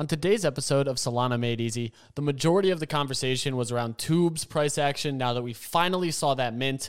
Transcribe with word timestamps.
On 0.00 0.06
today's 0.06 0.46
episode 0.46 0.88
of 0.88 0.96
Solana 0.96 1.38
Made 1.38 1.60
Easy, 1.60 1.92
the 2.14 2.22
majority 2.22 2.70
of 2.70 2.80
the 2.80 2.86
conversation 2.86 3.54
was 3.54 3.70
around 3.70 3.98
t00bs 3.98 4.48
price 4.48 4.78
action 4.78 5.18
now 5.18 5.34
that 5.34 5.42
we 5.42 5.52
finally 5.52 6.10
saw 6.10 6.32
that 6.36 6.54
mint, 6.54 6.88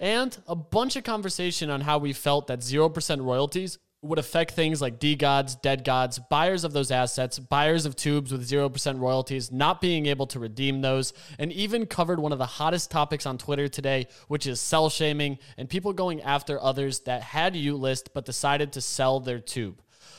and 0.00 0.36
a 0.48 0.56
bunch 0.56 0.96
of 0.96 1.04
conversation 1.04 1.70
on 1.70 1.82
how 1.82 1.98
we 1.98 2.12
felt 2.12 2.48
that 2.48 2.58
0% 2.58 3.24
royalties 3.24 3.78
would 4.02 4.18
affect 4.18 4.54
things 4.54 4.82
like 4.82 4.98
DeGods, 4.98 5.62
dead 5.62 5.84
gods, 5.84 6.18
buyers 6.30 6.64
of 6.64 6.72
those 6.72 6.90
assets, 6.90 7.38
buyers 7.38 7.86
of 7.86 7.94
t00bs 7.94 8.32
with 8.32 8.50
0% 8.50 8.98
royalties, 8.98 9.52
not 9.52 9.80
being 9.80 10.06
able 10.06 10.26
to 10.26 10.40
redeem 10.40 10.80
those, 10.80 11.12
and 11.38 11.52
even 11.52 11.86
covered 11.86 12.18
one 12.18 12.32
of 12.32 12.38
the 12.38 12.46
hottest 12.46 12.90
topics 12.90 13.24
on 13.24 13.38
Twitter 13.38 13.68
today, 13.68 14.08
which 14.26 14.48
is 14.48 14.60
sell 14.60 14.90
shaming 14.90 15.38
and 15.56 15.70
people 15.70 15.92
going 15.92 16.20
after 16.22 16.60
others 16.60 16.98
that 17.02 17.22
had 17.22 17.54
uList 17.54 18.08
but 18.12 18.24
decided 18.24 18.72
to 18.72 18.80
sell 18.80 19.20
their 19.20 19.38
t00b. 19.38 19.76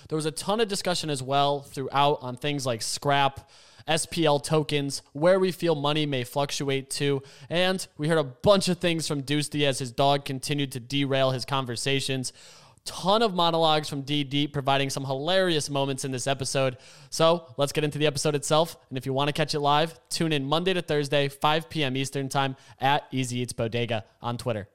There 0.09 0.15
was 0.15 0.25
a 0.25 0.31
ton 0.31 0.59
of 0.59 0.67
discussion 0.67 1.11
as 1.11 1.21
well 1.21 1.61
throughout 1.61 2.17
on 2.23 2.35
things 2.35 2.65
like 2.65 2.81
scrap, 2.81 3.47
SPL 3.87 4.43
tokens, 4.43 5.03
where 5.13 5.39
we 5.39 5.51
feel 5.51 5.75
money 5.75 6.07
may 6.07 6.23
fluctuate 6.23 6.89
to. 6.91 7.21
And 7.47 7.85
we 7.95 8.07
heard 8.07 8.17
a 8.17 8.23
bunch 8.23 8.69
of 8.69 8.79
things 8.79 9.07
from 9.07 9.21
Deucey 9.21 9.67
as 9.67 9.77
his 9.77 9.91
dog 9.91 10.25
continued 10.25 10.71
to 10.71 10.79
derail 10.79 11.29
his 11.29 11.45
conversations. 11.45 12.33
Ton 12.85 13.21
of 13.21 13.35
monologues 13.35 13.87
from 13.87 14.01
DD 14.01 14.51
providing 14.51 14.89
some 14.89 15.05
hilarious 15.05 15.69
moments 15.69 16.03
in 16.03 16.11
this 16.11 16.25
episode. 16.25 16.77
So 17.11 17.45
let's 17.57 17.71
get 17.71 17.83
into 17.83 17.99
the 17.99 18.07
episode 18.07 18.33
itself. 18.33 18.77
And 18.89 18.97
if 18.97 19.05
you 19.05 19.13
want 19.13 19.27
to 19.27 19.33
catch 19.33 19.53
it 19.53 19.59
live, 19.59 19.99
tune 20.09 20.33
in 20.33 20.43
Monday 20.43 20.73
to 20.73 20.81
Thursday, 20.81 21.27
5 21.27 21.69
p.m. 21.69 21.95
Eastern 21.95 22.29
Time 22.29 22.55
at 22.79 23.05
Easy 23.11 23.39
Eats 23.39 23.53
Bodega 23.53 24.05
on 24.23 24.39
Twitter. 24.39 24.69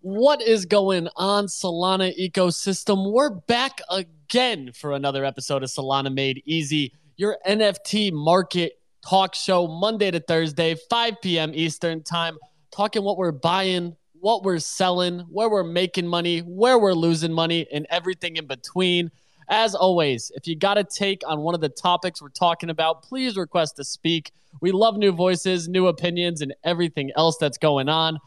What 0.00 0.40
is 0.40 0.64
going 0.64 1.08
on, 1.14 1.44
Solana 1.48 2.10
ecosystem? 2.18 3.12
We're 3.12 3.28
back 3.28 3.82
again 3.90 4.14
for 4.30 4.92
another 4.92 5.24
episode 5.24 5.64
of 5.64 5.70
Solana 5.70 6.14
Made 6.14 6.40
Easy, 6.46 6.92
your 7.16 7.36
NFT 7.48 8.12
market 8.12 8.74
talk 9.04 9.34
show, 9.34 9.66
Monday 9.66 10.08
to 10.12 10.20
Thursday, 10.20 10.76
5 10.88 11.20
p.m. 11.20 11.50
Eastern 11.52 12.04
Time, 12.04 12.38
talking 12.70 13.02
what 13.02 13.18
we're 13.18 13.32
buying, 13.32 13.96
what 14.20 14.44
we're 14.44 14.60
selling, 14.60 15.18
where 15.32 15.48
we're 15.48 15.64
making 15.64 16.06
money, 16.06 16.42
where 16.42 16.78
we're 16.78 16.92
losing 16.92 17.32
money, 17.32 17.66
and 17.72 17.88
everything 17.90 18.36
in 18.36 18.46
between. 18.46 19.10
As 19.48 19.74
always, 19.74 20.30
if 20.36 20.46
you 20.46 20.54
got 20.54 20.78
a 20.78 20.84
take 20.84 21.22
on 21.26 21.40
one 21.40 21.56
of 21.56 21.60
the 21.60 21.68
topics 21.68 22.22
we're 22.22 22.28
talking 22.28 22.70
about, 22.70 23.02
please 23.02 23.36
request 23.36 23.74
to 23.78 23.84
speak. 23.84 24.30
We 24.60 24.70
love 24.70 24.96
new 24.96 25.10
voices, 25.10 25.68
new 25.68 25.88
opinions, 25.88 26.40
and 26.40 26.54
everything 26.62 27.10
else 27.16 27.36
that's 27.36 27.58
going 27.58 27.88
on. 27.88 28.20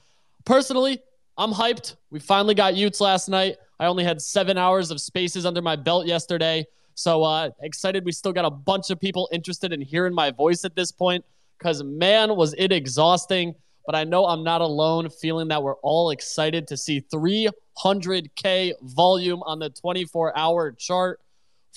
Personally, 0.44 1.02
I'm 1.38 1.54
hyped. 1.54 1.96
We 2.12 2.20
finally 2.20 2.56
got 2.56 2.74
y00ts 2.74 3.00
last 3.00 3.30
night. 3.30 3.56
I 3.84 3.88
only 3.88 4.06
had 4.06 4.22
seven 4.22 4.58
hours 4.58 4.92
of 4.92 5.02
spaces 5.02 5.45
under 5.45 5.62
my 5.62 5.76
belt 5.76 6.06
yesterday. 6.06 6.66
So 6.95 7.22
uh, 7.23 7.50
excited. 7.62 8.06
We 8.06 8.14
still 8.14 8.31
got 8.31 8.45
a 8.45 8.50
bunch 8.50 8.90
of 8.92 9.00
people 9.00 9.28
interested 9.34 9.73
in 9.73 9.81
hearing 9.81 10.14
my 10.14 10.31
voice 10.31 10.64
at 10.64 10.73
this 10.73 10.90
point 10.90 11.25
because, 11.58 11.84
man, 11.84 12.38
was 12.38 12.56
it 12.58 12.72
exhausting. 12.72 13.56
But 13.86 13.95
I 13.95 14.06
know 14.06 14.25
I'm 14.25 14.42
not 14.42 14.62
alone 14.62 15.09
feeling 15.09 15.50
that 15.50 15.62
we're 15.62 15.75
all 15.81 16.12
excited 16.12 16.66
to 16.70 16.78
see 16.78 17.03
300K 17.14 18.72
volume 18.84 19.44
on 19.44 19.59
the 19.59 19.70
24 19.70 20.38
hour 20.38 20.72
chart. 20.72 21.20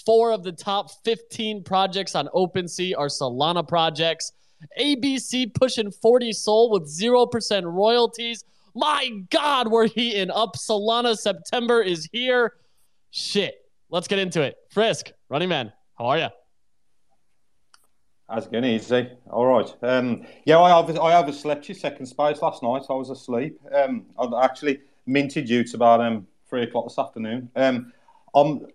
Four 0.05 0.31
of 0.31 0.45
the 0.45 0.53
top 0.53 0.93
15 1.05 1.65
projects 1.65 2.15
on 2.15 2.29
OpenSea 2.29 2.97
are 2.97 3.09
Solana 3.09 3.67
projects. 3.67 4.31
ABC 4.81 5.53
pushing 5.53 5.91
40 5.91 6.33
SOL 6.33 6.71
with 6.71 6.85
0% 6.85 7.65
royalties. 7.65 8.45
My 8.77 9.09
God, 9.31 9.69
we're 9.69 9.89
heating 9.89 10.31
up. 10.31 10.55
Solana 10.55 11.17
September 11.17 11.81
is 11.81 12.07
here. 12.13 12.53
Shit. 13.11 13.55
Let's 13.89 14.07
get 14.07 14.19
into 14.19 14.43
it. 14.43 14.55
Frisk, 14.71 15.13
running 15.31 15.49
man, 15.49 15.73
how 15.97 16.05
are 16.05 16.19
you? 16.19 16.29
How's 18.29 18.47
good? 18.47 18.67
Easy. 18.67 19.09
All 19.31 19.47
right. 19.47 19.75
Um, 19.81 20.27
yeah, 20.45 20.59
I, 20.59 20.77
over, 20.77 20.93
I 21.01 21.15
overslept 21.15 21.71
your 21.71 21.77
second 21.77 22.05
space 22.05 22.43
last 22.43 22.63
night. 22.63 22.83
I 22.91 22.93
was 22.93 23.09
asleep. 23.09 23.59
Um, 23.75 24.05
I 24.19 24.45
actually 24.45 24.81
minted 25.07 25.49
you 25.49 25.65
to 25.65 25.77
about 25.77 26.03
um, 26.03 26.27
three 26.47 26.65
o'clock 26.65 26.85
this 26.89 26.99
afternoon. 26.99 27.49
Um, 27.57 27.95
I'm 28.35 28.67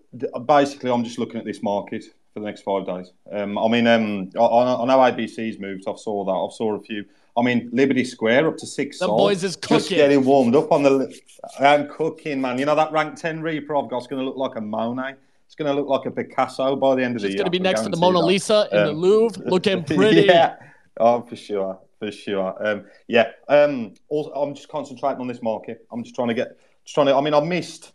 basically 0.48 0.90
I'm 0.90 1.04
just 1.04 1.20
looking 1.20 1.38
at 1.38 1.46
this 1.46 1.62
market 1.62 2.06
for 2.34 2.40
the 2.40 2.46
next 2.46 2.62
five 2.62 2.86
days. 2.86 3.12
Um, 3.32 3.58
I 3.58 3.68
mean, 3.68 3.88
um, 3.88 4.30
I, 4.40 4.44
I 4.44 4.86
know 4.86 4.98
ABC's 4.98 5.60
moved. 5.60 5.84
I 5.88 5.96
saw 5.96 6.24
that. 6.26 6.32
I 6.32 6.56
saw 6.56 6.76
a 6.76 6.82
few. 6.82 7.06
I 7.38 7.42
mean, 7.42 7.70
Liberty 7.72 8.04
Square 8.04 8.48
up 8.48 8.58
to 8.58 8.68
six. 8.68 9.00
The 9.00 9.08
boys 9.08 9.44
is 9.44 9.56
cooking. 9.56 9.78
Just 9.78 9.90
getting 9.90 10.24
warmed 10.24 10.56
up 10.56 10.72
on 10.72 10.84
the. 10.84 11.14
I'm 11.60 11.90
cooking, 11.90 12.42
man. 12.42 12.58
You 12.58 12.66
know 12.66 12.76
that 12.76 12.92
rank 12.92 13.16
ten 13.16 13.42
Reaper 13.42 13.76
I've 13.76 13.90
got 13.90 14.02
is 14.02 14.08
going 14.08 14.22
to 14.22 14.26
look 14.26 14.38
like 14.38 14.56
a 14.56 14.62
Monet. 14.62 15.16
It's 15.46 15.56
going 15.56 15.74
to 15.74 15.80
look 15.80 15.90
like 15.90 16.06
a 16.06 16.12
Picasso 16.12 16.76
by 16.78 16.96
the 16.96 17.04
end 17.04 17.16
of 17.16 17.16
it's 17.18 17.24
the 17.24 17.28
year. 17.30 17.36
It's 17.36 17.42
going 17.42 17.46
to 17.46 17.52
be 17.52 17.60
next 17.60 17.82
to 17.82 17.90
the 17.90 17.98
Mona 17.98 18.20
Lisa 18.20 18.70
in 18.72 18.80
um, 18.80 18.86
the 18.86 18.94
Louvre, 18.94 19.44
looking 19.46 19.84
pretty. 19.84 20.22
yeah. 20.22 20.56
Oh, 20.98 21.22
for 21.22 21.36
sure, 21.36 21.80
for 22.00 22.12
sure. 22.12 22.56
Um, 22.66 22.86
yeah. 23.08 23.32
Um, 23.50 23.94
also, 24.08 24.32
I'm 24.32 24.56
just 24.56 24.70
concentrating 24.70 25.20
on 25.20 25.28
this 25.28 25.42
market. 25.42 25.86
I'm 25.92 26.04
just 26.04 26.16
trying 26.16 26.30
to 26.30 26.34
get, 26.34 26.58
just 26.86 26.96
trying 26.96 27.08
to. 27.08 27.16
I 27.16 27.22
mean, 27.22 27.34
I 27.34 27.42
missed, 27.42 27.92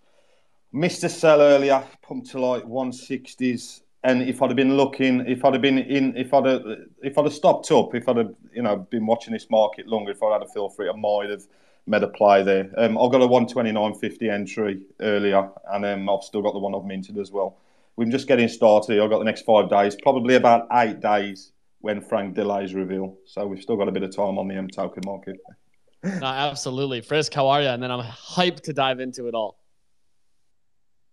missed 0.72 1.02
a 1.04 1.08
sell 1.08 1.40
earlier, 1.40 1.82
pumped 2.02 2.30
to 2.32 2.40
like 2.40 2.64
160s 2.64 3.80
and 4.04 4.22
if 4.22 4.42
I'd 4.42 4.50
have 4.50 4.56
been 4.56 4.76
looking, 4.76 5.20
if 5.26 5.44
I'd 5.44 5.54
have 5.54 5.62
been 5.62 5.78
in, 5.78 6.16
if 6.16 6.32
I'd 6.32 6.46
have, 6.46 6.62
if 7.02 7.18
I'd 7.18 7.24
have 7.24 7.34
stopped 7.34 7.70
up, 7.72 7.94
if 7.94 8.08
I'd 8.08 8.16
have, 8.16 8.34
you 8.54 8.62
know, 8.62 8.76
been 8.76 9.06
watching 9.06 9.32
this 9.32 9.50
market 9.50 9.86
longer, 9.86 10.12
if 10.12 10.22
I 10.22 10.32
had 10.32 10.42
a 10.42 10.46
feel 10.46 10.68
for 10.68 10.86
it, 10.86 10.92
I 10.92 10.96
might 10.96 11.30
have 11.30 11.42
made 11.86 12.02
a 12.02 12.08
play 12.08 12.42
there. 12.42 12.70
Um, 12.76 12.98
I've 12.98 13.10
got 13.10 13.22
a 13.22 13.28
129.50 13.28 14.32
entry 14.32 14.82
earlier, 15.00 15.48
and 15.72 15.84
um, 15.84 16.08
I've 16.08 16.22
still 16.22 16.42
got 16.42 16.52
the 16.52 16.58
one 16.58 16.74
I've 16.74 16.84
minted 16.84 17.18
as 17.18 17.30
well. 17.30 17.56
We're 17.96 18.10
just 18.10 18.28
getting 18.28 18.48
started. 18.48 19.00
I've 19.00 19.10
got 19.10 19.18
the 19.18 19.24
next 19.24 19.42
five 19.42 19.70
days, 19.70 19.96
probably 20.02 20.34
about 20.34 20.68
eight 20.72 21.00
days 21.00 21.52
when 21.80 22.00
Frank 22.00 22.34
delays 22.34 22.74
reveal. 22.74 23.16
So 23.24 23.46
we've 23.46 23.62
still 23.62 23.76
got 23.76 23.88
a 23.88 23.92
bit 23.92 24.02
of 24.02 24.14
time 24.14 24.38
on 24.38 24.48
the 24.48 24.54
M 24.54 24.68
token 24.68 25.02
market. 25.06 25.36
no, 26.02 26.26
absolutely. 26.26 27.00
Frisk, 27.00 27.32
how 27.32 27.48
are 27.48 27.62
you? 27.62 27.68
And 27.68 27.82
then 27.82 27.90
I'm 27.90 28.04
hyped 28.04 28.62
to 28.62 28.72
dive 28.72 29.00
into 29.00 29.28
it 29.28 29.34
all. 29.34 29.58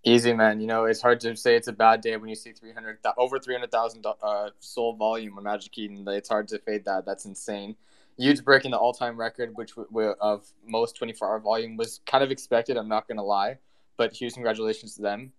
Easy, 0.06 0.34
man. 0.34 0.60
You 0.60 0.68
know, 0.68 0.84
it's 0.86 1.02
hard 1.02 1.22
to 1.22 1.36
say 1.38 1.56
it's 1.56 1.70
a 1.70 1.74
bad 1.74 2.02
day 2.02 2.18
when 2.18 2.28
you 2.28 2.36
see 2.36 2.52
300 2.52 2.98
over 3.18 3.40
300,000 3.40 4.06
uh, 4.06 4.50
SOL 4.60 4.96
volume 4.96 5.38
on 5.38 5.44
Magic 5.46 5.78
Eden. 5.78 6.06
It's 6.10 6.28
hard 6.28 6.50
to 6.50 6.60
fade 6.60 6.84
that. 6.86 7.06
That's 7.06 7.24
insane. 7.26 7.78
y00ts 8.20 8.44
breaking 8.44 8.72
the 8.72 8.78
all-time 8.78 9.18
record, 9.18 9.52
which 9.56 9.76
w- 9.76 10.16
of 10.20 10.46
most 10.68 11.00
24-hour 11.00 11.40
volume, 11.40 11.78
was 11.78 12.02
kind 12.06 12.22
of 12.22 12.32
expected. 12.32 12.76
I'm 12.76 12.90
not 12.90 13.08
gonna 13.08 13.24
lie, 13.24 13.60
but 13.96 14.12
huge 14.14 14.34
congratulations 14.34 14.96
to 14.96 15.02
them. 15.02 15.32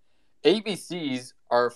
ABCs 0.44 1.34
are 1.50 1.72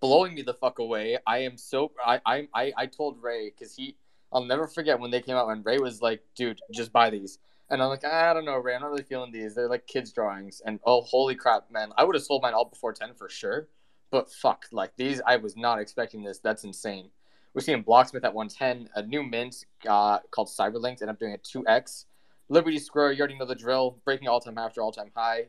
blowing 0.00 0.34
me 0.34 0.42
the 0.42 0.54
fuck 0.54 0.80
away. 0.80 1.18
I 1.24 1.38
am 1.38 1.56
so 1.56 1.92
I 2.04 2.20
I 2.26 2.48
I, 2.54 2.72
I 2.76 2.86
told 2.86 3.22
Ray 3.22 3.50
because 3.50 3.76
he 3.76 3.94
I'll 4.32 4.44
never 4.44 4.66
forget 4.66 4.98
when 4.98 5.12
they 5.12 5.20
came 5.20 5.36
out 5.36 5.46
when 5.46 5.62
Ray 5.62 5.78
was 5.78 6.02
like, 6.02 6.22
dude, 6.34 6.60
just 6.72 6.92
buy 6.92 7.10
these. 7.10 7.38
And 7.72 7.82
I'm 7.82 7.88
like, 7.88 8.04
I 8.04 8.34
don't 8.34 8.44
know, 8.44 8.58
Ray. 8.58 8.74
I'm 8.74 8.82
not 8.82 8.90
really 8.90 9.02
feeling 9.02 9.32
these. 9.32 9.54
They're 9.54 9.68
like 9.68 9.86
kids' 9.86 10.12
drawings. 10.12 10.60
And 10.64 10.78
oh, 10.84 11.00
holy 11.00 11.34
crap, 11.34 11.70
man! 11.70 11.90
I 11.96 12.04
would 12.04 12.14
have 12.14 12.22
sold 12.22 12.42
mine 12.42 12.52
all 12.52 12.66
before 12.66 12.92
ten 12.92 13.14
for 13.14 13.30
sure. 13.30 13.68
But 14.10 14.30
fuck, 14.30 14.66
like 14.72 14.92
these, 14.96 15.22
I 15.26 15.36
was 15.36 15.56
not 15.56 15.80
expecting 15.80 16.22
this. 16.22 16.38
That's 16.38 16.64
insane. 16.64 17.08
We're 17.54 17.62
seeing 17.62 17.82
Blocksmith 17.82 18.24
at 18.24 18.34
110. 18.34 18.90
A 18.94 19.02
new 19.06 19.22
mint 19.22 19.64
uh, 19.88 20.18
called 20.30 20.48
Cyberlinked, 20.48 21.00
and 21.00 21.08
I'm 21.08 21.16
doing 21.16 21.32
a 21.32 21.38
2x. 21.38 22.04
Liberty 22.50 22.78
Square, 22.78 23.12
you 23.12 23.20
already 23.20 23.38
know 23.38 23.46
the 23.46 23.54
drill. 23.54 23.98
Breaking 24.04 24.28
all 24.28 24.38
time 24.38 24.58
after 24.58 24.82
all 24.82 24.92
time 24.92 25.10
high. 25.16 25.46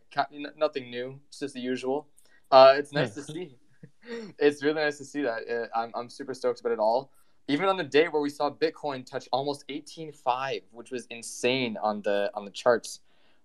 Nothing 0.57 0.89
new. 0.89 1.19
It's 1.28 1.39
just 1.39 1.53
the 1.53 1.59
usual. 1.59 2.07
Uh, 2.51 2.75
it's 2.78 2.94
nice 2.94 3.13
to 3.16 3.23
see. 3.23 3.57
it's 4.39 4.63
really 4.63 4.81
nice 4.81 4.97
to 5.00 5.06
see 5.06 5.23
that. 5.23 5.41
Uh, 5.50 5.78
I'm, 5.78 5.91
I'm 5.94 6.09
super 6.09 6.33
stoked 6.33 6.62
about 6.62 6.72
it 6.72 6.79
all 6.79 7.12
even 7.47 7.67
on 7.67 7.77
the 7.77 7.83
day 7.83 8.07
where 8.07 8.21
we 8.21 8.29
saw 8.29 8.49
Bitcoin 8.49 9.05
touch 9.05 9.27
almost 9.31 9.67
18.5, 9.67 10.63
which 10.71 10.91
was 10.91 11.05
insane 11.09 11.77
on 11.81 12.01
the 12.01 12.31
on 12.33 12.45
the 12.45 12.51
charts. 12.51 12.99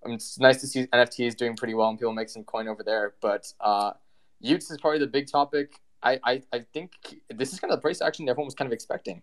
I 0.04 0.08
mean, 0.08 0.16
it's 0.16 0.38
nice 0.38 0.60
to 0.60 0.66
see 0.66 0.86
NFTs 0.86 1.36
doing 1.36 1.56
pretty 1.56 1.74
well 1.74 1.88
and 1.88 1.98
people 1.98 2.12
make 2.12 2.28
some 2.28 2.44
coin 2.44 2.68
over 2.68 2.84
there. 2.84 3.14
But 3.20 3.52
uh, 3.60 3.92
y00ts 4.42 4.70
is 4.70 4.78
probably 4.80 5.00
the 5.00 5.08
big 5.08 5.26
topic. 5.26 5.80
I, 6.02 6.20
I, 6.22 6.42
I 6.52 6.64
think 6.72 6.92
this 7.28 7.52
is 7.52 7.58
kind 7.58 7.72
of 7.72 7.78
the 7.78 7.82
price 7.82 8.00
action 8.00 8.28
everyone 8.28 8.46
was 8.46 8.54
kind 8.54 8.68
of 8.68 8.72
expecting. 8.72 9.22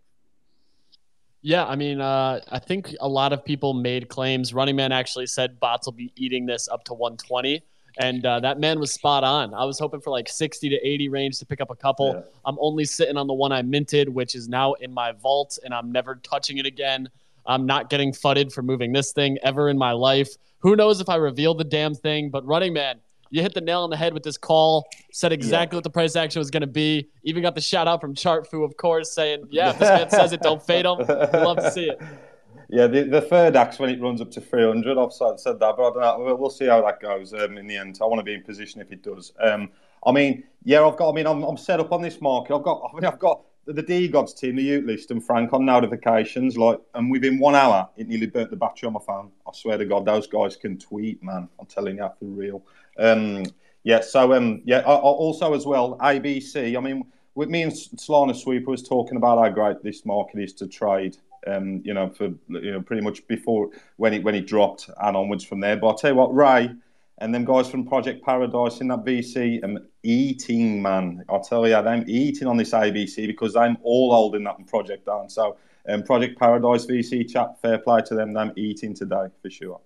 Yeah, 1.42 1.66
I 1.66 1.76
mean, 1.76 2.02
uh, 2.02 2.42
I 2.50 2.60
think 2.60 2.94
a 3.00 3.08
lot 3.08 3.32
of 3.32 3.46
people 3.46 3.74
made 3.74 4.10
claims. 4.10 4.54
Running 4.54 4.76
Man 4.76 4.92
actually 4.92 5.28
said 5.28 5.60
bots 5.60 5.88
will 5.88 5.94
be 5.94 6.12
eating 6.18 6.46
this 6.46 6.68
up 6.68 6.84
to 6.86 6.94
120 6.94 7.64
and 7.98 8.26
uh, 8.26 8.40
that 8.42 8.60
man 8.60 8.80
was 8.80 8.92
spot 8.92 9.24
on. 9.24 9.54
I 9.54 9.64
was 9.64 9.80
hoping 9.80 10.02
for 10.02 10.10
like 10.10 10.28
60 10.28 10.70
to 10.70 10.76
80 10.76 11.10
range 11.10 11.40
to 11.40 11.46
pick 11.46 11.62
up 11.62 11.70
a 11.70 11.76
couple. 11.76 12.14
Yeah. 12.14 12.22
I'm 12.46 12.58
only 12.60 12.86
sitting 12.86 13.18
on 13.18 13.28
the 13.28 13.34
one 13.34 13.52
I 13.52 13.62
minted, 13.62 14.10
which 14.10 14.36
is 14.36 14.48
now 14.50 14.74
in 14.74 14.94
my 14.94 15.14
vault, 15.14 15.58
and 15.64 15.74
I'm 15.74 15.92
never 15.92 16.16
touching 16.16 16.58
it 16.58 16.66
again. 16.66 17.10
I'm 17.46 17.66
not 17.66 17.90
getting 17.90 18.12
fudded 18.12 18.52
for 18.52 18.62
moving 18.62 18.92
this 18.92 19.12
thing 19.12 19.38
ever 19.44 19.70
in 19.70 19.78
my 19.78 19.92
life. 19.92 20.30
Who 20.60 20.76
knows 20.76 21.00
if 21.00 21.10
I 21.10 21.16
reveal 21.16 21.54
the 21.54 21.64
damn 21.64 21.94
thing? 21.94 22.30
But 22.32 22.46
running 22.46 22.74
man, 22.74 23.00
you 23.30 23.42
hit 23.42 23.54
the 23.54 23.62
nail 23.62 23.82
on 23.82 23.90
the 23.90 23.98
head 23.98 24.14
with 24.14 24.24
this 24.24 24.38
call. 24.38 24.88
Said 25.12 25.32
exactly 25.32 25.76
yeah. 25.76 25.78
what 25.78 25.84
the 25.84 25.90
price 25.90 26.16
action 26.16 26.40
was 26.40 26.50
going 26.50 26.62
to 26.62 26.68
be. 26.68 27.10
Even 27.24 27.44
got 27.44 27.56
the 27.56 27.62
shout 27.62 27.88
out 27.88 28.02
from 28.02 28.16
Chart 28.16 28.50
Chartfu, 28.50 28.64
of 28.64 28.78
course, 28.78 29.12
saying, 29.12 29.48
"Yeah, 29.50 29.72
if 29.72 29.80
this 29.80 29.90
man 29.90 30.10
says 30.10 30.34
it, 30.34 30.42
don't 30.42 30.62
fade 30.62 30.86
him." 30.86 31.00
Love 31.00 31.58
to 31.58 31.72
see 31.72 31.90
it. 31.90 32.02
Yeah, 32.76 32.88
the, 32.88 33.04
the 33.04 33.22
third 33.22 33.56
axe 33.56 33.80
when 33.80 33.90
it 33.90 34.02
runs 34.02 34.20
up 34.20 34.30
to 34.32 34.42
300, 34.42 34.98
I've 34.98 35.14
said, 35.14 35.38
that, 35.46 35.60
but 35.60 35.72
I 35.72 35.76
don't 35.76 36.02
know. 36.02 36.18
We'll, 36.20 36.36
we'll 36.36 36.50
see 36.50 36.66
how 36.66 36.82
that 36.82 37.00
goes 37.00 37.34
um, 37.34 37.58
in 37.58 37.68
the 37.68 37.78
end. 37.78 37.98
I 38.02 38.06
want 38.06 38.20
to 38.20 38.24
be 38.24 38.34
in 38.34 38.44
position 38.44 38.82
if 38.82 38.92
it 38.92 39.02
does. 39.02 39.32
Um, 39.40 39.70
I 40.06 40.12
mean, 40.12 40.44
yeah, 40.66 40.86
I've 40.86 40.98
got. 40.98 41.12
I 41.12 41.14
mean, 41.14 41.26
I'm, 41.26 41.42
I'm 41.44 41.56
set 41.56 41.80
up 41.80 41.94
on 41.94 42.02
this 42.02 42.20
market. 42.20 42.54
I've 42.54 42.64
got. 42.64 42.82
I 42.92 42.94
mean, 42.94 43.06
I've 43.06 43.18
got 43.18 43.44
the 43.66 43.82
DeGods 43.82 44.38
team, 44.38 44.58
the 44.58 44.68
y00t 44.68 44.86
list, 44.88 45.12
and 45.12 45.24
Frank 45.26 45.54
on 45.54 45.66
notifications. 45.66 46.58
Like, 46.58 46.82
and 46.96 47.10
within 47.10 47.40
one 47.40 47.56
hour, 47.56 47.88
it 47.96 48.10
nearly 48.10 48.28
burnt 48.28 48.50
the 48.50 48.58
battery 48.58 48.88
on 48.88 48.94
my 48.94 49.00
phone. 49.08 49.32
I 49.48 49.52
swear 49.54 49.78
to 49.78 49.86
God, 49.86 50.04
those 50.04 50.28
guys 50.28 50.58
can 50.58 50.78
tweet, 50.78 51.24
man. 51.24 51.48
I'm 51.58 51.68
telling 51.68 51.96
you, 51.96 52.10
for 52.20 52.26
real. 52.26 52.62
Um, 53.00 53.46
yeah. 53.84 54.02
So, 54.02 54.34
um, 54.34 54.62
yeah. 54.66 54.80
I, 54.80 54.96
I 54.96 54.98
also 54.98 55.54
as 55.54 55.66
well, 55.66 55.98
ABC. 56.00 56.76
I 56.76 56.82
mean, 56.82 57.06
with 57.36 57.48
me 57.48 57.62
and 57.62 57.72
Solana 57.72 58.36
Sweeper 58.36 58.72
was 58.72 58.84
talking 58.84 59.16
about 59.16 59.38
how 59.38 59.48
great 59.48 59.82
this 59.82 60.06
market 60.06 60.42
is 60.42 60.52
to 60.56 60.68
trade. 60.68 61.16
Um, 61.48 61.82
you 61.86 61.94
know, 61.94 62.10
for 62.10 62.26
you 62.48 62.72
know, 62.72 62.82
pretty 62.82 63.04
much 63.04 63.28
before 63.28 63.70
when 63.98 64.14
it 64.14 64.24
when 64.24 64.34
it 64.34 64.48
dropped 64.48 64.90
and 65.02 65.16
onwards 65.16 65.44
from 65.44 65.60
there. 65.60 65.78
But 65.78 65.88
I'll 65.88 65.98
tell 65.98 66.12
you 66.12 66.18
what, 66.18 66.34
Ray 66.34 66.72
and 67.20 67.34
them 67.34 67.46
guys 67.46 67.70
from 67.70 67.86
Project 67.86 68.24
Paradise 68.26 68.82
in 68.82 68.90
that 68.90 69.06
VC, 69.06 69.64
I'm 69.64 69.88
eating, 70.04 70.82
man. 70.82 71.24
I'll 71.30 71.44
tell 71.44 71.66
you, 71.68 71.76
I'm 71.76 72.04
eating 72.08 72.48
on 72.48 72.58
this 72.58 72.72
ABC 72.72 73.26
because 73.28 73.56
I'm 73.56 73.78
all 73.84 74.12
holding 74.12 74.44
that 74.44 74.68
project 74.68 75.06
down. 75.06 75.30
So, 75.30 75.56
um, 75.88 76.04
Project 76.04 76.38
Paradise 76.38 76.86
VC 76.86 77.30
chap, 77.30 77.62
fair 77.62 77.78
play 77.78 78.02
to 78.08 78.16
them. 78.16 78.36
I'm 78.36 78.52
eating 78.58 78.94
today 78.94 79.28
for 79.42 79.50
sure. 79.50 79.80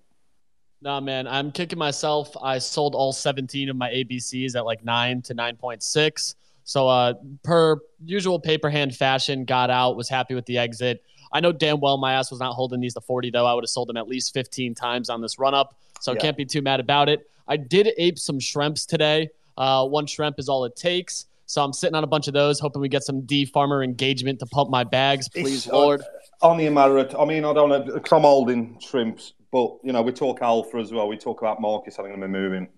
Nah, 0.82 0.98
man, 0.98 1.28
I'm 1.28 1.52
kicking 1.52 1.78
myself. 1.78 2.34
I 2.42 2.58
sold 2.58 2.94
all 2.94 3.12
17 3.12 3.68
of 3.68 3.76
my 3.76 3.90
ABCs 3.90 4.56
at 4.56 4.64
like 4.64 4.84
9 4.84 5.22
to 5.22 5.34
9.6. 5.34 6.34
So, 6.64 6.88
uh, 6.88 7.14
per 7.42 7.78
usual 8.04 8.38
paper 8.38 8.70
hand 8.70 8.94
fashion, 8.94 9.44
got 9.44 9.70
out, 9.70 9.96
was 9.96 10.08
happy 10.08 10.34
with 10.34 10.46
the 10.46 10.58
exit. 10.58 11.02
I 11.32 11.40
know 11.40 11.52
damn 11.52 11.80
well 11.80 11.96
my 11.96 12.14
ass 12.14 12.30
was 12.30 12.40
not 12.40 12.54
holding 12.54 12.80
these 12.80 12.94
to 12.94 13.00
40, 13.00 13.30
though. 13.30 13.46
I 13.46 13.54
would 13.54 13.64
have 13.64 13.70
sold 13.70 13.88
them 13.88 13.96
at 13.96 14.08
least 14.08 14.34
15 14.34 14.74
times 14.74 15.08
on 15.08 15.20
this 15.20 15.38
run 15.38 15.54
up. 15.54 15.76
So 16.00 16.12
yeah. 16.12 16.20
can't 16.20 16.36
be 16.36 16.44
too 16.44 16.62
mad 16.62 16.80
about 16.80 17.08
it. 17.08 17.28
I 17.46 17.56
did 17.56 17.90
ape 17.98 18.18
some 18.18 18.40
shrimps 18.40 18.86
today. 18.86 19.30
Uh, 19.56 19.86
one 19.86 20.06
shrimp 20.06 20.38
is 20.38 20.48
all 20.48 20.64
it 20.64 20.76
takes. 20.76 21.26
So 21.46 21.62
I'm 21.64 21.72
sitting 21.72 21.96
on 21.96 22.04
a 22.04 22.06
bunch 22.06 22.28
of 22.28 22.34
those, 22.34 22.60
hoping 22.60 22.80
we 22.80 22.88
get 22.88 23.02
some 23.02 23.22
D 23.22 23.44
farmer 23.44 23.82
engagement 23.82 24.38
to 24.38 24.46
pump 24.46 24.70
my 24.70 24.84
bags, 24.84 25.28
please, 25.28 25.66
it's, 25.66 25.66
Lord. 25.66 26.00
Uh, 26.00 26.04
only 26.46 26.66
a 26.66 26.70
matter 26.70 26.98
of, 26.98 27.14
I 27.16 27.24
mean, 27.24 27.44
I 27.44 27.52
don't 27.52 27.68
know, 27.68 27.80
because 27.82 28.12
I'm 28.12 28.22
holding 28.22 28.78
shrimps, 28.80 29.32
but, 29.50 29.76
you 29.82 29.92
know, 29.92 30.00
we 30.00 30.12
talk 30.12 30.40
alpha 30.42 30.78
as 30.78 30.92
well. 30.92 31.08
We 31.08 31.16
talk 31.16 31.42
about 31.42 31.60
markets 31.60 31.96
having 31.96 32.12
them 32.12 32.20
be 32.20 32.28
moving. 32.28 32.68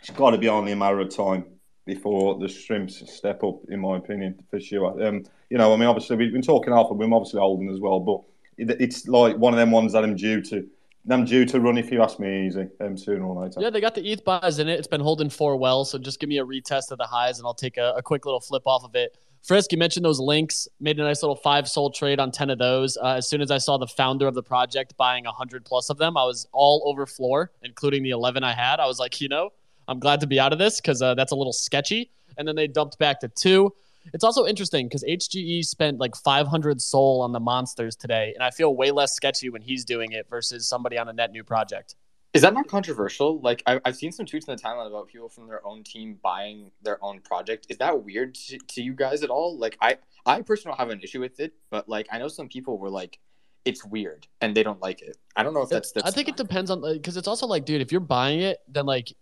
It's 0.00 0.10
got 0.10 0.30
to 0.30 0.38
be 0.38 0.48
only 0.48 0.72
a 0.72 0.76
matter 0.76 0.98
of 1.00 1.14
time 1.14 1.46
before 1.86 2.38
the 2.38 2.48
shrimps 2.48 3.02
step 3.10 3.42
up, 3.42 3.60
in 3.68 3.80
my 3.80 3.96
opinion, 3.96 4.38
for 4.50 4.60
sure. 4.60 5.02
Um, 5.06 5.24
you 5.48 5.56
know, 5.56 5.72
I 5.72 5.76
mean, 5.76 5.88
obviously, 5.88 6.16
we've 6.16 6.32
been 6.32 6.42
talking 6.42 6.72
alpha, 6.72 6.92
we're 6.92 7.12
obviously 7.14 7.40
holding 7.40 7.70
as 7.70 7.80
well, 7.80 8.00
but 8.00 8.20
it's 8.58 9.06
like 9.06 9.36
one 9.36 9.52
of 9.52 9.58
them 9.58 9.70
ones 9.70 9.92
that 9.92 10.02
I'm 10.02 10.16
due 10.16 10.42
to 10.42 10.66
them 11.04 11.24
due 11.24 11.44
to 11.44 11.60
run 11.60 11.78
if 11.78 11.92
you 11.92 12.02
ask 12.02 12.18
me 12.18 12.48
easy 12.48 12.66
um, 12.80 12.96
sooner 12.96 13.24
or 13.24 13.44
later. 13.44 13.60
Yeah, 13.60 13.70
they 13.70 13.80
got 13.80 13.94
the 13.94 14.04
ETH 14.10 14.24
buys 14.24 14.58
in 14.58 14.68
it. 14.68 14.78
It's 14.78 14.88
been 14.88 15.00
holding 15.00 15.30
four 15.30 15.56
well, 15.56 15.84
so 15.84 15.98
just 15.98 16.18
give 16.18 16.28
me 16.28 16.38
a 16.38 16.44
retest 16.44 16.90
of 16.90 16.98
the 16.98 17.06
highs 17.06 17.38
and 17.38 17.46
I'll 17.46 17.54
take 17.54 17.76
a, 17.76 17.94
a 17.96 18.02
quick 18.02 18.26
little 18.26 18.40
flip 18.40 18.66
off 18.66 18.82
of 18.82 18.96
it. 18.96 19.16
Frisk, 19.44 19.70
you 19.70 19.78
mentioned 19.78 20.04
those 20.04 20.18
links. 20.18 20.66
Made 20.80 20.98
a 20.98 21.04
nice 21.04 21.22
little 21.22 21.36
five 21.36 21.68
sold 21.68 21.94
trade 21.94 22.18
on 22.18 22.32
ten 22.32 22.50
of 22.50 22.58
those. 22.58 22.96
Uh, 22.96 23.14
as 23.18 23.28
soon 23.28 23.40
as 23.40 23.52
I 23.52 23.58
saw 23.58 23.78
the 23.78 23.86
founder 23.86 24.26
of 24.26 24.34
the 24.34 24.42
project 24.42 24.96
buying 24.96 25.24
hundred 25.24 25.64
plus 25.64 25.88
of 25.88 25.98
them, 25.98 26.16
I 26.16 26.24
was 26.24 26.48
all 26.52 26.82
over 26.86 27.06
floor, 27.06 27.52
including 27.62 28.02
the 28.02 28.10
eleven 28.10 28.42
I 28.42 28.54
had. 28.54 28.80
I 28.80 28.86
was 28.86 28.98
like, 28.98 29.20
you 29.20 29.28
know, 29.28 29.50
I'm 29.88 29.98
glad 29.98 30.20
to 30.20 30.26
be 30.26 30.40
out 30.40 30.52
of 30.52 30.58
this 30.58 30.80
because 30.80 31.02
uh, 31.02 31.14
that's 31.14 31.32
a 31.32 31.36
little 31.36 31.52
sketchy. 31.52 32.10
And 32.38 32.46
then 32.46 32.56
they 32.56 32.66
dumped 32.66 32.98
back 32.98 33.20
to 33.20 33.28
two. 33.28 33.72
It's 34.12 34.24
also 34.24 34.46
interesting 34.46 34.86
because 34.86 35.02
HGE 35.04 35.64
spent 35.64 35.98
like 35.98 36.14
500 36.14 36.80
SOL 36.80 37.22
on 37.22 37.32
the 37.32 37.40
monsters 37.40 37.96
today, 37.96 38.32
and 38.34 38.42
I 38.42 38.50
feel 38.50 38.74
way 38.74 38.90
less 38.90 39.14
sketchy 39.14 39.48
when 39.50 39.62
he's 39.62 39.84
doing 39.84 40.12
it 40.12 40.28
versus 40.30 40.68
somebody 40.68 40.96
on 40.96 41.08
a 41.08 41.12
net 41.12 41.32
new 41.32 41.42
project. 41.42 41.96
Is 42.32 42.42
that 42.42 42.52
not 42.52 42.68
controversial? 42.68 43.40
Like 43.40 43.62
I, 43.66 43.80
have 43.84 43.96
seen 43.96 44.12
some 44.12 44.26
tweets 44.26 44.46
in 44.46 44.54
the 44.54 44.62
timeline 44.62 44.86
about 44.88 45.08
people 45.08 45.28
from 45.28 45.48
their 45.48 45.66
own 45.66 45.82
team 45.82 46.18
buying 46.22 46.70
their 46.82 47.02
own 47.02 47.20
project. 47.20 47.66
Is 47.70 47.78
that 47.78 48.04
weird 48.04 48.34
to, 48.34 48.58
to 48.58 48.82
you 48.82 48.92
guys 48.92 49.22
at 49.22 49.30
all? 49.30 49.56
Like 49.56 49.78
I, 49.80 49.96
I 50.26 50.42
personally 50.42 50.76
don't 50.76 50.80
have 50.86 50.90
an 50.90 51.00
issue 51.02 51.20
with 51.20 51.40
it, 51.40 51.54
but 51.70 51.88
like 51.88 52.06
I 52.12 52.18
know 52.18 52.28
some 52.28 52.48
people 52.48 52.78
were 52.78 52.90
like, 52.90 53.18
it's 53.64 53.84
weird 53.84 54.26
and 54.42 54.54
they 54.54 54.62
don't 54.62 54.80
like 54.82 55.00
it. 55.00 55.16
I 55.34 55.42
don't 55.42 55.54
know 55.54 55.62
if 55.62 55.70
that's. 55.70 55.92
that's 55.92 56.06
I 56.06 56.10
think 56.10 56.28
it 56.28 56.36
depends 56.36 56.70
on 56.70 56.82
because 56.92 57.16
it's 57.16 57.26
also 57.26 57.46
like, 57.46 57.64
dude, 57.64 57.80
if 57.80 57.90
you're 57.90 58.02
buying 58.02 58.40
it, 58.40 58.58
then 58.68 58.84
like, 58.84 59.14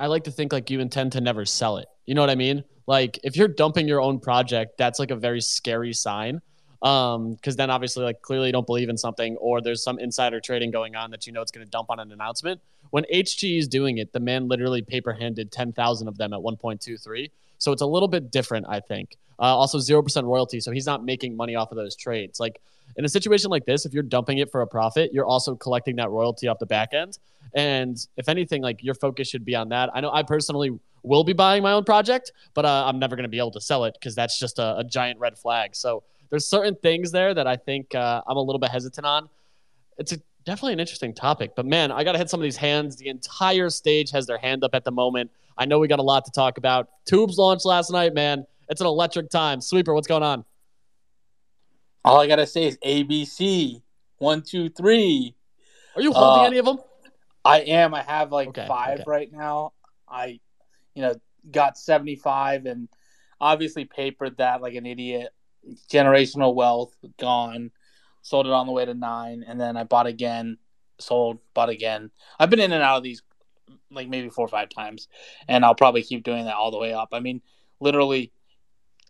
I 0.00 0.06
like 0.06 0.24
to 0.24 0.30
think 0.30 0.52
like 0.52 0.70
you 0.70 0.80
intend 0.80 1.12
to 1.12 1.20
never 1.20 1.44
sell 1.44 1.76
it. 1.76 1.86
You 2.06 2.14
know 2.14 2.22
what 2.22 2.30
I 2.30 2.34
mean? 2.34 2.64
Like 2.86 3.20
if 3.22 3.36
you're 3.36 3.48
dumping 3.48 3.86
your 3.86 4.00
own 4.00 4.18
project, 4.18 4.78
that's 4.78 4.98
like 4.98 5.10
a 5.10 5.16
very 5.16 5.42
scary 5.42 5.92
sign. 5.92 6.40
Um, 6.82 7.34
because 7.34 7.56
then 7.56 7.68
obviously 7.70 8.04
like 8.04 8.22
clearly 8.22 8.46
you 8.46 8.52
don't 8.52 8.66
believe 8.66 8.88
in 8.88 8.96
something 8.96 9.36
or 9.36 9.60
there's 9.60 9.82
some 9.84 9.98
insider 9.98 10.40
trading 10.40 10.70
going 10.70 10.96
on 10.96 11.10
that 11.10 11.26
you 11.26 11.32
know 11.34 11.42
it's 11.42 11.52
going 11.52 11.64
to 11.64 11.70
dump 11.70 11.90
on 11.90 12.00
an 12.00 12.10
announcement. 12.10 12.58
When 12.88 13.04
HG 13.12 13.58
is 13.58 13.68
doing 13.68 13.98
it, 13.98 14.14
the 14.14 14.20
man 14.20 14.48
literally 14.48 14.80
paper 14.80 15.12
handed 15.12 15.52
10,000 15.52 16.08
of 16.08 16.16
them 16.16 16.32
at 16.32 16.40
1.23. 16.40 17.30
So 17.58 17.70
it's 17.70 17.82
a 17.82 17.86
little 17.86 18.08
bit 18.08 18.30
different, 18.30 18.64
I 18.68 18.80
think. 18.80 19.18
Uh, 19.38 19.42
also 19.42 19.76
0% 19.76 20.24
royalty. 20.24 20.60
So 20.60 20.70
he's 20.70 20.86
not 20.86 21.04
making 21.04 21.36
money 21.36 21.54
off 21.54 21.70
of 21.70 21.76
those 21.76 21.94
trades. 21.94 22.40
Like 22.40 22.60
in 22.96 23.04
a 23.04 23.08
situation 23.08 23.50
like 23.50 23.66
this, 23.66 23.84
if 23.84 23.92
you're 23.92 24.02
dumping 24.02 24.38
it 24.38 24.50
for 24.50 24.62
a 24.62 24.66
profit, 24.66 25.12
you're 25.12 25.26
also 25.26 25.54
collecting 25.54 25.96
that 25.96 26.10
royalty 26.10 26.48
off 26.48 26.58
the 26.58 26.66
back 26.66 26.94
end. 26.94 27.18
And 27.54 27.96
if 28.16 28.28
anything, 28.28 28.62
like 28.62 28.82
your 28.82 28.94
focus 28.94 29.28
should 29.28 29.44
be 29.44 29.54
on 29.54 29.70
that. 29.70 29.90
I 29.94 30.00
know 30.00 30.10
I 30.12 30.22
personally 30.22 30.78
will 31.02 31.24
be 31.24 31.32
buying 31.32 31.62
my 31.62 31.72
own 31.72 31.84
project, 31.84 32.32
but 32.54 32.64
uh, 32.64 32.84
I'm 32.86 32.98
never 32.98 33.16
going 33.16 33.24
to 33.24 33.30
be 33.30 33.38
able 33.38 33.52
to 33.52 33.60
sell 33.60 33.84
it 33.84 33.94
because 33.94 34.14
that's 34.14 34.38
just 34.38 34.58
a, 34.58 34.78
a, 34.78 34.84
giant 34.84 35.18
red 35.18 35.38
flag. 35.38 35.74
So 35.74 36.02
there's 36.28 36.46
certain 36.46 36.76
things 36.76 37.10
there 37.10 37.32
that 37.32 37.46
I 37.46 37.56
think 37.56 37.94
uh, 37.94 38.22
I'm 38.26 38.36
a 38.36 38.42
little 38.42 38.58
bit 38.58 38.70
hesitant 38.70 39.06
on. 39.06 39.28
It's 39.98 40.12
a, 40.12 40.18
definitely 40.44 40.74
an 40.74 40.80
interesting 40.80 41.14
topic, 41.14 41.52
but 41.56 41.66
man, 41.66 41.90
I 41.90 42.04
got 42.04 42.12
to 42.12 42.18
hit 42.18 42.28
some 42.28 42.40
of 42.40 42.44
these 42.44 42.56
hands. 42.56 42.96
The 42.96 43.08
entire 43.08 43.70
stage 43.70 44.10
has 44.10 44.26
their 44.26 44.38
hand 44.38 44.62
up 44.62 44.74
at 44.74 44.84
the 44.84 44.92
moment. 44.92 45.30
I 45.56 45.64
know 45.64 45.78
we 45.78 45.88
got 45.88 45.98
a 45.98 46.02
lot 46.02 46.24
to 46.26 46.30
talk 46.30 46.58
about. 46.58 46.88
t00bs 47.08 47.36
launched 47.36 47.64
last 47.64 47.90
night, 47.90 48.14
man. 48.14 48.46
It's 48.68 48.80
an 48.80 48.86
electric 48.86 49.30
time. 49.30 49.60
Sweeper, 49.60 49.94
what's 49.94 50.06
going 50.06 50.22
on? 50.22 50.44
All 52.04 52.20
I 52.20 52.26
gotta 52.26 52.46
say 52.46 52.64
is 52.64 52.78
ABC 52.78 53.82
one, 54.20 54.42
two, 54.42 54.68
three. 54.68 55.34
Are 55.96 56.02
you 56.02 56.12
holding 56.12 56.44
uh, 56.44 56.46
any 56.46 56.58
of 56.58 56.66
them? 56.66 56.78
I 57.44 57.60
am. 57.60 57.94
I 57.94 58.02
have 58.02 58.32
like 58.32 58.48
okay, 58.48 58.66
five 58.66 59.00
okay. 59.00 59.04
right 59.06 59.32
now. 59.32 59.72
I 60.08 60.40
you 60.94 61.02
know, 61.02 61.14
got 61.50 61.78
75 61.78 62.66
and 62.66 62.88
obviously 63.40 63.84
papered 63.84 64.36
that 64.38 64.60
like 64.60 64.74
an 64.74 64.86
idiot. 64.86 65.30
Generational 65.90 66.54
wealth 66.54 66.94
gone. 67.18 67.70
Sold 68.22 68.46
it 68.46 68.52
on 68.52 68.66
the 68.66 68.72
way 68.72 68.84
to 68.84 68.92
nine, 68.92 69.44
and 69.48 69.58
then 69.58 69.78
I 69.78 69.84
bought 69.84 70.06
again, 70.06 70.58
sold, 70.98 71.38
bought 71.54 71.70
again. 71.70 72.10
I've 72.38 72.50
been 72.50 72.60
in 72.60 72.72
and 72.72 72.82
out 72.82 72.98
of 72.98 73.02
these 73.02 73.22
like 73.90 74.10
maybe 74.10 74.28
four 74.28 74.44
or 74.44 74.48
five 74.48 74.68
times, 74.68 75.08
and 75.48 75.64
I'll 75.64 75.74
probably 75.74 76.02
keep 76.02 76.22
doing 76.22 76.44
that 76.44 76.54
all 76.54 76.70
the 76.70 76.78
way 76.78 76.92
up. 76.92 77.08
I 77.12 77.20
mean, 77.20 77.40
literally, 77.80 78.30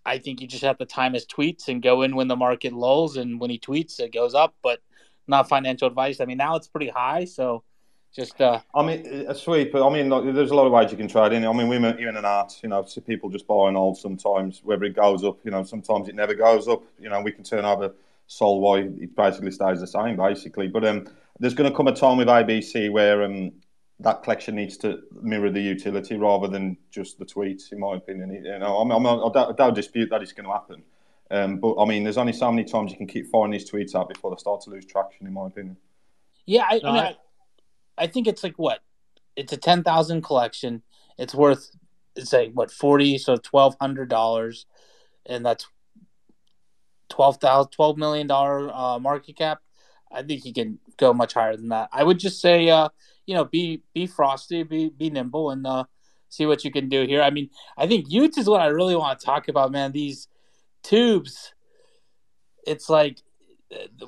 I 0.06 0.19
think 0.19 0.41
you 0.41 0.47
just 0.47 0.62
have 0.62 0.79
to 0.79 0.87
time 0.87 1.15
his 1.15 1.27
tweets 1.27 1.67
and 1.67 1.82
go 1.82 2.03
in 2.03 2.15
when 2.15 2.29
the 2.29 2.37
market 2.37 2.72
lulls, 2.72 3.17
and 3.17 3.41
when 3.41 3.51
he 3.51 3.58
tweets, 3.58 3.99
it 3.99 4.15
goes 4.15 4.32
up. 4.32 4.55
But 4.63 4.79
not 5.27 5.49
financial 5.49 5.89
advice. 5.89 6.20
I 6.20 6.25
mean, 6.25 6.39
now 6.39 6.55
it's 6.55 6.69
pretty 6.69 6.89
high, 6.89 7.25
so 7.25 7.65
just, 8.12 8.40
uh, 8.40 8.60
I 8.74 8.82
mean, 8.84 9.06
a 9.29 9.34
sweep. 9.34 9.74
I 9.74 9.88
mean, 9.88 10.08
like, 10.08 10.34
there's 10.34 10.50
a 10.50 10.55
lot 10.55 10.67
of 10.67 10.72
ways 10.72 10.90
you 10.90 10.96
can 10.96 11.08
trade 11.08 11.32
in. 11.32 11.46
I 11.46 11.52
mean, 11.52 11.69
women, 11.69 11.96
even 12.00 12.17
in 12.17 12.24
art, 12.24 12.58
you 12.62 12.69
know, 12.69 12.84
people 13.06 13.31
just 13.31 13.46
buy 13.46 13.69
and 13.69 13.76
hold 13.76 13.98
sometimes. 13.98 14.62
Whether 14.64 14.84
it 14.84 14.96
goes 14.96 15.22
up, 15.22 15.38
you 15.44 15.50
know, 15.50 15.62
sometimes 15.62 16.08
it 16.08 16.14
never 16.17 16.34
goes 16.34 16.67
up. 16.67 16.82
You 16.98 17.08
know, 17.08 17.20
we 17.20 17.31
can 17.31 17.44
turn 17.44 17.64
over 17.64 17.94
Sol 18.26 18.60
why 18.60 18.79
it 18.79 19.14
basically 19.14 19.52
stays 19.52 19.81
the 19.81 19.86
same, 19.86 20.17
basically. 20.17 20.67
But 20.69 20.84
um, 20.84 21.06
there's 21.38 21.55
going 21.55 21.70
to 21.70 21.76
come 21.76 21.86
a 21.86 21.94
time 21.94 22.17
with 22.17 22.29
ABC 22.29 22.90
where 22.90 23.22
um, 23.22 23.52
that 24.00 24.22
collection 24.22 24.56
needs 24.56 24.76
to 24.79 25.02
mirror 25.22 25.50
the 25.50 25.60
utility 25.60 26.17
rather 26.17 26.48
than 26.48 26.76
just 26.90 27.19
the 27.19 27.24
tweets, 27.24 27.70
in 27.70 27.79
my 27.79 27.96
opinion. 27.96 28.31
You 28.32 28.58
know, 28.58 28.79
I'm, 28.79 28.90
I'm, 28.90 29.06
I, 29.06 29.31
don't, 29.32 29.36
I 29.36 29.52
don't 29.52 29.74
dispute 29.74 30.10
that 30.10 30.22
it's 30.22 30.32
going 30.32 30.46
to 30.46 30.52
happen. 30.52 30.82
Um, 31.31 31.58
but 31.58 31.81
I 31.81 31.84
mean, 31.84 32.02
there's 32.02 32.19
only 32.19 32.32
so 32.32 32.50
many 32.50 32.69
times 32.69 32.90
you 32.90 32.96
can 32.96 33.06
keep 33.06 33.31
firing 33.31 33.52
these 33.52 33.70
tweets 33.70 33.94
out 33.94 34.08
before 34.08 34.31
they 34.32 34.36
start 34.38 34.62
to 34.62 34.70
lose 34.70 34.84
traction, 34.84 35.26
in 35.26 35.32
my 35.32 35.46
opinion. 35.46 35.76
Yeah, 36.46 36.64
I, 36.69 36.81
no, 36.82 36.88
I 36.88 36.93
mean, 36.93 37.02
I, 37.05 37.17
I 38.00 38.06
think 38.06 38.26
it's 38.26 38.42
like 38.42 38.56
what? 38.56 38.80
It's 39.36 39.52
a 39.52 39.56
ten 39.56 39.84
thousand 39.84 40.22
collection. 40.22 40.82
It's 41.19 41.34
worth 41.34 41.70
it's 42.16 42.32
like 42.32 42.52
what 42.54 42.70
forty, 42.72 43.19
so 43.19 43.36
twelve 43.36 43.76
hundred 43.80 44.08
dollars, 44.08 44.66
and 45.26 45.44
that's 45.44 45.66
twelve 47.10 47.36
thousand 47.36 47.70
twelve 47.70 47.98
million 47.98 48.26
dollar 48.26 48.74
uh, 48.74 48.98
market 48.98 49.36
cap. 49.36 49.60
I 50.10 50.22
think 50.22 50.44
you 50.44 50.52
can 50.52 50.78
go 50.96 51.12
much 51.12 51.34
higher 51.34 51.56
than 51.56 51.69
that. 51.69 51.90
I 51.92 52.02
would 52.02 52.19
just 52.19 52.40
say, 52.40 52.69
uh, 52.70 52.88
you 53.26 53.34
know, 53.34 53.44
be 53.44 53.82
be 53.94 54.06
frosty, 54.06 54.62
be 54.62 54.88
be 54.88 55.10
nimble, 55.10 55.50
and 55.50 55.66
uh, 55.66 55.84
see 56.30 56.46
what 56.46 56.64
you 56.64 56.72
can 56.72 56.88
do 56.88 57.06
here. 57.06 57.22
I 57.22 57.30
mean, 57.30 57.50
I 57.76 57.86
think 57.86 58.08
y00ts 58.08 58.38
is 58.38 58.48
what 58.48 58.62
I 58.62 58.66
really 58.66 58.96
want 58.96 59.20
to 59.20 59.26
talk 59.26 59.48
about, 59.48 59.70
man. 59.70 59.92
These 59.92 60.26
t00bs, 60.84 61.52
it's 62.66 62.88
like 62.88 63.22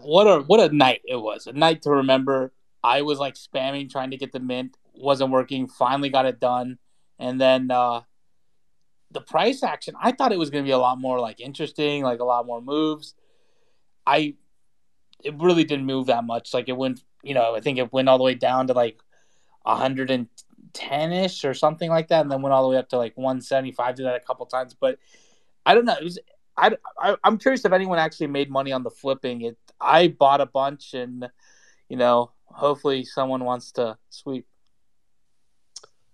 what 0.01 0.27
a 0.27 0.41
what 0.41 0.61
a 0.61 0.75
night 0.75 1.03
it 1.05 1.17
was, 1.17 1.47
a 1.47 1.53
night 1.53 1.83
to 1.83 1.91
remember. 1.91 2.53
I 2.83 3.03
was 3.03 3.19
like 3.19 3.35
spamming 3.35 3.91
trying 3.91 4.11
to 4.11 4.17
get 4.17 4.33
the 4.33 4.41
mint, 4.41 4.77
wasn't 4.95 5.31
working. 5.31 5.69
Finally 5.69 6.11
got 6.11 6.27
it 6.27 6.41
done, 6.41 6.79
and 7.19 7.41
then 7.41 7.71
uh, 7.71 8.03
the 9.11 9.21
price 9.21 9.63
action. 9.63 9.95
I 10.01 10.13
thought 10.13 10.33
it 10.33 10.39
was 10.39 10.51
going 10.51 10.65
to 10.65 10.69
be 10.69 10.73
a 10.73 10.79
lot 10.79 11.01
more 11.01 11.21
like 11.21 11.41
interesting, 11.41 12.03
like 12.03 12.21
a 12.21 12.25
lot 12.25 12.47
more 12.47 12.61
moves. 12.61 13.15
I 14.07 14.35
it 15.23 15.35
really 15.39 15.65
didn't 15.65 15.87
move 15.87 16.07
that 16.07 16.25
much. 16.25 16.53
Like 16.53 16.69
it 16.69 16.77
went, 16.77 17.03
you 17.23 17.35
know, 17.35 17.55
I 17.55 17.61
think 17.61 17.79
it 17.79 17.93
went 17.93 18.09
all 18.09 18.19
the 18.19 18.25
way 18.25 18.35
down 18.35 18.67
to 18.67 18.73
like 18.73 19.01
110 19.63 20.29
110 20.73 21.13
ish 21.13 21.45
or 21.45 21.55
something 21.55 21.91
like 21.91 22.09
that, 22.09 22.23
and 22.23 22.31
then 22.31 22.43
went 22.43 22.53
all 22.53 22.63
the 22.63 22.69
way 22.69 22.77
up 22.77 22.89
to 22.91 22.97
like 22.97 23.17
175. 23.17 23.97
Did 23.97 24.07
that 24.07 24.17
a 24.17 24.21
couple 24.21 24.47
times, 24.47 24.75
but 24.79 24.99
I 25.65 25.75
don't 25.75 25.85
know. 25.85 25.97
It 26.01 26.05
was 26.05 26.19
I, 26.57 26.77
I 26.99 27.17
I'm 27.25 27.39
curious 27.39 27.65
if 27.65 27.73
anyone 27.73 27.99
actually 27.99 28.29
made 28.29 28.51
money 28.51 28.73
on 28.73 28.83
the 28.83 28.91
flipping. 28.91 29.43
It 29.43 29.59
I 29.81 30.09
bought 30.09 30.41
a 30.41 30.47
bunch, 30.47 30.95
and 30.95 31.29
you 31.89 31.97
know, 31.97 32.33
hopefully 32.53 33.05
someone 33.05 33.45
wants 33.45 33.73
to 33.73 33.97
sweep. 34.11 34.47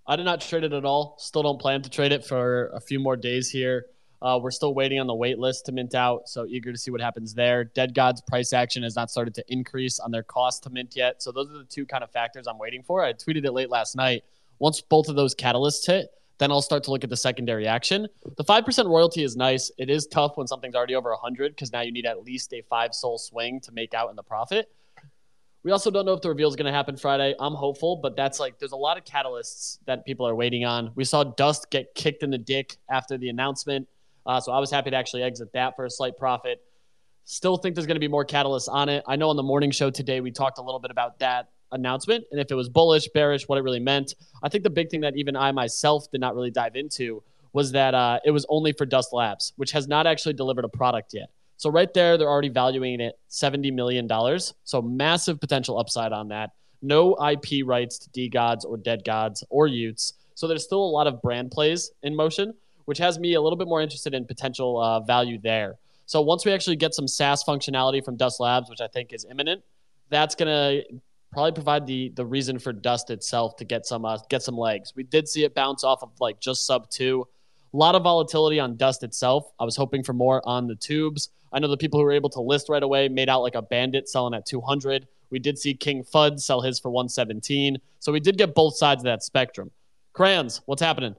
I 0.06 0.16
did 0.16 0.24
not 0.24 0.40
trade 0.40 0.64
it 0.64 0.72
at 0.72 0.84
all. 0.84 1.16
Still 1.18 1.42
don't 1.42 1.60
plan 1.60 1.82
to 1.82 1.90
trade 1.90 2.12
it 2.12 2.24
for 2.24 2.68
a 2.68 2.80
few 2.80 2.98
more 2.98 3.16
days 3.16 3.50
here. 3.50 3.86
Uh, 4.20 4.38
we're 4.42 4.50
still 4.50 4.74
waiting 4.74 4.98
on 4.98 5.06
the 5.06 5.14
wait 5.14 5.38
list 5.38 5.66
to 5.66 5.72
mint 5.72 5.94
out, 5.94 6.28
so 6.28 6.44
eager 6.46 6.72
to 6.72 6.78
see 6.78 6.90
what 6.90 7.00
happens 7.00 7.34
there. 7.34 7.64
Dead 7.64 7.94
Gods 7.94 8.20
price 8.20 8.52
action 8.52 8.82
has 8.82 8.96
not 8.96 9.10
started 9.10 9.34
to 9.34 9.44
increase 9.48 10.00
on 10.00 10.10
their 10.10 10.24
cost 10.24 10.64
to 10.64 10.70
mint 10.70 10.96
yet, 10.96 11.22
so 11.22 11.30
those 11.30 11.48
are 11.50 11.58
the 11.58 11.64
two 11.64 11.86
kind 11.86 12.02
of 12.02 12.10
factors 12.10 12.48
I'm 12.48 12.58
waiting 12.58 12.82
for. 12.82 13.04
I 13.04 13.12
tweeted 13.12 13.44
it 13.44 13.52
late 13.52 13.70
last 13.70 13.94
night. 13.94 14.24
Once 14.58 14.80
both 14.80 15.08
of 15.08 15.14
those 15.14 15.36
catalysts 15.36 15.86
hit, 15.86 16.10
then 16.38 16.50
I'll 16.50 16.62
start 16.62 16.84
to 16.84 16.90
look 16.90 17.04
at 17.04 17.10
the 17.10 17.16
secondary 17.16 17.66
action. 17.66 18.08
The 18.36 18.44
5% 18.44 18.86
royalty 18.88 19.22
is 19.22 19.36
nice. 19.36 19.70
It 19.76 19.90
is 19.90 20.06
tough 20.06 20.36
when 20.36 20.46
something's 20.46 20.74
already 20.74 20.94
over 20.94 21.10
100 21.10 21.54
because 21.54 21.72
now 21.72 21.82
you 21.82 21.92
need 21.92 22.06
at 22.06 22.24
least 22.24 22.52
a 22.52 22.62
five 22.62 22.94
SOL 22.94 23.18
swing 23.18 23.60
to 23.60 23.72
make 23.72 23.94
out 23.94 24.10
in 24.10 24.16
the 24.16 24.22
profit. 24.22 24.70
We 25.64 25.72
also 25.72 25.90
don't 25.90 26.06
know 26.06 26.12
if 26.12 26.20
the 26.20 26.28
reveal 26.28 26.48
is 26.48 26.56
going 26.56 26.66
to 26.66 26.72
happen 26.72 26.96
Friday. 26.96 27.34
I'm 27.38 27.54
hopeful, 27.54 27.96
but 27.96 28.16
that's 28.16 28.38
like 28.38 28.58
there's 28.58 28.72
a 28.72 28.76
lot 28.76 28.96
of 28.96 29.04
catalysts 29.04 29.78
that 29.86 30.06
people 30.06 30.26
are 30.26 30.34
waiting 30.34 30.64
on. 30.64 30.92
We 30.94 31.04
saw 31.04 31.24
Dust 31.24 31.70
get 31.70 31.94
kicked 31.94 32.22
in 32.22 32.30
the 32.30 32.38
dick 32.38 32.76
after 32.88 33.18
the 33.18 33.28
announcement. 33.28 33.88
Uh, 34.24 34.40
so 34.40 34.52
I 34.52 34.60
was 34.60 34.70
happy 34.70 34.90
to 34.90 34.96
actually 34.96 35.22
exit 35.24 35.52
that 35.54 35.74
for 35.74 35.84
a 35.84 35.90
slight 35.90 36.16
profit. 36.16 36.62
Still 37.24 37.56
think 37.56 37.74
there's 37.74 37.86
going 37.86 37.96
to 37.96 38.00
be 38.00 38.08
more 38.08 38.24
catalysts 38.24 38.68
on 38.68 38.88
it. 38.88 39.02
I 39.06 39.16
know 39.16 39.30
on 39.30 39.36
the 39.36 39.42
morning 39.42 39.70
show 39.70 39.90
today 39.90 40.20
we 40.20 40.30
talked 40.30 40.58
a 40.58 40.62
little 40.62 40.80
bit 40.80 40.90
about 40.90 41.18
that 41.18 41.50
announcement 41.72 42.24
and 42.30 42.40
if 42.40 42.50
it 42.50 42.54
was 42.54 42.68
bullish, 42.68 43.08
bearish, 43.08 43.48
what 43.48 43.58
it 43.58 43.62
really 43.62 43.80
meant. 43.80 44.14
I 44.42 44.48
think 44.48 44.64
the 44.64 44.70
big 44.70 44.90
thing 44.90 45.00
that 45.00 45.16
even 45.16 45.36
I 45.36 45.52
myself 45.52 46.10
did 46.10 46.20
not 46.20 46.34
really 46.34 46.50
dive 46.50 46.76
into 46.76 47.22
was 47.52 47.72
that 47.72 47.94
uh, 47.94 48.20
it 48.24 48.30
was 48.30 48.46
only 48.48 48.72
for 48.72 48.86
Dust 48.86 49.12
Labs, 49.12 49.52
which 49.56 49.72
has 49.72 49.88
not 49.88 50.06
actually 50.06 50.34
delivered 50.34 50.64
a 50.64 50.68
product 50.68 51.14
yet. 51.14 51.30
So 51.58 51.70
right 51.70 51.92
there, 51.92 52.16
they're 52.16 52.28
already 52.28 52.48
valuing 52.48 53.00
it 53.00 53.18
$70 53.30 53.72
million. 53.74 54.08
So 54.64 54.80
massive 54.80 55.40
potential 55.40 55.78
upside 55.78 56.12
on 56.12 56.28
that. 56.28 56.50
No 56.80 57.16
IP 57.16 57.66
rights 57.66 57.98
to 57.98 58.10
DeGods 58.10 58.64
or 58.64 58.78
Dead 58.78 59.04
Gods 59.04 59.44
or 59.50 59.68
y00ts. 59.68 60.14
So 60.34 60.46
there's 60.46 60.64
still 60.64 60.82
a 60.82 60.92
lot 60.98 61.06
of 61.06 61.20
brand 61.20 61.50
plays 61.50 61.90
in 62.02 62.16
motion 62.16 62.54
which 62.88 62.96
has 62.96 63.18
me 63.18 63.34
a 63.34 63.40
little 63.40 63.58
bit 63.58 63.68
more 63.68 63.82
interested 63.82 64.14
in 64.14 64.24
potential 64.24 64.80
uh, 64.80 64.98
value 65.00 65.38
there. 65.38 65.76
So 66.06 66.22
once 66.22 66.46
we 66.46 66.52
actually 66.52 66.76
get 66.76 66.94
some 66.94 67.06
SaaS 67.06 67.44
functionality 67.44 68.02
from 68.02 68.16
Dust 68.16 68.40
Labs, 68.40 68.70
which 68.70 68.80
I 68.80 68.88
think 68.88 69.12
is 69.12 69.26
imminent, 69.30 69.62
that's 70.08 70.34
gonna 70.34 70.80
probably 71.30 71.52
provide 71.52 71.86
the 71.86 72.08
the 72.16 72.24
reason 72.24 72.58
for 72.58 72.72
Dust 72.72 73.10
itself 73.10 73.56
to 73.56 73.66
get 73.66 73.84
some 73.84 74.06
uh, 74.06 74.16
get 74.30 74.42
some 74.42 74.56
legs. 74.56 74.94
We 74.96 75.02
did 75.02 75.28
see 75.28 75.44
it 75.44 75.54
bounce 75.54 75.84
off 75.84 76.02
of 76.02 76.12
like 76.18 76.40
just 76.40 76.64
sub 76.64 76.88
two. 76.88 77.28
A 77.74 77.76
lot 77.76 77.94
of 77.94 78.04
volatility 78.04 78.58
on 78.58 78.78
Dust 78.78 79.02
itself. 79.02 79.52
I 79.60 79.64
was 79.66 79.76
hoping 79.76 80.02
for 80.02 80.14
more 80.14 80.40
on 80.48 80.66
the 80.66 80.74
t00bs. 80.74 81.28
I 81.52 81.58
know 81.58 81.68
the 81.68 81.76
people 81.76 81.98
who 81.98 82.04
were 82.04 82.12
able 82.12 82.30
to 82.30 82.40
list 82.40 82.68
right 82.68 82.82
away 82.82 83.08
made 83.08 83.28
out 83.28 83.42
like 83.42 83.54
a 83.54 83.62
bandit 83.62 84.08
selling 84.08 84.34
at 84.34 84.46
200. 84.46 85.06
We 85.30 85.38
did 85.38 85.58
see 85.58 85.74
King 85.74 86.04
Fud 86.04 86.40
sell 86.40 86.60
his 86.60 86.78
for 86.78 86.90
117. 86.90 87.78
So 88.00 88.12
we 88.12 88.20
did 88.20 88.38
get 88.38 88.54
both 88.54 88.76
sides 88.76 89.00
of 89.00 89.04
that 89.04 89.22
spectrum. 89.22 89.70
Crayons, 90.12 90.60
what's 90.66 90.82
happening? 90.82 91.14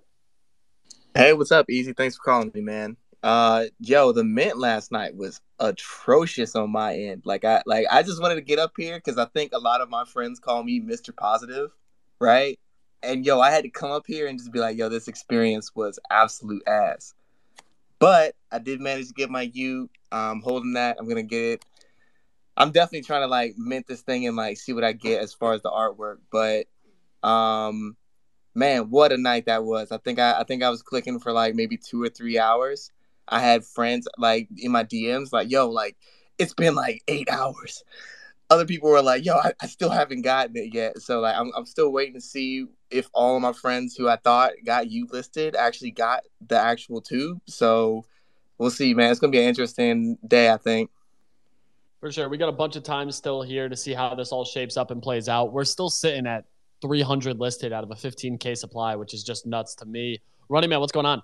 Hey, 1.16 1.34
what's 1.34 1.52
up, 1.52 1.70
Easy? 1.70 1.94
Thanks 1.94 2.16
for 2.16 2.24
calling 2.24 2.52
me, 2.54 2.62
man. 2.62 2.98
Uh, 3.22 3.66
yo, 3.80 4.12
the 4.12 4.24
mint 4.24 4.58
last 4.58 4.92
night 4.92 5.16
was 5.16 5.42
atrocious 5.60 6.56
on 6.56 6.70
my 6.70 6.96
end. 6.96 7.24
Like 7.26 7.44
I, 7.44 7.62
like 7.66 7.86
I 7.92 8.04
just 8.04 8.22
wanted 8.22 8.36
to 8.36 8.42
get 8.42 8.60
up 8.60 8.74
here 8.78 8.98
because 8.98 9.18
I 9.18 9.26
think 9.26 9.52
a 9.54 9.60
lot 9.60 9.82
of 9.82 9.90
my 9.90 10.06
friends 10.06 10.40
call 10.40 10.64
me 10.64 10.80
Mr. 10.80 11.16
Positive, 11.16 11.72
right? 12.20 12.58
And 13.04 13.26
yo, 13.26 13.40
I 13.40 13.52
had 13.52 13.64
to 13.64 13.70
come 13.70 13.92
up 13.92 14.06
here 14.08 14.28
and 14.28 14.38
just 14.38 14.52
be 14.52 14.60
like, 14.60 14.78
yo, 14.78 14.90
this 14.90 15.08
experience 15.08 15.76
was 15.76 16.00
absolute 16.10 16.64
ass. 16.68 17.14
But 18.00 18.36
I 18.52 18.60
did 18.60 18.80
manage 18.80 19.10
to 19.10 19.14
get 19.14 19.30
my 19.30 19.52
U. 19.54 19.90
I'm 20.12 20.42
holding 20.42 20.74
that. 20.74 20.98
I'm 21.00 21.08
gonna 21.08 21.24
get 21.24 21.44
it. 21.44 21.66
I'm 22.58 22.72
definitely 22.72 23.04
trying 23.04 23.22
to 23.22 23.28
like 23.28 23.56
mint 23.58 23.88
this 23.88 24.02
thing 24.02 24.28
and 24.28 24.36
like 24.36 24.58
see 24.58 24.74
what 24.74 24.84
I 24.84 24.94
get 24.94 25.22
as 25.22 25.34
far 25.34 25.54
as 25.54 25.62
the 25.62 25.70
artwork. 25.70 26.18
But 26.32 26.68
um 27.28 27.96
man, 28.56 28.90
what 28.90 29.12
a 29.12 29.18
night 29.18 29.46
that 29.46 29.64
was. 29.64 29.92
I 29.92 29.98
think 29.98 30.20
I, 30.20 30.40
I 30.40 30.44
think 30.44 30.64
I 30.64 30.70
was 30.70 30.82
clicking 30.82 31.20
for 31.20 31.32
like 31.32 31.56
maybe 31.56 31.78
two 31.78 32.02
or 32.02 32.10
three 32.10 32.40
hours. 32.40 32.92
I 33.28 33.40
had 33.40 33.64
friends 33.64 34.08
like 34.18 34.50
in 34.58 34.72
my 34.72 34.84
DMs 34.84 35.32
like, 35.32 35.52
yo, 35.52 35.70
like 35.70 35.96
it's 36.38 36.54
been 36.54 36.76
like 36.76 37.04
eight 37.08 37.30
hours. 37.30 37.84
Other 38.50 38.66
people 38.66 38.90
were 38.90 39.02
like, 39.02 39.26
yo, 39.26 39.36
I, 39.36 39.54
I 39.62 39.68
still 39.68 39.90
haven't 39.90 40.24
gotten 40.24 40.58
it 40.58 40.74
yet. 40.74 41.02
So 41.02 41.20
like 41.20 41.36
I'm 41.36 41.52
I'm 41.56 41.66
still 41.66 41.92
waiting 41.92 42.16
to 42.16 42.22
see 42.22 42.66
if 42.90 43.08
all 43.14 43.36
of 43.36 43.42
my 43.42 43.54
friends 43.54 43.96
who 43.96 44.08
I 44.08 44.16
thought 44.16 44.54
got 44.66 44.90
you 44.90 45.08
listed 45.12 45.56
actually 45.56 45.92
got 45.92 46.24
the 46.48 46.58
actual 46.58 47.02
t00b. 47.02 47.40
So 47.46 48.06
we'll 48.58 48.72
see, 48.72 48.94
man. 48.94 49.12
It's 49.12 49.20
gonna 49.20 49.32
be 49.32 49.40
an 49.40 49.48
interesting 49.48 50.18
day, 50.28 50.52
I 50.52 50.58
think. 50.58 50.90
For 52.00 52.12
sure. 52.12 52.30
We 52.30 52.38
got 52.38 52.50
a 52.50 52.54
bunch 52.54 52.76
of 52.76 52.84
time 52.84 53.12
still 53.12 53.42
here 53.42 53.68
to 53.68 53.76
see 53.76 53.94
how 53.94 54.16
this 54.16 54.32
all 54.32 54.46
shapes 54.46 54.78
up 54.78 54.90
and 54.90 55.02
plays 55.02 55.28
out. 55.28 55.52
We're 55.52 55.66
still 55.66 55.90
sitting 55.90 56.26
at 56.28 56.46
300 56.82 57.40
listed 57.40 57.74
out 57.74 57.84
of 57.84 57.92
a 57.92 57.96
15k 57.96 58.58
supply, 58.58 58.96
which 58.96 59.14
is 59.14 59.24
just 59.24 59.46
nuts 59.46 59.76
to 59.76 59.86
me. 59.86 60.22
Running 60.48 60.70
man, 60.70 60.80
what's 60.80 60.94
going 60.94 61.06
on? 61.06 61.22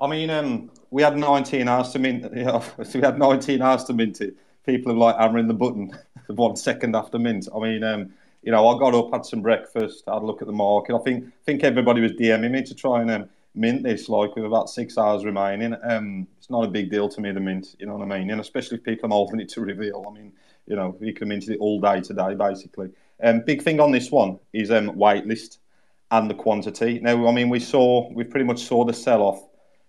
I 0.00 0.06
mean, 0.08 0.30
um, 0.30 0.70
we 0.90 1.02
had 1.02 1.16
19 1.16 1.68
hours 1.68 1.90
to 1.90 1.98
mint. 1.98 2.24
You 2.34 2.44
know, 2.44 2.64
so 2.82 2.98
we 2.98 3.04
had 3.04 3.18
19 3.18 3.62
hours 3.62 3.84
to 3.84 3.92
mint 3.92 4.20
it. 4.20 4.36
People 4.66 4.92
have 4.92 4.98
like 4.98 5.16
hammering 5.16 5.48
the 5.48 5.54
button 5.54 5.96
one 6.28 6.56
second 6.56 6.94
after 6.94 7.18
mint. 7.18 7.48
I 7.54 7.58
mean, 7.58 7.82
um, 7.82 8.12
you 8.42 8.52
know, 8.52 8.68
I 8.68 8.78
got 8.78 8.94
up, 8.94 9.12
had 9.12 9.26
some 9.26 9.42
breakfast, 9.42 10.04
had 10.06 10.22
a 10.22 10.26
look 10.26 10.40
at 10.40 10.46
the 10.46 10.52
market. 10.52 10.94
I 10.94 10.98
think 10.98 11.26
think 11.44 11.64
everybody 11.64 12.00
was 12.00 12.12
DMing 12.12 12.50
me 12.50 12.62
to 12.62 12.74
try 12.74 13.02
and 13.02 13.10
um, 13.10 13.28
mint 13.54 13.82
this, 13.82 14.08
like 14.08 14.34
with 14.36 14.44
about 14.44 14.70
six 14.70 14.96
hours 14.96 15.24
remaining. 15.24 15.76
Um, 15.82 16.26
it's 16.38 16.50
not 16.50 16.64
a 16.64 16.68
big 16.68 16.90
deal 16.90 17.08
to 17.08 17.20
me, 17.20 17.32
the 17.32 17.40
mint. 17.40 17.76
You 17.78 17.86
know 17.86 17.96
what 17.96 18.10
I 18.10 18.18
mean? 18.18 18.30
And 18.30 18.40
especially 18.40 18.78
if 18.78 18.84
people 18.84 19.10
are 19.10 19.16
holding 19.16 19.40
it 19.40 19.48
to 19.50 19.60
reveal. 19.60 20.04
I 20.08 20.14
mean, 20.14 20.32
you 20.66 20.76
know, 20.76 20.96
you 21.00 21.12
can 21.12 21.28
mint 21.28 21.48
it 21.48 21.58
all 21.58 21.80
day 21.80 22.00
today, 22.00 22.34
basically. 22.34 22.90
Um, 23.22 23.40
big 23.40 23.62
thing 23.62 23.80
on 23.80 23.90
this 23.90 24.10
one 24.10 24.38
is 24.52 24.70
um, 24.70 24.92
waitlist 24.92 25.58
and 26.10 26.30
the 26.30 26.34
quantity. 26.34 26.98
Now, 27.00 27.28
I 27.28 27.32
mean, 27.32 27.48
we 27.48 27.60
saw 27.60 28.10
we 28.12 28.24
pretty 28.24 28.46
much 28.46 28.64
saw 28.64 28.84
the 28.84 28.92
sell 28.92 29.22
off, 29.22 29.42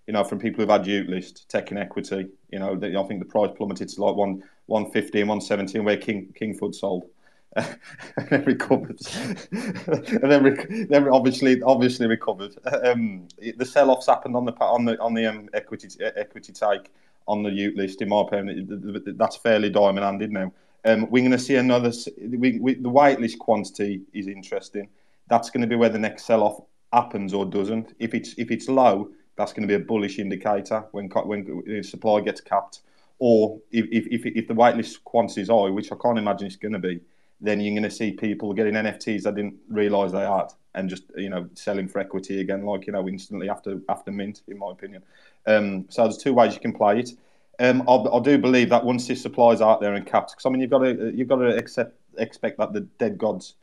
you 0.08 0.14
know, 0.14 0.24
from 0.24 0.40
people 0.40 0.62
who've 0.62 0.70
had 0.70 0.84
y00t 0.84 1.10
list, 1.10 1.50
taking 1.50 1.78
equity. 1.78 2.28
You 2.52 2.60
know, 2.60 2.74
I 2.74 3.08
think 3.08 3.20
the 3.20 3.26
price 3.26 3.52
plummeted 3.56 3.90
to 3.90 4.04
like 4.04 4.16
one 4.16 4.44
one 4.72 4.90
fifty 4.92 5.20
and 5.20 5.30
one 5.30 5.42
seventeen 5.42 5.84
where 5.84 5.98
King 5.98 6.34
Kingfoot 6.40 6.74
sold. 6.76 7.06
and 7.58 8.30
then 8.30 8.46
recovered, 8.46 8.98
and 9.52 10.32
then, 10.32 10.42
rec- 10.42 10.70
then 10.88 11.10
obviously 11.10 11.62
obviously 11.62 12.08
recovered. 12.08 12.56
Um, 12.86 13.28
the 13.58 13.66
sell-offs 13.66 14.08
happened 14.08 14.38
on 14.38 14.46
the 14.46 14.54
on 14.54 14.86
the 14.86 14.98
on 15.02 15.14
the 15.14 15.26
um, 15.26 15.50
equity 15.54 15.90
equity 16.16 16.54
take 16.54 16.92
on 17.28 17.44
the 17.44 17.50
y00t 17.50 17.76
list. 17.76 18.02
In 18.02 18.08
my 18.08 18.22
opinion, 18.22 19.16
that's 19.18 19.36
fairly 19.36 19.70
diamond-handed 19.70 20.32
now. 20.32 20.54
Um, 20.86 21.12
we're 21.12 21.22
going 21.22 21.32
to 21.32 21.40
see 21.40 21.56
another. 21.56 21.92
We, 22.18 22.58
we, 22.60 22.76
the 22.76 22.90
whitelist 22.90 23.38
quantity 23.40 24.02
is 24.14 24.28
interesting. 24.28 24.88
That's 25.28 25.50
going 25.50 25.62
to 25.62 25.68
be 25.68 25.76
where 25.76 25.90
the 25.90 26.00
next 26.00 26.24
sell-off 26.24 26.62
happens 26.94 27.34
or 27.34 27.46
doesn't. 27.46 27.96
If 28.00 28.14
it's 28.14 28.34
if 28.38 28.50
it's 28.50 28.70
low, 28.70 29.10
that's 29.36 29.52
going 29.52 29.68
to 29.68 29.68
be 29.68 29.82
a 29.82 29.86
bullish 29.86 30.20
indicator 30.20 30.86
when 30.92 31.10
when 31.10 31.84
supply 31.84 32.22
gets 32.22 32.40
capped. 32.40 32.82
Or 33.24 33.60
if 33.72 33.86
if, 33.92 34.26
if 34.26 34.48
the 34.48 34.56
whitelist 34.56 35.04
quantity 35.04 35.42
is 35.42 35.50
high, 35.50 35.70
which 35.70 35.92
I 35.92 35.96
can't 36.02 36.18
imagine 36.18 36.48
it's 36.48 36.56
going 36.56 36.74
to 36.74 36.80
be, 36.80 37.02
then 37.40 37.60
you're 37.60 37.76
going 37.76 37.84
to 37.84 37.96
see 37.96 38.14
people 38.14 38.52
getting 38.52 38.74
NFTs 38.74 39.24
they 39.24 39.32
didn't 39.32 39.58
realise 39.70 40.12
they 40.12 40.22
had 40.22 40.48
and 40.74 40.90
just 40.90 41.04
you 41.16 41.30
know 41.30 41.48
selling 41.54 41.88
for 41.88 42.00
equity 42.00 42.42
again, 42.42 42.66
like 42.66 42.88
you 42.88 42.94
know 42.94 43.08
instantly 43.08 43.48
after 43.48 43.80
after 43.90 44.10
mint, 44.12 44.42
in 44.48 44.58
my 44.58 44.72
opinion. 44.72 45.04
Um, 45.46 45.86
so 45.90 46.02
there's 46.02 46.18
two 46.18 46.34
ways 46.34 46.56
you 46.56 46.60
can 46.60 46.74
play 46.74 47.02
it. 47.02 47.12
Um, 47.60 47.88
I, 47.88 47.94
I, 47.94 48.20
do 48.22 48.40
believe 48.40 48.70
that 48.70 48.84
once 48.84 49.08
this 49.08 49.22
supply's 49.22 49.62
out 49.62 49.82
there 49.82 49.94
and 49.94 50.04
capped, 50.04 50.32
because 50.32 50.48
I 50.48 50.50
mean 50.50 50.62
you've 50.62 50.72
got 50.72 50.80
to 50.80 51.12
you've 51.14 51.28
got 51.28 51.36
to 51.36 51.56
accept 51.56 51.96
expect 52.18 52.58
that 52.58 52.74
the 52.74 52.82
dead 52.98 53.20
gods, 53.20 53.54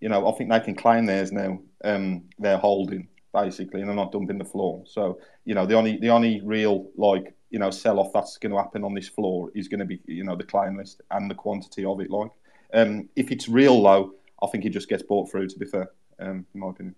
you 0.00 0.08
know, 0.08 0.28
I 0.28 0.32
think 0.36 0.48
they 0.48 0.60
can 0.60 0.76
claim 0.76 1.06
theirs 1.06 1.32
now. 1.32 1.58
Um, 1.82 2.22
they're 2.38 2.56
holding 2.56 3.08
basically, 3.34 3.80
and 3.80 3.88
they're 3.88 3.96
not 3.96 4.12
dumping 4.12 4.38
the 4.38 4.44
floor. 4.44 4.84
So 4.86 5.18
you 5.44 5.56
know 5.56 5.66
the 5.66 5.74
only 5.74 5.96
the 5.96 6.10
only 6.10 6.40
real 6.44 6.88
like 6.96 7.34
you 7.50 7.58
know 7.58 7.70
sell 7.70 7.98
off 7.98 8.12
that's 8.12 8.36
going 8.38 8.52
to 8.52 8.58
happen 8.58 8.84
on 8.84 8.94
this 8.94 9.08
floor 9.08 9.50
is 9.54 9.68
going 9.68 9.80
to 9.80 9.86
be 9.86 10.00
you 10.06 10.24
know 10.24 10.36
the 10.36 10.44
client 10.44 10.76
list 10.76 11.02
and 11.10 11.30
the 11.30 11.34
quantity 11.34 11.84
of 11.84 12.00
it. 12.00 12.10
Like 12.10 12.30
um, 12.74 13.08
if 13.16 13.30
it's 13.30 13.48
real 13.48 13.80
low, 13.80 14.12
I 14.42 14.46
think 14.48 14.64
it 14.64 14.70
just 14.70 14.88
gets 14.88 15.02
bought 15.02 15.30
through. 15.30 15.48
To 15.48 15.58
be 15.58 15.66
fair, 15.66 15.90
um, 16.20 16.46
in 16.54 16.60
my 16.60 16.70
opinion. 16.70 16.94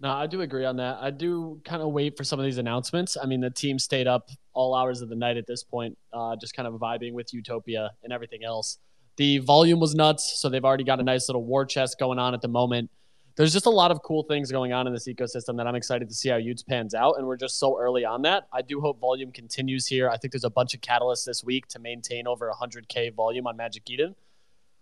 No, 0.00 0.10
I 0.10 0.26
do 0.26 0.40
agree 0.40 0.64
on 0.64 0.76
that. 0.76 0.98
I 1.00 1.10
do 1.10 1.60
kind 1.64 1.80
of 1.80 1.92
wait 1.92 2.16
for 2.16 2.24
some 2.24 2.40
of 2.40 2.44
these 2.44 2.58
announcements. 2.58 3.16
I 3.22 3.26
mean, 3.26 3.40
the 3.40 3.50
team 3.50 3.78
stayed 3.78 4.08
up 4.08 4.30
all 4.52 4.74
hours 4.74 5.00
of 5.00 5.08
the 5.08 5.14
night 5.14 5.36
at 5.36 5.46
this 5.46 5.62
point, 5.62 5.96
uh, 6.12 6.34
just 6.40 6.54
kind 6.54 6.66
of 6.66 6.74
vibing 6.74 7.12
with 7.12 7.32
Utopia 7.32 7.90
and 8.02 8.12
everything 8.12 8.42
else. 8.42 8.78
The 9.16 9.38
volume 9.38 9.78
was 9.78 9.94
nuts, 9.94 10.40
so 10.40 10.48
they've 10.48 10.64
already 10.64 10.84
got 10.84 10.98
a 10.98 11.04
nice 11.04 11.28
little 11.28 11.44
war 11.44 11.64
chest 11.64 11.98
going 12.00 12.18
on 12.18 12.34
at 12.34 12.40
the 12.40 12.48
moment. 12.48 12.90
There's 13.34 13.52
just 13.52 13.66
a 13.66 13.70
lot 13.70 13.90
of 13.90 14.02
cool 14.02 14.24
things 14.24 14.52
going 14.52 14.72
on 14.72 14.86
in 14.86 14.92
this 14.92 15.08
ecosystem 15.08 15.56
that 15.56 15.66
I'm 15.66 15.74
excited 15.74 16.08
to 16.08 16.14
see 16.14 16.28
how 16.28 16.36
y00ts 16.36 16.66
pans 16.66 16.94
out, 16.94 17.14
and 17.18 17.26
we're 17.26 17.36
just 17.36 17.58
so 17.58 17.78
early 17.78 18.04
on 18.04 18.22
that. 18.22 18.46
I 18.52 18.60
do 18.62 18.80
hope 18.80 19.00
volume 19.00 19.32
continues 19.32 19.86
here. 19.86 20.10
I 20.10 20.16
think 20.18 20.32
there's 20.32 20.44
a 20.44 20.50
bunch 20.50 20.74
of 20.74 20.80
catalysts 20.82 21.24
this 21.24 21.42
week 21.42 21.66
to 21.68 21.78
maintain 21.78 22.26
over 22.26 22.52
100k 22.52 23.14
volume 23.14 23.46
on 23.46 23.56
Magic 23.56 23.88
Eden. 23.88 24.14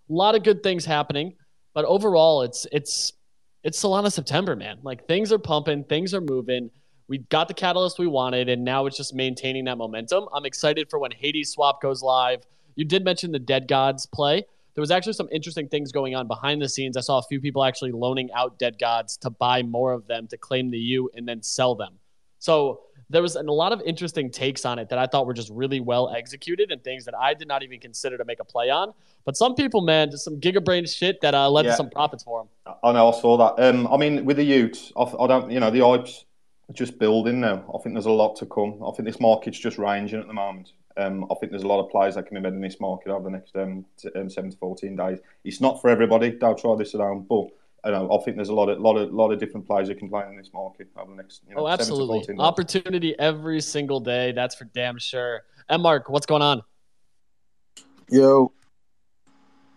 A 0.08 0.12
lot 0.12 0.34
of 0.34 0.42
good 0.42 0.62
things 0.62 0.84
happening, 0.84 1.34
but 1.74 1.84
overall, 1.84 2.42
it's 2.42 2.66
it's 2.72 3.12
it's 3.62 3.80
Solana 3.80 4.10
September, 4.10 4.56
man. 4.56 4.78
Like 4.82 5.06
things 5.06 5.32
are 5.32 5.38
pumping, 5.38 5.84
things 5.84 6.12
are 6.14 6.20
moving. 6.20 6.70
We 7.06 7.18
got 7.18 7.48
the 7.48 7.54
catalyst 7.54 7.98
we 7.98 8.06
wanted, 8.06 8.48
and 8.48 8.64
now 8.64 8.86
it's 8.86 8.96
just 8.96 9.14
maintaining 9.14 9.64
that 9.66 9.78
momentum. 9.78 10.26
I'm 10.32 10.44
excited 10.44 10.88
for 10.90 10.98
when 10.98 11.12
Hadeswap 11.12 11.80
goes 11.80 12.02
live. 12.02 12.42
You 12.74 12.84
did 12.84 13.04
mention 13.04 13.32
the 13.32 13.38
Dead 13.38 13.68
Gods 13.68 14.06
play. 14.06 14.44
There 14.74 14.82
was 14.82 14.90
actually 14.90 15.14
some 15.14 15.28
interesting 15.32 15.68
things 15.68 15.92
going 15.92 16.14
on 16.14 16.26
behind 16.26 16.62
the 16.62 16.68
scenes. 16.68 16.96
I 16.96 17.00
saw 17.00 17.18
a 17.18 17.22
few 17.22 17.40
people 17.40 17.64
actually 17.64 17.92
loaning 17.92 18.30
out 18.32 18.58
Dead 18.58 18.78
Gods 18.78 19.16
to 19.18 19.30
buy 19.30 19.62
more 19.62 19.92
of 19.92 20.06
them 20.06 20.26
to 20.28 20.36
claim 20.36 20.70
the 20.70 20.78
U 20.78 21.10
and 21.14 21.26
then 21.28 21.42
sell 21.42 21.74
them. 21.74 21.98
So 22.38 22.82
there 23.10 23.22
was 23.22 23.34
a 23.34 23.42
lot 23.42 23.72
of 23.72 23.82
interesting 23.82 24.30
takes 24.30 24.64
on 24.64 24.78
it 24.78 24.88
that 24.88 24.98
I 24.98 25.06
thought 25.06 25.26
were 25.26 25.34
just 25.34 25.50
really 25.50 25.80
well 25.80 26.10
executed 26.10 26.70
and 26.70 26.82
things 26.82 27.04
that 27.04 27.14
I 27.14 27.34
did 27.34 27.48
not 27.48 27.62
even 27.62 27.80
consider 27.80 28.16
to 28.16 28.24
make 28.24 28.38
a 28.40 28.44
play 28.44 28.70
on. 28.70 28.94
But 29.24 29.36
some 29.36 29.54
people, 29.54 29.80
man, 29.80 30.10
just 30.10 30.24
some 30.24 30.40
gigabrain 30.40 30.88
shit 30.88 31.20
that 31.20 31.34
uh, 31.34 31.50
led 31.50 31.64
yeah. 31.64 31.72
to 31.72 31.76
some 31.76 31.90
profits 31.90 32.22
for 32.22 32.40
them. 32.66 32.74
I 32.82 32.92
know, 32.92 33.12
I 33.12 33.20
saw 33.20 33.36
that. 33.36 33.62
Um, 33.62 33.88
I 33.88 33.96
mean, 33.96 34.24
with 34.24 34.36
the 34.36 34.48
y00ts, 34.48 34.92
I, 34.96 35.24
I 35.24 35.26
don't, 35.26 35.50
you 35.50 35.60
know, 35.60 35.70
the 35.70 35.80
hype's 35.80 36.24
just 36.72 36.98
building 36.98 37.40
now. 37.40 37.64
I 37.74 37.82
think 37.82 37.94
there's 37.94 38.06
a 38.06 38.12
lot 38.12 38.36
to 38.36 38.46
come. 38.46 38.80
I 38.86 38.92
think 38.92 39.06
this 39.06 39.20
market's 39.20 39.58
just 39.58 39.76
ranging 39.76 40.20
at 40.20 40.28
the 40.28 40.32
moment. 40.32 40.72
Um, 41.00 41.26
I 41.30 41.34
think 41.34 41.52
there's 41.52 41.64
a 41.64 41.68
lot 41.68 41.82
of 41.82 41.90
players 41.90 42.14
that 42.14 42.26
can 42.26 42.36
be 42.36 42.40
made 42.40 42.52
in 42.52 42.60
this 42.60 42.78
market 42.80 43.10
over 43.10 43.24
the 43.24 43.30
next 43.30 43.56
um, 43.56 43.84
t- 43.96 44.10
um, 44.14 44.28
seven 44.28 44.50
to 44.50 44.56
fourteen 44.56 44.96
days. 44.96 45.18
It's 45.44 45.60
not 45.60 45.80
for 45.80 45.88
everybody. 45.88 46.30
Don't 46.32 46.58
try 46.58 46.74
this 46.76 46.94
alone, 46.94 47.26
but 47.28 47.46
I, 47.84 47.90
know, 47.90 48.10
I 48.12 48.22
think 48.22 48.36
there's 48.36 48.50
a 48.50 48.54
lot 48.54 48.68
of 48.68 48.78
lot 48.80 48.96
of 48.96 49.12
lot 49.12 49.32
of 49.32 49.38
different 49.38 49.66
players 49.66 49.88
who 49.88 49.94
can 49.94 50.08
play 50.08 50.24
in 50.28 50.36
this 50.36 50.50
market 50.52 50.88
over 50.96 51.10
the 51.10 51.16
next. 51.16 51.42
You 51.48 51.54
know, 51.54 51.62
oh, 51.62 51.68
absolutely! 51.68 52.36
Opportunity 52.38 53.18
every 53.18 53.60
single 53.60 54.00
day. 54.00 54.32
That's 54.32 54.54
for 54.54 54.64
damn 54.64 54.98
sure. 54.98 55.42
And 55.68 55.82
Mark, 55.82 56.08
what's 56.08 56.26
going 56.26 56.42
on? 56.42 56.62
Yo, 58.10 58.52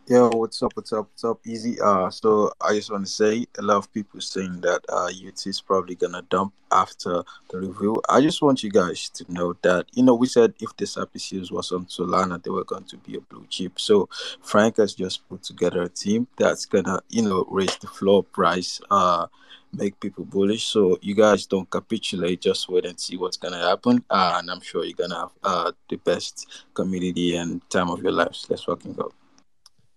Yo, 0.06 0.30
what's 0.32 0.62
up? 0.62 0.76
What's 0.76 0.92
up? 0.92 1.08
What's 1.12 1.24
up? 1.24 1.40
Easy. 1.46 1.80
Uh, 1.80 2.10
so 2.10 2.52
I 2.60 2.74
just 2.74 2.92
want 2.92 3.06
to 3.06 3.12
say 3.12 3.48
a 3.58 3.62
lot 3.62 3.78
of 3.78 3.94
people 3.94 4.20
saying 4.20 4.60
that 4.60 4.84
uh, 4.90 5.06
UT 5.06 5.48
is 5.48 5.62
probably 5.62 5.96
gonna 5.96 6.22
dump 6.24 6.54
after 6.74 7.24
the 7.50 7.60
review. 7.60 8.02
I 8.10 8.20
just 8.20 8.42
want 8.42 8.64
you 8.64 8.70
guys 8.70 9.08
to 9.12 9.32
know 9.32 9.56
that 9.62 9.86
you 9.94 10.04
know 10.04 10.14
we 10.14 10.28
said 10.28 10.56
if 10.60 10.76
this 10.76 10.98
episode 10.98 11.50
was 11.52 11.72
on 11.72 11.86
Solana, 11.86 12.44
they 12.44 12.50
were 12.50 12.66
going 12.66 12.84
to 12.84 12.98
be 12.98 13.16
a 13.16 13.22
blue 13.22 13.46
chip. 13.50 13.80
So 13.80 14.10
Frank 14.42 14.76
has 14.76 14.94
just 14.94 15.26
put 15.30 15.42
together 15.42 15.84
a 15.84 15.90
team 15.90 16.28
that's 16.36 16.66
gonna 16.66 17.00
you 17.08 17.22
know 17.22 17.48
raise 17.50 17.78
the 17.78 17.88
floor 17.88 18.24
price. 18.26 18.82
Uh, 18.92 19.28
make 19.72 19.98
people 20.02 20.26
bullish. 20.26 20.66
So 20.66 21.00
you 21.02 21.16
guys 21.16 21.46
don't 21.46 21.70
capitulate. 21.70 22.42
Just 22.42 22.68
wait 22.68 22.86
and 22.86 23.00
see 23.00 23.16
what's 23.16 23.38
gonna 23.38 23.70
happen. 23.70 24.04
Uh, 24.10 24.36
and 24.40 24.52
I'm 24.52 24.60
sure 24.60 24.84
you're 24.84 24.98
gonna 24.98 25.18
have 25.18 25.32
uh, 25.46 25.72
the 25.90 25.96
best 25.96 26.46
community 26.74 27.38
and 27.38 27.62
time 27.70 27.90
of 27.90 28.04
your 28.04 28.12
lives. 28.12 28.46
Let's 28.50 28.66
fucking 28.66 28.96
go. 28.96 29.14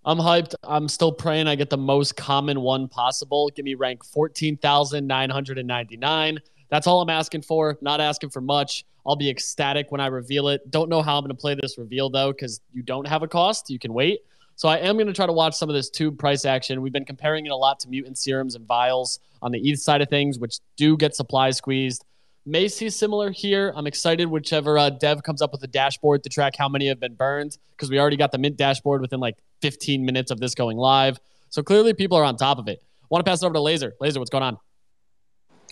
I'm 0.06 0.18
hyped. 0.18 0.54
I'm 0.62 0.88
still 0.88 1.10
praying 1.10 1.48
I 1.48 1.56
get 1.56 1.68
the 1.68 1.76
most 1.76 2.16
common 2.16 2.60
one 2.60 2.86
possible. 2.86 3.50
Give 3.56 3.64
me 3.64 3.74
rank 3.74 4.04
14,999. 4.04 6.38
That's 6.70 6.86
all 6.86 7.02
I'm 7.02 7.10
asking 7.10 7.42
for. 7.42 7.76
Not 7.80 8.00
asking 8.00 8.30
for 8.30 8.40
much. 8.40 8.84
I'll 9.04 9.16
be 9.16 9.28
ecstatic 9.28 9.90
when 9.90 10.00
I 10.00 10.06
reveal 10.06 10.46
it. 10.48 10.70
Don't 10.70 10.88
know 10.88 11.02
how 11.02 11.18
I'm 11.18 11.24
going 11.24 11.34
to 11.34 11.40
play 11.40 11.56
this 11.60 11.76
reveal 11.76 12.08
though, 12.08 12.30
because 12.32 12.60
you 12.72 12.82
don't 12.82 13.08
have 13.08 13.24
a 13.24 13.28
cost. 13.28 13.68
You 13.68 13.80
can 13.80 13.92
wait. 13.92 14.20
So 14.54 14.68
I 14.68 14.76
am 14.78 14.94
going 14.96 15.08
to 15.08 15.12
try 15.12 15.26
to 15.26 15.32
watch 15.32 15.56
some 15.56 15.68
of 15.68 15.74
this 15.74 15.90
t00b 15.90 16.18
price 16.18 16.44
action. 16.44 16.82
We've 16.82 16.92
been 16.92 17.04
comparing 17.04 17.46
it 17.46 17.50
a 17.50 17.56
lot 17.56 17.80
to 17.80 17.88
mutant 17.88 18.16
serums 18.16 18.54
and 18.54 18.64
vials 18.64 19.18
on 19.42 19.50
the 19.50 19.58
ETH 19.58 19.80
side 19.80 20.02
of 20.02 20.08
things, 20.08 20.38
which 20.38 20.60
do 20.76 20.96
get 20.96 21.16
supply 21.16 21.50
squeezed. 21.50 22.04
May 22.48 22.68
see 22.68 22.88
similar 22.90 23.32
here. 23.32 23.72
I'm 23.74 23.88
excited 23.88 24.26
whichever 24.26 24.78
uh, 24.78 24.90
dev 24.90 25.24
comes 25.24 25.42
up 25.42 25.50
with 25.50 25.64
a 25.64 25.66
dashboard 25.66 26.22
to 26.22 26.28
track 26.28 26.54
how 26.56 26.68
many 26.68 26.86
have 26.86 27.00
been 27.00 27.16
burned 27.16 27.58
because 27.72 27.90
we 27.90 27.98
already 27.98 28.16
got 28.16 28.30
the 28.30 28.38
mint 28.38 28.56
dashboard 28.56 29.00
within 29.00 29.18
like 29.18 29.34
15 29.62 30.06
minutes 30.06 30.30
of 30.30 30.38
this 30.38 30.54
going 30.54 30.76
live. 30.76 31.18
So 31.48 31.64
clearly 31.64 31.92
people 31.92 32.16
are 32.16 32.22
on 32.22 32.36
top 32.36 32.58
of 32.58 32.68
it. 32.68 32.84
Want 33.10 33.26
to 33.26 33.28
pass 33.28 33.42
it 33.42 33.46
over 33.46 33.54
to 33.54 33.60
Laser. 33.60 33.94
Laser, 34.00 34.20
what's 34.20 34.30
going 34.30 34.44
on? 34.44 34.58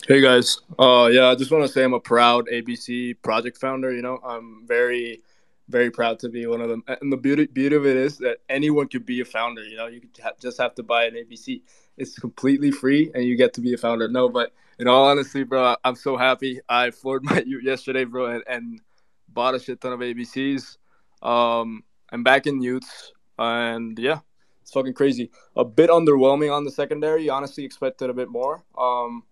Hey 0.05 0.19
guys. 0.19 0.59
Uh, 0.77 1.09
yeah, 1.09 1.27
I 1.27 1.35
just 1.35 1.49
want 1.49 1.65
to 1.65 1.71
say 1.71 1.81
I'm 1.81 1.93
a 1.93 1.99
proud 1.99 2.47
ABC 2.51 3.15
project 3.21 3.57
founder. 3.57 3.93
You 3.93 4.01
know, 4.01 4.19
I'm 4.21 4.65
very, 4.67 5.21
very 5.69 5.89
proud 5.89 6.19
to 6.19 6.29
be 6.29 6.45
one 6.45 6.59
of 6.59 6.67
them. 6.67 6.83
And 6.89 7.09
the 7.09 7.17
beauty 7.17 7.45
beauty 7.45 7.77
of 7.77 7.85
it 7.85 7.95
is 7.95 8.17
that 8.17 8.39
anyone 8.49 8.89
could 8.89 9.05
be 9.05 9.21
a 9.21 9.25
founder. 9.25 9.63
You 9.63 9.77
know, 9.77 9.87
you 9.87 10.01
just 10.41 10.57
have 10.57 10.75
to 10.75 10.83
buy 10.83 11.05
an 11.05 11.13
ABC. 11.13 11.61
It's 11.95 12.19
completely 12.19 12.71
free, 12.71 13.11
and 13.15 13.23
you 13.23 13.37
get 13.37 13.53
to 13.53 13.61
be 13.61 13.73
a 13.73 13.77
founder. 13.77 14.09
No, 14.09 14.27
but 14.27 14.51
in 14.79 14.87
all 14.87 15.05
honesty, 15.05 15.43
bro, 15.43 15.75
I'm 15.83 15.95
so 15.95 16.17
happy. 16.17 16.59
I 16.67 16.91
floored 16.91 17.23
my 17.23 17.41
y00t 17.41 17.63
yesterday, 17.63 18.03
bro, 18.03 18.27
and, 18.27 18.43
and 18.47 18.81
bought 19.29 19.55
a 19.55 19.59
shit 19.59 19.81
ton 19.81 19.93
of 19.93 19.99
ABCs. 19.99 20.77
Um, 21.21 21.83
I'm 22.11 22.23
back 22.23 22.47
in 22.47 22.59
y00ts, 22.59 23.11
and 23.37 23.97
yeah, 23.97 24.19
it's 24.61 24.71
fucking 24.71 24.93
crazy. 24.93 25.31
A 25.55 25.65
bit 25.65 25.89
underwhelming 25.89 26.55
on 26.55 26.63
the 26.63 26.71
secondary. 26.71 27.29
Honestly, 27.29 27.63
expected 27.63 28.09
a 28.09 28.13
bit 28.13 28.29
more. 28.29 28.63
Um, 28.77 29.23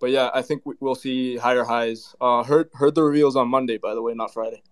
but 0.00 0.10
yeah, 0.10 0.30
I 0.32 0.42
think 0.42 0.62
we'll 0.80 0.94
see 0.94 1.36
higher 1.36 1.64
highs. 1.64 2.14
Uh, 2.20 2.42
heard 2.42 2.70
heard 2.72 2.94
the 2.94 3.02
reveals 3.02 3.36
on 3.36 3.48
Monday, 3.48 3.76
by 3.76 3.94
the 3.94 4.02
way, 4.02 4.14
not 4.14 4.32
Friday. 4.32 4.62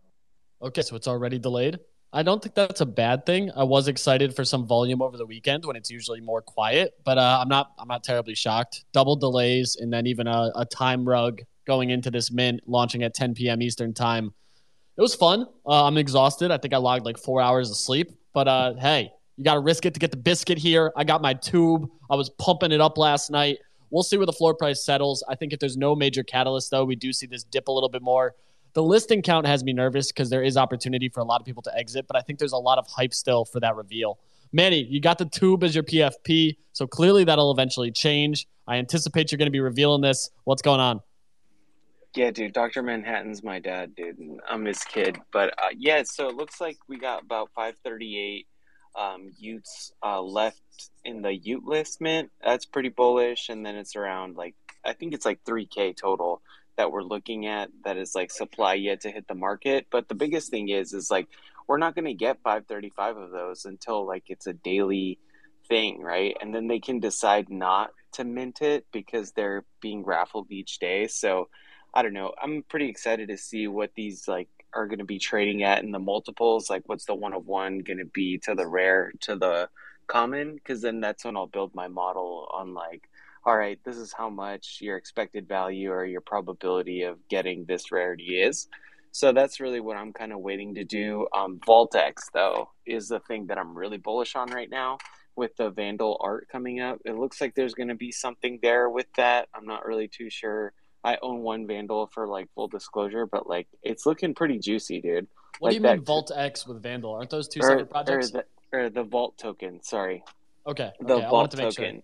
Okay, 0.63 0.83
so 0.83 0.97
it's 0.97 1.07
already 1.07 1.39
delayed. 1.39 1.79
I 2.13 2.23
don't 2.23 2.43
think 2.43 2.55
that's 2.55 2.81
a 2.81 2.87
bad 2.87 3.27
thing. 3.27 3.51
I 3.55 3.65
was 3.65 3.87
excited 3.87 4.35
for 4.35 4.45
some 4.45 4.67
volume 4.67 5.03
over 5.03 5.19
the 5.19 5.27
weekend 5.27 5.67
when 5.67 5.77
it's 5.77 5.91
usually 5.91 6.23
more 6.23 6.41
quiet, 6.41 6.95
but 7.05 7.19
uh, 7.19 7.39
I'm 7.43 7.49
not. 7.49 7.73
I'm 7.79 7.89
not 7.89 8.03
terribly 8.03 8.35
shocked. 8.35 8.87
Double 8.93 9.15
delays 9.15 9.77
and 9.77 9.93
then 9.93 10.07
even 10.07 10.27
a, 10.27 10.51
a, 10.57 10.65
time 10.65 11.07
rug 11.07 11.43
going 11.67 11.91
into 11.91 12.11
this 12.11 12.31
mint 12.31 12.63
launching 12.67 13.03
at 13.03 13.15
10 13.15 13.35
p.m. 13.35 13.61
Eastern 13.61 13.93
time. 13.93 14.33
It 14.97 15.03
was 15.03 15.15
fun. 15.15 15.47
Uh, 15.67 15.85
I'm 15.85 15.99
exhausted. 15.99 16.51
I 16.51 16.57
think 16.57 16.73
I 16.73 16.79
logged 16.79 17.05
like 17.05 17.19
four 17.19 17.43
hours 17.43 17.71
of 17.71 17.77
sleep, 17.77 18.11
but 18.33 18.49
uh, 18.49 18.75
hey, 18.75 19.13
you 19.37 19.45
got 19.45 19.55
to 19.55 19.61
risk 19.61 19.85
it 19.85 19.93
to 19.93 20.01
get 20.01 20.11
the 20.11 20.17
biscuit 20.17 20.57
here. 20.57 20.93
I 20.97 21.05
got 21.05 21.21
my 21.21 21.35
t00b. 21.35 21.89
I 22.11 22.17
was 22.17 22.31
pumping 22.31 22.73
it 22.73 22.81
up 22.81 22.97
last 22.97 23.31
night. 23.31 23.59
We'll 23.91 24.03
see 24.03 24.17
where 24.17 24.27
the 24.27 24.33
floor 24.33 24.55
price 24.55 24.83
settles. 24.83 25.23
I 25.29 25.35
think 25.35 25.53
if 25.53 25.61
there's 25.61 25.77
no 25.77 25.95
major 25.95 26.23
catalyst, 26.23 26.71
though, 26.71 26.85
we 26.85 26.97
do 26.97 27.13
see 27.13 27.27
this 27.27 27.45
dip 27.45 27.69
a 27.69 27.73
little 27.73 27.89
bit 27.89 28.03
more. 28.03 28.35
The 28.75 28.83
listing 28.83 29.23
count 29.23 29.47
has 29.47 29.65
me 29.65 29.73
nervous 29.73 30.09
because 30.09 30.31
there 30.31 30.43
is 30.43 30.57
opportunity 30.57 31.09
for 31.09 31.21
a 31.21 31.25
lot 31.25 31.41
of 31.41 31.47
people 31.47 31.63
to 31.63 31.77
exit, 31.77 32.07
but 32.07 32.17
I 32.17 32.21
think 32.21 32.39
there's 32.39 32.53
a 32.53 32.59
lot 32.59 32.79
of 32.79 32.87
hype 32.87 33.15
still 33.15 33.45
for 33.45 33.61
that 33.61 33.77
reveal. 33.77 34.19
Manny, 34.53 34.83
you 34.85 35.01
got 35.01 35.19
the 35.19 35.27
t00b 35.27 35.63
as 35.63 35.75
your 35.75 35.85
PFP, 35.85 36.57
so 36.73 36.87
clearly 36.87 37.25
that'll 37.25 37.51
eventually 37.51 37.91
change. 37.91 38.47
I 38.67 38.77
anticipate 38.77 39.31
you're 39.31 39.39
going 39.39 39.47
to 39.47 39.53
be 39.53 39.61
revealing 39.61 40.01
this. 40.01 40.31
What's 40.45 40.63
going 40.63 40.81
on? 40.81 41.01
Yeah, 42.15 42.31
dude, 42.31 42.53
Dr. 42.53 42.83
Manhattan's 42.83 43.43
my 43.43 43.59
dad, 43.59 43.95
dude, 43.95 44.19
I'm 44.49 44.65
his 44.65 44.83
kid. 44.85 45.19
But 45.33 45.51
uh, 45.59 45.69
yeah, 45.77 46.03
so 46.05 46.29
it 46.29 46.37
looks 46.37 46.61
like 46.61 46.79
we 46.89 46.99
got 46.99 47.23
about 47.23 47.51
538 47.55 48.47
um, 48.99 49.31
y00ts 49.41 49.93
uh, 50.03 50.21
left 50.21 50.63
in 51.05 51.23
the 51.23 51.29
y00t 51.29 51.65
list 51.65 52.01
mint. 52.01 52.31
That's 52.43 52.65
pretty 52.65 52.89
bullish. 52.89 53.51
And 53.51 53.65
then 53.65 53.77
it's 53.77 53.95
around 53.95 54.37
like, 54.37 54.55
I 54.85 54.95
think 54.95 55.15
it's 55.15 55.27
like 55.27 55.45
3K 55.45 55.97
total 55.97 56.41
that 56.79 56.91
we're 56.91 57.03
looking 57.03 57.47
at 57.47 57.69
that 57.85 57.99
is 57.99 58.15
like 58.15 58.31
supply 58.31 58.75
yet 58.75 59.03
to 59.03 59.11
hit 59.11 59.29
the 59.29 59.35
market. 59.35 59.87
But 59.91 60.09
the 60.09 60.15
biggest 60.15 60.51
thing 60.51 60.71
is 60.71 60.95
is 60.95 61.11
like 61.11 61.29
we're 61.67 61.77
not 61.77 61.95
going 61.95 62.07
to 62.07 62.15
get 62.15 62.43
535 62.43 63.17
of 63.19 63.31
those 63.31 63.67
until 63.67 64.07
like 64.07 64.25
it's 64.29 64.47
a 64.47 64.55
daily 64.55 65.19
thing, 65.69 66.01
right? 66.01 66.35
And 66.41 66.55
then 66.55 66.67
they 66.67 66.81
can 66.81 67.01
decide 67.01 67.51
not 67.51 67.91
to 68.13 68.25
mint 68.25 68.63
it 68.63 68.87
because 68.91 69.33
they're 69.33 69.65
being 69.81 70.05
raffled 70.05 70.51
each 70.51 70.79
day. 70.79 71.09
So 71.09 71.49
I 71.93 72.03
don't 72.03 72.15
know. 72.15 72.33
I'm 72.43 72.63
pretty 72.63 72.89
excited 72.89 73.29
to 73.29 73.37
see 73.37 73.67
what 73.67 73.91
these 73.95 74.27
like 74.27 74.49
are 74.73 74.87
going 74.87 74.99
to 74.99 75.05
be 75.05 75.19
trading 75.19 75.63
at 75.63 75.83
in 75.83 75.91
the 75.91 75.99
multiples. 75.99 76.71
Like, 76.71 76.83
what's 76.87 77.07
the 77.07 77.15
one 77.15 77.33
of 77.33 77.47
one 77.47 77.81
going 77.81 77.99
to 77.99 78.05
be 78.05 78.39
to 78.39 78.55
the 78.55 78.67
rare 78.67 79.13
to 79.21 79.37
the 79.37 79.69
common? 80.07 80.55
Because 80.55 80.81
then 80.81 81.01
that's 81.01 81.25
when 81.25 81.37
I'll 81.37 81.47
build 81.47 81.75
my 81.75 81.89
model 81.89 82.49
on 82.53 82.75
like 82.75 83.09
all 83.49 83.57
right, 83.57 83.81
this 83.83 83.97
is 83.97 84.13
how 84.13 84.29
much 84.29 84.77
your 84.83 84.99
expected 84.99 85.49
value 85.49 85.91
or 85.91 86.05
your 86.05 86.21
probability 86.21 87.05
of 87.05 87.17
getting 87.31 87.65
this 87.65 87.91
rarity 87.91 88.43
is. 88.43 88.69
So 89.11 89.33
that's 89.33 89.59
really 89.59 89.81
what 89.81 89.97
I'm 89.97 90.13
kind 90.13 90.35
of 90.35 90.41
waiting 90.41 90.75
to 90.75 90.85
do. 90.85 91.27
Um, 91.35 91.59
Vault-X, 91.65 92.29
though, 92.35 92.69
is 92.85 93.09
the 93.09 93.21
thing 93.21 93.47
that 93.47 93.57
I'm 93.57 93.75
really 93.75 93.97
bullish 93.97 94.37
on 94.37 94.51
right 94.51 94.69
now 94.69 94.99
with 95.35 95.57
the 95.57 95.71
Vandal 95.71 96.19
art 96.21 96.49
coming 96.53 96.81
up. 96.81 96.99
It 97.07 97.17
looks 97.17 97.41
like 97.41 97.55
there's 97.55 97.73
going 97.73 97.89
to 97.89 97.95
be 97.95 98.13
something 98.13 98.59
there 98.61 98.91
with 98.91 99.07
that. 99.17 99.49
I'm 99.55 99.65
not 99.65 99.87
really 99.87 100.09
too 100.09 100.29
sure. 100.29 100.75
I 101.03 101.17
own 101.23 101.41
one 101.41 101.67
Vandal 101.67 102.11
for 102.13 102.29
like 102.29 102.49
full 102.55 102.69
disclosure, 102.69 103.25
but 103.25 103.49
like 103.49 103.67
it's 103.83 104.05
looking 104.05 104.35
pretty 104.35 104.59
juicy, 104.59 105.01
dude. 105.01 105.27
What 105.59 105.69
like 105.73 105.83
do 105.83 105.89
you 105.89 105.95
mean 105.95 106.05
Vault-X 106.05 106.67
with 106.67 106.83
Vandal? 106.83 107.15
Aren't 107.15 107.31
those 107.31 107.49
two 107.49 107.61
or, 107.61 107.69
separate 107.71 107.89
projects? 107.89 108.35
Or 108.35 108.43
the, 108.73 108.79
or 108.79 108.91
the 108.91 109.05
Vault 109.05 109.39
token, 109.39 109.83
sorry. 109.83 110.23
Okay. 110.67 110.91
The 111.01 111.15
okay. 111.15 111.29
Vault 111.31 111.53
token. 111.53 111.73
Sure 111.73 112.03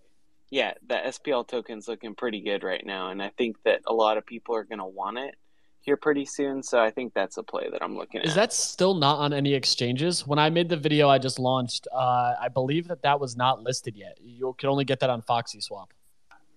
yeah, 0.51 0.75
the 0.87 0.95
SPL 0.95 1.47
token's 1.47 1.89
looking 1.89 2.15
pretty 2.15 2.41
good 2.41 2.63
right 2.63 2.85
now, 2.85 3.11
and 3.11 3.23
I 3.23 3.31
think 3.37 3.57
that 3.65 3.81
a 3.87 3.95
lot 3.95 4.19
of 4.19 4.27
people 4.27 4.55
are 4.55 4.65
going 4.65 4.79
to 4.79 4.85
want 4.85 5.19
it 5.19 5.35
here 5.85 5.97
pretty 5.97 6.25
soon. 6.25 6.63
So 6.63 6.81
I 6.81 6.91
think 6.91 7.13
that's 7.15 7.37
a 7.37 7.43
play 7.43 7.69
that 7.71 7.83
I'm 7.83 7.97
looking 7.97 8.21
at. 8.21 8.27
Is 8.27 8.35
that 8.35 8.53
still 8.53 8.95
not 8.95 9.19
on 9.19 9.33
any 9.33 9.55
exchanges? 9.55 10.27
When 10.27 10.39
I 10.39 10.51
made 10.51 10.69
the 10.69 10.77
video 10.77 11.09
I 11.09 11.19
just 11.19 11.39
launched, 11.39 11.87
uh, 11.93 12.35
I 12.41 12.49
believe 12.49 12.89
that 12.89 13.03
that 13.03 13.21
was 13.21 13.37
not 13.37 13.63
listed 13.63 13.97
yet. 13.97 14.19
You 14.23 14.55
can 14.59 14.69
only 14.69 14.85
get 14.85 15.01
that 15.01 15.11
on 15.11 15.23
Foxy 15.23 15.61
Swap. 15.61 15.93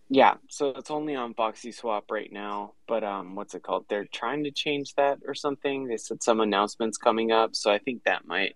Yeah, 0.09 0.35
so 0.47 0.69
it's 0.69 0.89
only 0.89 1.15
on 1.15 1.33
Foxy 1.33 1.73
Swap 1.73 2.09
right 2.09 2.31
now. 2.31 2.73
But 2.87 3.03
um, 3.03 3.35
what's 3.35 3.53
it 3.55 3.63
called? 3.63 3.85
They're 3.89 4.05
trying 4.05 4.45
to 4.45 4.51
change 4.51 4.95
that 4.95 5.19
or 5.27 5.33
something. 5.33 5.87
They 5.87 5.97
said 5.97 6.23
some 6.23 6.39
announcements 6.39 6.97
coming 6.97 7.31
up, 7.31 7.55
so 7.55 7.69
I 7.69 7.77
think 7.77 8.03
that 8.05 8.25
might 8.25 8.55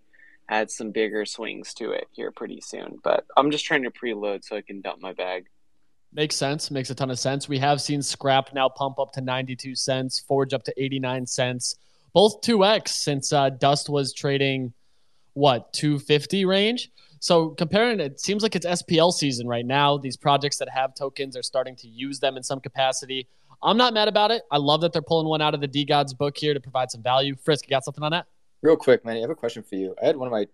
add 0.51 0.69
some 0.69 0.91
bigger 0.91 1.25
swings 1.25 1.73
to 1.73 1.91
it 1.91 2.07
here 2.11 2.29
pretty 2.31 2.61
soon. 2.61 2.99
But 3.03 3.25
I'm 3.37 3.49
just 3.49 3.65
trying 3.65 3.83
to 3.83 3.89
preload 3.89 4.43
so 4.43 4.57
I 4.57 4.61
can 4.61 4.81
dump 4.81 5.01
my 5.01 5.13
bag. 5.13 5.47
Makes 6.13 6.35
sense. 6.35 6.69
Makes 6.69 6.89
a 6.89 6.95
ton 6.95 7.09
of 7.09 7.17
sense. 7.17 7.47
We 7.47 7.57
have 7.59 7.81
seen 7.81 8.01
scrap 8.01 8.53
now 8.53 8.67
pump 8.67 8.99
up 8.99 9.13
to 9.13 9.21
92 9.21 9.75
cents, 9.75 10.19
forge 10.19 10.53
up 10.53 10.63
to 10.63 10.73
89 10.77 11.25
cents, 11.25 11.75
both 12.13 12.41
2x 12.41 12.89
since 12.89 13.31
uh, 13.31 13.49
Dust 13.49 13.89
was 13.89 14.13
trading 14.13 14.73
what 15.33 15.71
250 15.71 16.43
range. 16.43 16.91
So 17.21 17.49
comparing 17.51 18.01
it 18.01 18.19
seems 18.19 18.43
like 18.43 18.55
it's 18.57 18.65
SPL 18.65 19.13
season 19.13 19.47
right 19.47 19.65
now. 19.65 19.97
These 19.97 20.17
projects 20.17 20.57
that 20.57 20.67
have 20.69 20.93
tokens 20.93 21.37
are 21.37 21.43
starting 21.43 21.77
to 21.77 21.87
use 21.87 22.19
them 22.19 22.35
in 22.35 22.43
some 22.43 22.59
capacity. 22.59 23.29
I'm 23.63 23.77
not 23.77 23.93
mad 23.93 24.09
about 24.09 24.31
it. 24.31 24.41
I 24.51 24.57
love 24.57 24.81
that 24.81 24.91
they're 24.91 25.01
pulling 25.01 25.27
one 25.27 25.39
out 25.39 25.53
of 25.53 25.61
the 25.61 25.67
DeGods 25.67 26.17
book 26.17 26.37
here 26.37 26.53
to 26.53 26.59
provide 26.59 26.91
some 26.91 27.01
value. 27.01 27.35
Frisk, 27.35 27.67
you 27.67 27.69
got 27.69 27.85
something 27.85 28.03
on 28.03 28.11
that? 28.11 28.25
Real 28.61 28.77
quick, 28.77 29.03
man, 29.05 29.17
I 29.17 29.21
have 29.21 29.29
a 29.29 29.35
question 29.35 29.63
for 29.63 29.75
you. 29.75 29.95
I 30.01 30.05
had 30.05 30.17
one 30.17 30.27
of 30.27 30.31
my 30.31 30.47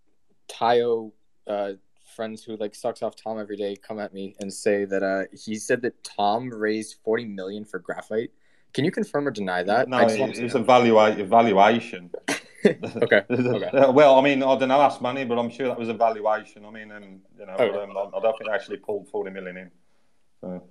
Taiyo 0.47 1.11
uh, 1.45 1.73
friends 2.15 2.43
who 2.43 2.55
like 2.57 2.73
sucks 2.73 3.03
off 3.03 3.15
Tom 3.15 3.39
every 3.39 3.57
day 3.57 3.75
come 3.75 3.99
at 3.99 4.13
me 4.13 4.35
and 4.39 4.51
say 4.51 4.85
that 4.85 5.03
uh, 5.03 5.23
he 5.33 5.55
said 5.55 5.81
that 5.81 6.03
Tom 6.03 6.49
raised 6.49 6.97
40 7.03 7.25
million 7.25 7.65
for 7.65 7.79
graphite. 7.79 8.31
Can 8.73 8.85
you 8.85 8.91
confirm 8.91 9.27
or 9.27 9.31
deny 9.31 9.63
that? 9.63 9.89
No, 9.89 9.99
it's 9.99 10.55
a 10.55 10.59
valua- 10.59 11.17
evaluation. 11.17 12.11
okay. 12.65 13.23
okay. 13.29 13.69
Well, 13.91 14.15
I 14.15 14.21
mean, 14.21 14.43
I 14.43 14.57
don't 14.57 14.69
know, 14.69 14.81
ask 14.81 15.01
money, 15.01 15.25
but 15.25 15.37
I'm 15.37 15.49
sure 15.49 15.67
that 15.67 15.79
was 15.79 15.89
a 15.89 15.93
valuation. 15.93 16.65
I 16.65 16.71
mean, 16.71 16.91
and 16.91 17.21
you 17.39 17.45
know, 17.45 17.53
okay. 17.53 17.79
um, 17.79 17.91
I 17.91 18.19
don't 18.19 18.37
think 18.37 18.49
they 18.49 18.53
actually 18.53 18.77
pulled 18.77 19.09
40 19.09 19.31
million 19.31 19.57
in. 19.57 19.71
So. 20.41 20.63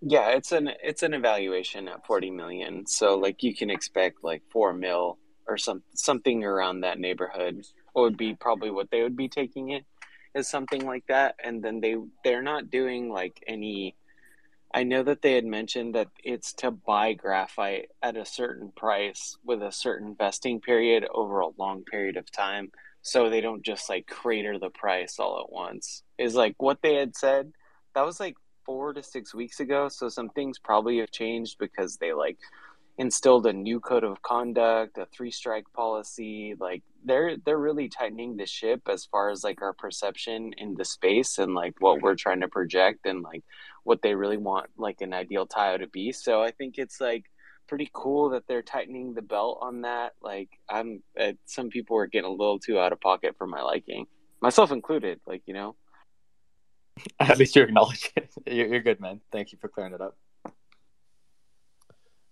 Yeah, 0.00 0.30
it's 0.30 0.52
an 0.52 0.70
it's 0.82 1.02
an 1.02 1.12
evaluation 1.12 1.88
at 1.88 2.06
40 2.06 2.30
million. 2.30 2.86
So 2.86 3.16
like 3.16 3.42
you 3.42 3.54
can 3.54 3.68
expect 3.68 4.22
like 4.22 4.42
four 4.50 4.72
mil 4.72 5.18
or 5.48 5.56
some 5.56 5.82
something 5.94 6.44
around 6.44 6.80
that 6.80 7.00
neighborhood 7.00 7.64
would 7.94 8.16
be 8.16 8.34
probably 8.34 8.70
what 8.70 8.90
they 8.90 9.02
would 9.02 9.16
be 9.16 9.28
taking 9.28 9.70
it 9.70 9.84
is 10.34 10.48
something 10.48 10.86
like 10.86 11.06
that. 11.08 11.34
And 11.42 11.62
then 11.62 11.80
they 11.80 11.96
they're 12.22 12.42
not 12.42 12.70
doing 12.70 13.10
like 13.10 13.42
any 13.46 13.96
I 14.72 14.84
know 14.84 15.02
that 15.02 15.22
they 15.22 15.32
had 15.32 15.46
mentioned 15.46 15.94
that 15.94 16.08
it's 16.22 16.52
to 16.54 16.70
buy 16.70 17.14
graphite 17.14 17.90
at 18.02 18.18
a 18.18 18.26
certain 18.26 18.70
price 18.76 19.38
with 19.42 19.62
a 19.62 19.72
certain 19.72 20.14
vesting 20.14 20.60
period 20.60 21.06
over 21.12 21.40
a 21.40 21.48
long 21.58 21.84
period 21.84 22.18
of 22.18 22.30
time. 22.30 22.70
So 23.00 23.30
they 23.30 23.40
don't 23.40 23.64
just 23.64 23.88
like 23.88 24.06
crater 24.06 24.58
the 24.58 24.68
price 24.68 25.18
all 25.18 25.40
at 25.40 25.50
once. 25.50 26.02
Is 26.18 26.34
like 26.34 26.54
what 26.58 26.82
they 26.82 26.96
had 26.96 27.16
said. 27.16 27.52
That 27.94 28.04
was 28.04 28.20
like 28.20 28.36
four 28.66 28.92
to 28.92 29.02
six 29.02 29.34
weeks 29.34 29.60
ago. 29.60 29.88
So 29.88 30.10
some 30.10 30.28
things 30.28 30.58
probably 30.58 30.98
have 30.98 31.10
changed 31.10 31.56
because 31.58 31.96
they 31.96 32.12
like 32.12 32.36
instilled 32.98 33.46
a 33.46 33.52
new 33.52 33.78
code 33.78 34.02
of 34.02 34.20
conduct, 34.22 34.98
a 34.98 35.06
three 35.06 35.30
strike 35.30 35.72
policy. 35.72 36.54
Like 36.58 36.82
they're 37.04 37.36
they're 37.36 37.58
really 37.58 37.88
tightening 37.88 38.36
the 38.36 38.46
ship 38.46 38.82
as 38.88 39.04
far 39.06 39.30
as 39.30 39.44
like 39.44 39.62
our 39.62 39.72
perception 39.72 40.52
in 40.58 40.74
the 40.74 40.84
space 40.84 41.38
and 41.38 41.54
like 41.54 41.74
what 41.78 42.02
we're 42.02 42.16
trying 42.16 42.40
to 42.40 42.48
project 42.48 43.06
and 43.06 43.22
like 43.22 43.44
what 43.84 44.02
they 44.02 44.14
really 44.14 44.36
want 44.36 44.68
like 44.76 45.00
an 45.00 45.14
ideal 45.14 45.46
Taiyo 45.46 45.78
to 45.78 45.86
be. 45.86 46.12
So 46.12 46.42
I 46.42 46.50
think 46.50 46.76
it's 46.76 47.00
like 47.00 47.24
pretty 47.68 47.88
cool 47.92 48.30
that 48.30 48.48
they're 48.48 48.62
tightening 48.62 49.14
the 49.14 49.22
belt 49.22 49.58
on 49.62 49.82
that. 49.82 50.14
Like 50.20 50.50
I'm 50.68 51.02
uh, 51.18 51.32
some 51.46 51.70
people 51.70 51.96
are 51.98 52.06
getting 52.06 52.28
a 52.28 52.34
little 52.34 52.58
too 52.58 52.78
out 52.78 52.92
of 52.92 53.00
pocket 53.00 53.36
for 53.38 53.46
my 53.46 53.62
liking, 53.62 54.06
myself 54.42 54.72
included. 54.72 55.20
Like 55.26 55.42
you 55.46 55.54
know. 55.54 55.76
At 57.20 57.38
least 57.38 57.54
you 57.54 57.62
acknowledge 57.62 58.10
it. 58.16 58.28
You're, 58.46 58.66
you're 58.66 58.82
good, 58.82 58.98
man. 58.98 59.20
Thank 59.30 59.52
you 59.52 59.58
for 59.60 59.68
clearing 59.68 59.94
it 59.94 60.00
up. 60.00 60.16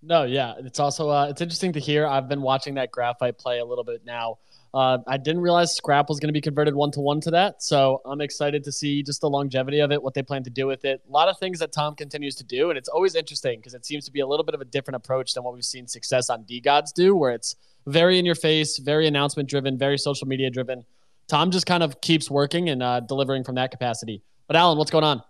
No, 0.03 0.25
yeah, 0.25 0.55
it's 0.59 0.79
also 0.79 1.11
uh, 1.11 1.27
it's 1.31 1.41
interesting 1.41 1.73
to 1.73 1.81
hear. 1.81 2.07
I've 2.07 2.29
been 2.29 2.43
watching 2.43 2.75
that 2.75 2.91
graphite 2.91 3.39
play 3.39 3.59
a 3.59 3.65
little 3.65 3.85
bit 3.85 4.05
now. 4.05 4.39
Uh, 4.75 4.99
I 5.07 5.17
didn't 5.17 5.41
realize 5.41 5.75
scrap 5.75 6.09
was 6.09 6.21
going 6.21 6.29
to 6.29 6.35
be 6.35 6.41
converted 6.41 6.75
one 6.75 6.91
to 6.93 7.01
one 7.01 7.21
to 7.23 7.31
that, 7.31 7.63
so 7.63 8.03
I'm 8.05 8.21
excited 8.21 8.63
to 8.65 8.73
see 8.73 9.03
just 9.03 9.23
the 9.23 9.31
longevity 9.31 9.81
of 9.81 9.91
it, 9.91 10.03
what 10.03 10.13
they 10.13 10.23
plan 10.23 10.45
to 10.45 10.51
do 10.51 10.67
with 10.67 10.85
it. 10.85 11.01
A 11.09 11.11
lot 11.11 11.29
of 11.29 11.39
things 11.39 11.59
that 11.61 11.73
Tom 11.73 11.95
continues 11.95 12.35
to 12.37 12.45
do, 12.45 12.69
and 12.69 12.77
it's 12.77 12.89
always 12.89 13.15
interesting 13.15 13.59
because 13.59 13.73
it 13.73 13.87
seems 13.87 14.05
to 14.05 14.13
be 14.13 14.21
a 14.21 14.27
little 14.27 14.45
bit 14.45 14.55
of 14.55 14.61
a 14.61 14.67
different 14.67 14.97
approach 14.97 15.33
than 15.33 15.45
what 15.45 15.55
we've 15.55 15.65
seen 15.65 15.87
success 15.87 16.29
on 16.29 16.45
DeGods 16.45 16.93
do, 16.93 17.17
where 17.17 17.33
it's 17.33 17.57
very 17.87 18.19
in 18.19 18.27
your 18.27 18.35
face, 18.35 18.79
very 18.79 19.07
announcement 19.07 19.49
driven, 19.49 19.79
very 19.79 19.97
social 19.97 20.29
media 20.29 20.51
driven. 20.51 20.85
Tom 21.27 21.51
just 21.51 21.67
kind 21.67 21.83
of 21.83 22.01
keeps 22.01 22.31
working 22.31 22.69
and 22.69 22.83
uh, 22.83 23.01
delivering 23.01 23.45
from 23.45 23.55
that 23.55 23.71
capacity. 23.71 24.23
But 24.47 24.57
Alan, 24.57 24.77
what's 24.77 24.91
going 24.91 25.05
on? 25.05 25.23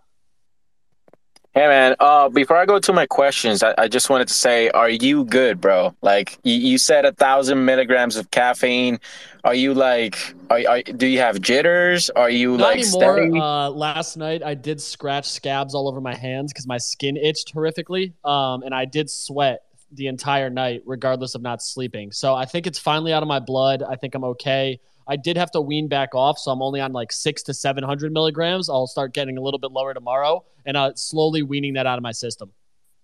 Hey 1.57 1.67
man, 1.67 1.95
uh, 1.99 2.29
before 2.29 2.55
I 2.55 2.67
go 2.67 2.77
to 2.77 2.93
my 2.93 3.07
questions, 3.07 3.63
I, 3.63 3.73
I, 3.79 3.87
just 3.87 4.11
wanted 4.11 4.27
to 4.27 4.33
say, 4.35 4.69
are 4.69 4.91
you 4.91 5.25
good, 5.25 5.59
bro? 5.59 5.95
Like 6.03 6.37
you, 6.43 6.53
you 6.53 6.77
said, 6.77 7.03
a 7.03 7.11
thousand 7.13 7.65
milligrams 7.65 8.15
of 8.15 8.29
caffeine. 8.29 8.99
Are 9.43 9.55
you 9.55 9.73
like, 9.73 10.35
are, 10.51 10.61
are 10.69 10.83
do 10.83 11.07
you 11.07 11.17
have 11.17 11.41
jitters? 11.41 12.11
Are 12.11 12.29
you 12.29 12.57
Not 12.57 12.77
like 12.77 12.85
anymore. 13.17 13.41
Uh, 13.41 13.69
last 13.71 14.17
night 14.17 14.43
I 14.43 14.53
did 14.53 14.79
scratch 14.79 15.27
scabs 15.27 15.73
all 15.73 15.87
over 15.87 15.99
my 15.99 16.13
hands 16.13 16.53
because 16.53 16.67
my 16.67 16.77
skin 16.77 17.17
itched 17.17 17.55
horrifically, 17.55 18.13
um, 18.23 18.61
and 18.61 18.75
I 18.75 18.85
did 18.85 19.09
sweat 19.09 19.61
the 19.91 20.05
entire 20.05 20.51
night, 20.51 20.83
regardless 20.85 21.33
of 21.33 21.41
not 21.41 21.63
sleeping. 21.63 22.11
So 22.11 22.35
I 22.35 22.45
think 22.45 22.67
it's 22.67 22.77
finally 22.77 23.13
out 23.13 23.23
of 23.23 23.27
my 23.27 23.39
blood. 23.39 23.81
I 23.81 23.95
think 23.95 24.13
I'm 24.13 24.25
okay. 24.25 24.79
I 25.07 25.15
did 25.15 25.37
have 25.37 25.51
to 25.51 25.61
wean 25.61 25.87
back 25.87 26.13
off, 26.13 26.37
so 26.37 26.51
I'm 26.51 26.61
only 26.61 26.81
on 26.81 26.93
like 26.93 27.11
six 27.11 27.43
to 27.43 27.53
seven 27.53 27.83
hundred 27.83 28.11
milligrams. 28.11 28.69
I'll 28.69 28.87
start 28.87 29.13
getting 29.13 29.37
a 29.37 29.41
little 29.41 29.59
bit 29.59 29.71
lower 29.71 29.93
tomorrow, 29.93 30.43
and 30.65 30.75
uh, 30.75 30.93
slowly 30.95 31.43
weaning 31.43 31.73
that 31.73 31.85
out 31.85 31.97
of 31.97 32.03
my 32.03 32.11
system. 32.11 32.51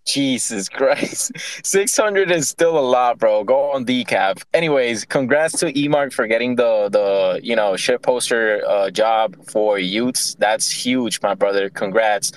Jesus 0.05 0.67
Christ. 0.67 1.31
600 1.63 2.29
is 2.31 2.49
still 2.49 2.77
a 2.77 2.81
lot, 2.81 3.19
bro. 3.19 3.43
Go 3.43 3.71
on 3.71 3.85
decaf. 3.85 4.43
Anyways, 4.53 5.05
congrats 5.05 5.57
to 5.59 5.71
Emark 5.71 6.13
for 6.13 6.27
getting 6.27 6.55
the 6.55 6.89
the, 6.89 7.39
you 7.41 7.55
know, 7.55 7.75
ship 7.75 8.01
poster 8.01 8.61
uh, 8.67 8.89
job 8.89 9.37
for 9.47 9.79
youths. 9.79 10.35
That's 10.35 10.69
huge, 10.69 11.21
my 11.21 11.35
brother. 11.35 11.69
Congrats. 11.69 12.31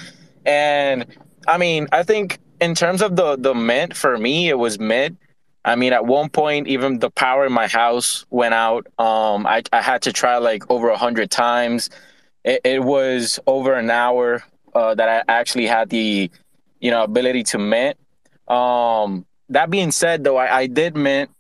And 0.45 1.07
I 1.49 1.59
mean, 1.59 1.89
I 1.93 2.03
think 2.03 2.39
in 2.61 2.75
terms 2.75 3.03
of 3.03 3.17
the 3.17 3.37
the 3.37 3.55
mint 3.55 3.97
for 3.97 4.17
me, 4.17 4.49
it 4.49 4.59
was 4.59 4.79
mint. 4.79 5.19
I 5.67 5.75
mean, 5.75 5.93
at 5.93 6.07
one 6.07 6.29
point, 6.31 6.69
even 6.69 7.01
the 7.01 7.11
power 7.11 7.45
in 7.45 7.53
my 7.53 7.67
house 7.67 8.25
went 8.31 8.55
out. 8.55 8.87
Um, 9.01 9.49
I, 9.49 9.65
I 9.73 9.83
had 9.83 10.03
to 10.03 10.13
try 10.13 10.39
like 10.39 10.71
over 10.71 10.89
a 10.91 10.97
hundred 10.97 11.29
times. 11.29 11.91
It, 12.45 12.61
it, 12.65 12.85
was 12.85 13.41
over 13.49 13.75
an 13.75 13.91
hour 13.91 14.45
uh, 14.73 14.95
that 14.95 15.09
I 15.09 15.33
actually 15.33 15.67
had 15.67 15.91
the, 15.91 16.31
you 16.79 16.91
know, 16.93 17.03
ability 17.03 17.43
to 17.45 17.59
mint. 17.59 17.99
Um, 18.47 19.27
that 19.49 19.69
being 19.69 19.91
said, 19.91 20.23
though, 20.23 20.37
I, 20.37 20.57
I 20.57 20.67
did 20.69 20.95
mint. 20.97 21.31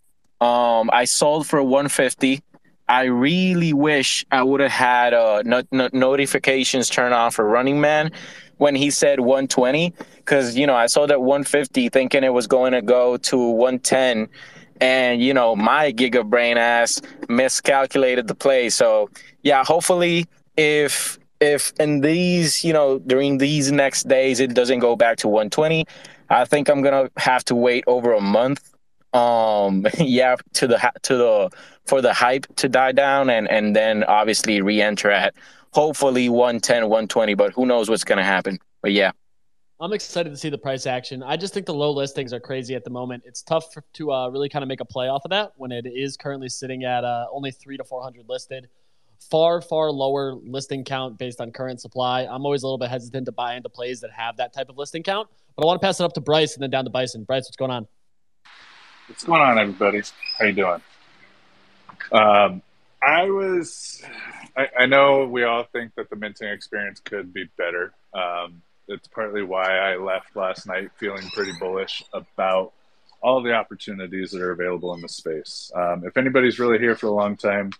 Um, 0.40 0.90
I 0.92 1.04
sold 1.04 1.46
for 1.46 1.62
150. 1.62 2.42
I 2.88 3.04
really 3.04 3.72
wish 3.72 4.26
I 4.32 4.42
would 4.42 4.60
have 4.60 4.72
had 4.72 5.14
uh, 5.14 5.42
no, 5.44 5.62
no, 5.70 5.88
notifications 5.92 6.88
turned 6.88 7.14
on 7.14 7.30
for 7.30 7.44
Running 7.44 7.80
Man 7.80 8.10
when 8.58 8.74
he 8.74 8.90
said 8.90 9.20
120 9.20 9.94
because 10.26 10.56
you 10.56 10.66
know 10.66 10.74
I 10.74 10.86
sold 10.86 11.10
at 11.10 11.22
150 11.22 11.88
thinking 11.88 12.24
it 12.24 12.32
was 12.32 12.46
going 12.46 12.72
to 12.72 12.82
go 12.82 13.16
to 13.16 13.38
110 13.38 14.28
and 14.80 15.22
you 15.22 15.32
know 15.32 15.56
my 15.56 15.92
giga 15.92 16.28
brain 16.28 16.58
ass 16.58 17.00
miscalculated 17.28 18.26
the 18.26 18.34
play 18.34 18.68
so 18.68 19.08
yeah 19.42 19.64
hopefully 19.64 20.26
if 20.58 21.18
if 21.40 21.72
in 21.80 22.00
these 22.00 22.62
you 22.62 22.72
know 22.72 22.98
during 22.98 23.38
these 23.38 23.72
next 23.72 24.06
days 24.06 24.38
it 24.40 24.52
doesn't 24.52 24.80
go 24.80 24.94
back 24.94 25.16
to 25.16 25.28
120 25.28 25.86
i 26.28 26.44
think 26.44 26.68
i'm 26.68 26.82
gonna 26.82 27.08
have 27.16 27.42
to 27.42 27.54
wait 27.54 27.84
over 27.86 28.12
a 28.12 28.20
month 28.20 28.74
um 29.14 29.86
yeah 29.98 30.36
to 30.52 30.66
the 30.66 30.92
to 31.00 31.16
the 31.16 31.50
for 31.86 32.02
the 32.02 32.12
hype 32.12 32.44
to 32.56 32.68
die 32.68 32.92
down 32.92 33.30
and 33.30 33.48
and 33.48 33.74
then 33.74 34.04
obviously 34.04 34.60
re-enter 34.60 35.10
at 35.10 35.32
hopefully 35.76 36.30
110, 36.30 36.84
120, 36.84 37.34
but 37.34 37.52
who 37.52 37.66
knows 37.66 37.90
what's 37.90 38.02
going 38.02 38.16
to 38.16 38.24
happen. 38.24 38.58
But 38.80 38.92
yeah. 38.92 39.12
I'm 39.78 39.92
excited 39.92 40.30
to 40.30 40.36
see 40.38 40.48
the 40.48 40.56
price 40.56 40.86
action. 40.86 41.22
I 41.22 41.36
just 41.36 41.52
think 41.52 41.66
the 41.66 41.74
low 41.74 41.90
listings 41.90 42.32
are 42.32 42.40
crazy 42.40 42.74
at 42.74 42.82
the 42.82 42.90
moment. 42.90 43.24
It's 43.26 43.42
tough 43.42 43.74
to 43.94 44.10
uh, 44.10 44.28
really 44.28 44.48
kind 44.48 44.62
of 44.62 44.68
make 44.68 44.80
a 44.80 44.86
play 44.86 45.08
off 45.08 45.22
of 45.26 45.30
that 45.32 45.52
when 45.56 45.70
it 45.70 45.84
is 45.86 46.16
currently 46.16 46.48
sitting 46.48 46.84
at 46.84 47.04
uh, 47.04 47.26
only 47.30 47.50
three 47.50 47.76
to 47.76 47.84
400 47.84 48.26
listed. 48.26 48.68
Far, 49.30 49.60
far 49.60 49.90
lower 49.90 50.34
listing 50.34 50.82
count 50.82 51.18
based 51.18 51.42
on 51.42 51.50
current 51.50 51.80
supply. 51.80 52.22
I'm 52.22 52.46
always 52.46 52.62
a 52.62 52.66
little 52.66 52.78
bit 52.78 52.88
hesitant 52.88 53.26
to 53.26 53.32
buy 53.32 53.54
into 53.54 53.68
plays 53.68 54.00
that 54.00 54.12
have 54.12 54.38
that 54.38 54.54
type 54.54 54.70
of 54.70 54.78
listing 54.78 55.02
count. 55.02 55.28
But 55.56 55.64
I 55.64 55.66
want 55.66 55.80
to 55.80 55.86
pass 55.86 56.00
it 56.00 56.04
up 56.04 56.14
to 56.14 56.20
Bryce 56.22 56.54
and 56.54 56.62
then 56.62 56.70
down 56.70 56.84
to 56.84 56.90
Bison. 56.90 57.24
Bryce, 57.24 57.44
what's 57.44 57.56
going 57.56 57.70
on? 57.70 57.86
What's 59.08 59.24
going 59.24 59.42
on, 59.42 59.58
everybody? 59.58 60.02
How 60.38 60.46
you 60.46 60.52
doing? 60.52 60.82
Um, 62.12 62.62
I 63.02 63.30
was 63.30 64.02
I, 64.56 64.68
I, 64.80 64.86
know 64.86 65.26
we 65.26 65.44
all 65.44 65.64
think 65.64 65.94
that 65.96 66.08
the 66.08 66.16
minting 66.16 66.48
experience 66.48 67.00
could 67.00 67.32
be 67.32 67.44
better. 67.56 67.92
Um, 68.14 68.62
it's 68.88 69.08
partly 69.08 69.42
why 69.42 69.78
I 69.78 69.96
left 69.96 70.36
last 70.36 70.66
night 70.66 70.90
feeling 70.96 71.28
pretty 71.34 71.52
bullish 71.58 72.02
about 72.12 72.72
all 73.22 73.42
the 73.42 73.54
opportunities 73.54 74.30
that 74.30 74.42
are 74.42 74.52
available 74.52 74.94
in 74.94 75.00
the 75.00 75.08
space. 75.08 75.70
Um, 75.74 76.04
if 76.04 76.16
anybody's 76.16 76.58
really 76.58 76.78
here 76.78 76.94
for 76.94 77.06
a 77.06 77.12
long 77.12 77.36
time, 77.36 77.70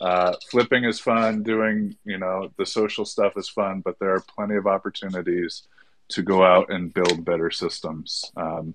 uh, 0.00 0.34
flipping 0.50 0.84
is 0.84 0.98
fun. 0.98 1.42
Doing 1.42 1.96
you 2.04 2.18
know 2.18 2.50
the 2.56 2.66
social 2.66 3.04
stuff 3.04 3.34
is 3.36 3.48
fun, 3.48 3.80
but 3.84 3.98
there 3.98 4.14
are 4.14 4.24
plenty 4.34 4.56
of 4.56 4.66
opportunities 4.66 5.62
to 6.08 6.22
go 6.22 6.44
out 6.44 6.72
and 6.72 6.92
build 6.92 7.24
better 7.24 7.50
systems. 7.50 8.24
Um, 8.36 8.74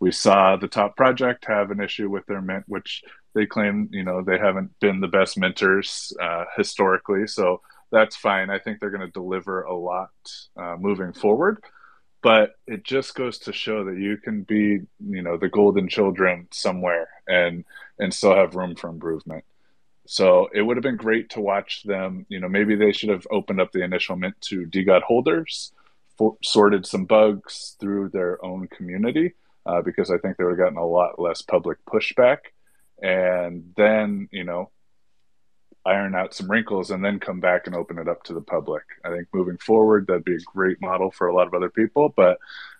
we 0.00 0.10
saw 0.10 0.56
the 0.56 0.68
top 0.68 0.96
project 0.96 1.46
have 1.46 1.70
an 1.70 1.80
issue 1.80 2.10
with 2.10 2.26
their 2.26 2.42
mint, 2.42 2.64
which 2.66 3.04
they 3.34 3.46
claim 3.46 3.88
you 3.92 4.02
know 4.02 4.22
they 4.22 4.38
haven't 4.38 4.78
been 4.80 5.00
the 5.00 5.08
best 5.08 5.38
mentors 5.38 6.12
uh, 6.20 6.44
historically, 6.56 7.26
so 7.26 7.60
that's 7.94 8.16
fine. 8.16 8.50
I 8.50 8.58
think 8.58 8.74
they're 8.80 8.96
going 8.96 9.08
to 9.10 9.20
deliver 9.22 9.62
a 9.62 9.76
lot 9.76 10.10
uh, 10.62 10.76
moving 10.78 11.12
forward. 11.14 11.56
but 12.24 12.52
it 12.66 12.84
just 12.84 13.14
goes 13.14 13.38
to 13.40 13.52
show 13.52 13.84
that 13.84 13.98
you 13.98 14.16
can 14.16 14.42
be, 14.44 14.80
you 14.98 15.22
know, 15.22 15.36
the 15.36 15.48
golden 15.50 15.88
children 15.88 16.48
somewhere 16.52 17.06
and 17.28 17.64
and 17.98 18.14
still 18.14 18.34
have 18.34 18.54
room 18.56 18.74
for 18.74 18.88
improvement. 18.88 19.44
So 20.06 20.48
it 20.54 20.62
would 20.62 20.76
have 20.78 20.82
been 20.82 20.96
great 20.96 21.30
to 21.30 21.40
watch 21.42 21.82
them. 21.84 22.26
You 22.30 22.40
know, 22.40 22.48
maybe 22.48 22.76
they 22.76 22.92
should 22.92 23.10
have 23.10 23.26
opened 23.30 23.60
up 23.60 23.72
the 23.72 23.84
initial 23.84 24.16
mint 24.16 24.36
to 24.48 24.66
DeGod 24.66 25.02
holders, 25.02 25.72
for, 26.18 26.36
sorted 26.42 26.86
some 26.86 27.04
bugs 27.06 27.76
through 27.80 28.08
their 28.10 28.42
own 28.44 28.68
community, 28.68 29.34
uh, 29.66 29.82
because 29.82 30.10
I 30.10 30.18
think 30.18 30.36
they 30.38 30.44
would 30.44 30.58
have 30.58 30.64
gotten 30.66 30.78
a 30.78 30.86
lot 30.86 31.20
less 31.20 31.42
public 31.42 31.78
pushback. 31.86 32.38
And 33.02 33.74
then, 33.76 34.28
you 34.32 34.44
know, 34.44 34.70
iron 35.86 36.14
out 36.14 36.34
some 36.34 36.50
wrinkles 36.50 36.90
and 36.90 37.04
then 37.04 37.20
come 37.20 37.40
back 37.40 37.66
and 37.66 37.76
open 37.76 37.98
it 37.98 38.08
up 38.08 38.22
to 38.24 38.34
the 38.34 38.40
public. 38.40 38.82
I 39.04 39.10
think 39.10 39.28
moving 39.32 39.58
forward, 39.58 40.06
that'd 40.06 40.24
be 40.24 40.36
a 40.36 40.40
great 40.40 40.80
model 40.80 41.10
for 41.10 41.26
a 41.26 41.34
lot 41.34 41.46
of 41.46 41.54
other 41.54 41.70
people. 41.70 42.12
But 42.16 42.38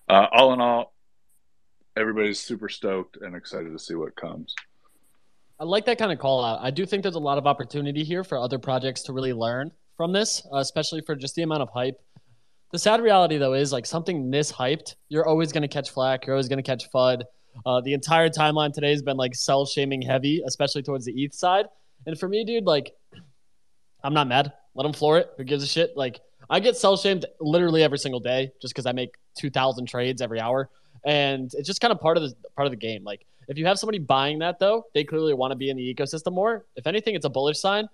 uh, 0.09 0.27
all 0.33 0.53
in 0.53 0.61
all, 0.61 0.95
everybody's 1.97 2.41
super 2.41 2.69
stoked 2.69 3.19
and 3.21 3.37
excited 3.37 3.73
to 3.73 3.79
see 3.79 3.95
what 3.95 4.17
comes. 4.17 4.55
I 5.61 5.65
like 5.65 5.85
that 5.87 5.99
kind 5.99 6.13
of 6.13 6.19
call 6.19 6.45
out. 6.45 6.61
I 6.63 6.71
do 6.71 6.85
think 6.85 7.03
there's 7.03 7.15
a 7.15 7.21
lot 7.21 7.39
of 7.39 7.47
opportunity 7.47 8.03
here 8.03 8.25
for 8.25 8.39
other 8.39 8.59
projects 8.59 9.03
to 9.03 9.13
really 9.13 9.33
learn 9.33 9.71
from 9.97 10.13
this, 10.13 10.43
uh, 10.53 10.57
especially 10.57 11.01
for 11.01 11.15
just 11.15 11.37
the 11.37 11.43
amount 11.43 11.63
of 11.63 11.69
hype. 11.71 12.01
The 12.73 12.79
sad 12.79 13.01
reality, 13.01 13.39
though, 13.39 13.55
is 13.55 13.73
like 13.73 13.87
something 13.87 14.31
this 14.31 14.51
hyped, 14.51 14.97
you're 15.09 15.27
always 15.27 15.53
going 15.53 15.63
to 15.63 15.69
catch 15.69 15.91
flack. 15.91 16.27
You're 16.27 16.35
always 16.35 16.49
going 16.49 16.63
to 16.63 16.69
catch 16.69 16.91
FUD. 16.91 17.23
Uh, 17.65 17.81
the 17.83 17.93
entire 17.93 18.29
timeline 18.29 18.73
today 18.73 18.91
has 18.91 19.03
been 19.03 19.17
like 19.17 19.37
sell 19.37 19.65
shaming 19.65 20.03
heavy, 20.03 20.43
especially 20.45 20.83
towards 20.83 21.05
the 21.05 21.13
ETH 21.13 21.35
side. 21.35 21.67
And 22.07 22.19
for 22.19 22.29
me, 22.29 22.45
dude, 22.45 22.65
like, 22.65 22.95
I'm 24.03 24.15
not 24.15 24.29
mad. 24.29 24.53
Let 24.75 24.83
them 24.83 24.93
floor 24.93 25.19
it. 25.19 25.31
Who 25.37 25.45
gives 25.45 25.63
a 25.63 25.67
shit? 25.67 25.97
Like, 25.97 26.21
I 26.51 26.61
get 26.61 26.77
sell 26.77 26.97
shamed 26.97 27.25
literally 27.41 27.83
every 27.83 27.99
single 27.99 28.21
day 28.21 28.53
just 28.61 28.75
because 28.75 28.87
I 28.87 28.93
make 28.93 29.15
2,000 29.39 29.87
trades 29.87 30.21
every 30.21 30.41
hour, 30.41 30.69
and 31.05 31.53
it's 31.55 31.67
just 31.67 31.81
kind 31.81 31.93
of 31.93 32.01
part 32.01 32.17
of 32.17 32.23
the 32.23 32.35
part 32.55 32.67
of 32.67 32.73
the 32.73 32.77
game. 32.77 33.03
Like, 33.05 33.25
if 33.49 33.59
you 33.59 33.67
have 33.67 33.79
somebody 33.79 33.99
buying 33.99 34.39
that 34.41 34.59
though, 34.59 34.85
they 34.95 35.05
clearly 35.05 35.35
want 35.35 35.53
to 35.53 35.57
be 35.57 35.71
in 35.71 35.77
the 35.77 35.95
ecosystem 35.95 36.33
more. 36.33 36.65
If 36.77 36.87
anything, 36.87 37.15
it's 37.15 37.25
a 37.25 37.31
bullish 37.31 37.59
sign. 37.59 37.89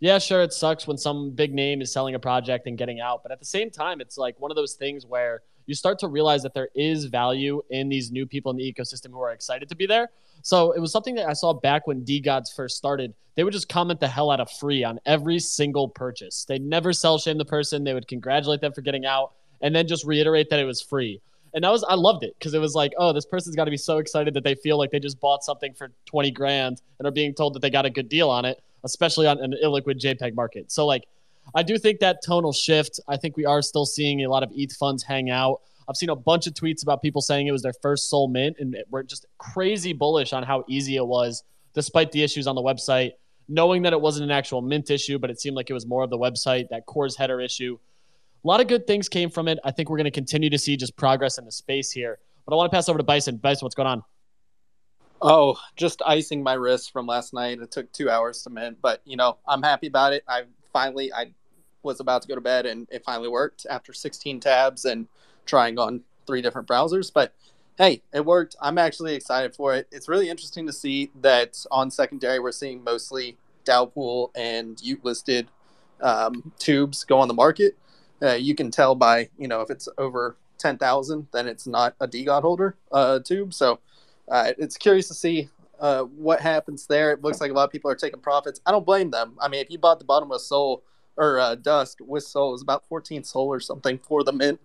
Yeah, 0.00 0.18
sure, 0.18 0.42
it 0.42 0.52
sucks 0.52 0.86
when 0.86 0.96
some 0.96 1.30
big 1.30 1.52
name 1.52 1.80
is 1.80 1.92
selling 1.92 2.14
a 2.14 2.18
project 2.20 2.66
and 2.66 2.78
getting 2.78 3.00
out, 3.00 3.22
but 3.22 3.32
at 3.32 3.40
the 3.40 3.46
same 3.46 3.70
time, 3.70 4.00
it's 4.00 4.16
like 4.16 4.38
one 4.38 4.50
of 4.50 4.56
those 4.56 4.74
things 4.74 5.04
where 5.04 5.42
you 5.68 5.74
start 5.74 5.98
to 5.98 6.08
realize 6.08 6.42
that 6.42 6.54
there 6.54 6.70
is 6.74 7.04
value 7.04 7.62
in 7.68 7.90
these 7.90 8.10
new 8.10 8.26
people 8.26 8.50
in 8.50 8.56
the 8.56 8.72
ecosystem 8.72 9.10
who 9.10 9.20
are 9.20 9.32
excited 9.32 9.68
to 9.68 9.76
be 9.76 9.86
there. 9.86 10.08
So 10.42 10.72
it 10.72 10.80
was 10.80 10.90
something 10.90 11.14
that 11.16 11.28
I 11.28 11.34
saw 11.34 11.52
back 11.52 11.86
when 11.86 12.04
DeGods 12.06 12.54
first 12.56 12.78
started. 12.78 13.12
They 13.34 13.44
would 13.44 13.52
just 13.52 13.68
comment 13.68 14.00
the 14.00 14.08
hell 14.08 14.30
out 14.30 14.40
of 14.40 14.50
free 14.50 14.82
on 14.82 14.98
every 15.04 15.38
single 15.38 15.86
purchase. 15.86 16.44
They'd 16.44 16.62
never 16.62 16.94
sell 16.94 17.18
shame 17.18 17.36
the 17.36 17.44
person. 17.44 17.84
They 17.84 17.92
would 17.92 18.08
congratulate 18.08 18.62
them 18.62 18.72
for 18.72 18.80
getting 18.80 19.04
out 19.04 19.32
and 19.60 19.76
then 19.76 19.86
just 19.86 20.06
reiterate 20.06 20.48
that 20.50 20.58
it 20.58 20.64
was 20.64 20.80
free. 20.80 21.20
And 21.52 21.64
that 21.64 21.70
was 21.70 21.84
I 21.84 21.94
loved 21.94 22.24
it 22.24 22.34
because 22.38 22.54
it 22.54 22.60
was 22.60 22.74
like, 22.74 22.94
oh, 22.96 23.12
this 23.12 23.26
person's 23.26 23.54
got 23.54 23.66
to 23.66 23.70
be 23.70 23.76
so 23.76 23.98
excited 23.98 24.32
that 24.34 24.44
they 24.44 24.54
feel 24.54 24.78
like 24.78 24.90
they 24.90 25.00
just 25.00 25.20
bought 25.20 25.44
something 25.44 25.74
for 25.74 25.90
20 26.06 26.30
grand 26.30 26.80
and 26.98 27.06
are 27.06 27.10
being 27.10 27.34
told 27.34 27.54
that 27.54 27.60
they 27.60 27.70
got 27.70 27.84
a 27.84 27.90
good 27.90 28.08
deal 28.08 28.30
on 28.30 28.44
it, 28.44 28.62
especially 28.84 29.26
on 29.26 29.38
an 29.38 29.54
illiquid 29.62 30.00
JPEG 30.00 30.34
market. 30.34 30.72
So 30.72 30.86
like 30.86 31.04
I 31.54 31.62
do 31.62 31.78
think 31.78 32.00
that 32.00 32.22
tonal 32.24 32.52
shift, 32.52 33.00
I 33.08 33.16
think 33.16 33.36
we 33.36 33.44
are 33.44 33.62
still 33.62 33.86
seeing 33.86 34.24
a 34.24 34.28
lot 34.28 34.42
of 34.42 34.50
ETH 34.54 34.72
funds 34.72 35.02
hang 35.02 35.30
out. 35.30 35.60
I've 35.88 35.96
seen 35.96 36.10
a 36.10 36.16
bunch 36.16 36.46
of 36.46 36.54
tweets 36.54 36.82
about 36.82 37.00
people 37.00 37.22
saying 37.22 37.46
it 37.46 37.52
was 37.52 37.62
their 37.62 37.72
first 37.80 38.10
SOL 38.10 38.28
mint 38.28 38.56
and 38.58 38.76
we're 38.90 39.02
just 39.02 39.26
crazy 39.38 39.92
bullish 39.92 40.32
on 40.32 40.42
how 40.42 40.64
easy 40.68 40.96
it 40.96 41.06
was 41.06 41.44
despite 41.72 42.12
the 42.12 42.22
issues 42.22 42.46
on 42.46 42.54
the 42.54 42.62
website, 42.62 43.12
knowing 43.48 43.82
that 43.82 43.92
it 43.92 44.00
wasn't 44.00 44.24
an 44.24 44.30
actual 44.30 44.60
mint 44.60 44.90
issue, 44.90 45.18
but 45.18 45.30
it 45.30 45.40
seemed 45.40 45.56
like 45.56 45.70
it 45.70 45.72
was 45.72 45.86
more 45.86 46.02
of 46.02 46.10
the 46.10 46.18
website, 46.18 46.68
that 46.68 46.84
CORS 46.86 47.16
header 47.16 47.40
issue 47.40 47.78
a 48.44 48.46
lot 48.46 48.60
of 48.60 48.68
good 48.68 48.86
things 48.86 49.08
came 49.08 49.30
from 49.30 49.48
it. 49.48 49.58
I 49.64 49.70
think 49.70 49.90
we're 49.90 49.96
going 49.96 50.04
to 50.04 50.10
continue 50.10 50.50
to 50.50 50.58
see 50.58 50.76
just 50.76 50.96
progress 50.96 51.38
in 51.38 51.44
the 51.44 51.52
space 51.52 51.90
here. 51.90 52.18
But 52.46 52.54
I 52.54 52.56
want 52.56 52.70
to 52.70 52.76
pass 52.76 52.88
over 52.88 52.98
to 52.98 53.04
Bison. 53.04 53.36
Bison, 53.36 53.66
what's 53.66 53.74
going 53.74 53.88
on? 53.88 54.02
Oh, 55.20 55.58
just 55.76 56.00
icing 56.06 56.42
my 56.42 56.54
wrist 56.54 56.92
from 56.92 57.06
last 57.06 57.34
night. 57.34 57.58
It 57.60 57.70
took 57.72 57.92
two 57.92 58.08
hours 58.08 58.42
to 58.44 58.50
mint, 58.50 58.78
but 58.80 59.02
you 59.04 59.16
know 59.16 59.38
I'm 59.46 59.62
happy 59.62 59.88
about 59.88 60.12
it. 60.12 60.22
I 60.28 60.44
finally 60.72 61.12
I 61.12 61.32
was 61.82 62.00
about 62.00 62.22
to 62.22 62.28
go 62.28 62.34
to 62.34 62.40
bed 62.40 62.66
and 62.66 62.86
it 62.90 63.04
finally 63.04 63.28
worked 63.28 63.66
after 63.70 63.92
16 63.92 64.40
tabs 64.40 64.84
and 64.84 65.06
trying 65.46 65.78
on 65.78 66.02
three 66.26 66.42
different 66.42 66.68
browsers. 66.68 67.12
But 67.12 67.34
hey, 67.78 68.02
it 68.12 68.24
worked. 68.24 68.56
I'm 68.60 68.78
actually 68.78 69.14
excited 69.14 69.54
for 69.54 69.74
it. 69.74 69.88
It's 69.90 70.08
really 70.08 70.28
interesting 70.28 70.66
to 70.66 70.72
see 70.72 71.10
that 71.20 71.64
on 71.70 71.90
secondary 71.90 72.40
we're 72.40 72.52
seeing 72.52 72.82
mostly 72.82 73.36
DAO 73.64 73.92
pool 73.92 74.30
and 74.34 74.76
y00t 74.76 75.04
listed 75.04 75.48
um, 76.00 76.52
t00bs 76.58 77.06
go 77.06 77.18
on 77.18 77.28
the 77.28 77.34
market 77.34 77.76
uh, 78.22 78.32
you 78.32 78.54
can 78.54 78.70
tell 78.70 78.94
by 78.94 79.28
you 79.38 79.48
know 79.48 79.60
if 79.60 79.70
it's 79.70 79.88
over 79.98 80.36
10,000 80.58 81.26
then 81.32 81.46
it's 81.46 81.66
not 81.66 81.94
a 82.00 82.08
DeGod 82.08 82.42
holder 82.42 82.76
uh, 82.92 83.18
t00b 83.22 83.52
so 83.52 83.78
uh, 84.28 84.52
it's 84.58 84.76
curious 84.76 85.08
to 85.08 85.14
see 85.14 85.48
uh, 85.80 86.02
what 86.02 86.40
happens 86.40 86.86
there 86.86 87.12
it 87.12 87.22
looks 87.22 87.40
like 87.40 87.50
a 87.50 87.54
lot 87.54 87.64
of 87.64 87.70
people 87.70 87.90
are 87.90 87.96
taking 87.96 88.20
profits 88.20 88.60
I 88.66 88.72
don't 88.72 88.86
blame 88.86 89.10
them 89.10 89.34
I 89.40 89.48
mean 89.48 89.60
if 89.60 89.70
you 89.70 89.78
bought 89.78 89.98
the 89.98 90.04
bottom 90.04 90.32
of 90.32 90.40
SOL 90.40 90.82
or 91.18 91.38
uh, 91.38 91.54
Dust 91.54 92.00
with 92.00 92.24
SOL 92.24 92.50
it 92.50 92.52
was 92.52 92.62
about 92.62 92.86
14 92.88 93.24
SOL 93.24 93.48
or 93.48 93.60
something 93.60 93.98
for 93.98 94.24
the 94.24 94.32
mint 94.32 94.60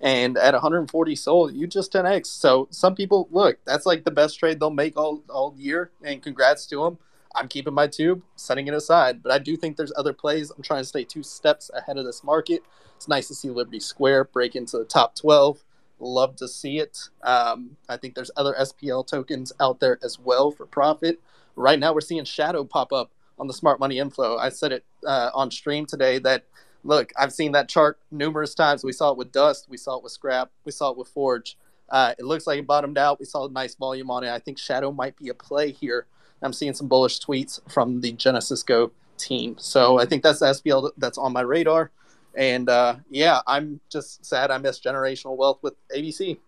and 0.00 0.36
at 0.36 0.54
140 0.54 1.16
SOL 1.16 1.50
you 1.50 1.66
just 1.66 1.92
10x 1.92 2.26
so 2.26 2.66
some 2.70 2.94
people 2.94 3.28
look 3.30 3.58
that's 3.64 3.86
like 3.86 4.04
the 4.04 4.10
best 4.10 4.38
trade 4.38 4.58
they'll 4.58 4.70
make 4.70 4.96
all, 4.96 5.22
all 5.28 5.54
year 5.56 5.90
and 6.02 6.22
congrats 6.22 6.66
to 6.66 6.82
them 6.82 6.98
I'm 7.34 7.48
keeping 7.48 7.74
my 7.74 7.86
t00b, 7.86 8.22
setting 8.36 8.66
it 8.66 8.74
aside. 8.74 9.22
But 9.22 9.32
I 9.32 9.38
do 9.38 9.56
think 9.56 9.76
there's 9.76 9.92
other 9.96 10.12
plays. 10.12 10.50
I'm 10.50 10.62
trying 10.62 10.82
to 10.82 10.88
stay 10.88 11.04
two 11.04 11.22
steps 11.22 11.70
ahead 11.74 11.96
of 11.96 12.04
this 12.04 12.24
market. 12.24 12.62
It's 12.96 13.08
nice 13.08 13.28
to 13.28 13.34
see 13.34 13.50
Liberty 13.50 13.80
Square 13.80 14.24
break 14.24 14.56
into 14.56 14.78
the 14.78 14.84
top 14.84 15.14
12. 15.14 15.64
Love 16.00 16.36
to 16.36 16.48
see 16.48 16.78
it. 16.78 17.08
Um, 17.22 17.76
I 17.88 17.96
think 17.96 18.14
there's 18.14 18.30
other 18.36 18.54
SPL 18.58 19.06
tokens 19.06 19.52
out 19.60 19.80
there 19.80 19.98
as 20.02 20.18
well 20.18 20.50
for 20.50 20.66
profit. 20.66 21.20
Right 21.56 21.78
now, 21.78 21.92
we're 21.92 22.00
seeing 22.00 22.24
Shadow 22.24 22.64
pop 22.64 22.92
up 22.92 23.10
on 23.38 23.46
the 23.46 23.54
smart 23.54 23.80
money 23.80 23.98
inflow. 23.98 24.36
I 24.36 24.48
said 24.48 24.72
it 24.72 24.84
uh, 25.06 25.30
on 25.34 25.50
stream 25.50 25.86
today 25.86 26.18
that 26.20 26.44
look, 26.84 27.12
I've 27.16 27.32
seen 27.32 27.52
that 27.52 27.68
chart 27.68 27.98
numerous 28.10 28.54
times. 28.54 28.84
We 28.84 28.92
saw 28.92 29.10
it 29.10 29.18
with 29.18 29.32
Dust, 29.32 29.66
we 29.68 29.76
saw 29.76 29.96
it 29.96 30.02
with 30.02 30.12
Scrap, 30.12 30.50
we 30.64 30.72
saw 30.72 30.90
it 30.90 30.98
with 30.98 31.08
Forge. 31.08 31.56
Uh, 31.88 32.14
it 32.18 32.24
looks 32.24 32.46
like 32.46 32.58
it 32.58 32.66
bottomed 32.66 32.98
out. 32.98 33.18
We 33.18 33.24
saw 33.24 33.46
a 33.46 33.50
nice 33.50 33.74
volume 33.74 34.10
on 34.10 34.22
it. 34.22 34.30
I 34.30 34.38
think 34.38 34.58
Shadow 34.58 34.92
might 34.92 35.16
be 35.16 35.30
a 35.30 35.34
play 35.34 35.72
here 35.72 36.06
I'm 36.42 36.52
seeing 36.52 36.74
some 36.74 36.88
bullish 36.88 37.20
tweets 37.20 37.60
from 37.70 38.00
the 38.00 38.12
GenesysGo 38.12 38.90
team. 39.16 39.56
So 39.58 39.98
I 39.98 40.06
think 40.06 40.22
that's 40.22 40.40
the 40.40 40.46
SPL 40.46 40.90
that's 40.96 41.18
on 41.18 41.32
my 41.32 41.40
radar. 41.40 41.90
And 42.36 42.68
uh, 42.68 42.96
yeah, 43.10 43.40
I'm 43.46 43.80
just 43.90 44.24
sad 44.24 44.50
I 44.50 44.58
missed 44.58 44.84
generational 44.84 45.36
wealth 45.36 45.58
with 45.62 45.74
ABC. 45.94 46.38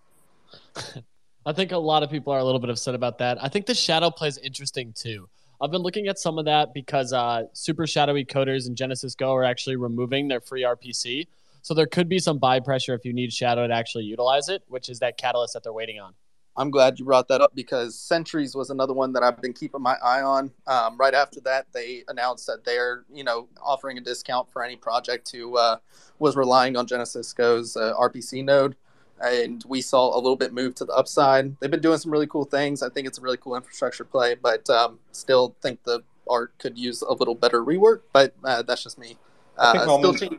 I 1.46 1.52
think 1.52 1.72
a 1.72 1.78
lot 1.78 2.02
of 2.02 2.10
people 2.10 2.32
are 2.32 2.38
a 2.38 2.44
little 2.44 2.60
bit 2.60 2.70
upset 2.70 2.94
about 2.94 3.18
that. 3.18 3.42
I 3.42 3.48
think 3.48 3.66
the 3.66 3.74
shadow 3.74 4.10
play 4.10 4.28
is 4.28 4.38
interesting 4.38 4.92
too. 4.92 5.28
I've 5.62 5.70
been 5.70 5.82
looking 5.82 6.08
at 6.08 6.18
some 6.18 6.38
of 6.38 6.46
that 6.46 6.72
because 6.72 7.12
uh, 7.12 7.44
super 7.52 7.86
shadowy 7.86 8.24
coders 8.24 8.66
and 8.66 8.76
GenesysGo 8.76 9.28
are 9.30 9.44
actually 9.44 9.76
removing 9.76 10.26
their 10.26 10.40
free 10.40 10.62
RPC. 10.62 11.26
So 11.60 11.74
there 11.74 11.86
could 11.86 12.08
be 12.08 12.18
some 12.18 12.38
buy 12.38 12.60
pressure 12.60 12.94
if 12.94 13.04
you 13.04 13.12
need 13.12 13.30
shadow 13.30 13.66
to 13.66 13.74
actually 13.74 14.04
utilize 14.04 14.48
it, 14.48 14.62
which 14.68 14.88
is 14.88 15.00
that 15.00 15.18
catalyst 15.18 15.52
that 15.52 15.62
they're 15.62 15.72
waiting 15.72 16.00
on. 16.00 16.14
I'm 16.56 16.70
glad 16.70 16.98
you 16.98 17.04
brought 17.04 17.28
that 17.28 17.42
up 17.42 17.54
because 17.54 17.98
Sentries 17.98 18.54
was 18.54 18.70
another 18.70 18.92
one 18.92 19.12
that 19.12 19.22
I've 19.22 19.40
been 19.40 19.52
keeping 19.52 19.82
my 19.82 19.96
eye 20.02 20.22
on. 20.22 20.50
Um, 20.66 20.96
right 20.96 21.14
after 21.14 21.40
that, 21.42 21.66
they 21.72 22.04
announced 22.08 22.46
that 22.46 22.64
they're 22.64 23.04
you 23.12 23.24
know 23.24 23.48
offering 23.62 23.98
a 23.98 24.00
discount 24.00 24.50
for 24.50 24.64
any 24.64 24.76
project 24.76 25.30
who 25.30 25.56
uh, 25.56 25.76
was 26.18 26.36
relying 26.36 26.76
on 26.76 26.86
GenesysGo's 26.86 27.76
uh, 27.76 27.94
RPC 27.98 28.44
node, 28.44 28.76
and 29.20 29.64
we 29.68 29.80
saw 29.80 30.14
a 30.14 30.20
little 30.20 30.36
bit 30.36 30.52
move 30.52 30.74
to 30.76 30.84
the 30.84 30.92
upside. 30.92 31.58
They've 31.60 31.70
been 31.70 31.80
doing 31.80 31.98
some 31.98 32.10
really 32.10 32.26
cool 32.26 32.44
things. 32.44 32.82
I 32.82 32.88
think 32.88 33.06
it's 33.06 33.18
a 33.18 33.22
really 33.22 33.36
cool 33.36 33.56
infrastructure 33.56 34.04
play, 34.04 34.34
but 34.34 34.68
um, 34.70 34.98
still 35.12 35.54
think 35.62 35.82
the 35.84 36.02
art 36.28 36.52
could 36.58 36.78
use 36.78 37.02
a 37.02 37.12
little 37.12 37.34
better 37.34 37.64
rework. 37.64 38.00
But 38.12 38.34
uh, 38.44 38.62
that's 38.62 38.82
just 38.82 38.98
me. 38.98 39.16
I, 39.58 39.72
think 39.72 39.84
uh, 39.84 39.98
still 39.98 40.38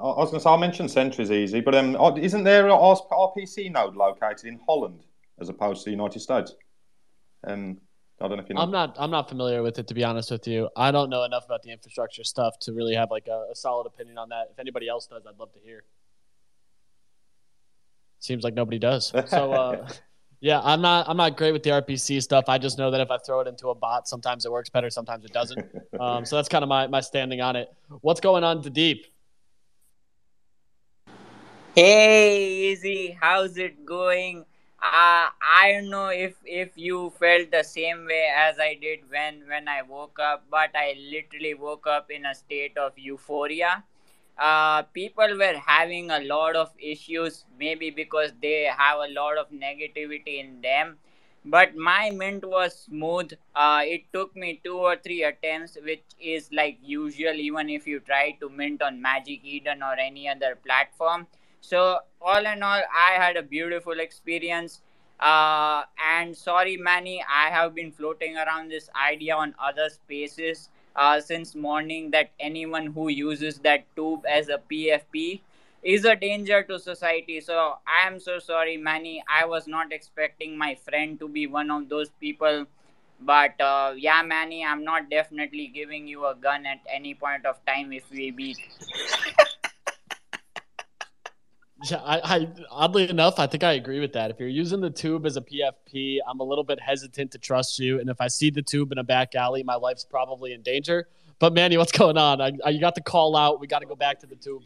I 0.00 0.20
was 0.20 0.30
going 0.30 0.34
to 0.34 0.40
say, 0.40 0.50
I'll 0.50 0.58
mention 0.58 0.88
Sentries 0.88 1.30
easy, 1.30 1.60
but 1.60 1.74
um, 1.74 1.96
isn't 2.18 2.44
there 2.44 2.66
an 2.66 2.72
RPC 2.72 3.72
node 3.72 3.96
located 3.96 4.44
in 4.44 4.60
Holland? 4.66 5.04
as 5.40 5.48
opposed 5.48 5.80
to 5.80 5.84
the 5.86 5.90
United 5.92 6.20
States. 6.20 6.54
Um, 7.46 7.78
I 8.20 8.26
don't 8.26 8.38
know 8.38 8.42
if 8.42 8.48
you 8.48 8.56
know. 8.56 8.62
I'm 8.62 8.70
not. 8.72 8.96
I'm 8.98 9.10
not 9.10 9.28
familiar 9.28 9.62
with 9.62 9.78
it 9.78 9.86
to 9.88 9.94
be 9.94 10.02
honest 10.02 10.30
with 10.30 10.48
you. 10.48 10.68
I 10.76 10.90
don't 10.90 11.08
know 11.08 11.22
enough 11.22 11.44
about 11.46 11.62
the 11.62 11.70
infrastructure 11.70 12.24
stuff 12.24 12.58
to 12.60 12.72
really 12.72 12.94
have 12.94 13.10
like 13.10 13.28
a, 13.28 13.46
a 13.52 13.54
solid 13.54 13.86
opinion 13.86 14.18
on 14.18 14.30
that. 14.30 14.48
If 14.50 14.58
anybody 14.58 14.88
else 14.88 15.06
does, 15.06 15.24
I'd 15.26 15.38
love 15.38 15.52
to 15.52 15.60
hear. 15.60 15.84
Seems 18.20 18.44
like 18.44 18.54
nobody 18.54 18.78
does. 18.78 19.12
So 19.26 19.52
uh, 19.52 19.88
yeah, 20.40 20.60
I'm 20.62 20.80
not. 20.80 21.08
I'm 21.08 21.16
not 21.16 21.36
great 21.36 21.52
with 21.52 21.62
the 21.62 21.70
RPC 21.70 22.22
stuff. 22.22 22.44
I 22.48 22.58
just 22.58 22.78
know 22.78 22.90
that 22.90 23.00
if 23.00 23.10
I 23.10 23.18
throw 23.18 23.40
it 23.40 23.48
into 23.48 23.68
a 23.68 23.74
bot, 23.74 24.08
sometimes 24.08 24.44
it 24.44 24.52
works 24.52 24.70
better, 24.70 24.90
sometimes 24.90 25.24
it 25.24 25.32
doesn't. 25.32 25.60
Um, 25.98 26.24
so 26.24 26.36
that's 26.36 26.48
kind 26.48 26.62
of 26.62 26.68
my 26.68 26.86
my 26.86 27.00
standing 27.00 27.40
on 27.40 27.56
it. 27.56 27.74
What's 28.02 28.20
going 28.20 28.44
on 28.44 28.62
to 28.62 28.70
deep? 28.70 29.06
Hey, 31.74 32.70
Easy, 32.70 33.18
how's 33.20 33.58
it 33.58 33.84
going? 33.84 34.44
uh, 34.80 35.26
I 35.42 35.72
don't 35.72 35.90
know 35.90 36.08
if 36.08 36.36
if 36.44 36.78
you 36.78 37.10
felt 37.18 37.50
the 37.50 37.64
same 37.64 38.06
way 38.06 38.30
as 38.30 38.60
I 38.60 38.78
did 38.80 39.10
when 39.10 39.42
when 39.48 39.66
I 39.66 39.82
woke 39.82 40.18
up, 40.22 40.44
but 40.50 40.70
I 40.74 40.94
literally 41.10 41.54
woke 41.54 41.86
up 41.86 42.10
in 42.10 42.26
a 42.26 42.34
state 42.34 42.78
of 42.78 42.92
euphoria. 42.96 43.82
Uh, 44.38 44.82
people 44.94 45.36
were 45.36 45.56
having 45.66 46.10
a 46.10 46.20
lot 46.20 46.56
of 46.56 46.70
issues, 46.78 47.44
maybe 47.58 47.90
because 47.90 48.32
they 48.40 48.64
have 48.64 48.98
a 48.98 49.12
lot 49.12 49.36
of 49.36 49.50
negativity 49.50 50.40
in 50.40 50.60
them. 50.60 50.96
But 51.44 51.76
my 51.76 52.10
mint 52.10 52.44
was 52.46 52.78
smooth. 52.78 53.32
Uh, 53.54 53.80
it 53.84 54.02
took 54.12 54.36
me 54.36 54.60
two 54.64 54.76
or 54.76 54.96
three 54.96 55.24
attempts, 55.24 55.78
which 55.82 56.04
is 56.20 56.50
like 56.52 56.78
usual, 56.82 57.32
even 57.32 57.68
if 57.70 57.86
you 57.86 58.00
try 58.00 58.32
to 58.40 58.48
mint 58.48 58.82
on 58.82 59.00
Magic 59.00 59.40
Eden 59.44 59.82
or 59.82 59.94
any 59.94 60.28
other 60.28 60.56
platform. 60.56 61.26
So, 61.60 61.98
all 62.20 62.44
in 62.46 62.62
all, 62.62 62.82
I 62.94 63.12
had 63.12 63.36
a 63.36 63.42
beautiful 63.42 63.98
experience. 63.98 64.82
Uh, 65.18 65.82
and 66.04 66.36
sorry, 66.36 66.76
Manny, 66.76 67.24
I 67.28 67.50
have 67.50 67.74
been 67.74 67.90
floating 67.90 68.36
around 68.36 68.70
this 68.70 68.88
idea 68.94 69.34
on 69.34 69.54
other 69.58 69.88
spaces 69.88 70.68
uh, 70.98 71.20
since 71.20 71.54
morning 71.54 72.10
that 72.10 72.30
anyone 72.40 72.86
who 72.86 73.08
uses 73.08 73.58
that 73.60 73.84
t00b 73.96 74.24
as 74.38 74.48
a 74.48 74.58
PFP 74.58 75.42
is 75.82 76.04
a 76.04 76.16
danger 76.16 76.62
to 76.64 76.78
society. 76.78 77.40
So 77.40 77.76
I 77.86 78.06
am 78.06 78.18
so 78.20 78.38
sorry, 78.40 78.76
Manny. 78.76 79.22
I 79.40 79.44
was 79.46 79.68
not 79.68 79.92
expecting 79.92 80.58
my 80.58 80.74
friend 80.74 81.18
to 81.20 81.28
be 81.28 81.46
one 81.46 81.70
of 81.70 81.88
those 81.88 82.10
people. 82.20 82.66
But 83.20 83.60
uh, 83.60 83.94
yeah, 83.96 84.22
Manny, 84.22 84.64
I'm 84.64 84.84
not 84.84 85.10
definitely 85.10 85.68
giving 85.68 86.06
you 86.08 86.26
a 86.26 86.34
gun 86.34 86.66
at 86.66 86.80
any 86.92 87.14
point 87.14 87.46
of 87.46 87.64
time 87.66 87.92
if 87.92 88.10
we 88.10 88.30
beat. 88.30 88.58
Yeah, 91.84 91.98
I, 91.98 92.20
I 92.36 92.48
oddly 92.70 93.08
enough, 93.08 93.38
I 93.38 93.46
think 93.46 93.62
I 93.62 93.72
agree 93.72 94.00
with 94.00 94.12
that. 94.14 94.30
If 94.30 94.40
you're 94.40 94.48
using 94.48 94.80
the 94.80 94.90
t00b 94.90 95.26
as 95.26 95.36
a 95.36 95.40
PFP, 95.40 96.18
I'm 96.26 96.40
a 96.40 96.44
little 96.44 96.64
bit 96.64 96.80
hesitant 96.80 97.30
to 97.32 97.38
trust 97.38 97.78
you. 97.78 98.00
And 98.00 98.10
if 98.10 98.20
I 98.20 98.28
see 98.28 98.50
the 98.50 98.62
t00b 98.62 98.92
in 98.92 98.98
a 98.98 99.04
back 99.04 99.34
alley, 99.36 99.62
my 99.62 99.76
life's 99.76 100.04
probably 100.04 100.52
in 100.52 100.62
danger. 100.62 101.08
But 101.38 101.54
Manny, 101.54 101.76
what's 101.76 101.92
going 101.92 102.18
on? 102.18 102.40
I, 102.40 102.52
I, 102.64 102.70
you 102.70 102.80
got 102.80 102.96
the 102.96 103.00
call 103.00 103.36
out. 103.36 103.60
We 103.60 103.68
got 103.68 103.78
to 103.80 103.86
go 103.86 103.94
back 103.94 104.18
to 104.20 104.26
the 104.26 104.34
t00b. 104.34 104.64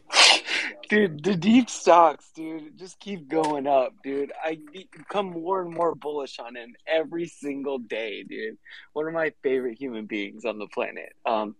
Dude, 0.89 1.23
the 1.23 1.35
deep 1.35 1.69
stocks, 1.69 2.31
dude, 2.35 2.77
just 2.77 2.99
keep 2.99 3.27
going 3.27 3.67
up, 3.67 3.93
dude. 4.03 4.31
I 4.43 4.57
become 4.71 5.27
more 5.27 5.61
and 5.61 5.73
more 5.73 5.93
bullish 5.93 6.39
on 6.39 6.55
him 6.55 6.75
every 6.87 7.27
single 7.27 7.79
day, 7.79 8.23
dude. 8.23 8.57
One 8.93 9.07
of 9.07 9.13
my 9.13 9.33
favorite 9.43 9.77
human 9.77 10.05
beings 10.05 10.45
on 10.45 10.57
the 10.59 10.67
planet. 10.67 11.13
Um, 11.25 11.55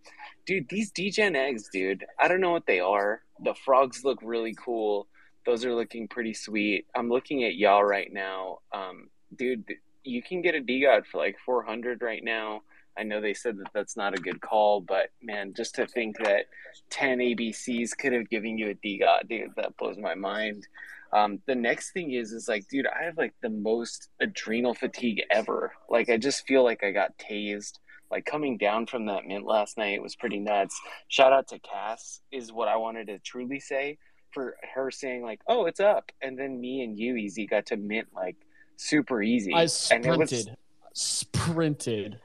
dude, 0.46 0.68
these 0.70 0.92
degen 0.92 1.36
eggs, 1.36 1.70
dude. 1.72 2.06
I 2.20 2.28
don't 2.28 2.42
know 2.42 2.52
what 2.52 2.66
they 2.66 2.80
are. 2.80 3.22
The 3.44 3.54
frogs 3.54 4.04
look 4.04 4.20
really 4.24 4.56
cool 4.56 5.08
those 5.46 5.66
are 5.66 5.74
looking 5.74 6.08
pretty 6.08 6.34
sweet. 6.34 6.86
I'm 6.96 7.10
looking 7.10 7.44
at 7.44 7.56
y'all 7.56 7.84
right 7.84 8.12
now. 8.12 8.60
Um, 8.74 9.10
dude, 9.36 9.66
you 10.04 10.22
can 10.22 10.42
get 10.42 10.56
a 10.56 10.60
DeGod 10.60 11.06
for 11.06 11.18
like 11.18 11.38
400 11.46 12.02
right 12.02 12.24
now. 12.24 12.62
I 12.98 13.04
know 13.04 13.22
they 13.22 13.34
said 13.34 13.58
that 13.58 13.74
that's 13.74 13.98
not 13.98 14.18
a 14.18 14.22
good 14.22 14.40
call, 14.40 14.82
but 14.82 15.10
man, 15.22 15.54
just 15.56 15.76
to 15.76 15.88
think 15.88 16.18
that 16.20 16.46
10 16.92 17.20
ABCs 17.20 17.98
could 17.98 18.14
have 18.14 18.30
given 18.30 18.58
you 18.58 18.70
a 18.70 18.76
DeGod, 18.76 19.28
dude, 19.28 19.56
that 19.56 19.76
blows 19.78 19.98
my 19.98 20.14
mind. 20.14 20.68
Um, 21.12 21.40
the 21.46 21.56
next 21.56 21.92
thing 21.92 22.12
is, 22.12 22.32
is 22.32 22.48
like, 22.48 22.68
dude, 22.68 22.88
I 22.88 23.04
have 23.04 23.18
like 23.18 23.34
the 23.42 23.50
most 23.50 24.10
adrenal 24.20 24.74
fatigue 24.74 25.24
ever. 25.32 25.74
Like, 25.90 26.10
I 26.10 26.18
just 26.18 26.46
feel 26.48 26.64
like 26.64 26.84
I 26.84 26.92
got 26.92 27.18
tased. 27.18 27.80
Like 28.12 28.26
coming 28.26 28.58
down 28.58 28.86
from 28.86 29.08
that 29.08 29.26
mint 29.26 29.44
last 29.44 29.76
night 29.76 30.02
was 30.02 30.16
pretty 30.16 30.40
nuts. 30.40 30.80
Shout 31.08 31.34
out 31.34 31.48
to 31.48 31.58
Cass 31.60 32.22
is 32.32 32.52
what 32.52 32.68
I 32.68 32.76
wanted 32.76 33.08
to 33.08 33.18
truly 33.18 33.60
say 33.60 33.98
for 34.34 34.58
her 34.74 34.92
saying 34.92 35.24
like, 35.24 35.42
"Oh, 35.48 35.66
it's 35.66 35.80
up," 35.80 36.12
and 36.22 36.38
then 36.38 36.60
me 36.60 36.84
and 36.84 36.98
you, 36.98 37.16
Easy, 37.16 37.46
got 37.46 37.66
to 37.68 37.78
mint 37.78 38.08
like 38.14 38.36
super 38.78 39.22
easy. 39.22 39.54
I 39.54 39.66
sprinted, 39.68 40.18
was, 40.18 40.50
sprinted, 40.94 42.20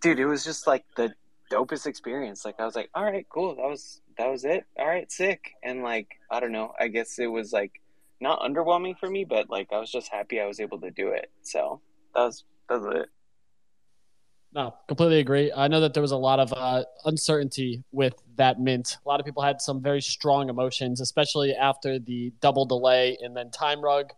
dude. 0.00 0.18
It 0.18 0.26
was 0.26 0.44
just 0.44 0.66
like 0.66 0.84
the 0.96 1.12
dopest 1.50 1.86
experience. 1.86 2.44
Like 2.44 2.56
I 2.58 2.64
was 2.64 2.76
like, 2.76 2.90
"All 2.94 3.04
right, 3.04 3.26
cool. 3.28 3.56
That 3.56 3.68
was 3.68 4.00
that 4.18 4.30
was 4.30 4.44
it. 4.44 4.64
All 4.78 4.86
right, 4.86 5.10
sick." 5.10 5.52
And 5.62 5.82
like 5.82 6.08
I 6.30 6.40
don't 6.40 6.52
know. 6.52 6.72
I 6.78 6.88
guess 6.88 7.18
it 7.18 7.26
was 7.26 7.52
like 7.52 7.80
not 8.20 8.40
underwhelming 8.40 8.98
for 8.98 9.10
me, 9.10 9.24
but 9.24 9.50
like 9.50 9.68
I 9.72 9.78
was 9.78 9.90
just 9.90 10.08
happy 10.10 10.40
I 10.40 10.46
was 10.46 10.60
able 10.60 10.80
to 10.80 10.90
do 10.90 11.08
it. 11.08 11.30
So 11.42 11.80
that 12.14 12.22
was 12.22 12.44
that 12.68 12.80
was 12.80 12.94
it. 12.96 13.08
No, 14.54 14.74
completely 14.86 15.20
agree. 15.20 15.50
I 15.56 15.68
know 15.68 15.80
that 15.80 15.94
there 15.94 16.02
was 16.02 16.10
a 16.10 16.16
lot 16.16 16.38
of 16.38 16.52
uh, 16.52 16.84
uncertainty 17.06 17.82
with 17.90 18.14
that 18.36 18.60
mint. 18.60 18.98
A 19.04 19.08
lot 19.08 19.18
of 19.18 19.24
people 19.24 19.42
had 19.42 19.62
some 19.62 19.80
very 19.80 20.02
strong 20.02 20.50
emotions, 20.50 21.00
especially 21.00 21.54
after 21.54 21.98
the 21.98 22.32
double 22.40 22.66
delay 22.66 23.16
and 23.22 23.34
then 23.34 23.50
time 23.50 23.80
rug. 23.80 24.12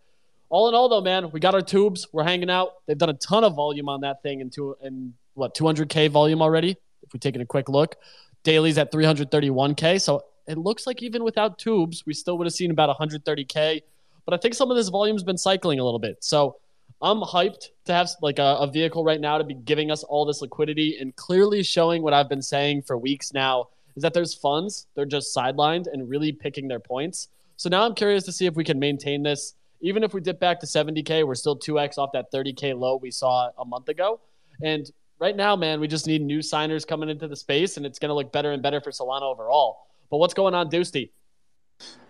All 0.48 0.68
in 0.68 0.74
all, 0.74 0.88
though, 0.88 1.00
man, 1.00 1.30
we 1.30 1.38
got 1.38 1.54
our 1.54 1.60
t00bs. 1.60 2.08
We're 2.12 2.24
hanging 2.24 2.50
out. 2.50 2.70
They've 2.86 2.98
done 2.98 3.10
a 3.10 3.14
ton 3.14 3.44
of 3.44 3.54
volume 3.54 3.88
on 3.88 4.00
that 4.00 4.22
thing 4.22 4.40
into 4.40 4.76
in 4.82 5.14
what 5.34 5.54
200k 5.54 6.10
volume 6.10 6.42
already. 6.42 6.76
If 7.02 7.12
we 7.12 7.20
take 7.20 7.36
a 7.36 7.44
quick 7.44 7.68
look, 7.68 7.96
dailies 8.42 8.76
at 8.76 8.90
331k. 8.90 10.00
So 10.00 10.22
it 10.48 10.58
looks 10.58 10.84
like 10.86 11.00
even 11.02 11.22
without 11.22 11.60
t00bs, 11.60 12.06
we 12.06 12.14
still 12.14 12.38
would 12.38 12.46
have 12.46 12.54
seen 12.54 12.72
about 12.72 12.94
130k. 12.96 13.82
But 14.24 14.34
I 14.34 14.36
think 14.38 14.54
some 14.54 14.70
of 14.70 14.76
this 14.76 14.88
volume's 14.88 15.22
been 15.22 15.38
cycling 15.38 15.78
a 15.78 15.84
little 15.84 16.00
bit. 16.00 16.24
So 16.24 16.56
I'm 17.02 17.20
hyped 17.20 17.68
to 17.86 17.92
have 17.92 18.10
like 18.22 18.38
a, 18.38 18.56
a, 18.60 18.70
vehicle 18.70 19.04
right 19.04 19.20
now 19.20 19.38
to 19.38 19.44
be 19.44 19.54
giving 19.54 19.90
us 19.90 20.02
all 20.04 20.24
this 20.24 20.40
liquidity 20.40 20.96
and 20.98 21.14
clearly 21.16 21.62
showing 21.62 22.02
what 22.02 22.14
I've 22.14 22.28
been 22.28 22.42
saying 22.42 22.82
for 22.82 22.96
weeks 22.96 23.32
now 23.32 23.68
is 23.96 24.02
that 24.02 24.14
there's 24.14 24.34
funds. 24.34 24.86
They're 24.94 25.04
just 25.04 25.34
sidelined 25.36 25.86
and 25.92 26.08
really 26.08 26.32
picking 26.32 26.68
their 26.68 26.80
points. 26.80 27.28
So 27.56 27.68
now 27.68 27.84
I'm 27.84 27.94
curious 27.94 28.24
to 28.24 28.32
see 28.32 28.46
if 28.46 28.54
we 28.54 28.64
can 28.64 28.78
maintain 28.78 29.22
this. 29.22 29.54
Even 29.80 30.02
if 30.02 30.14
we 30.14 30.20
dip 30.20 30.40
back 30.40 30.60
to 30.60 30.66
70K, 30.66 31.26
we're 31.26 31.34
still 31.34 31.58
2X 31.58 31.98
off 31.98 32.10
that 32.12 32.32
30K 32.32 32.78
low 32.78 32.96
we 32.96 33.10
saw 33.10 33.50
a 33.58 33.64
month 33.64 33.88
ago. 33.88 34.20
And 34.62 34.90
right 35.18 35.36
now, 35.36 35.56
man, 35.56 35.80
we 35.80 35.88
just 35.88 36.06
need 36.06 36.22
new 36.22 36.42
signers 36.42 36.84
coming 36.84 37.08
into 37.08 37.28
the 37.28 37.36
space 37.36 37.76
and 37.76 37.84
it's 37.84 37.98
going 37.98 38.08
to 38.08 38.14
look 38.14 38.32
better 38.32 38.52
and 38.52 38.62
better 38.62 38.80
for 38.80 38.90
Solana 38.90 39.22
overall. 39.22 39.86
But 40.10 40.18
what's 40.18 40.34
going 40.34 40.54
on, 40.54 40.70
Dusty? 40.70 41.12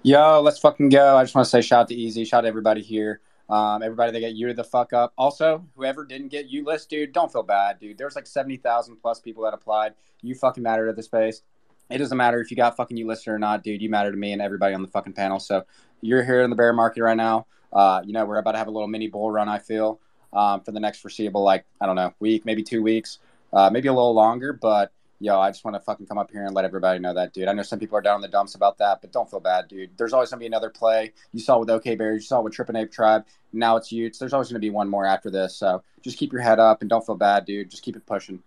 Yo, 0.03 0.41
let's 0.41 0.59
fucking 0.59 0.91
go. 0.91 1.17
I 1.17 1.25
just 1.25 1.35
want 1.35 1.47
to 1.47 1.51
say 1.51 1.63
shout 1.63 1.81
out 1.81 1.89
to 1.89 1.95
Easy, 1.95 2.25
shout 2.25 2.39
out 2.39 2.43
to 2.43 2.49
everybody 2.49 2.83
here. 2.83 3.21
Um, 3.49 3.83
everybody 3.83 4.13
that 4.13 4.21
get 4.21 4.35
you 4.35 4.53
the 4.55 4.65
fuck 4.65 4.93
up. 4.93 5.13
Also, 5.19 5.67
whoever 5.77 6.05
didn't 6.05 6.29
get 6.29 6.51
y00tlist, 6.51 6.89
dude, 6.89 7.13
don't 7.13 7.31
feel 7.31 7.43
bad, 7.43 7.79
dude. 7.79 7.99
There's 7.99 8.17
like 8.17 8.27
seventy 8.27 8.57
thousand 8.57 8.97
plus 8.97 9.21
people 9.21 9.45
that 9.45 9.55
applied. 9.55 9.95
You 10.23 10.35
fucking 10.35 10.63
matter 10.63 10.87
to 10.87 10.93
the 10.93 11.03
space. 11.03 11.43
It 11.91 11.99
doesn't 11.99 12.17
matter 12.17 12.41
if 12.41 12.51
you 12.51 12.57
got 12.57 12.77
fucking 12.77 12.97
y00tlisted 12.97 13.29
or 13.29 13.39
not, 13.39 13.63
dude. 13.63 13.83
You 13.83 13.91
matter 13.91 14.11
to 14.11 14.17
me 14.17 14.33
and 14.33 14.41
everybody 14.41 14.75
on 14.75 14.83
the 14.83 14.89
fucking 14.89 15.13
panel. 15.13 15.39
So 15.39 15.65
you're 16.01 16.25
here 16.25 16.43
in 16.43 16.51
the 16.51 16.57
bear 16.57 16.73
market 16.73 17.03
right 17.03 17.17
now. 17.17 17.47
Uh, 17.73 18.01
you 18.05 18.13
know 18.13 18.25
we're 18.25 18.39
about 18.39 18.53
to 18.53 18.59
have 18.59 18.69
a 18.69 18.71
little 18.71 18.89
mini 18.89 19.09
bull 19.09 19.31
run. 19.31 19.49
I 19.49 19.59
feel 19.59 20.01
um, 20.33 20.61
for 20.63 20.73
the 20.73 20.81
next 20.81 21.01
foreseeable, 21.01 21.43
like 21.43 21.65
I 21.81 21.87
don't 21.87 21.97
know, 21.97 22.13
week, 22.21 22.45
maybe 22.45 22.63
two 22.63 22.83
weeks, 22.83 23.19
uh, 23.53 23.71
maybe 23.71 23.89
a 23.89 23.93
little 23.93 24.15
longer, 24.15 24.53
but 24.53 24.93
yo, 25.21 25.41
I 25.41 25.51
just 25.51 25.65
want 25.65 25.75
to 25.75 25.81
fucking 25.81 26.07
come 26.07 26.19
up 26.19 26.31
here 26.31 26.45
and 26.45 26.55
let 26.55 26.65
everybody 26.65 26.99
know 26.99 27.15
that, 27.15 27.33
dude. 27.33 27.49
I 27.49 27.53
know 27.53 27.63
some 27.63 27.79
people 27.79 27.97
are 27.97 28.03
down 28.03 28.17
in 28.17 28.23
the 28.23 28.29
dumps 28.29 28.55
about 28.55 28.79
that, 28.79 29.01
but 29.01 29.13
don't 29.13 29.31
feel 29.31 29.41
bad, 29.41 29.69
dude. 29.69 29.97
There's 29.97 30.13
always 30.13 30.31
gonna 30.31 30.41
be 30.41 30.47
another 30.47 30.71
play. 30.71 31.13
You 31.33 31.41
saw 31.41 31.59
with 31.59 31.71
OK 31.71 31.95
Bears, 31.95 32.23
you 32.23 32.27
saw 32.27 32.41
with 32.41 32.53
Trippin' 32.53 32.77
Ape 32.77 32.93
Tribe. 32.93 33.25
Now 33.53 33.77
it's 33.77 33.93
y00ts. 33.93 34.19
There's 34.19 34.33
always 34.33 34.49
gonna 34.49 34.59
be 34.59 34.71
one 34.71 34.89
more 34.89 35.07
after 35.07 35.31
this. 35.31 35.57
So 35.57 35.83
just 36.03 36.19
keep 36.19 36.33
your 36.33 36.43
head 36.43 36.59
up 36.59 36.81
and 36.81 36.91
don't 36.91 37.05
feel 37.05 37.17
bad, 37.17 37.45
dude. 37.47 37.71
Just 37.71 37.83
keep 37.83 37.97
it 37.97 38.07
pushing. 38.07 38.43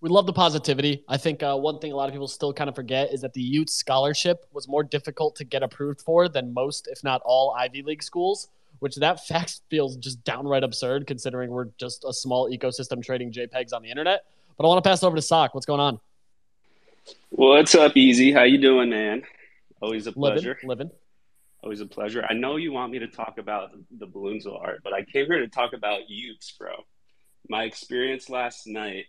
We 0.00 0.08
love 0.08 0.26
the 0.26 0.32
positivity. 0.32 1.04
I 1.08 1.16
think 1.16 1.44
uh, 1.44 1.56
one 1.56 1.78
thing 1.78 1.92
a 1.92 1.96
lot 1.96 2.08
of 2.08 2.12
people 2.12 2.26
still 2.26 2.52
kind 2.52 2.68
of 2.68 2.74
forget 2.74 3.12
is 3.12 3.20
that 3.20 3.32
the 3.34 3.54
y00ts 3.54 3.70
scholarship 3.70 4.46
was 4.52 4.66
more 4.66 4.82
difficult 4.82 5.36
to 5.36 5.44
get 5.44 5.62
approved 5.62 6.00
for 6.00 6.28
than 6.28 6.52
most, 6.52 6.88
if 6.90 7.04
not 7.04 7.22
all, 7.24 7.54
Ivy 7.56 7.82
League 7.82 8.02
schools. 8.02 8.48
Which 8.80 8.96
that 8.96 9.24
fact 9.24 9.60
feels 9.70 9.96
just 9.96 10.24
downright 10.24 10.64
absurd, 10.64 11.06
considering 11.06 11.50
we're 11.50 11.68
just 11.78 12.04
a 12.04 12.12
small 12.12 12.50
ecosystem 12.50 13.00
trading 13.00 13.30
JPEGs 13.30 13.72
on 13.72 13.82
the 13.82 13.90
internet. 13.90 14.24
But 14.56 14.64
I 14.64 14.68
want 14.68 14.82
to 14.82 14.88
pass 14.88 15.02
it 15.02 15.06
over 15.06 15.16
to 15.16 15.22
Sock. 15.22 15.54
What's 15.54 15.66
going 15.66 15.80
on? 15.80 16.00
What's 17.30 17.74
up, 17.74 17.96
Easy? 17.96 18.32
How 18.32 18.42
you 18.42 18.58
doing, 18.58 18.90
man? 18.90 19.22
Always 19.80 20.06
a 20.06 20.12
pleasure. 20.12 20.58
Living. 20.62 20.68
living. 20.68 20.90
Always 21.62 21.80
a 21.80 21.86
pleasure. 21.86 22.24
I 22.28 22.34
know 22.34 22.56
you 22.56 22.72
want 22.72 22.92
me 22.92 22.98
to 22.98 23.06
talk 23.06 23.38
about 23.38 23.70
the 23.98 24.06
Balloonsville 24.06 24.60
art, 24.60 24.80
but 24.84 24.92
I 24.92 25.04
came 25.04 25.26
here 25.26 25.40
to 25.40 25.48
talk 25.48 25.72
about 25.72 26.00
y00ts, 26.10 26.58
bro. 26.58 26.72
My 27.48 27.64
experience 27.64 28.28
last 28.28 28.66
night 28.66 29.06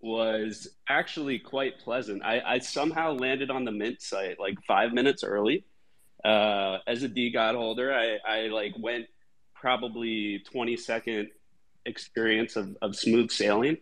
was 0.00 0.68
actually 0.88 1.38
quite 1.38 1.78
pleasant. 1.78 2.22
I, 2.24 2.40
I 2.40 2.58
somehow 2.58 3.12
landed 3.12 3.50
on 3.50 3.64
the 3.64 3.72
Mint 3.72 4.00
site 4.00 4.40
like 4.40 4.56
five 4.66 4.92
minutes 4.92 5.22
early. 5.22 5.64
Uh, 6.24 6.78
as 6.86 7.02
a 7.02 7.08
DeGod 7.08 7.54
holder, 7.54 7.92
I, 7.92 8.18
I 8.26 8.40
like 8.48 8.74
went 8.78 9.06
probably 9.54 10.42
20 10.50 10.76
second 10.76 11.28
experience 11.86 12.56
of, 12.56 12.76
of 12.82 12.96
smooth 12.96 13.30
sailing 13.30 13.76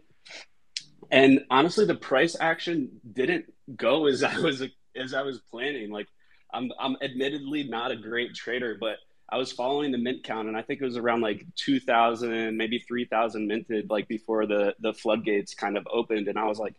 and 1.11 1.45
honestly, 1.51 1.85
the 1.85 1.95
price 1.95 2.37
action 2.39 3.01
didn't 3.13 3.53
go 3.75 4.07
as 4.07 4.23
I 4.23 4.39
was 4.39 4.63
as 4.97 5.15
I 5.15 5.23
was 5.23 5.41
planning. 5.51 5.91
Like, 5.91 6.09
I'm 6.53 6.71
I'm 6.79 6.97
admittedly 7.01 7.65
not 7.65 7.91
a 7.91 7.97
great 7.97 8.35
trader, 8.35 8.77
but 8.79 8.97
I 9.29 9.37
was 9.37 9.53
following 9.53 9.93
the 9.93 9.99
mint 9.99 10.25
count, 10.25 10.49
and 10.49 10.57
I 10.57 10.63
think 10.63 10.81
it 10.81 10.85
was 10.85 10.97
around 10.97 11.21
like 11.21 11.45
2,000, 11.57 12.57
maybe 12.57 12.79
3,000 12.79 13.47
minted, 13.47 13.91
like 13.91 14.09
before 14.09 14.47
the 14.47 14.75
the 14.81 14.95
floodgates 14.95 15.55
kind 15.55 15.77
of 15.77 15.87
opened, 15.91 16.29
and 16.29 16.39
I 16.39 16.45
was 16.45 16.59
like, 16.59 16.75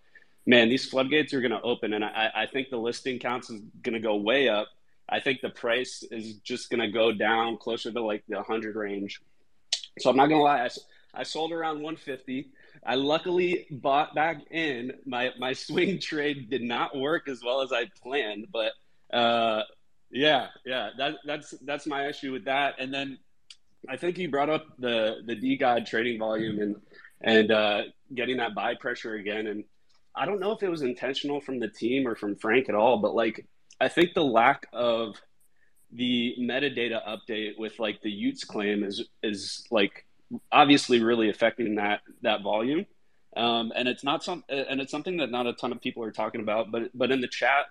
man, 0.46 0.70
these 0.70 0.86
floodgates 0.86 1.34
are 1.34 1.42
going 1.42 1.52
to 1.52 1.62
open, 1.62 1.94
and 1.94 2.04
I, 2.04 2.32
I 2.36 2.46
think 2.48 2.70
the 2.70 2.78
listing 2.78 3.20
counts 3.20 3.50
is 3.50 3.62
going 3.84 3.94
to 3.94 4.00
go 4.00 4.16
way 4.16 4.50
up. 4.50 4.68
I 5.08 5.20
think 5.20 5.42
the 5.42 5.50
price 5.50 6.04
is 6.12 6.36
just 6.36 6.70
going 6.70 6.82
to 6.82 6.88
go 6.88 7.12
down 7.12 7.58
closer 7.58 7.92
to 7.92 8.02
like 8.02 8.24
the 8.28 8.36
100 8.36 8.76
range. 8.76 9.22
So 10.00 10.10
I'm 10.10 10.16
not 10.16 10.28
going 10.28 10.40
to 10.40 10.44
lie, 10.44 10.66
I, 10.66 10.70
I 11.22 11.24
sold 11.24 11.52
around 11.52 11.78
150. 11.78 12.52
I 12.86 12.96
luckily 12.96 13.68
bought 13.72 14.16
back 14.16 14.38
in. 14.52 14.94
My 15.06 15.32
my 15.40 15.54
swing 15.54 16.00
trade 16.02 16.50
did 16.50 16.62
not 16.64 16.98
work 16.98 17.28
as 17.30 17.42
well 17.44 17.62
as 17.62 17.72
I 17.74 17.86
planned, 18.02 18.48
but 18.52 18.74
Uh, 19.12 19.64
yeah, 20.12 20.48
yeah. 20.66 20.90
That 20.98 21.16
that's 21.26 21.52
that's 21.66 21.86
my 21.88 22.08
issue 22.08 22.32
with 22.32 22.46
that. 22.46 22.76
And 22.80 22.94
then 22.94 23.20
I 23.88 23.98
think 23.98 24.18
you 24.18 24.30
brought 24.30 24.50
up 24.50 24.66
the 24.80 25.22
the 25.26 25.36
DeGod 25.36 25.86
trading 25.86 26.20
volume 26.20 26.60
and 26.60 26.76
and 27.22 27.52
uh, 27.52 27.84
getting 28.14 28.38
that 28.38 28.56
buy 28.56 28.76
pressure 28.76 29.16
again. 29.16 29.48
And 29.48 29.64
I 30.16 30.26
don't 30.26 30.40
know 30.40 30.52
if 30.52 30.64
it 30.64 30.70
was 30.70 30.82
intentional 30.82 31.42
from 31.42 31.60
the 31.60 31.68
team 31.70 32.08
or 32.08 32.16
from 32.16 32.36
Frank 32.36 32.70
at 32.70 32.76
all, 32.76 32.98
but 33.00 33.14
like 33.16 33.46
I 33.80 33.88
think 33.88 34.14
the 34.14 34.24
lack 34.24 34.68
of 34.74 35.22
the 35.92 36.36
metadata 36.40 37.02
update 37.08 37.58
with 37.58 37.80
like 37.80 38.02
the 38.02 38.12
y00ts 38.12 38.46
claim 38.48 38.84
is 38.84 39.08
is 39.24 39.66
like 39.72 40.06
obviously 40.52 41.02
really 41.02 41.30
affecting 41.30 41.76
that 41.76 42.02
that 42.22 42.42
volume. 42.42 42.86
Um, 43.36 43.72
and 43.76 43.88
it's 43.88 44.04
not 44.04 44.24
some 44.24 44.44
and 44.50 44.82
it's 44.82 44.92
something 44.92 45.18
that 45.18 45.32
not 45.32 45.48
a 45.48 45.54
ton 45.54 45.72
of 45.72 45.82
people 45.82 46.04
are 46.04 46.12
talking 46.12 46.42
about, 46.42 46.72
but 46.72 46.90
but 46.94 47.12
in 47.12 47.22
the 47.22 47.28
chat, 47.28 47.66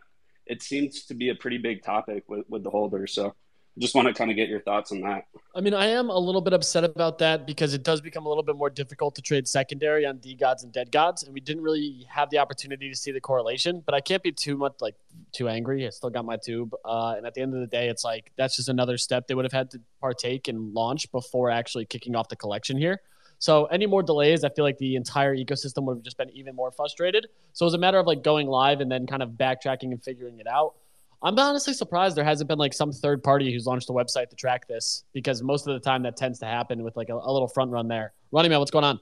it 0.47 0.63
seems 0.63 1.05
to 1.07 1.15
be 1.15 1.31
a 1.31 1.35
pretty 1.35 1.59
big 1.59 1.83
topic 1.83 2.25
with, 2.29 2.45
with 2.49 2.63
the 2.63 2.71
holders. 2.71 3.13
So 3.13 3.35
just 3.79 3.95
want 3.95 4.09
to 4.09 4.14
kind 4.14 4.31
of 4.31 4.37
get 4.37 4.49
your 4.49 4.61
thoughts 4.61 4.93
on 4.93 5.01
that. 5.01 5.26
I 5.55 5.61
mean, 5.61 5.74
I 5.74 5.87
am 5.87 6.11
a 6.11 6.18
little 6.18 6.41
bit 6.41 6.53
upset 6.53 6.85
about 6.85 7.18
that 7.18 7.47
because 7.47 7.74
it 7.74 7.83
does 7.83 8.01
become 8.01 8.26
a 8.26 8.29
little 8.29 8.43
bit 8.43 8.57
more 8.57 8.70
difficult 8.70 9.14
to 9.16 9.22
trade 9.22 9.49
secondary 9.49 10.07
on 10.07 10.18
DeGods 10.18 10.62
and 10.62 10.72
dead 10.72 10.93
gods, 10.93 11.22
and 11.22 11.33
we 11.33 11.41
didn't 11.41 11.62
really 11.62 12.07
have 12.09 12.31
the 12.31 12.39
opportunity 12.39 12.89
to 12.89 12.97
see 12.97 13.11
the 13.11 13.20
correlation. 13.20 13.83
But 13.85 13.95
I 13.95 14.01
can't 14.01 14.22
be 14.22 14.33
too 14.33 14.57
much 14.57 14.74
like 14.81 14.95
too 15.33 15.49
angry. 15.49 15.87
I 15.87 15.91
still 15.91 16.11
got 16.11 16.24
my 16.24 16.37
t00b, 16.37 16.72
uh, 16.85 17.14
and 17.16 17.26
at 17.26 17.35
the 17.35 17.41
end 17.41 17.55
of 17.55 17.61
the 17.61 17.66
day, 17.66 17.89
it's 17.89 18.05
like 18.05 18.33
that's 18.37 18.57
just 18.57 18.68
another 18.68 18.99
step 18.99 19.26
they 19.26 19.35
would 19.35 19.45
have 19.45 19.53
had 19.53 19.70
to 19.72 19.81
partake 20.01 20.49
and 20.49 20.74
launch 20.74 21.11
before 21.12 21.51
actually 21.51 21.87
kicking 21.87 22.16
off 22.16 22.29
the 22.29 22.37
collection 22.37 22.76
here. 22.76 23.01
So 23.39 23.66
any 23.66 23.87
more 23.87 24.03
delays, 24.03 24.43
I 24.43 24.49
feel 24.49 24.64
like 24.64 24.79
the 24.79 24.97
entire 24.97 25.37
ecosystem 25.37 25.85
would 25.85 25.99
have 25.99 26.03
just 26.03 26.18
been 26.18 26.31
even 26.31 26.57
more 26.57 26.72
frustrated. 26.72 27.29
So 27.53 27.64
it 27.64 27.68
was 27.68 27.74
a 27.74 27.79
matter 27.79 27.99
of 27.99 28.07
like 28.07 28.22
going 28.22 28.49
live 28.49 28.81
and 28.81 28.91
then 28.91 29.07
kind 29.07 29.22
of 29.22 29.31
backtracking 29.31 29.93
and 29.93 30.03
figuring 30.03 30.41
it 30.41 30.47
out. 30.47 30.74
I'm 31.23 31.39
honestly 31.39 31.73
surprised 31.73 32.16
there 32.16 32.25
hasn't 32.25 32.49
been 32.49 32.59
like 32.59 32.73
some 32.73 32.93
third 32.93 33.25
party 33.25 33.53
who's 33.53 33.66
launched 33.66 33.91
a 33.91 33.93
website 33.93 34.31
to 34.31 34.37
track 34.37 34.69
this 34.69 35.05
because 35.12 35.43
most 35.43 35.66
of 35.66 35.75
the 35.75 35.81
time 35.81 36.03
that 36.05 36.16
tends 36.16 36.39
to 36.41 36.47
happen 36.47 36.85
with 36.85 36.97
like 36.97 37.09
a, 37.09 37.14
a 37.14 37.33
little 37.33 37.49
front 37.49 37.73
run 37.73 37.89
there. 37.89 38.12
Running 38.31 38.51
man, 38.51 38.61
what's 38.61 38.71
going 38.71 38.85
on? 38.85 39.01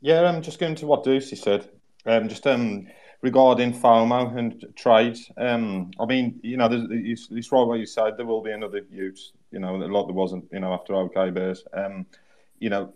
Yeah, 0.00 0.22
I'm 0.22 0.42
just 0.42 0.58
going 0.58 0.76
to 0.76 0.86
what 0.86 1.02
Deucey 1.02 1.36
said. 1.36 1.68
Um, 2.06 2.28
just 2.28 2.46
um, 2.46 2.86
regarding 3.22 3.72
FOMO 3.72 4.36
and 4.36 4.64
trades. 4.76 5.30
Um, 5.36 5.90
I 5.98 6.04
mean, 6.04 6.38
you 6.42 6.58
know, 6.58 6.68
it's, 6.70 7.28
it's 7.30 7.50
right 7.50 7.62
what 7.64 7.80
you 7.80 7.86
said. 7.86 8.16
There 8.16 8.26
will 8.26 8.42
be 8.42 8.52
another 8.52 8.82
use. 8.90 9.32
You 9.50 9.60
know, 9.60 9.74
a 9.76 9.88
lot 9.88 10.06
there 10.06 10.14
wasn't. 10.14 10.44
You 10.52 10.60
know, 10.60 10.74
after 10.74 10.94
OK 10.94 11.30
Bears. 11.30 11.64
Um, 11.72 12.06
you 12.60 12.70
know, 12.70 12.92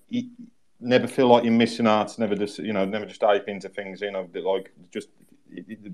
never 0.81 1.09
feel 1.09 1.29
like 1.29 1.45
you're 1.45 1.53
missing 1.53 1.87
out. 1.87 2.17
Never 2.19 2.37
just, 2.37 2.59
you 2.59 2.73
know, 2.73 2.85
never 2.85 3.07
just 3.07 3.23
dive 3.23 3.49
into 3.49 3.71
things. 3.71 4.03
You 4.03 4.13
know, 4.13 4.29
like 4.35 4.71
just 4.93 5.09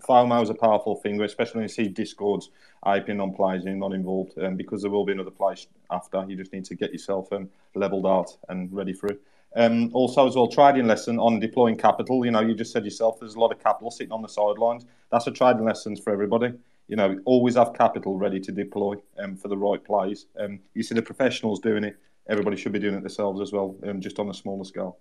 FOMO 0.07 0.43
is 0.43 0.51
a 0.51 0.55
powerful 0.55 0.97
thing, 0.97 1.21
especially 1.23 1.59
when 1.59 1.65
you 1.65 1.69
see 1.69 1.89
Discords 1.89 2.51
hyping 2.85 3.23
on 3.23 3.35
players 3.35 3.65
you're 3.65 3.75
not 3.75 3.93
involved, 3.93 4.39
um, 4.39 4.57
because 4.57 4.83
there 4.83 4.91
will 4.91 5.05
be 5.05 5.13
another 5.13 5.31
place 5.31 5.67
after. 5.91 6.25
You 6.29 6.37
just 6.37 6.53
need 6.53 6.65
to 6.67 6.75
get 6.75 6.93
yourself 6.93 7.33
um, 7.33 7.49
leveled 7.75 8.07
out 8.07 8.37
and 8.49 8.73
ready 8.73 8.93
for 8.93 9.09
it. 9.09 9.21
Um, 9.57 9.91
also, 9.93 10.27
as 10.27 10.35
well, 10.35 10.49
trading 10.49 10.87
lesson 10.87 11.19
on 11.19 11.39
deploying 11.39 11.77
capital. 11.77 12.25
You 12.25 12.33
know, 12.33 12.41
you 12.41 12.55
just 12.55 12.73
said 12.73 12.85
yourself, 12.85 13.21
there's 13.21 13.37
a 13.37 13.41
lot 13.41 13.53
of 13.53 13.63
capital 13.63 13.91
sitting 13.91 14.13
on 14.13 14.23
the 14.23 14.29
sidelines. 14.29 14.85
That's 15.13 15.27
a 15.27 15.31
trading 15.31 15.65
lesson 15.65 15.97
for 15.97 16.13
everybody. 16.13 16.53
You 16.89 16.97
know, 16.97 17.19
always 17.25 17.55
have 17.55 17.73
capital 17.73 18.19
ready 18.19 18.41
to 18.41 18.53
deploy 18.53 18.97
um, 19.19 19.37
for 19.37 19.49
the 19.49 19.57
right 19.57 19.83
plays. 19.83 20.27
Um, 20.39 20.61
you 20.75 20.83
see 20.83 20.95
the 20.95 21.03
professionals 21.03 21.61
doing 21.61 21.85
it. 21.85 21.97
Everybody 22.29 22.57
should 22.57 22.73
be 22.73 22.79
doing 22.79 22.95
it 22.95 23.01
themselves 23.03 23.41
as 23.41 23.53
well, 23.53 23.77
um, 23.87 24.01
just 24.01 24.19
on 24.19 24.29
a 24.29 24.35
smaller 24.35 24.65
scale. 24.65 24.99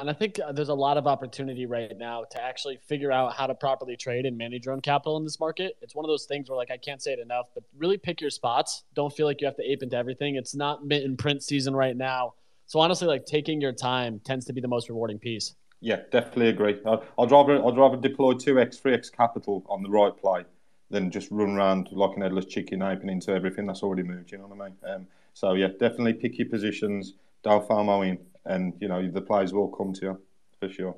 And 0.00 0.10
I 0.10 0.12
think 0.12 0.38
uh, 0.38 0.52
there's 0.52 0.68
a 0.68 0.74
lot 0.74 0.96
of 0.96 1.06
opportunity 1.06 1.66
right 1.66 1.96
now 1.96 2.24
to 2.30 2.42
actually 2.42 2.78
figure 2.86 3.12
out 3.12 3.34
how 3.34 3.46
to 3.46 3.54
properly 3.54 3.96
trade 3.96 4.26
and 4.26 4.36
manage 4.36 4.66
your 4.66 4.74
own 4.74 4.80
capital 4.80 5.16
in 5.16 5.24
this 5.24 5.38
market. 5.40 5.76
It's 5.82 5.94
one 5.94 6.04
of 6.04 6.08
those 6.08 6.26
things 6.26 6.48
where, 6.48 6.56
like, 6.56 6.70
I 6.70 6.76
can't 6.76 7.02
say 7.02 7.12
it 7.12 7.18
enough, 7.18 7.46
but 7.54 7.64
really 7.76 7.96
pick 7.96 8.20
your 8.20 8.30
spots. 8.30 8.84
Don't 8.94 9.12
feel 9.12 9.26
like 9.26 9.40
you 9.40 9.46
have 9.46 9.56
to 9.56 9.62
ape 9.62 9.82
into 9.82 9.96
everything. 9.96 10.36
It's 10.36 10.54
not 10.54 10.84
mint 10.84 11.04
and 11.04 11.18
print 11.18 11.42
season 11.42 11.74
right 11.74 11.96
now. 11.96 12.34
So 12.66 12.80
honestly, 12.80 13.06
like 13.06 13.26
taking 13.26 13.60
your 13.60 13.72
time 13.72 14.20
tends 14.24 14.46
to 14.46 14.52
be 14.52 14.60
the 14.60 14.68
most 14.68 14.88
rewarding 14.88 15.18
piece. 15.18 15.54
Yeah, 15.80 16.00
definitely 16.10 16.48
agree. 16.48 16.78
I'd, 16.86 16.98
I'd 17.18 17.30
rather 17.30 17.64
I'd 17.64 17.76
rather 17.76 17.96
deploy 17.96 18.32
two 18.32 18.58
x, 18.58 18.78
three 18.78 18.94
x 18.94 19.10
capital 19.10 19.64
on 19.68 19.82
the 19.82 19.90
right 19.90 20.16
play 20.16 20.44
than 20.90 21.10
just 21.10 21.30
run 21.30 21.50
around 21.50 21.88
like 21.92 22.16
an 22.16 22.22
headless 22.22 22.46
chicken, 22.46 22.82
aping 22.82 23.10
into 23.10 23.32
everything 23.32 23.66
that's 23.66 23.82
already 23.82 24.02
moved. 24.02 24.32
You 24.32 24.38
know 24.38 24.46
what 24.46 24.60
I 24.60 24.68
mean? 24.68 24.94
Um, 24.94 25.06
so 25.34 25.52
yeah, 25.54 25.68
definitely 25.68 26.14
pick 26.14 26.38
your 26.38 26.48
positions. 26.48 27.14
Don't 27.42 27.68
FOMO 27.68 28.08
in 28.08 28.18
and 28.46 28.74
you 28.80 28.88
know 28.88 29.08
the 29.10 29.20
players 29.20 29.52
will 29.52 29.68
come 29.68 29.92
to 29.94 30.06
you 30.06 30.20
for 30.60 30.68
sure. 30.68 30.96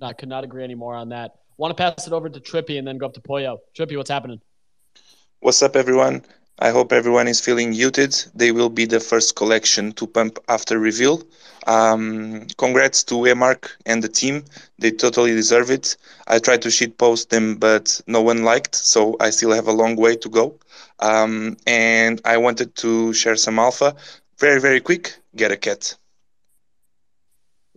I 0.00 0.12
could 0.12 0.28
not 0.28 0.44
agree 0.44 0.64
anymore 0.64 0.94
on 0.94 1.08
that. 1.10 1.36
Want 1.56 1.76
to 1.76 1.82
pass 1.82 2.06
it 2.06 2.12
over 2.12 2.28
to 2.28 2.40
Trippy 2.40 2.78
and 2.78 2.86
then 2.86 2.98
go 2.98 3.06
up 3.06 3.14
to 3.14 3.20
Poyo. 3.20 3.58
Trippy, 3.76 3.96
what's 3.96 4.10
happening? 4.10 4.40
What's 5.40 5.62
up, 5.62 5.74
everyone? 5.74 6.24
I 6.60 6.70
hope 6.70 6.92
everyone 6.92 7.28
is 7.28 7.40
feeling 7.40 7.70
muted. 7.70 8.16
They 8.34 8.50
will 8.50 8.68
be 8.68 8.84
the 8.84 8.98
first 8.98 9.36
collection 9.36 9.92
to 9.92 10.06
pump 10.06 10.38
after 10.48 10.78
reveal. 10.78 11.22
Um, 11.68 12.46
congrats 12.56 13.04
to 13.04 13.14
Emark 13.14 13.70
and 13.86 14.02
the 14.02 14.08
team. 14.08 14.44
They 14.78 14.90
totally 14.90 15.32
deserve 15.32 15.70
it. 15.70 15.96
I 16.26 16.40
tried 16.40 16.62
to 16.62 16.70
shit 16.70 16.98
post 16.98 17.30
them, 17.30 17.56
but 17.56 18.00
no 18.08 18.22
one 18.22 18.42
liked, 18.42 18.74
so 18.74 19.16
I 19.20 19.30
still 19.30 19.52
have 19.52 19.68
a 19.68 19.72
long 19.72 19.94
way 19.94 20.16
to 20.16 20.28
go. 20.28 20.58
Um, 20.98 21.56
and 21.66 22.20
I 22.24 22.36
wanted 22.38 22.74
to 22.76 23.12
share 23.12 23.36
some 23.36 23.58
alpha. 23.60 23.94
Very, 24.38 24.60
very 24.60 24.80
quick. 24.80 25.16
Get 25.36 25.52
a 25.52 25.56
cat. 25.56 25.94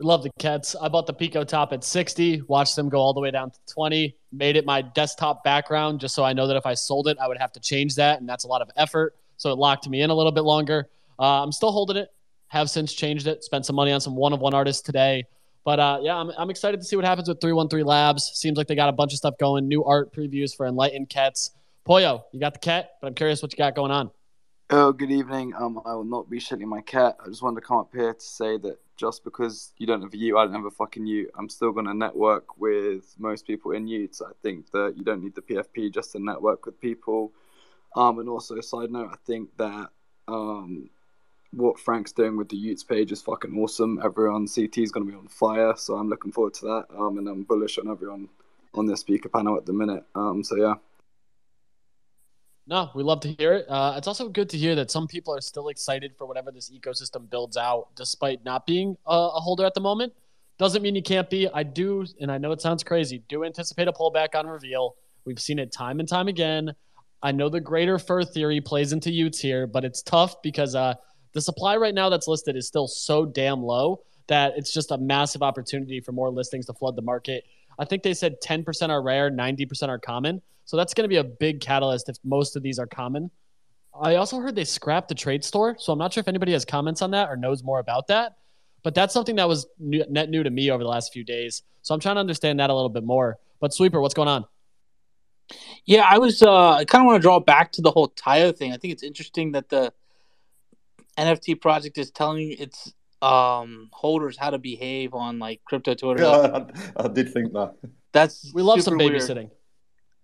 Love 0.04 0.24
the 0.24 0.32
Cats. 0.40 0.76
I 0.80 0.88
bought 0.88 1.08
the 1.08 1.14
Pico 1.14 1.44
top 1.44 1.74
at 1.74 1.84
60, 1.84 2.44
watched 2.48 2.76
them 2.76 2.90
go 2.90 3.00
all 3.00 3.14
the 3.14 3.20
way 3.20 3.32
down 3.32 3.52
to 3.52 3.60
20, 3.74 4.16
made 4.32 4.56
it 4.56 4.66
my 4.66 4.82
desktop 4.82 5.44
background 5.44 6.00
just 6.00 6.16
so 6.16 6.24
I 6.24 6.34
know 6.34 6.48
that 6.48 6.56
if 6.56 6.66
I 6.66 6.74
sold 6.74 7.08
it, 7.08 7.18
I 7.20 7.28
would 7.28 7.38
have 7.38 7.52
to 7.54 7.60
change 7.60 7.96
that. 7.96 8.20
And 8.20 8.28
that's 8.28 8.44
a 8.44 8.48
lot 8.48 8.62
of 8.62 8.70
effort. 8.76 9.16
So 9.38 9.52
it 9.52 9.58
locked 9.58 9.88
me 9.88 10.02
in 10.02 10.10
a 10.10 10.14
little 10.14 10.32
bit 10.32 10.44
longer. 10.44 10.90
Uh, 11.20 11.44
I'm 11.44 11.52
still 11.52 11.72
holding 11.72 11.98
it, 11.98 12.10
have 12.48 12.70
since 12.70 12.94
changed 12.94 13.28
it, 13.28 13.44
spent 13.44 13.66
some 13.66 13.76
money 13.76 13.92
on 13.92 14.02
some 14.02 14.16
one 14.16 14.34
of 14.34 14.40
one 14.40 14.54
artists 14.54 14.82
today. 14.82 15.26
But 15.64 15.80
uh, 15.80 16.00
yeah, 16.02 16.16
I'm, 16.16 16.32
I'm 16.38 16.50
excited 16.50 16.80
to 16.80 16.86
see 16.86 16.96
what 16.96 17.06
happens 17.06 17.28
with 17.28 17.40
313 17.40 17.86
Labs. 17.86 18.32
Seems 18.34 18.58
like 18.58 18.68
they 18.68 18.76
got 18.76 18.90
a 18.90 18.94
bunch 18.94 19.14
of 19.14 19.18
stuff 19.18 19.36
going, 19.40 19.68
new 19.68 19.84
art 19.84 20.14
previews 20.14 20.56
for 20.56 20.66
Enlightened 20.66 21.10
Cats. 21.10 21.52
Poyo, 21.88 22.24
you 22.32 22.40
got 22.40 22.54
the 22.54 22.60
cat, 22.60 22.92
but 23.02 23.08
I'm 23.08 23.14
curious 23.14 23.42
what 23.42 23.52
you 23.52 23.58
got 23.58 23.76
going 23.76 23.92
on. 23.92 24.12
Oh, 24.70 24.94
good 24.94 25.12
evening. 25.12 25.54
Um, 25.54 25.82
I 25.86 25.94
will 25.96 26.06
not 26.06 26.30
be 26.30 26.40
shitting 26.40 26.62
my 26.62 26.82
cat. 26.82 27.18
I 27.24 27.28
just 27.28 27.42
wanted 27.42 27.60
to 27.60 27.68
come 27.68 27.78
up 27.78 27.90
here 27.94 28.14
to 28.14 28.22
say 28.22 28.58
that 28.60 28.78
just 29.02 29.24
because 29.24 29.74
you 29.80 29.88
don't 29.88 30.04
have 30.04 30.14
a 30.14 30.18
y00t, 30.18 30.40
I 30.40 30.46
don't 30.46 30.54
have 30.54 30.66
a 30.66 30.78
fucking 30.82 31.06
y00t, 31.06 31.26
I'm 31.38 31.50
still 31.50 31.72
going 31.72 31.88
to 31.88 31.94
network 32.06 32.46
with 32.60 33.16
most 33.18 33.48
people 33.48 33.72
in 33.72 33.88
y00ts. 33.88 34.22
I 34.22 34.34
think 34.44 34.70
that 34.72 34.94
you 34.96 35.04
don't 35.04 35.24
need 35.24 35.34
the 35.34 35.42
PFP 35.42 35.92
just 35.92 36.12
to 36.12 36.20
network 36.20 36.68
with 36.68 36.80
people. 36.80 37.34
Um, 37.96 38.20
and 38.20 38.30
also, 38.30 38.62
side 38.62 38.92
note, 38.92 39.10
I 39.12 39.18
think 39.26 39.50
that 39.58 39.88
um, 40.28 40.90
what 41.52 41.80
Frank's 41.80 42.12
doing 42.12 42.38
with 42.38 42.50
the 42.50 42.58
y00ts 42.58 42.88
page 42.88 43.12
is 43.12 43.24
fucking 43.24 43.58
awesome. 43.58 44.00
Everyone 44.04 44.48
CT 44.48 44.78
is 44.78 44.92
going 44.92 45.08
to 45.08 45.12
be 45.12 45.18
on 45.18 45.28
fire, 45.28 45.74
so 45.76 45.96
I'm 45.96 46.08
looking 46.08 46.32
forward 46.32 46.54
to 46.56 46.66
that. 46.66 46.86
Um, 46.96 47.18
and 47.18 47.28
I'm 47.28 47.42
bullish 47.42 47.80
on 47.80 47.90
everyone 47.90 48.30
on 48.76 48.86
the 48.86 48.96
speaker 48.96 49.30
panel 49.30 49.58
at 49.58 49.66
the 49.66 49.74
minute. 49.74 50.06
Um, 50.14 50.44
so 50.44 50.56
yeah. 50.56 50.76
No, 52.68 52.92
we 52.94 53.04
love 53.04 53.20
to 53.22 53.34
hear 53.34 53.54
it. 53.54 53.66
Uh, 53.68 53.96
it's 53.98 54.08
also 54.08 54.30
good 54.30 54.50
to 54.50 54.58
hear 54.58 54.76
that 54.76 54.92
some 54.92 55.08
people 55.08 55.36
are 55.36 55.42
still 55.42 55.70
excited 55.70 56.14
for 56.18 56.26
whatever 56.26 56.52
this 56.52 56.70
ecosystem 56.70 57.30
builds 57.30 57.58
out, 57.58 57.88
despite 57.96 58.46
not 58.46 58.66
being 58.68 58.96
a, 59.06 59.16
a 59.16 59.40
holder 59.40 59.66
at 59.66 59.74
the 59.74 59.82
moment. 59.82 60.14
Doesn't 60.60 60.84
mean 60.84 60.96
you 60.96 61.02
can't 61.02 61.30
be. 61.30 61.50
I 61.52 61.64
do, 61.64 62.06
and 62.20 62.32
I 62.32 62.38
know 62.38 62.52
it 62.52 62.62
sounds 62.62 62.84
crazy, 62.84 63.24
do 63.28 63.44
anticipate 63.44 63.88
a 63.88 63.92
pullback 63.92 64.36
on 64.36 64.46
reveal. 64.46 64.96
We've 65.26 65.40
seen 65.40 65.60
it 65.60 65.72
time 65.72 66.00
and 66.00 66.08
time 66.08 66.28
again. 66.28 66.74
I 67.24 67.32
know 67.32 67.50
the 67.50 67.60
greater 67.60 68.00
fool 68.00 68.26
theory 68.26 68.62
plays 68.62 68.94
into 68.94 69.10
y00ts 69.10 69.40
here, 69.40 69.68
but 69.68 69.84
it's 69.84 70.02
tough 70.02 70.42
because 70.42 70.76
uh, 70.76 70.96
the 71.34 71.42
supply 71.42 71.78
right 71.78 71.94
now 71.94 72.10
that's 72.10 72.28
listed 72.28 72.56
is 72.56 72.68
still 72.68 72.88
so 72.88 73.26
damn 73.26 73.62
low 73.62 74.02
that 74.28 74.54
it's 74.56 74.74
just 74.74 74.92
a 74.92 74.98
massive 74.98 75.42
opportunity 75.42 76.00
for 76.00 76.12
more 76.12 76.30
listings 76.30 76.66
to 76.68 76.74
flood 76.74 76.96
the 76.96 77.02
market. 77.02 77.44
I 77.82 77.86
think 77.86 78.04
they 78.04 78.14
said 78.14 78.36
10% 78.42 78.90
are 78.90 79.02
rare, 79.02 79.32
90% 79.32 79.90
are 79.90 79.98
common. 79.98 80.40
So 80.66 80.78
that's 80.78 80.94
going 80.94 81.04
to 81.04 81.10
be 81.10 81.16
a 81.16 81.24
big 81.24 81.62
catalyst 81.62 82.10
if 82.10 82.18
most 82.24 82.56
of 82.56 82.62
these 82.62 82.78
are 82.78 82.86
common. 82.86 83.32
I 84.00 84.18
also 84.18 84.38
heard 84.38 84.54
they 84.54 84.66
scrapped 84.66 85.10
the 85.10 85.16
trade 85.16 85.44
store. 85.44 85.76
So 85.80 85.92
I'm 85.92 85.98
not 85.98 86.14
sure 86.14 86.22
if 86.22 86.28
anybody 86.28 86.52
has 86.52 86.64
comments 86.64 87.02
on 87.02 87.10
that 87.12 87.28
or 87.28 87.36
knows 87.36 87.64
more 87.64 87.80
about 87.80 88.06
that. 88.08 88.38
But 88.84 88.94
that's 88.94 89.16
something 89.16 89.36
that 89.38 89.48
was 89.48 89.66
new, 89.80 90.06
net 90.08 90.30
new 90.30 90.44
to 90.44 90.52
me 90.52 90.70
over 90.70 90.84
the 90.84 90.90
last 90.90 91.12
few 91.12 91.24
days. 91.24 91.64
So 91.82 91.96
I'm 91.96 92.00
trying 92.00 92.18
to 92.18 92.20
understand 92.20 92.60
that 92.60 92.70
a 92.70 92.74
little 92.74 92.88
bit 92.88 93.04
more. 93.04 93.40
But 93.60 93.74
Sweeper, 93.74 94.00
what's 94.00 94.14
going 94.14 94.28
on? 94.28 94.46
Yeah, 95.86 96.06
I 96.08 96.20
was. 96.20 96.44
Uh, 96.44 96.74
I 96.74 96.86
kind 96.86 97.02
of 97.02 97.08
want 97.08 97.20
to 97.20 97.22
draw 97.22 97.40
back 97.40 97.72
to 97.74 97.82
the 97.82 97.90
whole 97.90 98.10
Taiyo 98.10 98.56
thing. 98.56 98.74
I 98.74 98.78
think 98.78 98.94
it's 98.94 99.04
interesting 99.04 99.54
that 99.54 99.70
the 99.70 99.92
NFT 101.18 101.60
project 101.60 101.98
is 101.98 102.12
telling 102.12 102.52
its 102.52 102.94
um, 103.22 103.90
holders 103.94 104.38
how 104.38 104.50
to 104.50 104.58
behave 104.58 105.14
on 105.14 105.40
like 105.40 105.62
crypto 105.66 105.94
Twitter. 105.94 106.24
Yeah, 106.24 106.66
I, 106.98 107.06
I 107.06 107.08
did 107.08 107.32
think 107.32 107.54
that. 107.54 107.76
That's 108.12 108.52
we 108.54 108.62
love 108.62 108.82
some 108.82 108.94
super 108.94 109.10
weird. 109.10 109.22
babysitting. 109.22 109.50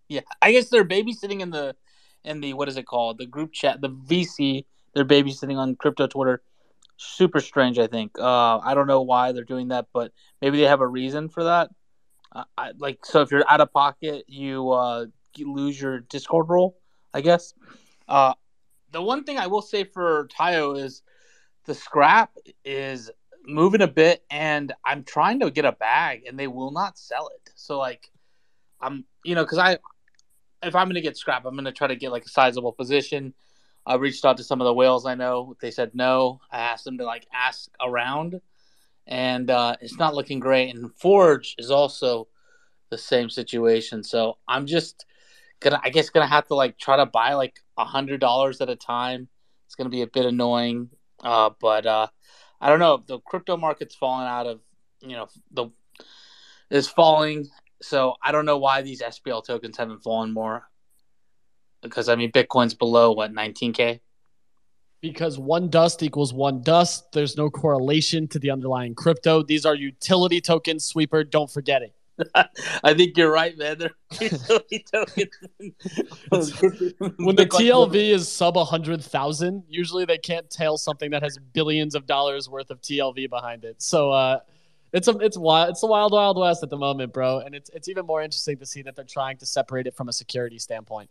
Yeah, 0.08 0.22
I 0.41 0.52
guess 0.52 0.70
they're 0.70 0.86
babysitting 0.86 1.41
in 1.41 1.52
the 1.52 1.76
in 2.24 2.41
the 2.41 2.54
what 2.54 2.68
is 2.68 2.78
it 2.78 2.86
called? 2.86 3.18
The 3.18 3.26
group 3.26 3.54
chat, 3.54 3.82
the 3.82 3.89
VC. 3.89 4.66
They're 4.93 5.06
babysitting 5.06 5.58
on 5.58 5.76
crypto 5.76 6.08
Twitter. 6.08 6.41
Super 6.98 7.39
strange. 7.39 7.78
I 7.78 7.88
think. 7.88 8.18
Uh, 8.20 8.58
I 8.58 8.74
don't 8.74 8.88
know 8.88 9.02
why 9.02 9.32
they're 9.32 9.43
doing 9.43 9.70
that, 9.70 9.88
but 9.93 10.12
maybe 10.41 10.58
they 10.58 10.68
have 10.68 10.82
a 10.82 10.88
reason 10.88 11.30
for 11.30 11.43
that. 11.43 11.70
Uh, 12.32 12.43
I, 12.58 12.72
like 12.78 13.06
so, 13.06 13.22
if 13.22 13.32
you're 13.32 13.50
out 13.50 13.62
of 13.62 13.72
pocket, 13.72 14.26
you 14.28 14.72
uh, 14.72 15.06
you 15.36 15.54
lose 15.54 15.80
your 15.80 16.00
Discord 16.00 16.50
role, 16.50 16.78
I 17.14 17.22
guess. 17.22 17.54
Uh, 18.08 18.34
the 18.91 19.02
one 19.02 19.24
thing 19.24 19.38
I 19.38 19.48
will 19.48 19.62
say 19.62 19.84
for 19.84 20.28
Taiyo 20.28 20.82
is 20.82 21.04
the 21.68 21.76
scrap 21.76 22.32
is 22.65 23.11
moving 23.45 23.82
a 23.82 23.88
bit, 23.88 24.24
and 24.32 24.74
I'm 24.84 25.03
trying 25.03 25.39
to 25.41 25.51
get 25.51 25.65
a 25.65 25.74
bag, 25.74 26.24
and 26.28 26.39
they 26.39 26.47
will 26.47 26.72
not 26.72 26.97
sell 26.97 27.28
it. 27.28 27.51
So 27.55 27.78
like, 27.78 28.09
I'm 28.82 29.05
you 29.24 29.36
know 29.36 29.43
because 29.43 29.59
I 29.59 29.78
if 30.63 30.76
I'm 30.76 30.88
gonna 30.88 31.01
get 31.01 31.18
scrap, 31.18 31.45
I'm 31.45 31.55
gonna 31.55 31.72
try 31.72 31.88
to 31.88 31.95
get 31.95 32.11
like 32.11 32.26
a 32.26 32.30
sizable 32.30 32.72
position. 32.72 33.34
I 33.86 33.95
reached 33.95 34.26
out 34.26 34.38
to 34.38 34.43
some 34.43 34.59
of 34.59 34.65
the 34.65 34.74
whales 34.74 35.05
I 35.05 35.15
know. 35.15 35.55
They 35.61 35.72
said 35.72 35.91
no. 35.93 36.41
I 36.51 36.59
asked 36.59 36.86
them 36.86 36.97
to 36.97 37.05
like 37.05 37.28
ask 37.34 37.70
around, 37.86 38.41
and 39.05 39.49
uh, 39.49 39.76
it's 39.82 39.97
not 39.97 40.15
looking 40.15 40.39
great. 40.39 40.76
And 40.76 40.93
Forge 40.95 41.55
is 41.57 41.72
also 41.72 42.28
the 42.89 42.97
same 42.97 43.30
situation. 43.30 44.03
So 44.03 44.38
I'm 44.47 44.65
just 44.65 45.05
gonna, 45.59 45.80
I 45.84 45.89
guess, 45.89 46.09
gonna 46.09 46.28
have 46.28 46.47
to 46.47 46.55
like 46.55 46.78
try 46.78 46.97
to 46.97 47.05
buy 47.05 47.34
like 47.34 47.59
a 47.78 47.86
hundred 47.86 48.20
dollars 48.20 48.61
at 48.61 48.70
a 48.70 48.76
time. 48.76 49.28
It's 49.65 49.76
gonna 49.76 49.89
be 49.89 50.01
a 50.01 50.07
bit 50.07 50.26
annoying, 50.26 50.89
uh, 51.24 51.51
but 51.59 51.86
uh, 51.86 52.07
I 52.59 52.70
don't 52.70 52.80
know. 52.80 53.03
The 53.05 53.20
crypto 53.20 53.57
market's 53.57 53.95
falling 53.95 54.28
out 54.28 54.47
of, 54.47 54.59
you 55.01 55.15
know, 55.15 55.28
the 55.51 55.70
is 56.70 56.88
falling. 56.88 57.47
So 57.82 58.15
I 58.24 58.32
don't 58.32 58.45
know 58.45 58.57
why 58.57 58.82
these 58.82 59.01
SPL 59.01 59.45
tokens 59.45 59.78
haven't 59.78 60.03
fallen 60.03 60.34
more. 60.34 60.68
Because 61.82 62.09
I 62.09 62.15
mean, 62.15 62.32
Bitcoin's 62.32 62.74
below 62.74 63.11
what 63.11 63.34
19k. 63.34 63.99
Because 64.99 65.38
one 65.38 65.70
dust 65.70 66.01
equals 66.01 66.34
one 66.34 66.61
dust. 66.61 67.11
There's 67.11 67.38
no 67.38 67.51
correlation 67.51 68.28
to 68.30 68.39
the 68.39 68.49
underlying 68.49 68.95
crypto. 68.95 69.43
These 69.43 69.65
are 69.65 69.76
utility 69.76 70.41
tokens, 70.41 70.86
sweeper. 70.86 71.24
Don't 71.24 71.51
forget 71.51 71.84
it. 71.84 71.93
I 72.84 72.93
think 72.93 73.18
you're 73.18 73.32
right, 73.32 73.57
man. 73.57 73.78
They're 73.78 73.91
utility 74.20 74.86
tokens. 74.91 75.36
when 77.18 77.36
the 77.36 77.45
TLV 77.51 77.95
is 77.95 78.28
sub 78.28 78.55
100,000, 78.55 79.63
usually 79.68 80.05
they 80.05 80.18
can't 80.18 80.49
tail 80.49 80.78
something 80.78 81.11
that 81.11 81.24
has 81.24 81.38
billions 81.53 81.95
of 81.95 82.05
dollars 82.05 82.49
worth 82.49 82.72
of 82.72 82.82
TLV 82.82 83.30
behind 83.30 83.65
it. 83.65 83.82
So 83.82 84.11
uh, 84.11 84.39
it's 84.93 85.07
a 85.07 85.18
it's 85.18 85.38
wild 85.38 85.70
it's 85.70 85.82
the 85.82 85.88
wild 85.88 86.13
wild 86.13 86.38
west 86.38 86.63
at 86.63 86.70
the 86.70 86.78
moment, 86.78 87.13
bro. 87.13 87.39
And 87.39 87.53
it's 87.53 87.70
it's 87.74 87.88
even 87.88 88.05
more 88.05 88.22
interesting 88.22 88.57
to 88.57 88.65
see 88.65 88.82
that 88.84 88.95
they're 88.95 89.05
trying 89.05 89.38
to 89.38 89.45
separate 89.45 89.88
it 89.88 89.95
from 89.95 90.09
a 90.09 90.13
security 90.13 90.59
standpoint. 90.59 91.09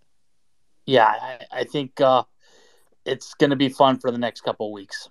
Yeah, 0.86 1.06
I, 1.06 1.38
I 1.50 1.64
think 1.64 2.00
uh, 2.00 2.22
it's 3.04 3.34
going 3.34 3.50
to 3.50 3.56
be 3.56 3.68
fun 3.68 3.98
for 3.98 4.10
the 4.10 4.18
next 4.18 4.42
couple 4.42 4.72
weeks. 4.72 5.08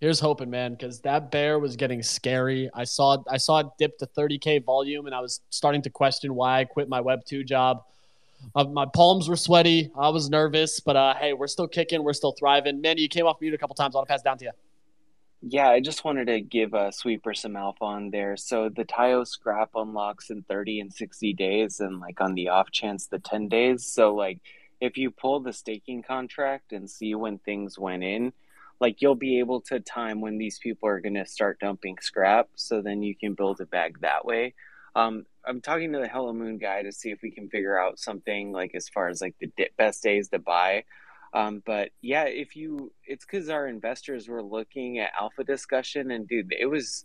Here's 0.00 0.20
hoping, 0.20 0.50
man, 0.50 0.72
because 0.72 1.00
that 1.00 1.30
bear 1.30 1.58
was 1.58 1.74
getting 1.74 2.02
scary. 2.02 2.68
I 2.74 2.84
saw 2.84 3.16
I 3.30 3.38
saw 3.38 3.60
it 3.60 3.66
dip 3.78 3.96
to 3.98 4.06
30k 4.06 4.64
volume, 4.64 5.06
and 5.06 5.14
I 5.14 5.20
was 5.20 5.40
starting 5.48 5.80
to 5.82 5.90
question 5.90 6.34
why 6.34 6.60
I 6.60 6.64
quit 6.64 6.88
my 6.88 7.00
Web 7.00 7.24
two 7.24 7.44
job. 7.44 7.82
Uh, 8.54 8.64
my 8.64 8.84
palms 8.84 9.28
were 9.28 9.36
sweaty. 9.36 9.90
I 9.98 10.10
was 10.10 10.28
nervous, 10.28 10.80
but 10.80 10.96
uh, 10.96 11.14
hey, 11.14 11.32
we're 11.32 11.46
still 11.46 11.66
kicking. 11.66 12.04
We're 12.04 12.12
still 12.12 12.32
thriving. 12.32 12.82
Manny, 12.82 13.00
you 13.00 13.08
came 13.08 13.26
off 13.26 13.40
mute 13.40 13.54
a 13.54 13.58
couple 13.58 13.74
times. 13.74 13.94
I 13.94 13.98
want 13.98 14.08
to 14.08 14.12
pass 14.12 14.22
down 14.22 14.36
to 14.38 14.44
you. 14.44 14.50
Yeah, 15.42 15.68
I 15.70 15.80
just 15.80 16.04
wanted 16.04 16.26
to 16.26 16.40
give 16.40 16.74
a 16.74 16.92
sweeper 16.92 17.32
some 17.32 17.56
alpha 17.56 17.84
on 17.84 18.10
there. 18.10 18.36
So 18.36 18.68
the 18.68 18.84
Taiyo 18.84 19.26
scrap 19.26 19.70
unlocks 19.74 20.30
in 20.30 20.42
30 20.42 20.80
and 20.80 20.92
60 20.92 21.32
days, 21.34 21.80
and 21.80 22.00
like 22.00 22.20
on 22.20 22.34
the 22.34 22.48
off 22.48 22.70
chance, 22.70 23.06
the 23.06 23.18
10 23.18 23.48
days. 23.48 23.86
So, 23.86 24.14
like, 24.14 24.40
if 24.80 24.98
you 24.98 25.10
pull 25.10 25.40
the 25.40 25.52
staking 25.52 26.02
contract 26.02 26.72
and 26.72 26.90
see 26.90 27.14
when 27.14 27.38
things 27.38 27.78
went 27.78 28.04
in, 28.04 28.32
like 28.80 29.00
you'll 29.00 29.14
be 29.14 29.38
able 29.38 29.60
to 29.62 29.80
time 29.80 30.20
when 30.20 30.38
these 30.38 30.58
people 30.58 30.88
are 30.88 31.00
going 31.00 31.14
to 31.14 31.26
start 31.26 31.58
dumping 31.60 31.96
scrap 32.00 32.48
so 32.54 32.82
then 32.82 33.02
you 33.02 33.14
can 33.14 33.34
build 33.34 33.60
a 33.60 33.66
bag 33.66 34.00
that 34.00 34.24
way. 34.24 34.54
Um, 34.94 35.26
i'm 35.44 35.60
talking 35.60 35.92
to 35.92 35.98
the 35.98 36.08
hello 36.08 36.32
moon 36.32 36.58
guy 36.58 36.82
to 36.82 36.90
see 36.90 37.10
if 37.10 37.20
we 37.22 37.30
can 37.30 37.48
figure 37.48 37.78
out 37.78 37.98
something 37.98 38.50
like 38.50 38.74
as 38.74 38.88
far 38.88 39.08
as 39.08 39.20
like 39.20 39.36
the 39.38 39.50
best 39.76 40.02
days 40.02 40.28
to 40.30 40.38
buy. 40.38 40.84
Um, 41.34 41.62
but 41.64 41.90
yeah 42.00 42.24
if 42.24 42.56
you 42.56 42.92
it's 43.04 43.24
because 43.24 43.50
our 43.50 43.66
investors 43.66 44.28
were 44.28 44.42
looking 44.42 44.98
at 44.98 45.10
alpha 45.18 45.44
discussion 45.44 46.10
and 46.10 46.26
dude 46.26 46.52
it 46.58 46.66
was 46.66 47.04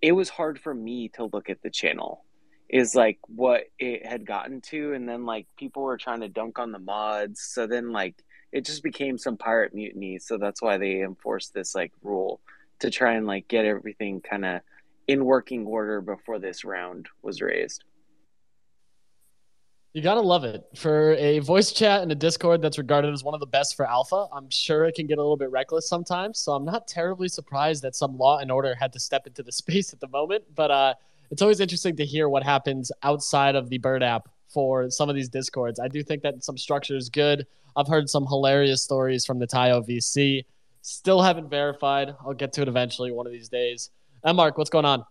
it 0.00 0.12
was 0.12 0.28
hard 0.28 0.58
for 0.58 0.74
me 0.74 1.08
to 1.10 1.28
look 1.32 1.50
at 1.50 1.62
the 1.62 1.70
channel 1.70 2.24
is 2.68 2.94
like 2.94 3.18
what 3.28 3.64
it 3.78 4.06
had 4.06 4.26
gotten 4.26 4.62
to 4.62 4.94
and 4.94 5.06
then 5.08 5.26
like 5.26 5.46
people 5.58 5.82
were 5.82 5.98
trying 5.98 6.20
to 6.20 6.28
dunk 6.28 6.58
on 6.58 6.72
the 6.72 6.78
mods 6.78 7.40
so 7.40 7.66
then 7.66 7.92
like 7.92 8.16
it 8.52 8.64
just 8.66 8.82
became 8.82 9.18
some 9.18 9.36
pirate 9.36 9.74
mutiny. 9.74 10.18
So 10.18 10.38
that's 10.38 10.60
why 10.60 10.76
they 10.76 11.00
enforced 11.00 11.54
this 11.54 11.74
like 11.74 11.92
rule 12.02 12.40
to 12.80 12.90
try 12.90 13.14
and 13.14 13.26
like 13.26 13.48
get 13.48 13.64
everything 13.64 14.20
kind 14.20 14.44
of 14.44 14.60
in 15.08 15.24
working 15.24 15.66
order 15.66 16.00
before 16.00 16.38
this 16.38 16.64
round 16.64 17.08
was 17.22 17.40
raised. 17.40 17.84
You 19.94 20.00
gotta 20.00 20.22
love 20.22 20.44
it 20.44 20.64
for 20.74 21.12
a 21.14 21.40
voice 21.40 21.70
chat 21.70 22.00
and 22.00 22.10
a 22.10 22.14
Discord 22.14 22.62
that's 22.62 22.78
regarded 22.78 23.12
as 23.12 23.22
one 23.22 23.34
of 23.34 23.40
the 23.40 23.46
best 23.46 23.76
for 23.76 23.86
alpha. 23.86 24.26
I'm 24.32 24.48
sure 24.48 24.84
it 24.84 24.94
can 24.94 25.06
get 25.06 25.18
a 25.18 25.20
little 25.20 25.36
bit 25.36 25.50
reckless 25.50 25.86
sometimes, 25.86 26.38
so 26.38 26.52
I'm 26.52 26.64
not 26.64 26.88
terribly 26.88 27.28
surprised 27.28 27.82
that 27.82 27.94
some 27.94 28.16
law 28.16 28.38
and 28.38 28.50
order 28.50 28.74
had 28.74 28.92
to 28.94 29.00
step 29.00 29.26
into 29.26 29.42
the 29.42 29.52
space 29.60 29.92
at 29.92 30.00
the 30.00 30.08
moment. 30.08 30.44
But 30.54 30.70
uh, 30.70 30.94
it's 31.30 31.42
always 31.42 31.60
interesting 31.60 31.96
to 31.96 32.06
hear 32.06 32.28
what 32.28 32.42
happens 32.42 32.90
outside 33.02 33.54
of 33.54 33.68
the 33.68 33.78
Bird 33.78 34.02
app 34.02 34.28
for 34.48 34.90
some 34.90 35.10
of 35.10 35.14
these 35.14 35.28
Discords. 35.28 35.78
I 35.78 35.88
do 35.88 36.02
think 36.02 36.22
that 36.22 36.42
some 36.42 36.56
structure 36.56 36.96
is 36.96 37.10
good. 37.10 37.46
I've 37.76 37.88
heard 37.88 38.08
some 38.08 38.26
hilarious 38.26 38.82
stories 38.82 39.24
from 39.24 39.38
the 39.38 39.46
Taiyo 39.46 39.86
VC. 39.86 40.44
Still 40.82 41.22
haven't 41.22 41.48
verified. 41.48 42.14
I'll 42.24 42.34
get 42.34 42.52
to 42.54 42.62
it 42.62 42.68
eventually 42.68 43.12
one 43.12 43.26
of 43.26 43.32
these 43.32 43.48
days. 43.48 43.90
And 44.24 44.36
Mark, 44.36 44.58
what's 44.58 44.70
going 44.70 44.84
on? 44.84 45.04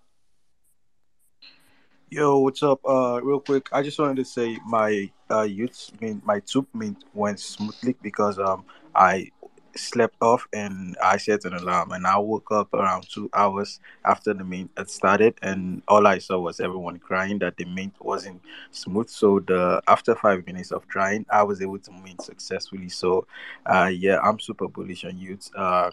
Yo, 2.09 2.39
what's 2.39 2.61
up? 2.61 2.81
Uh, 2.85 3.21
real 3.23 3.39
quick, 3.39 3.69
I 3.71 3.81
just 3.81 3.97
wanted 3.97 4.17
to 4.17 4.25
say 4.25 4.57
my 4.67 5.09
uh 5.29 5.43
y00t 5.47 6.01
mean 6.01 6.21
my 6.25 6.41
t00b 6.41 6.67
mint 6.73 7.05
went 7.13 7.39
smoothly 7.39 7.95
because 8.01 8.37
um 8.37 8.65
I 8.93 9.31
slept 9.75 10.15
off 10.21 10.47
and 10.53 10.95
I 11.03 11.17
set 11.17 11.45
an 11.45 11.53
alarm 11.53 11.91
and 11.91 12.05
I 12.05 12.17
woke 12.17 12.51
up 12.51 12.73
around 12.73 13.07
two 13.09 13.29
hours 13.33 13.79
after 14.05 14.33
the 14.33 14.43
mint 14.43 14.71
had 14.77 14.89
started 14.89 15.35
and 15.41 15.81
all 15.87 16.07
I 16.07 16.17
saw 16.19 16.39
was 16.39 16.59
everyone 16.59 16.99
crying 16.99 17.39
that 17.39 17.57
the 17.57 17.65
mint 17.65 17.93
wasn't 17.99 18.41
smooth. 18.71 19.09
So 19.09 19.39
the 19.39 19.81
after 19.87 20.15
five 20.15 20.45
minutes 20.45 20.71
of 20.71 20.87
trying, 20.87 21.25
I 21.29 21.43
was 21.43 21.61
able 21.61 21.79
to 21.79 21.91
mint 21.91 22.21
successfully. 22.21 22.89
So 22.89 23.27
uh 23.65 23.91
yeah, 23.93 24.19
I'm 24.19 24.39
super 24.39 24.67
bullish 24.67 25.05
on 25.05 25.13
y00ts. 25.13 25.51
Uh 25.55 25.91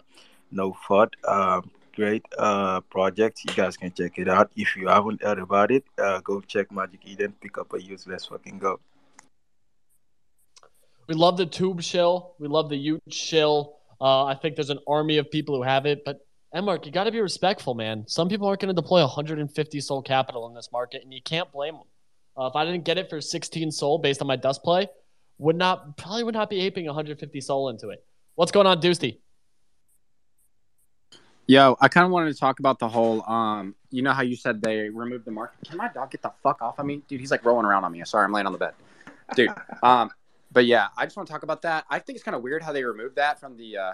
no 0.51 0.73
FUD. 0.87 1.13
Uh, 1.23 1.61
great 1.95 2.25
uh 2.37 2.81
project. 2.81 3.41
You 3.45 3.53
guys 3.53 3.77
can 3.77 3.91
check 3.91 4.17
it 4.17 4.27
out. 4.27 4.51
If 4.55 4.75
you 4.75 4.87
haven't 4.87 5.23
heard 5.23 5.39
about 5.39 5.71
it, 5.71 5.83
uh 5.97 6.19
go 6.21 6.41
check 6.41 6.71
Magic 6.71 7.01
Eden, 7.05 7.33
pick 7.41 7.57
up 7.57 7.73
a. 7.73 7.77
Let's 8.07 8.25
fucking 8.25 8.59
go. 8.59 8.79
We 11.09 11.15
love 11.15 11.37
the 11.37 11.47
t00b 11.47 11.83
shell. 11.83 12.35
We 12.37 12.47
love 12.47 12.69
the 12.69 12.75
y00t 12.75 13.11
shell. 13.11 13.79
Uh, 13.99 14.25
I 14.25 14.35
think 14.35 14.55
there's 14.55 14.69
an 14.69 14.77
army 14.87 15.17
of 15.17 15.31
people 15.31 15.55
who 15.55 15.63
have 15.63 15.87
it, 15.87 16.05
but 16.05 16.23
Mark, 16.53 16.85
you 16.85 16.91
got 16.91 17.05
to 17.05 17.11
be 17.11 17.19
respectful, 17.19 17.73
man. 17.73 18.05
Some 18.07 18.29
people 18.29 18.47
aren't 18.47 18.61
going 18.61 18.73
to 18.73 18.79
deploy 18.79 19.01
150 19.01 19.81
SOL 19.81 20.03
capital 20.03 20.47
in 20.47 20.53
this 20.53 20.69
market, 20.71 21.01
and 21.03 21.11
you 21.11 21.21
can't 21.21 21.51
blame 21.51 21.73
them. 21.73 21.83
Uh, 22.37 22.45
if 22.45 22.55
I 22.55 22.63
didn't 22.63 22.85
get 22.85 22.99
it 22.99 23.09
for 23.09 23.21
16 23.21 23.71
SOL 23.71 23.97
based 23.97 24.21
on 24.21 24.27
my 24.27 24.35
dust 24.35 24.63
play, 24.63 24.87
would 25.39 25.55
not 25.55 25.97
probably 25.97 26.23
would 26.23 26.35
not 26.35 26.47
be 26.47 26.61
aping 26.61 26.85
150 26.85 27.41
SOL 27.41 27.69
into 27.69 27.89
it. 27.89 28.05
What's 28.35 28.51
going 28.51 28.67
on, 28.67 28.79
Dusty? 28.79 29.19
Yo, 31.47 31.75
I 31.81 31.87
kind 31.87 32.05
of 32.05 32.11
wanted 32.11 32.31
to 32.31 32.39
talk 32.39 32.59
about 32.59 32.77
the 32.77 32.87
whole. 32.87 33.23
Um, 33.23 33.73
you 33.89 34.03
know 34.03 34.13
how 34.13 34.21
you 34.21 34.35
said 34.35 34.61
they 34.61 34.89
removed 34.89 35.25
the 35.25 35.31
market. 35.31 35.67
Can 35.67 35.77
my 35.77 35.87
dog 35.87 36.11
get 36.11 36.21
the 36.21 36.31
fuck 36.43 36.61
off 36.61 36.77
of 36.77 36.85
me, 36.85 37.01
dude? 37.07 37.19
He's 37.19 37.31
like 37.31 37.43
rolling 37.43 37.65
around 37.65 37.83
on 37.83 37.91
me. 37.91 38.03
Sorry, 38.05 38.23
I'm 38.23 38.31
laying 38.31 38.45
on 38.45 38.53
the 38.53 38.59
bed, 38.59 38.73
dude. 39.35 39.49
Um, 39.81 40.11
but 40.51 40.65
yeah, 40.65 40.87
I 40.97 41.05
just 41.05 41.15
want 41.15 41.27
to 41.27 41.33
talk 41.33 41.43
about 41.43 41.61
that. 41.63 41.85
I 41.89 41.99
think 41.99 42.15
it's 42.15 42.23
kind 42.23 42.35
of 42.35 42.41
weird 42.41 42.63
how 42.63 42.71
they 42.71 42.83
removed 42.83 43.15
that 43.15 43.39
from 43.39 43.57
the 43.57 43.77
uh, 43.77 43.93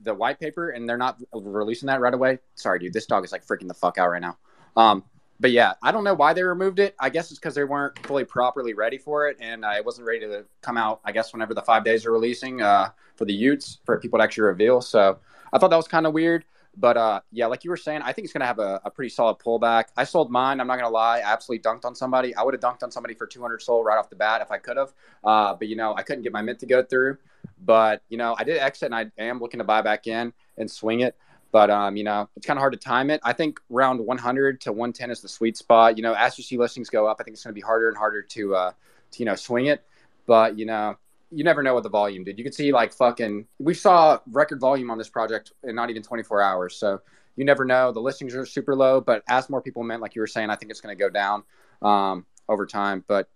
the 0.00 0.14
white 0.14 0.40
paper 0.40 0.70
and 0.70 0.88
they're 0.88 0.98
not 0.98 1.20
releasing 1.32 1.86
that 1.86 2.00
right 2.00 2.14
away. 2.14 2.38
Sorry, 2.54 2.78
dude. 2.78 2.92
This 2.92 3.06
dog 3.06 3.24
is 3.24 3.32
like 3.32 3.46
freaking 3.46 3.68
the 3.68 3.74
fuck 3.74 3.98
out 3.98 4.10
right 4.10 4.20
now. 4.20 4.36
Um, 4.76 5.04
but 5.40 5.50
yeah, 5.50 5.74
I 5.82 5.90
don't 5.90 6.04
know 6.04 6.14
why 6.14 6.32
they 6.32 6.42
removed 6.42 6.78
it. 6.78 6.94
I 7.00 7.10
guess 7.10 7.30
it's 7.30 7.40
because 7.40 7.54
they 7.54 7.64
weren't 7.64 7.98
fully 8.06 8.24
properly 8.24 8.74
ready 8.74 8.96
for 8.96 9.28
it, 9.28 9.36
and 9.40 9.66
I 9.66 9.80
wasn't 9.80 10.06
ready 10.06 10.20
to 10.20 10.44
come 10.60 10.76
out. 10.76 11.00
I 11.04 11.10
guess 11.10 11.32
whenever 11.32 11.52
the 11.52 11.62
five 11.62 11.84
days 11.84 12.06
are 12.06 12.12
releasing 12.12 12.62
uh, 12.62 12.90
for 13.16 13.24
the 13.24 13.36
y00ts 13.36 13.78
for 13.84 13.98
people 13.98 14.18
to 14.18 14.22
actually 14.22 14.44
reveal. 14.44 14.80
So 14.80 15.18
I 15.52 15.58
thought 15.58 15.70
that 15.70 15.76
was 15.76 15.88
kind 15.88 16.06
of 16.06 16.12
weird. 16.12 16.44
But 16.76 16.96
uh, 16.96 17.20
yeah, 17.30 17.46
like 17.46 17.64
you 17.64 17.70
were 17.70 17.76
saying, 17.76 18.00
I 18.02 18.12
think 18.12 18.24
it's 18.24 18.32
going 18.32 18.40
to 18.40 18.46
have 18.46 18.58
a, 18.58 18.80
a, 18.84 18.90
pretty 18.90 19.10
solid 19.10 19.38
pullback. 19.38 19.86
I 19.96 20.04
sold 20.04 20.30
mine. 20.30 20.58
I'm 20.58 20.66
not 20.66 20.76
going 20.76 20.88
to 20.88 20.92
lie. 20.92 21.18
I 21.18 21.32
absolutely 21.32 21.62
dunked 21.62 21.84
on 21.84 21.94
somebody. 21.94 22.34
I 22.34 22.42
would 22.42 22.54
have 22.54 22.62
dunked 22.62 22.82
on 22.82 22.90
somebody 22.90 23.14
for 23.14 23.26
200 23.26 23.60
SOL 23.60 23.84
right 23.84 23.98
off 23.98 24.08
the 24.08 24.16
bat 24.16 24.40
if 24.40 24.50
I 24.50 24.56
could 24.56 24.78
have. 24.78 24.92
Uh, 25.22 25.54
but, 25.54 25.68
you 25.68 25.76
know, 25.76 25.94
I 25.94 26.02
couldn't 26.02 26.22
get 26.22 26.32
my 26.32 26.40
mint 26.40 26.60
to 26.60 26.66
go 26.66 26.82
through. 26.82 27.18
But, 27.62 28.02
you 28.08 28.16
know, 28.16 28.34
I 28.38 28.44
did 28.44 28.56
exit 28.56 28.90
and 28.90 28.94
I 28.94 29.10
am 29.22 29.38
looking 29.38 29.58
to 29.58 29.64
buy 29.64 29.82
back 29.82 30.06
in 30.06 30.32
and 30.56 30.70
swing 30.70 31.00
it. 31.00 31.14
But, 31.50 31.68
um, 31.68 31.96
you 31.96 32.04
know, 32.04 32.30
it's 32.36 32.46
kind 32.46 32.56
of 32.56 32.62
hard 32.62 32.72
to 32.72 32.78
time 32.78 33.10
it. 33.10 33.20
I 33.22 33.34
think 33.34 33.60
round 33.68 34.00
100 34.00 34.62
to 34.62 34.72
110 34.72 35.10
is 35.10 35.20
the 35.20 35.28
sweet 35.28 35.58
spot. 35.58 35.98
You 35.98 36.02
know, 36.02 36.14
as 36.14 36.38
you 36.38 36.44
see 36.44 36.56
listings 36.56 36.88
go 36.88 37.06
up, 37.06 37.18
I 37.20 37.24
think 37.24 37.34
it's 37.34 37.44
going 37.44 37.52
to 37.52 37.54
be 37.54 37.60
harder 37.60 37.88
and 37.88 37.98
harder 37.98 38.22
to, 38.22 38.54
uh, 38.54 38.72
to, 39.10 39.18
you 39.18 39.26
know, 39.26 39.34
swing 39.34 39.66
it. 39.66 39.84
But, 40.26 40.58
you 40.58 40.64
know, 40.64 40.96
you 41.32 41.44
never 41.44 41.62
know 41.62 41.74
what 41.74 41.82
the 41.82 41.88
volume 41.88 42.24
did. 42.24 42.38
You 42.38 42.44
could 42.44 42.54
see 42.54 42.72
like 42.72 42.92
fucking, 42.92 43.46
we 43.58 43.74
saw 43.74 44.18
record 44.30 44.60
volume 44.60 44.90
on 44.90 44.98
this 44.98 45.08
project 45.08 45.52
in 45.64 45.74
not 45.74 45.90
even 45.90 46.02
24 46.02 46.42
hours. 46.42 46.76
So, 46.76 47.00
you 47.36 47.44
never 47.44 47.64
know. 47.64 47.92
The 47.92 48.00
listings 48.00 48.34
are 48.34 48.44
super 48.44 48.74
low, 48.74 49.00
but 49.00 49.22
as 49.28 49.48
more 49.48 49.62
people 49.62 49.82
mint, 49.82 50.02
like 50.02 50.14
you 50.14 50.20
were 50.20 50.26
saying, 50.26 50.50
I 50.50 50.56
think 50.56 50.70
it's 50.70 50.80
going 50.80 50.96
to 50.96 51.00
go 51.02 51.08
down 51.08 51.42
um, 51.80 52.26
over 52.48 52.66
time. 52.66 53.04
But 53.06 53.28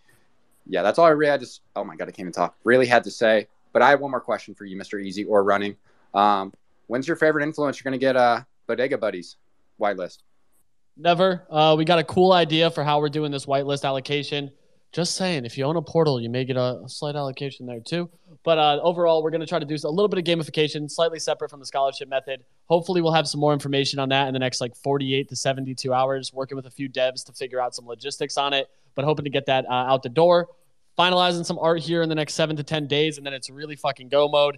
yeah, 0.66 0.82
that's 0.82 0.98
all 0.98 1.06
I 1.06 1.10
really 1.10 1.30
had 1.30 1.40
to. 1.40 1.48
Oh 1.76 1.84
my 1.84 1.96
god, 1.96 2.04
I 2.04 2.10
can't 2.10 2.20
even 2.20 2.32
talk. 2.32 2.56
Really 2.64 2.86
had 2.86 3.04
to 3.04 3.10
say. 3.10 3.48
But 3.72 3.82
I 3.82 3.90
have 3.90 4.00
one 4.00 4.10
more 4.10 4.20
question 4.20 4.54
for 4.54 4.64
you, 4.64 4.76
Mr. 4.76 5.02
Easy 5.02 5.24
or 5.24 5.44
Running. 5.44 5.76
Um, 6.14 6.52
when's 6.86 7.06
your 7.06 7.16
favorite 7.16 7.46
influencer 7.46 7.84
going 7.84 7.92
to 7.92 7.98
get 7.98 8.16
uh, 8.16 8.42
Bodega 8.66 8.98
Buddies 8.98 9.36
whitelist? 9.80 10.18
Never. 10.96 11.46
Uh, 11.50 11.74
we 11.76 11.84
got 11.84 11.98
a 11.98 12.04
cool 12.04 12.32
idea 12.32 12.70
for 12.70 12.82
how 12.82 13.00
we're 13.00 13.10
doing 13.10 13.30
this 13.30 13.44
whitelist 13.44 13.84
allocation. 13.84 14.50
Just 14.96 15.14
saying, 15.16 15.44
if 15.44 15.58
you 15.58 15.64
own 15.64 15.76
a 15.76 15.82
portal, 15.82 16.18
you 16.18 16.30
may 16.30 16.46
get 16.46 16.56
a, 16.56 16.80
slight 16.86 17.16
allocation 17.16 17.66
there 17.66 17.80
too. 17.80 18.08
But 18.44 18.56
uh, 18.56 18.80
overall, 18.82 19.22
we're 19.22 19.30
going 19.30 19.42
to 19.42 19.46
try 19.46 19.58
to 19.58 19.66
do 19.66 19.74
a 19.74 19.90
little 19.90 20.08
bit 20.08 20.18
of 20.18 20.24
gamification, 20.24 20.90
slightly 20.90 21.18
separate 21.18 21.50
from 21.50 21.60
the 21.60 21.66
scholarship 21.66 22.08
method. 22.08 22.44
Hopefully, 22.64 23.02
we'll 23.02 23.12
have 23.12 23.28
some 23.28 23.38
more 23.38 23.52
information 23.52 23.98
on 23.98 24.08
that 24.08 24.26
in 24.26 24.32
the 24.32 24.38
next 24.38 24.58
like 24.58 24.74
48 24.74 25.28
to 25.28 25.36
72 25.36 25.92
hours, 25.92 26.32
working 26.32 26.56
with 26.56 26.64
a 26.64 26.70
few 26.70 26.88
devs 26.88 27.26
to 27.26 27.34
figure 27.34 27.60
out 27.60 27.74
some 27.74 27.86
logistics 27.86 28.38
on 28.38 28.54
it, 28.54 28.70
but 28.94 29.04
hoping 29.04 29.24
to 29.26 29.30
get 29.30 29.44
that 29.44 29.66
uh, 29.66 29.72
out 29.72 30.02
the 30.02 30.08
door. 30.08 30.48
Finalizing 30.98 31.44
some 31.44 31.58
art 31.58 31.80
here 31.80 32.00
in 32.00 32.08
the 32.08 32.14
next 32.14 32.32
seven 32.32 32.56
to 32.56 32.62
10 32.62 32.86
days, 32.86 33.18
and 33.18 33.26
then 33.26 33.34
it's 33.34 33.50
really 33.50 33.76
fucking 33.76 34.08
go 34.08 34.28
mode. 34.28 34.56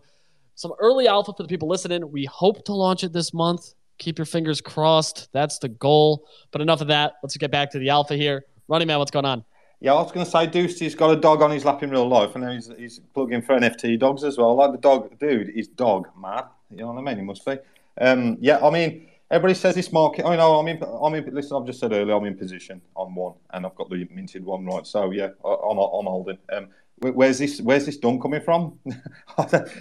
Some 0.54 0.72
early 0.78 1.08
alpha 1.08 1.32
for 1.36 1.42
the 1.42 1.48
people 1.48 1.66
listening. 1.66 2.12
We 2.12 2.26
hope 2.26 2.64
to 2.66 2.74
launch 2.74 3.02
it 3.02 3.12
this 3.12 3.34
month. 3.34 3.74
Keep 3.98 4.18
your 4.18 4.24
fingers 4.24 4.60
crossed. 4.60 5.32
That's 5.32 5.58
the 5.58 5.68
goal. 5.68 6.28
But 6.52 6.60
enough 6.60 6.80
of 6.80 6.86
that. 6.86 7.14
Let's 7.24 7.36
get 7.36 7.50
back 7.50 7.72
to 7.72 7.80
the 7.80 7.88
alpha 7.88 8.14
here. 8.14 8.44
Running 8.68 8.86
man, 8.86 9.00
what's 9.00 9.10
going 9.10 9.24
on? 9.24 9.44
Yeah, 9.80 9.92
I 9.92 10.02
was 10.02 10.10
going 10.10 10.26
to 10.26 10.30
say, 10.30 10.46
Deuce's 10.46 10.96
got 10.96 11.10
a 11.10 11.16
dog 11.16 11.40
on 11.40 11.52
his 11.52 11.64
lap 11.64 11.84
in 11.84 11.90
real 11.90 12.08
life, 12.08 12.34
and 12.34 12.44
now 12.44 12.50
he's, 12.50 12.68
he's 12.76 13.00
plugging 13.14 13.42
for 13.42 13.56
NFT 13.56 13.98
dogs 14.00 14.24
as 14.24 14.36
well. 14.36 14.56
Like 14.56 14.72
the 14.72 14.78
dog, 14.78 15.16
dude, 15.20 15.50
he's 15.50 15.68
dog 15.68 16.08
mad. 16.20 16.46
You 16.70 16.78
know 16.78 16.92
what 16.92 16.98
I 16.98 17.02
mean? 17.02 17.18
He 17.18 17.22
must 17.22 17.46
be. 17.46 17.58
Um, 18.00 18.38
yeah, 18.40 18.58
I 18.58 18.70
mean, 18.70 19.08
everybody 19.30 19.54
says 19.54 19.76
this 19.76 19.92
market. 19.92 20.26
I 20.26 20.34
know, 20.34 20.58
I'm 20.58 20.66
in. 20.66 20.82
I'm 20.82 21.14
in. 21.14 21.32
Listen, 21.32 21.56
I've 21.56 21.66
just 21.66 21.78
said 21.78 21.92
earlier, 21.92 22.16
I'm 22.16 22.24
in 22.24 22.36
position 22.36 22.82
on 22.96 23.14
one, 23.14 23.34
and 23.50 23.64
I've 23.64 23.74
got 23.76 23.88
the 23.88 24.08
minted 24.10 24.44
one 24.44 24.66
right. 24.66 24.86
So 24.86 25.12
yeah, 25.12 25.28
I, 25.44 25.48
I'm 25.48 25.78
I'm 25.78 26.06
holding. 26.06 26.38
Um, 26.52 26.68
where's 26.98 27.38
this? 27.38 27.60
Where's 27.60 27.86
this 27.86 27.98
done 27.98 28.20
coming 28.20 28.40
from? 28.40 28.78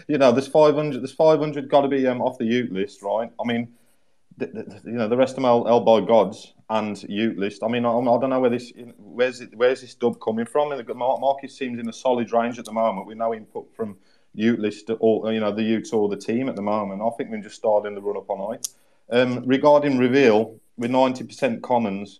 you 0.08 0.20
know, 0.20 0.32
there's 0.32 0.48
500. 0.48 1.02
There's 1.02 1.12
500 1.12 1.70
got 1.70 1.82
to 1.82 1.88
be 1.88 2.06
um, 2.08 2.22
off 2.22 2.38
the 2.38 2.45
y00tlist, 2.45 3.02
right? 3.02 3.32
I 3.39 3.48
mean, 3.48 3.74
the, 4.38 4.45
the, 4.45 4.82
you 4.86 4.98
know, 4.98 5.08
the 5.08 5.18
rest 5.18 5.38
of 5.38 5.43
are 5.43 5.82
by 5.82 6.02
gods 6.02 6.54
and 6.70 6.95
y00tlist. 6.97 7.63
I 7.63 7.68
mean, 7.70 7.86
I, 7.86 7.91
I, 7.91 8.20
don't 8.20 8.30
know 8.30 8.39
where 8.39 8.49
this, 8.49 8.74
where's 8.97 9.41
it, 9.41 9.55
where's 9.55 9.82
this 9.82 9.95
dub 9.95 10.20
coming 10.20 10.45
from? 10.45 10.70
Market 10.97 11.51
seems 11.51 11.80
in 11.80 11.88
a 11.88 11.93
solid 11.93 12.32
range 12.34 12.59
at 12.59 12.65
the 12.65 12.74
moment 12.74 13.07
with 13.07 13.18
no 13.18 13.34
input 13.34 13.74
from 13.76 13.97
y00tlist 14.36 14.95
or 14.99 15.32
you 15.32 15.39
know 15.39 15.51
the 15.51 15.61
y00ts 15.61 15.93
or 15.93 16.09
the 16.09 16.18
team 16.18 16.49
at 16.49 16.55
the 16.55 16.61
moment. 16.61 17.01
I 17.01 17.09
think 17.18 17.32
we're 17.32 17.41
just 17.41 17.55
starting 17.55 17.95
the 17.95 18.01
run 18.01 18.18
up 18.18 18.30
on 18.30 18.55
it. 18.55 18.68
Um, 19.09 19.43
regarding 19.45 19.97
reveal 19.97 20.59
with 20.78 20.91
ninety 20.91 21.24
percent 21.24 21.63
commons, 21.63 22.20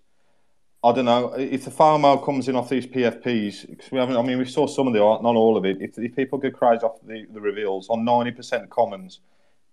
I 0.84 0.94
don't 0.94 1.06
know 1.06 1.34
if 1.34 1.66
the 1.66 1.72
FOMO 1.72 2.24
comes 2.24 2.48
in 2.48 2.56
off 2.56 2.70
these 2.70 2.88
PFPs. 2.88 3.70
Because 3.70 3.92
we 3.92 4.00
haven't, 4.00 4.16
I 4.16 4.22
mean, 4.22 4.38
we 4.38 4.46
saw 4.46 4.68
some 4.68 4.88
of 4.88 4.94
the 4.94 5.04
art, 5.04 5.24
not 5.24 5.36
all 5.36 5.58
of 5.58 5.66
it. 5.66 5.82
If, 5.82 5.98
if 5.98 6.16
people 6.16 6.40
get 6.40 6.54
crazy 6.54 6.84
off 6.84 7.00
the, 7.06 7.26
the 7.34 7.42
reveals 7.42 7.90
on 7.90 8.06
ninety 8.06 8.32
percent 8.32 8.70
commons, 8.70 9.20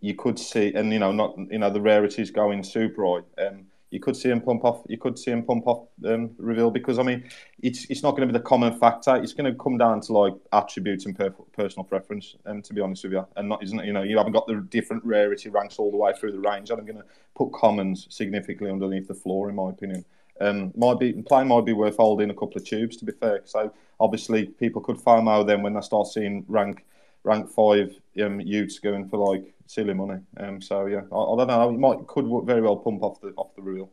you 0.01 0.15
could 0.15 0.39
see, 0.39 0.75
and 0.75 0.93
you 0.93 0.99
know, 0.99 1.13
not 1.13 1.37
you 1.39 1.59
know 1.59 1.71
the 1.71 1.81
rarities 1.81 2.33
going 2.33 2.65
super 2.65 3.05
high. 3.07 3.47
Um, 3.47 3.67
you 3.95 4.01
could 4.01 4.17
see 4.17 4.29
him 4.29 4.41
pump 4.41 4.65
off. 4.65 4.83
You 4.89 4.99
could 4.99 5.17
see 5.17 5.31
him 5.31 5.45
pump 5.45 5.69
off 5.69 5.87
um, 6.05 6.33
reveal 6.37 6.73
because 6.73 6.99
I 6.99 7.05
mean, 7.05 7.31
it's 7.63 7.89
it's 7.89 8.03
not 8.03 8.17
going 8.17 8.27
to 8.27 8.33
be 8.33 8.37
the 8.37 8.45
common 8.45 8.77
factor. 8.77 9.15
It's 9.15 9.33
going 9.33 9.51
to 9.51 9.57
come 9.57 9.79
down 9.79 10.01
to 10.01 10.13
like 10.13 10.35
attributes 10.53 11.07
and 11.07 11.17
per- 11.17 11.31
personal 11.31 11.85
preference. 11.85 12.35
Um, 12.45 12.61
to 12.63 12.75
be 12.75 12.81
honest 12.81 13.05
with 13.05 13.13
you, 13.13 13.25
and 13.37 13.49
not 13.49 13.63
isn't 13.63 13.85
you 13.85 13.93
know 13.93 14.03
you 14.03 14.19
haven't 14.19 14.33
got 14.33 14.49
the 14.49 14.57
different 14.69 15.05
rarity 15.05 15.49
ranks 15.49 15.79
all 15.79 15.93
the 15.93 15.97
way 15.97 16.13
through 16.13 16.33
the 16.33 16.41
range. 16.41 16.71
And 16.71 16.81
I'm 16.81 16.87
going 16.87 16.99
to 16.99 17.05
put 17.37 17.53
commons 17.53 18.09
significantly 18.11 18.69
underneath 18.69 19.07
the 19.07 19.15
floor, 19.15 19.49
in 19.49 19.55
my 19.55 19.71
opinion. 19.71 20.05
Um, 20.41 20.73
might 20.77 20.99
be 20.99 21.13
play 21.13 21.45
might 21.45 21.65
be 21.65 21.73
worth 21.73 21.97
holding 21.97 22.31
a 22.31 22.35
couple 22.35 22.57
of 22.57 22.65
t00bs 22.65 22.99
to 22.99 23.05
be 23.05 23.13
fair. 23.13 23.43
So 23.45 23.73
obviously 24.01 24.47
people 24.47 24.83
could 24.83 24.97
FOMO 24.97 25.47
then 25.47 25.63
when 25.63 25.75
they 25.75 25.81
start 25.83 26.09
seeing 26.09 26.45
rank 26.49 26.85
rank 27.25 27.51
five 27.51 27.89
um, 28.23 28.39
y00ts 28.39 28.81
going 28.81 29.09
for 29.09 29.19
like 29.19 29.55
silly 29.67 29.95
money. 29.95 30.21
Um, 30.39 30.61
so 30.61 30.87
yeah, 30.87 31.01
I, 31.11 31.17
I, 31.17 31.37
don't 31.37 31.49
know. 31.49 31.71
It 31.71 31.79
might 31.79 32.07
could 32.07 32.27
very 32.47 32.61
well 32.61 32.77
pump 32.77 33.03
off 33.03 33.21
the 33.21 33.29
off 33.37 33.55
the 33.57 33.63
reel. 33.63 33.91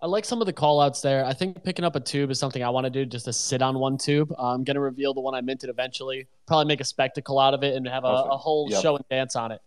I 0.00 0.06
like 0.06 0.24
some 0.24 0.42
of 0.42 0.46
the 0.46 0.52
call 0.52 0.80
outs 0.80 1.00
there. 1.00 1.24
I 1.24 1.32
think 1.32 1.62
picking 1.64 1.84
up 1.84 1.96
a 1.96 2.00
t00b 2.00 2.30
is 2.30 2.38
something 2.38 2.62
I 2.62 2.68
want 2.68 2.84
to 2.84 2.90
do 2.90 3.06
just 3.06 3.24
to 3.24 3.32
sit 3.32 3.62
on 3.62 3.78
one 3.78 3.96
t00b. 3.96 4.34
I'm 4.38 4.64
going 4.64 4.74
to 4.74 4.80
reveal 4.80 5.14
the 5.14 5.20
one 5.20 5.34
I 5.34 5.40
minted 5.40 5.70
eventually. 5.70 6.26
Probably 6.46 6.66
make 6.66 6.80
a 6.80 6.84
spectacle 6.84 7.38
out 7.38 7.54
of 7.54 7.62
it 7.62 7.74
and 7.74 7.86
have 7.88 8.04
a, 8.04 8.08
a 8.08 8.36
whole 8.36 8.70
show 8.70 8.96
and 8.96 9.04
dance 9.08 9.36
on 9.36 9.52
it. 9.52 9.62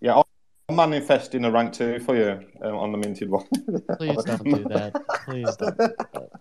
Yeah, 0.00 0.22
manifesting 0.70 1.44
a 1.44 1.50
rank 1.50 1.74
two 1.74 1.98
for 2.00 2.16
you 2.16 2.40
um, 2.62 2.74
on 2.76 2.92
the 2.92 2.96
minted 2.98 3.28
one. 3.28 3.44
Please 3.98 4.24
don't 4.24 4.44
do 4.44 4.64
that. 4.64 4.94
Please 5.26 5.54
don't. 5.56 5.76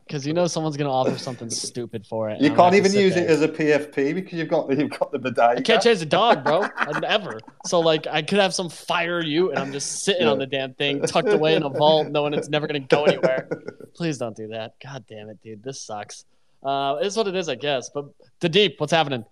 Because 0.08 0.26
you 0.26 0.34
know 0.34 0.48
someone's 0.48 0.78
going 0.78 0.88
to 0.88 0.94
offer 0.94 1.18
something 1.18 1.50
stupid 1.50 2.06
for 2.06 2.30
it. 2.30 2.40
You 2.40 2.54
can't 2.54 2.74
even 2.74 2.94
use 2.94 3.16
there. 3.16 3.26
it 3.26 3.30
as 3.30 3.42
a 3.42 3.50
PFP 3.50 4.16
because 4.16 4.40
you've 4.40 4.48
got 4.48 4.70
you've 4.78 4.98
got 4.98 5.12
the 5.12 5.20
bodega. 5.20 5.60
I 5.60 5.62
can't 5.62 5.82
change 5.82 6.00
the 6.00 6.06
dog, 6.06 6.44
bro. 6.44 6.68
Ever. 7.06 7.40
So 7.66 7.82
like 7.82 8.08
I 8.08 8.22
could 8.22 8.40
have 8.40 8.54
some 8.54 8.70
fire 8.70 9.22
you, 9.22 9.50
and 9.50 9.60
I'm 9.60 9.74
just 9.74 10.04
sitting 10.04 10.24
yeah. 10.26 10.32
on 10.32 10.40
the 10.40 10.48
damn 10.48 10.74
thing, 10.76 11.02
tucked 11.02 11.30
away 11.30 11.56
in 11.56 11.64
a 11.64 11.70
vault, 11.70 12.08
knowing 12.08 12.34
it's 12.34 12.50
never 12.50 12.66
going 12.66 12.82
to 12.82 12.88
go 12.96 13.04
anywhere. 13.04 13.50
Please 13.96 14.18
don't 14.18 14.36
do 14.36 14.48
that. 14.50 14.76
God 14.82 15.06
damn 15.08 15.30
it, 15.30 15.42
dude. 15.42 15.64
This 15.64 15.82
sucks. 15.82 16.26
Uh, 16.64 16.98
it's 17.02 17.18
what 17.18 17.28
it 17.28 17.36
is, 17.36 17.50
I 17.50 17.56
guess. 17.56 17.90
But 17.90 18.06
the 18.40 18.48
deep, 18.48 18.80
what's 18.80 18.94
happening? 18.94 19.26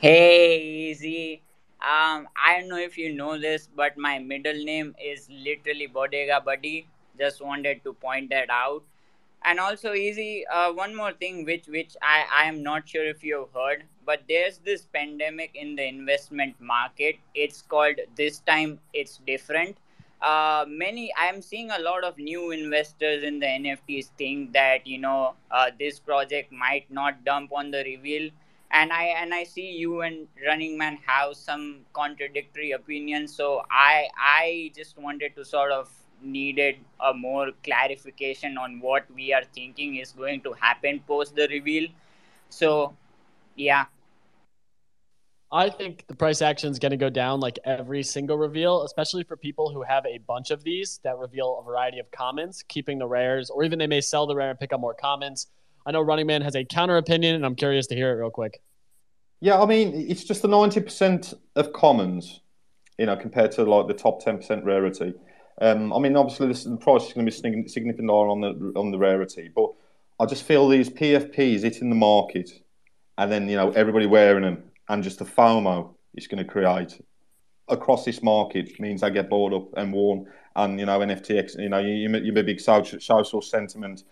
Hey, 0.00 0.90
easy. 0.90 1.42
Um, 1.80 2.28
I 2.36 2.58
don't 2.58 2.68
know 2.68 2.78
if 2.78 2.98
you 2.98 3.14
know 3.14 3.38
this, 3.38 3.68
but 3.74 3.96
my 3.96 4.18
middle 4.18 4.64
name 4.64 4.94
is 5.02 5.28
literally 5.30 5.86
Bodega 5.86 6.40
Buddy. 6.40 6.88
Just 7.18 7.40
wanted 7.40 7.84
to 7.84 7.92
point 7.92 8.30
that 8.30 8.50
out. 8.50 8.82
And 9.44 9.60
also, 9.60 9.92
easy. 9.92 10.44
Uh, 10.48 10.72
one 10.72 10.94
more 10.94 11.12
thing, 11.12 11.44
which 11.44 11.68
which 11.68 11.96
I 12.02 12.24
I 12.32 12.44
am 12.46 12.62
not 12.64 12.88
sure 12.88 13.04
if 13.06 13.22
you've 13.22 13.52
heard, 13.54 13.84
but 14.04 14.22
there's 14.28 14.58
this 14.58 14.86
pandemic 14.86 15.52
in 15.54 15.76
the 15.76 15.86
investment 15.86 16.56
market. 16.60 17.16
It's 17.34 17.62
called 17.62 18.00
this 18.16 18.40
time. 18.40 18.80
It's 18.92 19.20
different. 19.26 19.76
Uh, 20.20 20.64
many 20.66 21.12
I'm 21.16 21.40
seeing 21.40 21.70
a 21.70 21.78
lot 21.78 22.02
of 22.02 22.18
new 22.18 22.50
investors 22.50 23.22
in 23.22 23.38
the 23.38 23.46
NFTs 23.46 24.10
think 24.18 24.52
that 24.52 24.84
you 24.84 24.98
know 24.98 25.34
uh, 25.52 25.70
this 25.78 26.00
project 26.00 26.50
might 26.50 26.90
not 26.90 27.24
dump 27.24 27.52
on 27.52 27.70
the 27.70 27.84
reveal 27.84 28.30
and 28.70 28.92
i 28.92 29.04
and 29.04 29.32
i 29.32 29.44
see 29.44 29.70
you 29.70 30.02
and 30.02 30.26
running 30.46 30.76
man 30.76 30.98
have 31.06 31.34
some 31.34 31.80
contradictory 31.92 32.72
opinions. 32.72 33.34
So 33.34 33.62
i 33.70 34.08
i 34.18 34.72
just 34.76 34.98
wanted 34.98 35.34
to 35.36 35.44
sort 35.44 35.72
of 35.72 35.90
needed 36.22 36.76
a 37.00 37.14
more 37.14 37.50
clarification 37.62 38.58
on 38.58 38.80
what 38.80 39.04
we 39.14 39.32
are 39.32 39.44
thinking 39.54 39.96
is 39.96 40.12
going 40.12 40.40
to 40.42 40.52
happen 40.52 41.00
post 41.06 41.36
the 41.36 41.48
reveal. 41.48 41.88
So 42.50 42.94
yeah. 43.56 43.86
I 45.50 45.70
think 45.70 46.04
the 46.08 46.14
price 46.14 46.42
action 46.42 46.70
is 46.70 46.78
going 46.78 46.90
to 46.90 46.98
go 46.98 47.08
down 47.08 47.40
like 47.40 47.58
every 47.64 48.02
single 48.02 48.36
reveal, 48.36 48.82
especially 48.82 49.24
for 49.24 49.34
people 49.36 49.72
who 49.72 49.82
have 49.82 50.04
a 50.04 50.18
bunch 50.18 50.50
of 50.50 50.62
these 50.62 51.00
that 51.04 51.16
reveal 51.16 51.58
a 51.58 51.64
variety 51.64 51.98
of 51.98 52.10
commons, 52.10 52.62
keeping 52.68 52.98
the 52.98 53.06
rares, 53.06 53.48
or 53.48 53.64
even 53.64 53.78
they 53.78 53.86
may 53.86 54.02
sell 54.02 54.26
the 54.26 54.36
rare 54.36 54.50
and 54.50 54.60
pick 54.60 54.74
up 54.74 54.80
more 54.80 54.92
commons. 54.92 55.46
I 55.88 55.90
know 55.90 56.02
Running 56.02 56.26
Man 56.26 56.42
has 56.42 56.54
a 56.54 56.66
counter 56.66 56.98
opinion, 56.98 57.34
and 57.34 57.46
I'm 57.46 57.54
curious 57.54 57.86
to 57.86 57.94
hear 57.94 58.10
it 58.10 58.20
real 58.20 58.30
quick. 58.30 58.60
Yeah, 59.40 59.58
I 59.58 59.64
mean, 59.64 59.94
it's 59.94 60.22
just 60.22 60.42
the 60.42 60.48
ninety 60.48 60.82
percent 60.82 61.32
of 61.56 61.72
commons, 61.72 62.40
you 62.98 63.06
know, 63.06 63.16
compared 63.16 63.52
to 63.52 63.64
like 63.64 63.86
the 63.88 63.94
top 63.94 64.22
ten 64.22 64.36
percent 64.36 64.66
rarity. 64.66 65.14
Um, 65.62 65.94
I 65.94 65.98
mean, 65.98 66.14
obviously, 66.14 66.48
this, 66.48 66.64
the 66.64 66.76
price 66.76 67.06
is 67.06 67.14
going 67.14 67.24
to 67.24 67.32
be 67.32 67.68
significantly 67.68 68.06
on 68.06 68.40
the 68.42 68.78
on 68.78 68.90
the 68.90 68.98
rarity, 68.98 69.50
but 69.54 69.72
I 70.20 70.26
just 70.26 70.42
feel 70.42 70.68
these 70.68 70.90
PFPs 70.90 71.62
hitting 71.62 71.88
the 71.88 71.96
market, 71.96 72.50
and 73.16 73.32
then 73.32 73.48
you 73.48 73.56
know 73.56 73.70
everybody 73.70 74.04
wearing 74.04 74.42
them, 74.42 74.64
and 74.90 75.02
just 75.02 75.20
the 75.20 75.24
FOMO 75.24 75.94
it's 76.12 76.26
going 76.26 76.44
to 76.44 76.50
create 76.50 77.00
across 77.68 78.04
this 78.04 78.22
market 78.22 78.78
means 78.78 79.02
I 79.02 79.08
get 79.08 79.30
bought 79.30 79.54
up 79.54 79.68
and 79.78 79.94
worn, 79.94 80.26
and 80.54 80.78
you 80.78 80.84
know 80.84 80.98
NFTX, 80.98 81.58
you 81.58 81.70
know, 81.70 81.78
you, 81.78 82.10
you're 82.10 82.38
a 82.38 82.42
big 82.42 82.60
social, 82.60 83.00
social 83.00 83.40
sentiment 83.40 84.04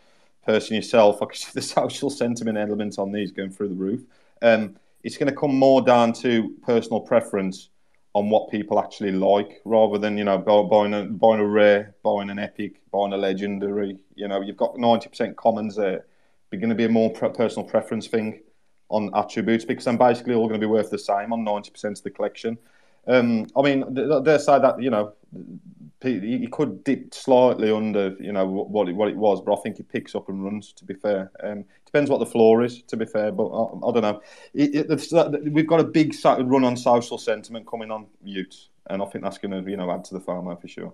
person 0.47 0.77
yourself, 0.77 1.21
I 1.21 1.27
can 1.27 1.35
see 1.35 1.51
the 1.55 1.63
social 1.63 2.11
sentiment 2.11 2.57
element 2.57 2.99
on 2.99 3.13
these 3.13 3.33
going 3.33 3.51
through 3.51 3.69
the 3.69 3.75
roof. 3.75 4.03
Um, 4.43 4.77
it's 5.03 5.17
going 5.17 5.29
to 5.29 5.37
come 5.37 5.55
more 5.55 5.83
down 5.83 6.13
to 6.15 6.55
personal 6.63 7.01
preference 7.01 7.69
on 8.15 8.31
what 8.31 8.51
people 8.51 8.81
actually 8.81 9.13
like, 9.13 9.61
rather 9.67 9.99
than 9.99 10.17
you 10.17 10.25
know 10.25 10.39
buying 10.39 10.95
a 10.95 11.05
buying 11.05 11.41
a 11.41 11.45
rare, 11.45 11.95
buying 12.03 12.31
an 12.31 12.39
epic, 12.39 12.81
buying 12.91 13.13
a 13.13 13.17
legendary. 13.17 13.99
You 14.15 14.29
know, 14.29 14.41
you've 14.41 14.57
got 14.57 14.79
ninety 14.79 15.09
percent 15.09 15.37
commons 15.37 15.77
there. 15.77 16.07
It's 16.51 16.61
going 16.61 16.71
to 16.71 16.75
be 16.75 16.85
a 16.85 16.89
more 16.89 17.11
personal 17.11 17.69
preference 17.69 18.07
thing 18.07 18.41
on 18.89 19.11
attributes 19.15 19.65
because 19.65 19.85
they're 19.85 19.99
basically 19.99 20.35
all 20.35 20.49
going 20.49 20.61
to 20.61 20.67
be 20.67 20.71
worth 20.71 20.91
the 20.91 20.99
same 20.99 21.33
on 21.33 21.45
ninety 21.45 21.71
percent 21.71 21.99
of 21.99 22.05
the 22.05 22.11
collection. 22.11 22.57
Um, 23.07 23.47
I 23.57 23.63
mean, 23.63 23.85
they 23.95 24.39
say 24.39 24.59
that 24.59 24.81
you 24.81 24.91
know 24.91 25.13
he 26.03 26.47
could 26.51 26.85
dip 26.85 27.15
slightly 27.15 27.71
under, 27.71 28.15
you 28.21 28.33
know, 28.33 28.47
what 28.47 28.89
it, 28.89 28.95
what 28.95 29.09
it 29.09 29.17
was, 29.17 29.41
but 29.41 29.59
I 29.59 29.63
think 29.63 29.79
he 29.79 29.83
picks 29.83 30.15
up 30.15 30.29
and 30.29 30.45
runs. 30.45 30.73
To 30.75 30.85
be 30.85 30.95
fair, 30.95 31.31
um, 31.43 31.65
depends 31.85 32.11
what 32.11 32.19
the 32.19 32.27
floor 32.27 32.63
is. 32.63 32.83
To 32.83 32.97
be 32.97 33.07
fair, 33.07 33.33
but 33.33 33.47
I, 33.47 33.89
I 33.89 33.93
don't 33.93 34.03
know. 34.03 34.21
It, 34.55 34.91
it, 34.91 35.53
we've 35.53 35.67
got 35.67 35.81
a 35.81 35.85
big 35.85 36.15
run 36.25 36.65
on 36.65 36.77
social 36.77 37.19
sentiment 37.19 37.67
coming 37.67 37.91
on 37.91 38.07
y00ts, 38.25 38.69
and 38.91 39.03
I 39.03 39.07
think 39.07 39.25
that's 39.25 39.39
going 39.39 39.65
to, 39.65 39.71
you 39.71 39.77
know, 39.77 39.91
add 39.91 40.05
to 40.05 40.15
the 40.15 40.21
FOMO 40.21 40.61
for 40.61 40.69
sure. 40.69 40.93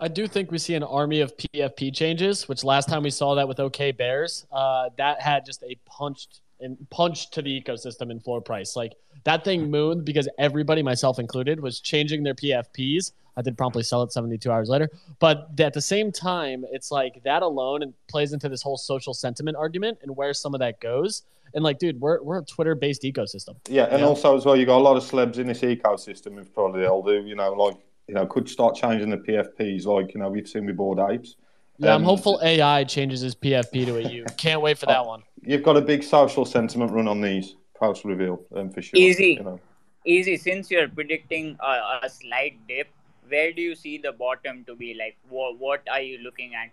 I 0.00 0.08
do 0.08 0.26
think 0.26 0.50
we 0.50 0.58
see 0.58 0.74
an 0.74 0.82
army 0.82 1.20
of 1.20 1.36
PFP 1.36 1.94
changes, 1.94 2.48
which 2.48 2.64
last 2.64 2.88
time 2.88 3.02
we 3.02 3.10
saw 3.10 3.34
that 3.36 3.46
with 3.46 3.60
OK 3.60 3.92
Bears, 3.92 4.46
uh, 4.52 4.90
that 4.98 5.20
had 5.20 5.46
just 5.46 5.62
a 5.62 5.76
punched 5.86 6.40
and 6.60 6.78
punch 6.90 7.30
to 7.30 7.42
the 7.42 7.60
ecosystem 7.60 8.10
in 8.10 8.20
floor 8.20 8.40
price. 8.40 8.76
Like 8.76 8.94
that 9.24 9.44
thing 9.44 9.70
mooned 9.70 10.04
because 10.04 10.28
everybody, 10.38 10.82
myself 10.82 11.18
included, 11.18 11.60
was 11.60 11.80
changing 11.80 12.22
their 12.22 12.34
PFPs. 12.34 13.12
I 13.36 13.42
did 13.42 13.56
promptly 13.58 13.82
sell 13.82 14.02
it 14.02 14.12
72 14.12 14.50
hours 14.50 14.68
later. 14.68 14.88
But 15.18 15.48
at 15.58 15.72
the 15.72 15.80
same 15.80 16.12
time, 16.12 16.64
it's 16.70 16.90
like 16.90 17.22
that 17.24 17.42
alone 17.42 17.82
and 17.82 17.92
plays 18.08 18.32
into 18.32 18.48
this 18.48 18.62
whole 18.62 18.76
social 18.76 19.12
sentiment 19.12 19.56
argument 19.56 19.98
and 20.02 20.16
where 20.16 20.32
some 20.32 20.54
of 20.54 20.60
that 20.60 20.80
goes. 20.80 21.22
And 21.54 21.64
like, 21.64 21.78
dude, 21.78 22.00
we're, 22.00 22.22
we're 22.22 22.38
a 22.38 22.44
Twitter 22.44 22.74
based 22.74 23.02
ecosystem. 23.02 23.56
Yeah, 23.68 23.84
and 23.84 24.02
know? 24.02 24.08
also 24.08 24.36
as 24.36 24.44
well, 24.44 24.56
you 24.56 24.66
got 24.66 24.78
a 24.78 24.82
lot 24.82 24.96
of 24.96 25.02
celebs 25.02 25.38
in 25.38 25.46
this 25.46 25.60
ecosystem 25.60 26.34
who 26.34 26.44
probably 26.44 26.82
they'll 26.82 27.02
do, 27.02 27.24
you 27.24 27.34
know, 27.34 27.52
like 27.52 27.76
you 28.08 28.14
know, 28.14 28.26
could 28.26 28.48
start 28.48 28.74
changing 28.74 29.10
the 29.10 29.16
PFPs, 29.16 29.86
like 29.86 30.14
you 30.14 30.20
know 30.20 30.28
we've 30.28 30.48
seen 30.48 30.66
with 30.66 30.76
Bored 30.76 30.98
Apes. 30.98 31.36
Yeah, 31.78 31.94
I'm 31.94 32.02
Um, 32.02 32.04
hopeful 32.04 32.40
AI 32.42 32.84
changes 32.84 33.20
his 33.20 33.34
PFP 33.34 33.86
to 33.86 33.96
a 33.96 34.02
U. 34.02 34.24
Can't 34.36 34.60
wait 34.60 34.78
for 34.78 34.86
that 34.86 35.04
one. 35.04 35.22
You've 35.42 35.62
got 35.62 35.76
a 35.76 35.80
big 35.80 36.02
social 36.02 36.44
sentiment 36.44 36.92
run 36.92 37.08
on 37.08 37.20
these 37.20 37.56
house 37.84 38.04
reveal 38.04 38.40
um, 38.54 38.70
for 38.70 38.82
sure. 38.82 38.98
Easy, 38.98 39.32
you 39.38 39.44
know. 39.44 39.60
easy. 40.04 40.36
Since 40.36 40.70
you're 40.70 40.88
predicting 40.88 41.56
a, 41.60 42.00
a, 42.02 42.10
slight 42.10 42.58
dip, 42.68 42.88
where 43.28 43.52
do 43.52 43.62
you 43.62 43.74
see 43.74 43.98
the 43.98 44.12
bottom 44.12 44.64
to 44.64 44.74
be? 44.74 44.94
Like, 44.94 45.16
what 45.28 45.58
what 45.58 45.88
are 45.90 46.00
you 46.00 46.18
looking 46.18 46.54
at? 46.54 46.70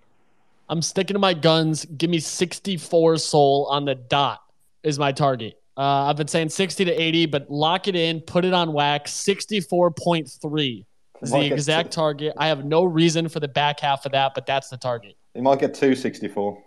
I'm 0.70 0.82
sticking 0.82 1.16
to 1.16 1.20
my 1.20 1.34
guns. 1.34 1.86
Give 1.86 2.10
me 2.10 2.20
64 2.20 3.18
SOL 3.18 3.68
on 3.70 3.86
the 3.86 3.96
dot 3.96 4.40
is 4.84 4.98
my 4.98 5.12
target. 5.12 5.62
Uh, 5.78 6.10
I've 6.10 6.18
been 6.18 6.28
saying 6.28 6.50
60 6.50 6.86
to 6.86 6.92
80, 6.92 7.26
but 7.28 7.50
lock 7.50 7.88
it 7.88 7.96
in, 7.96 8.22
put 8.22 8.46
it 8.46 8.54
on 8.54 8.74
wax. 8.74 9.12
64.3 9.12 10.86
is 11.22 11.32
the 11.32 11.46
exact 11.46 11.92
target. 11.92 12.34
I 12.38 12.48
have 12.48 12.66
no 12.66 12.84
reason 12.84 13.30
for 13.30 13.40
the 13.40 13.48
back 13.48 13.80
half 13.80 14.06
of 14.06 14.12
that, 14.12 14.34
but 14.34 14.46
that's 14.46 14.70
the 14.70 14.78
target. 14.78 15.16
He 15.34 15.42
might 15.42 15.60
get 15.60 15.74
264. 15.74 16.62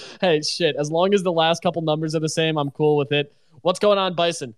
hey, 0.20 0.40
shit. 0.42 0.76
As 0.76 0.90
long 0.90 1.14
as 1.14 1.22
the 1.22 1.32
last 1.32 1.62
couple 1.62 1.82
numbers 1.82 2.14
are 2.14 2.20
the 2.20 2.28
same, 2.28 2.56
I'm 2.56 2.70
cool 2.70 2.96
with 2.96 3.12
it. 3.12 3.34
What's 3.62 3.78
going 3.78 3.98
on, 3.98 4.14
Bison? 4.14 4.54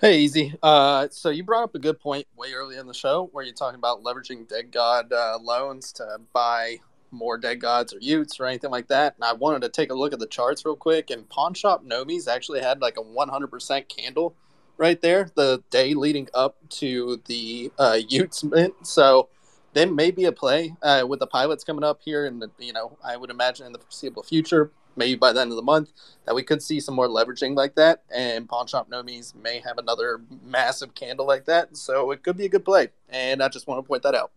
Hey, 0.00 0.18
easy. 0.18 0.54
Uh, 0.62 1.08
so 1.10 1.30
you 1.30 1.42
brought 1.42 1.64
up 1.64 1.74
a 1.74 1.78
good 1.78 1.98
point 1.98 2.26
way 2.36 2.52
early 2.52 2.76
in 2.76 2.86
the 2.86 2.92
show 2.92 3.30
where 3.32 3.44
you're 3.44 3.54
talking 3.54 3.78
about 3.78 4.02
leveraging 4.04 4.46
dead 4.46 4.70
god 4.70 5.10
uh, 5.10 5.38
loans 5.40 5.90
to 5.94 6.18
buy 6.34 6.80
more 7.10 7.38
dead 7.38 7.60
gods 7.60 7.94
or 7.94 7.98
y00ts 7.98 8.38
or 8.38 8.46
anything 8.46 8.70
like 8.70 8.88
that. 8.88 9.14
And 9.16 9.24
I 9.24 9.32
wanted 9.32 9.62
to 9.62 9.70
take 9.70 9.90
a 9.90 9.94
look 9.94 10.12
at 10.12 10.18
the 10.18 10.26
charts 10.26 10.66
real 10.66 10.76
quick. 10.76 11.08
And 11.10 11.26
Pawn 11.30 11.54
Shop 11.54 11.82
Gnomies 11.82 12.28
actually 12.28 12.60
had 12.60 12.80
like 12.80 12.98
a 12.98 13.02
100% 13.02 13.88
candle 13.88 14.34
right 14.76 15.00
there 15.00 15.30
the 15.34 15.62
day 15.70 15.94
leading 15.94 16.28
up 16.34 16.56
to 16.68 17.22
the 17.24 17.72
uh, 17.78 17.98
y00ts 18.10 18.44
mint. 18.44 18.74
So 18.82 19.30
then 19.76 19.94
maybe 19.94 20.24
a 20.24 20.32
play 20.32 20.74
uh, 20.82 21.04
with 21.06 21.20
the 21.20 21.26
pilots 21.26 21.62
coming 21.62 21.84
up 21.84 22.00
here, 22.02 22.26
and 22.26 22.42
you 22.58 22.72
know 22.72 22.96
I 23.04 23.16
would 23.16 23.30
imagine 23.30 23.66
in 23.66 23.72
the 23.72 23.78
foreseeable 23.78 24.22
future, 24.22 24.70
maybe 24.96 25.16
by 25.16 25.32
the 25.32 25.40
end 25.40 25.50
of 25.50 25.56
the 25.56 25.62
month, 25.62 25.92
that 26.24 26.34
we 26.34 26.42
could 26.42 26.62
see 26.62 26.80
some 26.80 26.94
more 26.94 27.08
leveraging 27.08 27.54
like 27.54 27.74
that, 27.74 28.02
and 28.14 28.48
Pawn 28.48 28.66
Shop 28.66 28.88
Gnomies 28.90 29.34
may 29.34 29.60
have 29.60 29.78
another 29.78 30.22
massive 30.42 30.94
candle 30.94 31.26
like 31.26 31.44
that, 31.44 31.76
so 31.76 32.10
it 32.10 32.22
could 32.22 32.38
be 32.38 32.46
a 32.46 32.48
good 32.48 32.64
play, 32.64 32.88
and 33.10 33.42
I 33.42 33.48
just 33.48 33.66
want 33.66 33.84
to 33.84 33.86
point 33.86 34.02
that 34.04 34.14
out. 34.14 34.32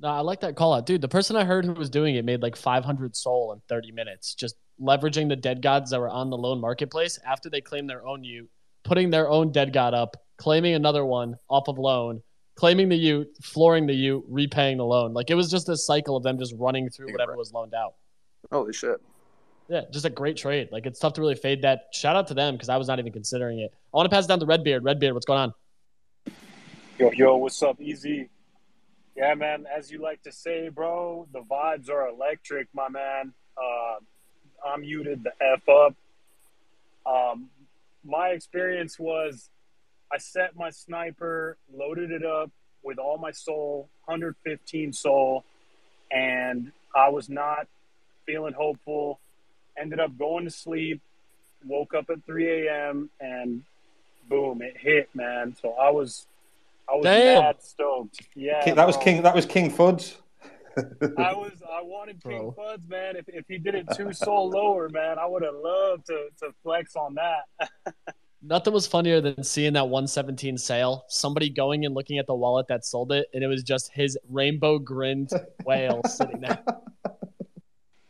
No, 0.00 0.08
I 0.08 0.20
like 0.20 0.40
that 0.40 0.54
call 0.54 0.74
out. 0.74 0.86
Dude, 0.86 1.00
the 1.00 1.08
person 1.08 1.34
I 1.34 1.44
heard 1.44 1.64
who 1.64 1.72
was 1.72 1.90
doing 1.90 2.14
it 2.14 2.24
made 2.24 2.40
like 2.40 2.54
500 2.54 3.16
SOL 3.16 3.52
in 3.52 3.60
30 3.68 3.90
minutes, 3.90 4.34
just 4.34 4.54
leveraging 4.80 5.28
the 5.28 5.34
dead 5.34 5.60
gods 5.60 5.90
that 5.90 5.98
were 5.98 6.08
on 6.08 6.30
the 6.30 6.36
loan 6.36 6.60
marketplace 6.60 7.18
after 7.26 7.50
they 7.50 7.60
claimed 7.60 7.90
their 7.90 8.06
own 8.06 8.22
you, 8.22 8.48
putting 8.84 9.10
their 9.10 9.28
own 9.28 9.50
dead 9.50 9.72
god 9.72 9.94
up, 9.94 10.16
claiming 10.36 10.74
another 10.74 11.04
one 11.04 11.36
off 11.50 11.66
of 11.66 11.78
loan, 11.78 12.22
claiming 12.58 12.88
the 12.88 12.98
y00t, 12.98 13.28
flooring 13.40 13.86
the 13.86 13.94
y00t, 13.94 14.24
repaying 14.28 14.78
the 14.78 14.84
loan. 14.84 15.14
Like 15.14 15.30
it 15.30 15.36
was 15.36 15.48
just 15.48 15.68
a 15.68 15.76
cycle 15.76 16.16
of 16.16 16.24
them 16.24 16.38
just 16.40 16.52
running 16.58 16.90
through 16.90 17.12
whatever 17.12 17.36
was 17.36 17.52
loaned 17.52 17.72
out. 17.72 17.94
Holy 18.50 18.72
shit. 18.72 19.00
Yeah, 19.68 19.82
just 19.92 20.04
a 20.04 20.10
great 20.10 20.36
trade. 20.36 20.68
Like 20.72 20.84
it's 20.84 20.98
tough 20.98 21.12
to 21.14 21.20
really 21.20 21.36
fade 21.36 21.62
that. 21.62 21.90
Shout 21.92 22.16
out 22.16 22.26
to 22.28 22.34
them 22.34 22.54
because 22.54 22.68
I 22.68 22.76
was 22.76 22.88
not 22.88 22.98
even 22.98 23.12
considering 23.12 23.60
it. 23.60 23.72
I 23.94 23.96
want 23.96 24.10
to 24.10 24.14
pass 24.14 24.24
it 24.24 24.28
down 24.28 24.40
to 24.40 24.46
Redbeard. 24.46 24.82
Redbeard, 24.82 25.14
what's 25.14 25.24
going 25.24 25.38
on? 25.38 25.54
Yo, 26.98 27.12
yo, 27.12 27.36
what's 27.36 27.62
up, 27.62 27.80
Easy? 27.80 28.28
Yeah, 29.14 29.34
man, 29.34 29.66
as 29.72 29.88
you 29.92 30.02
like 30.02 30.22
to 30.24 30.32
say, 30.32 30.68
bro, 30.68 31.28
the 31.32 31.42
vibes 31.42 31.88
are 31.88 32.08
electric, 32.08 32.66
my 32.72 32.88
man. 32.88 33.32
Uh, 33.56 34.68
I'm 34.68 34.80
muted 34.80 35.22
the 35.22 35.32
F 35.40 35.68
up. 35.68 35.94
Um, 37.06 37.50
my 38.04 38.30
experience 38.30 38.98
was 38.98 39.48
I 40.12 40.18
set 40.18 40.56
my 40.56 40.70
sniper, 40.70 41.56
loaded 41.74 42.10
it 42.10 42.24
up 42.24 42.50
with 42.82 42.98
all 42.98 43.18
my 43.18 43.30
SOL, 43.30 43.88
115 44.06 44.92
SOL, 44.92 45.44
and 46.10 46.72
I 46.94 47.08
was 47.10 47.28
not 47.28 47.66
feeling 48.26 48.54
hopeful. 48.54 49.20
Ended 49.76 50.00
up 50.00 50.16
going 50.18 50.44
to 50.44 50.50
sleep, 50.50 51.00
woke 51.64 51.94
up 51.94 52.10
at 52.10 52.24
3 52.24 52.66
a.m., 52.66 53.10
and 53.20 53.62
boom, 54.28 54.62
it 54.62 54.76
hit, 54.78 55.08
man. 55.14 55.56
So 55.60 55.72
I 55.72 55.90
was 55.90 56.26
I 56.90 56.94
was 56.94 57.04
Damn. 57.04 57.42
mad 57.42 57.62
stoked. 57.62 58.20
Yeah, 58.34 58.64
King- 58.64 58.76
that 58.76 58.86
was. 58.86 58.96
King. 58.96 59.22
That 59.22 59.34
was 59.34 59.46
King 59.46 59.70
Fuds. 59.70 60.16
I 61.18 61.34
was 61.34 61.52
I 61.70 61.82
wanted 61.82 62.22
King 62.22 62.52
Fuds, 62.56 62.88
man. 62.88 63.16
If, 63.16 63.28
if 63.28 63.44
he 63.46 63.58
did 63.58 63.74
it 63.74 63.86
two 63.94 64.12
SOL 64.12 64.50
lower, 64.50 64.88
man, 64.88 65.18
I 65.18 65.26
would 65.26 65.42
have 65.42 65.54
loved 65.54 66.06
to, 66.06 66.28
to 66.40 66.54
flex 66.62 66.96
on 66.96 67.16
that. 67.16 67.68
Nothing 68.40 68.72
was 68.72 68.86
funnier 68.86 69.20
than 69.20 69.42
seeing 69.42 69.72
that 69.72 69.88
117 69.88 70.58
sale. 70.58 71.04
Somebody 71.08 71.50
going 71.50 71.84
and 71.84 71.94
looking 71.94 72.18
at 72.18 72.26
the 72.26 72.34
wallet 72.34 72.68
that 72.68 72.84
sold 72.84 73.10
it, 73.10 73.26
and 73.34 73.42
it 73.42 73.48
was 73.48 73.64
just 73.64 73.90
his 73.92 74.16
rainbow 74.28 74.78
grinned 74.78 75.30
whale 75.64 76.00
sitting 76.04 76.40
there. 76.40 76.62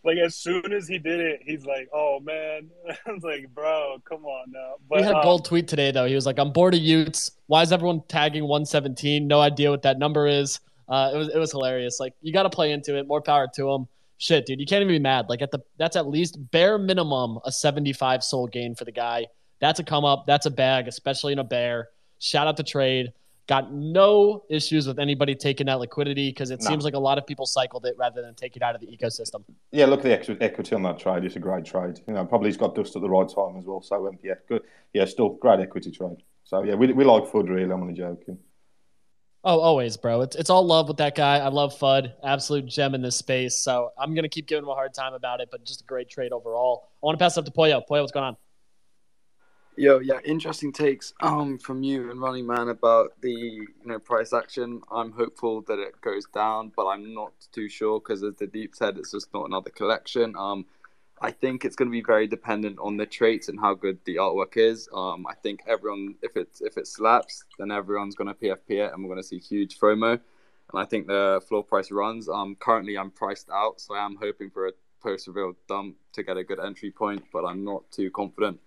like 0.04 0.18
as 0.18 0.34
soon 0.34 0.70
as 0.72 0.86
he 0.86 0.98
did 0.98 1.20
it, 1.20 1.40
he's 1.44 1.64
like, 1.64 1.88
"Oh 1.94 2.20
man," 2.20 2.68
I 3.06 3.12
was 3.12 3.22
like, 3.22 3.48
"Bro, 3.54 4.02
come 4.06 4.26
on 4.26 4.50
now." 4.50 4.74
But 4.88 4.98
he 4.98 5.04
had 5.04 5.14
a 5.14 5.18
um, 5.18 5.22
gold 5.22 5.46
tweet 5.46 5.66
today 5.66 5.92
though. 5.92 6.06
He 6.06 6.14
was 6.14 6.26
like, 6.26 6.38
"I'm 6.38 6.52
bored 6.52 6.74
of 6.74 6.80
y00ts. 6.80 7.30
Why 7.46 7.62
is 7.62 7.72
everyone 7.72 8.02
tagging 8.08 8.42
117? 8.42 9.26
No 9.26 9.40
idea 9.40 9.70
what 9.70 9.82
that 9.82 9.98
number 9.98 10.26
is." 10.26 10.60
Uh, 10.88 11.10
it 11.14 11.16
was 11.16 11.28
it 11.28 11.38
was 11.38 11.52
hilarious. 11.52 12.00
Like 12.00 12.14
you 12.20 12.32
got 12.32 12.44
to 12.44 12.50
play 12.50 12.72
into 12.72 12.98
it. 12.98 13.06
More 13.06 13.22
power 13.22 13.48
to 13.54 13.70
him. 13.70 13.88
Shit, 14.18 14.46
dude, 14.46 14.58
you 14.58 14.66
can't 14.66 14.82
even 14.82 14.94
be 14.94 14.98
mad. 14.98 15.26
Like 15.28 15.42
at 15.42 15.50
the 15.50 15.60
that's 15.78 15.96
at 15.96 16.06
least 16.06 16.38
bare 16.50 16.76
minimum 16.76 17.38
a 17.44 17.52
75 17.52 18.24
SOL 18.24 18.46
gain 18.46 18.74
for 18.74 18.84
the 18.84 18.92
guy. 18.92 19.26
That's 19.60 19.80
a 19.80 19.84
come 19.84 20.04
up. 20.04 20.26
That's 20.26 20.46
a 20.46 20.50
bag, 20.50 20.88
especially 20.88 21.32
in 21.32 21.38
a 21.38 21.44
bear. 21.44 21.88
Shout 22.18 22.46
out 22.46 22.56
to 22.58 22.62
trade. 22.62 23.12
Got 23.46 23.72
no 23.72 24.44
issues 24.50 24.86
with 24.86 24.98
anybody 24.98 25.34
taking 25.34 25.66
that 25.66 25.80
liquidity 25.80 26.28
because 26.28 26.50
it 26.50 26.60
No. 26.60 26.68
seems 26.68 26.84
like 26.84 26.94
a 26.94 26.98
lot 26.98 27.16
of 27.16 27.26
people 27.26 27.46
cycled 27.46 27.86
it 27.86 27.96
rather 27.96 28.20
than 28.20 28.34
take 28.34 28.56
it 28.56 28.62
out 28.62 28.74
of 28.74 28.80
the 28.82 28.86
ecosystem. 28.86 29.42
Yeah, 29.72 29.86
look 29.86 30.04
at 30.04 30.26
the 30.26 30.42
equity 30.44 30.74
on 30.74 30.82
that 30.82 30.98
trade. 30.98 31.24
It's 31.24 31.36
a 31.36 31.38
great 31.38 31.64
trade. 31.64 31.98
You 32.06 32.12
know, 32.14 32.26
probably 32.26 32.48
he's 32.48 32.58
got 32.58 32.74
dust 32.74 32.94
at 32.94 33.00
the 33.02 33.08
right 33.08 33.26
time 33.28 33.56
as 33.56 33.64
well. 33.64 33.80
So 33.80 34.06
um, 34.06 34.18
yeah, 34.22 34.34
good. 34.48 34.62
Yeah, 34.92 35.06
still 35.06 35.30
great 35.30 35.60
equity 35.60 35.90
trade. 35.90 36.18
So 36.44 36.62
yeah, 36.62 36.74
we, 36.74 36.92
we 36.92 37.04
like 37.04 37.24
Fud 37.24 37.48
really. 37.48 37.64
I'm 37.72 37.80
only 37.80 37.94
joking. 37.94 38.38
Oh, 39.44 39.60
always, 39.60 39.96
bro. 39.96 40.20
It's 40.22 40.36
it's 40.36 40.50
all 40.50 40.66
love 40.66 40.88
with 40.88 40.98
that 40.98 41.14
guy. 41.14 41.38
I 41.38 41.48
love 41.48 41.72
Fud, 41.78 42.12
absolute 42.22 42.66
gem 42.66 42.94
in 42.94 43.00
this 43.00 43.16
space. 43.16 43.56
So 43.62 43.90
I'm 43.98 44.14
gonna 44.14 44.28
keep 44.28 44.46
giving 44.46 44.64
him 44.64 44.68
a 44.68 44.74
hard 44.74 44.92
time 44.92 45.14
about 45.14 45.40
it, 45.40 45.48
but 45.50 45.64
just 45.64 45.80
a 45.80 45.84
great 45.84 46.10
trade 46.10 46.32
overall. 46.32 46.88
I 47.02 47.06
want 47.06 47.18
to 47.18 47.24
pass 47.24 47.36
it 47.36 47.40
up 47.40 47.44
to 47.46 47.50
Poyo. 47.52 47.80
Poyo, 47.88 48.00
what's 48.02 48.12
going 48.12 48.26
on? 48.26 48.36
Yo, 49.78 50.00
yeah, 50.00 50.18
interesting 50.24 50.72
takes 50.72 51.14
um 51.20 51.56
from 51.56 51.84
you 51.84 52.10
and 52.10 52.20
Running 52.20 52.44
Man 52.44 52.68
about 52.68 53.12
the 53.20 53.30
you 53.30 53.68
know 53.84 54.00
price 54.00 54.32
action. 54.32 54.82
I'm 54.90 55.12
hopeful 55.12 55.60
that 55.68 55.78
it 55.78 56.00
goes 56.00 56.26
down, 56.34 56.72
but 56.74 56.88
I'm 56.88 57.14
not 57.14 57.32
too 57.52 57.68
sure 57.68 58.00
because 58.00 58.24
as 58.24 58.34
the 58.34 58.48
deep 58.48 58.74
said, 58.74 58.98
it's 58.98 59.12
just 59.12 59.32
not 59.32 59.46
another 59.46 59.70
collection. 59.70 60.34
Um, 60.36 60.66
I 61.22 61.30
think 61.30 61.64
it's 61.64 61.76
going 61.76 61.86
to 61.88 61.92
be 61.92 62.02
very 62.02 62.26
dependent 62.26 62.80
on 62.80 62.96
the 62.96 63.06
traits 63.06 63.48
and 63.48 63.60
how 63.60 63.74
good 63.74 64.00
the 64.04 64.16
artwork 64.16 64.56
is. 64.56 64.88
Um, 64.92 65.24
I 65.28 65.34
think 65.34 65.60
everyone, 65.68 66.16
if 66.22 66.36
it 66.36 66.48
if 66.60 66.76
it 66.76 66.88
slaps, 66.88 67.44
then 67.60 67.70
everyone's 67.70 68.16
going 68.16 68.34
to 68.34 68.34
PFP 68.34 68.84
it, 68.84 68.92
and 68.92 69.04
we're 69.04 69.14
going 69.14 69.22
to 69.22 69.28
see 69.28 69.38
huge 69.38 69.78
FOMO. 69.78 70.10
And 70.10 70.82
I 70.82 70.86
think 70.86 71.06
the 71.06 71.40
floor 71.46 71.62
price 71.62 71.92
runs. 71.92 72.28
Um, 72.28 72.56
currently 72.58 72.98
I'm 72.98 73.12
priced 73.12 73.48
out, 73.48 73.80
so 73.80 73.94
I 73.94 74.04
am 74.04 74.16
hoping 74.20 74.50
for 74.50 74.66
a 74.66 74.72
post 75.00 75.28
reveal 75.28 75.54
dump 75.68 75.94
to 76.14 76.24
get 76.24 76.36
a 76.36 76.42
good 76.42 76.58
entry 76.58 76.90
point, 76.90 77.22
but 77.32 77.44
I'm 77.44 77.62
not 77.64 77.88
too 77.92 78.10
confident. 78.10 78.58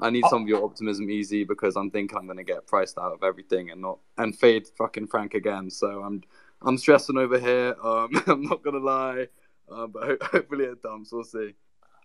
I 0.00 0.10
need 0.10 0.24
some 0.28 0.42
of 0.42 0.48
your 0.48 0.64
optimism 0.64 1.08
easy 1.10 1.44
because 1.44 1.76
I'm 1.76 1.90
thinking 1.90 2.18
I'm 2.18 2.26
going 2.26 2.38
to 2.38 2.44
get 2.44 2.66
priced 2.66 2.98
out 2.98 3.12
of 3.12 3.22
everything 3.22 3.70
and 3.70 3.80
not 3.80 3.98
and 4.18 4.36
fade 4.36 4.66
fucking 4.76 5.06
Frank 5.06 5.34
again. 5.34 5.70
So 5.70 6.02
I'm 6.02 6.22
I'm 6.62 6.78
stressing 6.78 7.16
over 7.16 7.38
here. 7.38 7.76
Um, 7.82 8.10
I'm 8.26 8.42
not 8.42 8.62
gonna 8.62 8.78
lie, 8.78 9.28
uh, 9.70 9.86
but 9.86 10.02
ho- 10.02 10.18
hopefully 10.22 10.64
it 10.64 10.82
dumps. 10.82 11.12
We'll 11.12 11.24
see. 11.24 11.54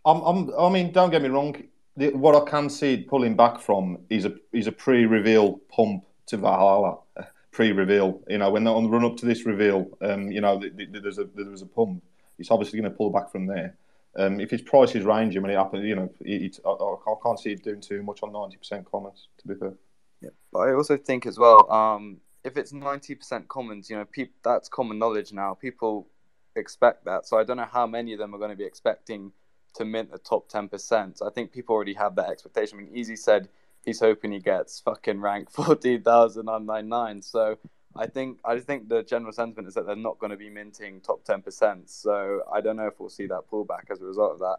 I'm, 0.05 0.21
I'm, 0.21 0.51
I 0.57 0.69
mean, 0.69 0.91
don't 0.91 1.09
get 1.09 1.21
me 1.21 1.29
wrong. 1.29 1.55
The, 1.97 2.11
what 2.11 2.35
I 2.35 2.49
can 2.49 2.69
see 2.69 2.97
pulling 2.97 3.35
back 3.35 3.59
from 3.59 3.99
is 4.09 4.25
a 4.25 4.35
is 4.53 4.67
a 4.67 4.71
pre-reveal 4.71 5.59
pump 5.69 6.05
to 6.27 6.37
Valhalla. 6.37 6.99
Pre-reveal, 7.51 8.21
you 8.29 8.37
know, 8.37 8.51
when 8.51 8.63
they're 8.63 8.73
on 8.73 8.83
the 8.83 8.89
run 8.89 9.03
up 9.03 9.17
to 9.17 9.25
this 9.25 9.45
reveal, 9.45 9.89
um, 10.01 10.31
you 10.31 10.39
know, 10.39 10.59
th 10.59 10.77
th 10.77 10.89
there's 11.01 11.17
a 11.17 11.25
there's 11.35 11.63
a 11.63 11.65
pump. 11.65 12.01
It's 12.37 12.51
obviously 12.51 12.79
going 12.79 12.89
to 12.89 12.95
pull 12.95 13.09
back 13.09 13.31
from 13.31 13.47
there. 13.47 13.75
Um, 14.17 14.39
if 14.39 14.49
his 14.49 14.61
price 14.61 14.95
is 14.95 15.05
ranging 15.05 15.41
when 15.41 15.51
it 15.51 15.57
happens, 15.57 15.85
you 15.85 15.95
know, 15.95 16.09
it, 16.21 16.59
I, 16.65 16.69
I 16.69 17.13
can't 17.23 17.39
see 17.39 17.51
it 17.51 17.63
doing 17.63 17.81
too 17.81 18.01
much 18.01 18.21
on 18.23 18.31
ninety 18.31 18.57
percent 18.57 18.89
commons, 18.89 19.27
To 19.39 19.47
be 19.47 19.55
fair. 19.55 19.73
Yeah, 20.21 20.31
but 20.51 20.59
I 20.59 20.73
also 20.73 20.97
think 20.97 21.25
as 21.25 21.37
well, 21.37 21.71
um, 21.71 22.17
if 22.43 22.57
it's 22.57 22.73
ninety 22.73 23.15
percent 23.15 23.47
commons, 23.47 23.89
you 23.89 23.95
know, 23.95 24.05
peop- 24.05 24.33
that's 24.43 24.67
common 24.67 24.97
knowledge 24.97 25.31
now. 25.31 25.53
People 25.53 26.07
expect 26.55 27.05
that, 27.05 27.27
so 27.27 27.37
I 27.37 27.43
don't 27.43 27.57
know 27.57 27.69
how 27.71 27.85
many 27.85 28.13
of 28.13 28.19
them 28.19 28.33
are 28.33 28.39
going 28.39 28.49
to 28.51 28.57
be 28.57 28.65
expecting 28.65 29.31
to 29.75 29.85
mint 29.85 30.11
the 30.11 30.17
top 30.17 30.49
ten 30.49 30.67
percent. 30.67 31.21
I 31.25 31.29
think 31.29 31.51
people 31.51 31.75
already 31.75 31.93
have 31.93 32.15
that 32.15 32.29
expectation. 32.29 32.79
I 32.79 32.81
mean, 32.81 32.95
Easy 32.95 33.15
said 33.15 33.47
he's 33.85 33.99
hoping 33.99 34.31
he 34.31 34.39
gets 34.39 34.79
fucking 34.79 35.21
rank 35.21 35.51
fourteen 35.51 36.01
thousand 36.01 36.45
nine 36.45 36.65
nine 36.65 36.89
nine. 36.89 37.21
So 37.21 37.57
I 37.99 38.07
think 38.07 38.39
I 38.45 38.55
just 38.55 38.65
think 38.65 38.87
the 38.87 39.03
general 39.03 39.33
sentiment 39.33 39.67
is 39.67 39.73
that 39.73 39.85
they're 39.85 39.95
not 39.95 40.19
going 40.19 40.31
to 40.31 40.37
be 40.37 40.49
minting 40.49 41.01
top 41.01 41.25
ten 41.25 41.41
percent. 41.41 41.89
So 41.89 42.41
I 42.51 42.61
don't 42.61 42.77
know 42.77 42.87
if 42.87 42.97
we'll 42.97 43.09
see 43.09 43.27
that 43.27 43.41
pullback 43.51 43.91
as 43.91 44.01
a 44.01 44.05
result 44.05 44.31
of 44.31 44.39
that. 44.39 44.57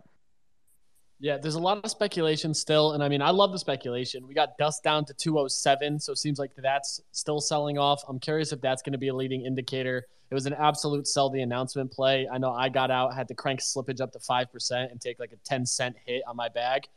Yeah, 1.20 1.38
there's 1.38 1.54
a 1.54 1.60
lot 1.60 1.82
of 1.82 1.90
speculation 1.90 2.52
still, 2.54 2.92
and 2.92 3.02
I 3.02 3.08
mean, 3.08 3.22
I 3.22 3.30
love 3.30 3.52
the 3.52 3.58
speculation. 3.58 4.26
We 4.26 4.34
got 4.34 4.56
dust 4.58 4.82
down 4.82 5.04
to 5.06 5.14
207, 5.14 6.00
so 6.00 6.12
it 6.12 6.18
seems 6.18 6.38
like 6.38 6.50
that's 6.56 7.00
still 7.12 7.40
selling 7.40 7.78
off. 7.78 8.02
I'm 8.08 8.18
curious 8.18 8.52
if 8.52 8.60
that's 8.62 8.80
going 8.80 8.92
to 8.92 8.98
be 8.98 9.08
a 9.08 9.14
leading 9.14 9.44
indicator. 9.44 10.06
It 10.30 10.34
was 10.34 10.46
an 10.46 10.54
absolute 10.54 11.06
sell 11.06 11.28
the 11.28 11.42
announcement 11.42 11.92
play. 11.92 12.26
I 12.30 12.38
know 12.38 12.52
I 12.52 12.68
got 12.70 12.90
out, 12.90 13.14
had 13.14 13.28
to 13.28 13.34
crank 13.34 13.60
slippage 13.60 14.00
up 14.00 14.12
to 14.12 14.18
five 14.18 14.52
percent 14.52 14.92
and 14.92 15.00
take 15.00 15.18
like 15.18 15.32
a 15.32 15.36
10 15.44 15.66
cent 15.66 15.96
hit 16.06 16.22
on 16.26 16.36
my 16.36 16.48
bag. 16.48 16.88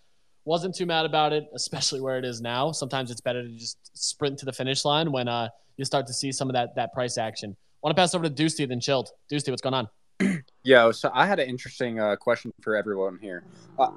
Wasn't 0.46 0.76
too 0.76 0.86
mad 0.86 1.06
about 1.06 1.32
it, 1.32 1.48
especially 1.56 2.02
where 2.02 2.18
it 2.18 2.26
is 2.26 2.42
now. 2.42 2.72
Sometimes 2.72 3.12
it's 3.12 3.22
better 3.22 3.44
to 3.44 3.50
just 3.50 3.78
sprint 3.94 4.38
to 4.40 4.46
the 4.46 4.52
finish 4.52 4.84
line 4.84 5.12
when 5.12 5.28
uh, 5.28 5.48
you 5.78 5.86
start 5.86 6.06
to 6.08 6.14
see 6.14 6.32
some 6.32 6.50
of 6.50 6.54
that 6.54 6.76
that 6.76 6.94
price 6.94 7.18
action. 7.18 7.56
Want 7.82 7.96
to 7.96 8.02
pass 8.02 8.14
over 8.14 8.24
to 8.24 8.30
Dusty 8.30 8.66
then 8.66 8.80
chilled. 8.80 9.10
Dusty, 9.30 9.52
what's 9.52 9.62
going 9.62 9.74
on? 9.74 10.44
Yo, 10.64 10.92
so 10.92 11.12
I 11.14 11.26
had 11.26 11.40
an 11.40 11.50
interesting 11.50 12.00
uh, 12.00 12.16
question 12.16 12.54
for 12.62 12.76
everyone 12.76 13.20
here. 13.22 13.44
Uh, 13.80 13.92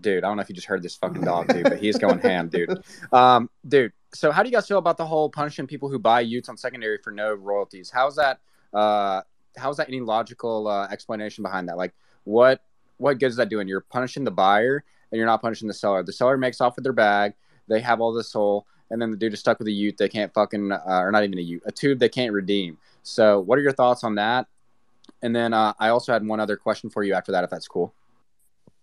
dude, 0.00 0.24
I 0.24 0.28
don't 0.28 0.36
know 0.36 0.42
if 0.42 0.48
you 0.48 0.54
just 0.54 0.66
heard 0.66 0.82
this 0.82 0.96
fucking 0.96 1.22
dog, 1.22 1.48
dude, 1.48 1.64
but 1.64 1.78
he's 1.78 1.98
going 1.98 2.18
ham, 2.18 2.48
dude. 2.48 2.78
Um, 3.12 3.48
dude, 3.66 3.92
so 4.12 4.32
how 4.32 4.42
do 4.42 4.48
you 4.48 4.54
guys 4.54 4.66
feel 4.66 4.78
about 4.78 4.96
the 4.96 5.06
whole 5.06 5.30
punishing 5.30 5.66
people 5.66 5.88
who 5.88 5.98
buy 5.98 6.24
y00ts 6.24 6.48
on 6.48 6.56
secondary 6.56 6.98
for 6.98 7.10
no 7.10 7.34
royalties? 7.34 7.90
How's 7.90 8.16
that? 8.16 8.40
Uh, 8.72 9.22
how's 9.56 9.76
that 9.78 9.88
any 9.88 10.00
logical 10.00 10.68
uh, 10.68 10.88
explanation 10.88 11.42
behind 11.42 11.68
that? 11.68 11.76
Like, 11.76 11.94
what 12.24 12.62
what 12.98 13.18
good 13.18 13.26
is 13.26 13.36
that 13.36 13.48
doing? 13.48 13.68
You're 13.68 13.80
punishing 13.80 14.24
the 14.24 14.30
buyer 14.30 14.84
and 15.10 15.18
you're 15.18 15.26
not 15.26 15.42
punishing 15.42 15.68
the 15.68 15.74
seller. 15.74 16.02
The 16.02 16.12
seller 16.12 16.36
makes 16.36 16.60
off 16.60 16.76
with 16.76 16.84
their 16.84 16.92
bag. 16.92 17.34
They 17.68 17.80
have 17.80 18.00
all 18.00 18.12
this 18.12 18.32
whole, 18.32 18.66
and 18.90 19.00
then 19.00 19.10
the 19.10 19.16
dude 19.16 19.32
is 19.32 19.40
stuck 19.40 19.58
with 19.58 19.68
a 19.68 19.70
y00t. 19.70 19.96
They 19.96 20.08
can't 20.08 20.32
fucking, 20.32 20.72
uh, 20.72 20.80
or 20.86 21.10
not 21.10 21.24
even 21.24 21.38
a 21.38 21.42
y00t, 21.42 21.60
a 21.66 21.72
t00b 21.72 21.98
they 21.98 22.08
can't 22.08 22.32
redeem. 22.32 22.78
So, 23.02 23.40
what 23.40 23.58
are 23.58 23.62
your 23.62 23.72
thoughts 23.72 24.04
on 24.04 24.14
that? 24.16 24.46
And 25.22 25.34
then 25.34 25.52
uh, 25.52 25.72
I 25.78 25.88
also 25.88 26.12
had 26.12 26.26
one 26.26 26.40
other 26.40 26.56
question 26.56 26.90
for 26.90 27.02
you 27.02 27.14
after 27.14 27.32
that, 27.32 27.44
if 27.44 27.50
that's 27.50 27.68
cool. 27.68 27.94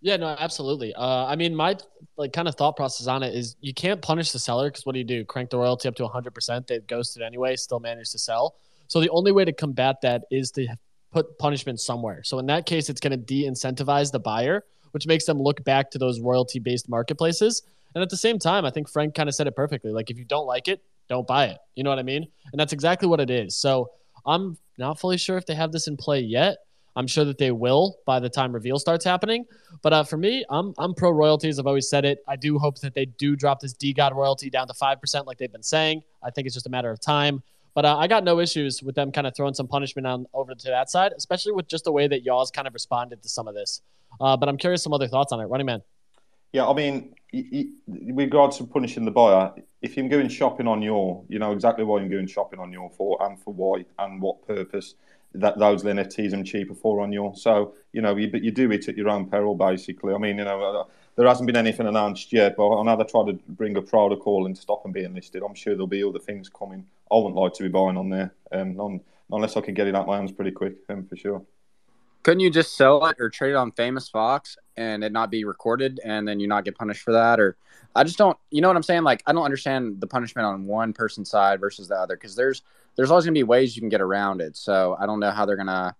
Yeah, 0.01 0.17
no, 0.17 0.35
absolutely. 0.37 0.93
Uh, 0.93 1.25
I 1.25 1.37
mean, 1.37 1.55
my 1.55 1.77
like 2.17 2.33
kind 2.33 2.49
of 2.49 2.55
thought 2.55 2.75
process 2.75 3.07
on 3.07 3.23
it 3.23 3.33
is 3.33 3.55
you 3.61 3.73
can't 3.73 4.01
punish 4.01 4.31
the 4.31 4.39
seller 4.39 4.69
because 4.69 4.85
what 4.85 4.91
do 4.93 4.99
you 4.99 5.05
do? 5.05 5.23
Crank 5.23 5.49
the 5.49 5.57
royalty 5.57 5.87
up 5.87 5.95
to 5.95 6.03
100%. 6.03 6.67
They 6.67 6.79
ghosted 6.79 7.21
anyway, 7.21 7.55
still 7.55 7.79
managed 7.79 8.11
to 8.11 8.19
sell. 8.19 8.55
So 8.87 8.99
the 8.99 9.09
only 9.11 9.31
way 9.31 9.45
to 9.45 9.53
combat 9.53 10.01
that 10.01 10.23
is 10.29 10.51
to 10.51 10.67
put 11.11 11.37
punishment 11.37 11.79
somewhere. 11.79 12.21
So 12.23 12.37
in 12.39 12.45
that 12.47 12.65
case, 12.65 12.89
it's 12.89 12.99
going 12.99 13.11
to 13.11 13.17
de-incentivize 13.17 14.11
the 14.11 14.19
buyer, 14.19 14.65
which 14.93 15.05
makes 15.05 15.25
them 15.25 15.39
look 15.39 15.63
back 15.63 15.91
to 15.91 15.97
those 15.97 16.19
royalty-based 16.19 16.87
marketplaces. 16.87 17.61
And 17.93 18.01
at 18.01 18.09
the 18.09 18.17
same 18.17 18.39
time, 18.39 18.65
I 18.65 18.71
think 18.71 18.89
Frank 18.89 19.13
kind 19.13 19.29
of 19.29 19.35
said 19.35 19.45
it 19.47 19.55
perfectly. 19.55 19.91
Like 19.91 20.09
if 20.09 20.17
you 20.17 20.25
don't 20.25 20.47
like 20.47 20.67
it, 20.67 20.81
don't 21.09 21.27
buy 21.27 21.45
it. 21.45 21.59
You 21.75 21.83
know 21.83 21.89
what 21.89 21.99
I 21.99 22.03
mean? 22.03 22.27
And 22.51 22.59
that's 22.59 22.73
exactly 22.73 23.07
what 23.07 23.19
it 23.19 23.29
is. 23.29 23.55
So 23.55 23.91
I'm 24.25 24.57
not 24.77 24.99
fully 24.99 25.17
sure 25.17 25.37
if 25.37 25.45
they 25.45 25.55
have 25.55 25.71
this 25.71 25.87
in 25.87 25.97
play 25.97 26.21
yet. 26.21 26.57
I'm 26.95 27.07
sure 27.07 27.25
that 27.25 27.39
they 27.39 27.51
will 27.51 27.97
by 28.05 28.19
the 28.19 28.29
time 28.29 28.53
reveal 28.53 28.77
starts 28.77 29.03
happening. 29.03 29.45
But 29.81 29.93
uh, 29.93 30.03
for 30.03 30.17
me, 30.17 30.45
I'm 30.49 30.73
I'm 30.77 30.93
pro 30.93 31.09
royalties. 31.09 31.57
I've 31.57 31.65
always 31.65 31.89
said 31.89 32.05
it. 32.05 32.19
I 32.27 32.35
do 32.35 32.59
hope 32.59 32.79
that 32.81 32.93
they 32.93 33.05
do 33.05 33.35
drop 33.35 33.59
this 33.59 33.73
DeGod 33.73 34.13
royalty 34.13 34.49
down 34.49 34.67
to 34.67 34.73
five 34.75 35.01
percent, 35.01 35.25
like 35.25 35.39
they've 35.39 35.51
been 35.51 35.63
saying. 35.63 36.03
I 36.21 36.29
think 36.29 36.45
it's 36.45 36.53
just 36.53 36.67
a 36.67 36.69
matter 36.69 36.91
of 36.91 36.99
time. 36.99 37.41
But 37.73 37.85
uh, 37.85 37.97
I 37.97 38.07
got 38.07 38.23
no 38.23 38.39
issues 38.39 38.83
with 38.83 38.95
them 38.95 39.11
kind 39.11 39.25
of 39.25 39.35
throwing 39.35 39.53
some 39.53 39.67
punishment 39.67 40.05
on 40.05 40.27
over 40.33 40.53
to 40.53 40.67
that 40.67 40.89
side, 40.89 41.11
especially 41.17 41.53
with 41.53 41.67
just 41.67 41.85
the 41.85 41.91
way 41.91 42.07
that 42.07 42.23
y'all's 42.23 42.51
kind 42.51 42.67
of 42.67 42.73
responded 42.73 43.23
to 43.23 43.29
some 43.29 43.47
of 43.47 43.55
this. 43.55 43.81
Uh, 44.21 44.37
but 44.37 44.47
I'm 44.47 44.57
curious 44.57 44.83
some 44.83 44.93
other 44.93 45.07
thoughts 45.07 45.31
on 45.31 45.39
it, 45.39 45.45
Running 45.45 45.65
Man. 45.65 45.81
Yeah, 46.51 46.67
I 46.67 46.73
mean, 46.73 47.15
with 47.33 48.15
regards 48.15 48.57
to 48.57 48.67
punishing 48.67 49.05
the 49.05 49.11
buyer, 49.11 49.51
if 49.81 49.97
you're 49.97 50.07
going 50.07 50.29
shopping 50.29 50.67
on 50.67 50.83
your, 50.83 51.23
you 51.27 51.39
know 51.39 51.51
exactly 51.51 51.83
why 51.83 51.99
you're 51.99 52.09
going 52.09 52.27
shopping 52.27 52.59
on 52.59 52.71
your 52.71 52.91
for 52.91 53.17
and 53.23 53.41
for 53.41 53.53
why 53.53 53.85
and 53.97 54.21
what 54.21 54.47
purpose 54.47 54.93
that 55.33 55.57
those 55.57 55.83
NFTs 55.83 56.39
are 56.39 56.43
cheaper 56.43 56.75
for 56.75 57.01
on 57.01 57.11
your. 57.11 57.35
So 57.35 57.73
you 57.91 58.01
know, 58.01 58.15
you, 58.15 58.29
but 58.29 58.43
you 58.43 58.51
do 58.51 58.71
it 58.71 58.87
at 58.87 58.95
your 58.95 59.09
own 59.09 59.29
peril, 59.29 59.55
basically. 59.55 60.13
I 60.13 60.19
mean, 60.19 60.37
you 60.37 60.43
know, 60.43 60.61
uh, 60.61 60.83
there 61.15 61.27
hasn't 61.27 61.47
been 61.47 61.55
anything 61.55 61.87
announced 61.87 62.33
yet, 62.33 62.55
but 62.57 62.75
I 62.75 62.83
know 62.83 62.97
they 62.97 63.03
try 63.03 63.25
to 63.25 63.39
bring 63.49 63.77
a 63.77 63.81
protocol 63.81 64.45
and 64.45 64.57
stop 64.57 64.83
them 64.83 64.91
being 64.91 65.13
listed. 65.13 65.43
I'm 65.43 65.53
sure 65.53 65.73
there'll 65.73 65.87
be 65.87 66.03
other 66.03 66.19
things 66.19 66.49
coming. 66.49 66.85
I 67.11 67.15
wouldn't 67.15 67.35
like 67.35 67.53
to 67.53 67.63
be 67.63 67.69
buying 67.69 67.97
on 67.97 68.09
there, 68.09 68.33
um, 68.51 68.75
non, 68.75 69.01
unless 69.31 69.55
I 69.55 69.61
can 69.61 69.73
get 69.73 69.87
it 69.87 69.95
out 69.95 70.07
my 70.07 70.17
hands 70.17 70.31
pretty 70.31 70.51
quick, 70.51 70.75
um, 70.89 71.05
for 71.05 71.15
sure. 71.15 71.43
Couldn't 72.23 72.39
you 72.39 72.49
just 72.49 72.77
sell 72.77 73.05
it 73.07 73.17
or 73.19 73.29
trade 73.29 73.51
it 73.51 73.57
on 73.57 73.71
Famous 73.71 74.07
Fox 74.07 74.57
and 74.77 75.03
it 75.03 75.11
not 75.11 75.29
be 75.29 75.43
recorded 75.43 75.99
and 76.05 76.25
then 76.25 76.39
you 76.39 76.47
not 76.47 76.63
get 76.63 76.77
punished 76.77 77.01
for 77.01 77.11
that? 77.11 77.39
Or 77.39 77.57
I 77.95 78.05
just 78.05 78.17
don't, 78.17 78.37
you 78.49 78.61
know 78.61 78.69
what 78.69 78.77
I'm 78.77 78.83
saying? 78.83 79.03
Like, 79.03 79.21
I 79.27 79.33
don't 79.33 79.43
understand 79.43 79.99
the 79.99 80.07
punishment 80.07 80.45
on 80.45 80.65
one 80.65 80.93
person's 80.93 81.29
side 81.29 81.59
versus 81.59 81.89
the 81.89 81.95
other 81.95 82.15
because 82.15 82.35
there's 82.35 82.63
there's 82.95 83.11
always 83.11 83.25
gonna 83.25 83.33
be 83.33 83.43
ways 83.43 83.75
you 83.75 83.81
can 83.81 83.89
get 83.89 84.01
around 84.01 84.39
it. 84.39 84.55
So 84.55 84.95
I 84.99 85.05
don't 85.05 85.19
know 85.19 85.31
how 85.31 85.45
they're 85.45 85.57
gonna, 85.57 85.95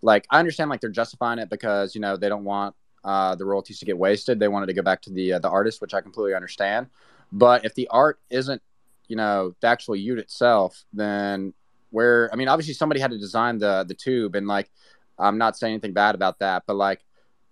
like, 0.00 0.26
I 0.30 0.38
understand 0.38 0.70
like 0.70 0.80
they're 0.80 0.90
justifying 0.90 1.38
it 1.38 1.50
because 1.50 1.94
you 1.94 2.00
know 2.00 2.16
they 2.16 2.30
don't 2.30 2.44
want 2.44 2.74
uh, 3.06 3.34
the 3.36 3.44
royalties 3.46 3.78
to 3.78 3.84
get 3.86 3.96
wasted. 3.96 4.38
They 4.38 4.48
wanted 4.48 4.66
to 4.66 4.74
go 4.74 4.82
back 4.82 5.00
to 5.02 5.10
the 5.10 5.34
uh, 5.34 5.38
the 5.38 5.48
artist, 5.48 5.80
which 5.80 5.94
I 5.94 6.00
completely 6.02 6.34
understand. 6.34 6.88
But 7.32 7.64
if 7.64 7.74
the 7.74 7.88
art 7.88 8.18
isn't, 8.28 8.60
you 9.08 9.16
know, 9.16 9.54
the 9.60 9.68
actual 9.68 9.94
y00t 9.94 10.18
itself, 10.18 10.84
then 10.92 11.54
where 11.90 12.28
I 12.32 12.36
mean, 12.36 12.48
obviously 12.48 12.74
somebody 12.74 13.00
had 13.00 13.12
to 13.12 13.18
design 13.18 13.58
the 13.58 13.84
the 13.88 13.94
t00b 13.94 14.34
and 14.36 14.46
like 14.46 14.70
I'm 15.18 15.38
not 15.38 15.56
saying 15.56 15.72
anything 15.74 15.94
bad 15.94 16.14
about 16.14 16.40
that, 16.40 16.64
but 16.66 16.74
like, 16.76 17.02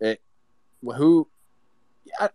it, 0.00 0.20
who, 0.82 1.26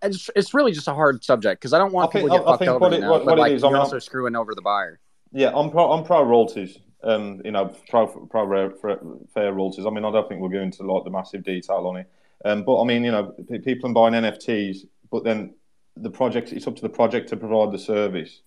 it's, 0.01 0.27
it's 0.35 0.53
really 0.55 0.71
just 0.71 0.87
a 0.87 0.93
hard 0.93 1.23
subject 1.23 1.61
because 1.61 1.71
I 1.71 1.77
don't 1.77 1.93
want 1.93 2.09
I 2.09 2.11
think- 2.13 2.25
people 2.25 2.37
to 2.37 2.41
get 2.41 2.47
I 2.47 2.51
fucked 2.53 2.59
think 2.59 2.69
over, 2.71 2.79
what 2.79 2.93
it- 2.93 2.99
know, 3.01 3.11
what- 3.11 3.19
but 3.25 3.31
what 3.33 3.37
like 3.39 3.51
is, 3.51 3.63
I 3.63 3.67
you're 3.67 3.73
mean, 3.75 3.81
also 3.81 3.95
I'm- 3.97 4.01
screwing 4.01 4.35
over 4.35 4.55
the 4.55 4.61
buyer. 4.63 4.99
Yeah, 5.31 5.51
I'm 5.55 5.69
pro. 5.69 5.91
I'm 5.91 6.03
pro 6.03 6.23
royalties. 6.23 6.79
Um, 7.03 7.39
you 7.45 7.51
know, 7.51 7.73
pro 7.89 8.07
pro 8.07 8.71
fair, 8.81 8.99
fair 9.35 9.53
royalties. 9.53 9.85
I 9.85 9.89
mean, 9.91 10.03
I 10.03 10.11
don't 10.11 10.27
think 10.27 10.41
we'll 10.41 10.49
go 10.49 10.59
into 10.61 10.81
like 10.91 11.03
the 11.03 11.11
massive 11.11 11.43
detail 11.43 11.85
on 11.87 11.97
it. 11.97 12.09
Um, 12.45 12.63
but 12.63 12.81
I 12.81 12.85
mean, 12.85 13.03
you 13.03 13.11
know, 13.11 13.33
people 13.63 13.89
are 13.89 13.93
buying 13.93 14.13
NFTs, 14.13 14.85
but 15.11 15.23
then 15.23 15.55
the 15.95 16.09
project. 16.09 16.53
It's 16.53 16.67
up 16.67 16.75
to 16.77 16.81
the 16.81 16.89
project 16.89 17.29
to 17.29 17.37
provide 17.37 17.71
the 17.71 17.79
service. 17.79 18.41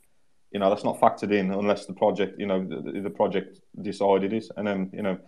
You 0.51 0.61
know, 0.61 0.71
that's 0.71 0.85
not 0.85 1.01
factored 1.01 1.33
in 1.33 1.51
unless 1.51 1.87
the 1.87 1.95
project. 1.95 2.39
You 2.39 2.47
know, 2.47 2.65
the, 2.65 3.01
the 3.01 3.11
project 3.11 3.61
decided 3.81 4.33
it, 4.33 4.47
and 4.57 4.67
then 4.67 4.91
you 4.93 5.03
know. 5.03 5.19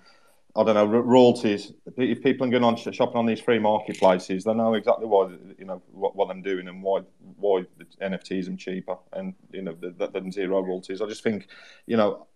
I 0.57 0.62
don't 0.62 0.77
know 0.77 0.87
ro- 0.87 1.01
royalties. 1.01 1.73
If 1.97 2.23
people 2.23 2.47
are 2.47 2.51
going 2.51 2.62
on 2.62 2.77
sh- 2.77 2.95
shopping 2.95 3.17
on 3.17 3.27
these 3.27 3.41
free 3.41 3.59
marketplaces, 3.59 4.45
they 4.45 4.55
know 4.55 4.75
exactly 4.75 5.05
why 5.05 5.31
you 5.59 5.65
know 5.65 5.83
what, 5.91 6.15
what 6.15 6.31
I'm 6.31 6.43
doing 6.43 6.69
and 6.69 6.81
why 6.81 7.01
why 7.19 7.65
the 7.77 7.87
NFTs 8.01 8.53
are 8.53 8.57
cheaper 8.57 8.97
and 9.12 9.35
you 9.53 9.62
know 9.62 9.77
that 9.81 10.12
than 10.12 10.31
zero 10.31 10.61
royalties. 10.62 11.03
I 11.03 11.07
just 11.07 11.25
think 11.25 11.49
you 11.87 11.97
know 11.97 12.29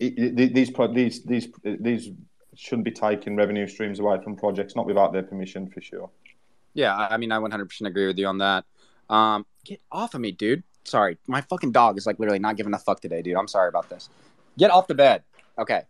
it, 0.00 0.14
it, 0.40 0.54
these 0.54 0.72
these 0.94 1.22
these 1.24 1.48
these 1.62 2.10
shouldn't 2.58 2.84
be 2.84 2.90
taking 2.90 3.36
revenue 3.36 3.68
streams 3.68 4.00
away 4.00 4.20
from 4.20 4.34
projects, 4.34 4.74
not 4.74 4.84
without 4.84 5.12
their 5.12 5.22
permission 5.22 5.70
for 5.70 5.80
sure. 5.80 6.10
Yeah, 6.74 6.94
I 6.96 7.16
mean, 7.16 7.30
I 7.30 7.38
100% 7.38 7.86
agree 7.86 8.08
with 8.08 8.18
you 8.18 8.26
on 8.26 8.38
that. 8.38 8.64
Um, 9.08 9.46
get 9.64 9.80
off 9.92 10.14
of 10.14 10.20
me, 10.20 10.32
dude. 10.32 10.64
Sorry, 10.82 11.18
my 11.28 11.40
fucking 11.40 11.70
dog 11.70 11.98
is 11.98 12.06
like 12.06 12.18
literally 12.18 12.40
not 12.40 12.56
giving 12.56 12.74
a 12.74 12.78
fuck 12.78 13.00
today, 13.00 13.22
dude. 13.22 13.36
I'm 13.36 13.46
sorry 13.46 13.68
about 13.68 13.88
this. 13.88 14.10
Get 14.58 14.72
off 14.72 14.88
the 14.88 14.94
bed. 14.96 15.22
Okay. 15.56 15.82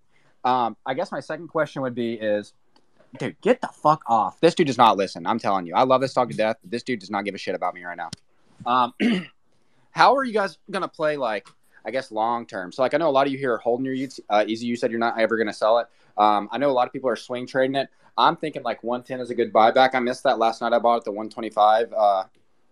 Um, 0.45 0.77
I 0.85 0.93
guess 0.93 1.11
my 1.11 1.21
second 1.21 1.49
question 1.49 1.81
would 1.83 1.95
be 1.95 2.15
is, 2.15 2.53
dude, 3.19 3.41
get 3.41 3.63
the 3.63 3.69
fuck 3.69 4.03
off. 4.07 4.39
This 4.41 4.55
dude 4.55 4.67
does 4.67 4.79
not 4.79 4.99
listen. 4.99 5.27
I'm 5.27 5.39
telling 5.39 5.67
you, 5.67 5.75
I 5.75 5.85
love 5.85 6.03
this 6.03 6.13
dog 6.13 6.31
to 6.31 6.37
death. 6.37 6.57
This 6.63 6.83
dude 6.83 7.01
does 7.01 7.11
not 7.11 7.25
give 7.25 7.35
a 7.35 7.39
shit 7.39 7.55
about 7.55 7.75
me 7.75 7.83
right 7.83 7.97
now. 7.97 8.11
Um, 8.67 8.93
how 9.91 10.17
are 10.17 10.25
you 10.25 10.35
guys 10.35 10.59
gonna 10.71 10.89
play 10.89 11.17
like? 11.17 11.49
I 11.89 11.91
guess 11.91 12.13
long 12.13 12.45
term. 12.45 12.71
So 12.71 12.83
like 12.83 12.93
I 12.93 12.99
know 12.99 13.09
a 13.09 13.11
lot 13.11 13.27
of 13.27 13.33
you 13.33 13.39
here 13.39 13.55
are 13.55 13.59
holding 13.59 13.87
your 13.87 13.95
y00ts. 13.95 14.21
Uh, 14.29 14.45
Easy, 14.47 14.67
you 14.67 14.77
said 14.77 14.91
you're 14.91 15.01
not 15.01 15.19
ever 15.19 15.39
gonna 15.39 15.55
sell 15.55 15.79
it. 15.79 15.87
Um, 16.19 16.51
I 16.53 16.59
know 16.59 16.71
a 16.71 16.73
lot 16.73 16.87
of 16.87 16.93
people 16.93 17.09
are 17.09 17.17
swing 17.17 17.47
trading 17.47 17.77
it. 17.77 17.89
I'm 18.19 18.37
thinking 18.37 18.63
like 18.63 18.85
110 18.85 19.21
is 19.21 19.31
a 19.31 19.35
good 19.35 19.53
buyback. 19.53 19.95
I 19.95 20.01
missed 20.01 20.25
that 20.25 20.39
last 20.39 20.61
night. 20.61 20.75
I 20.75 20.79
bought 20.81 20.99
it 20.99 21.05
the 21.05 21.13
125. 21.13 21.95
Uh, 21.97 22.25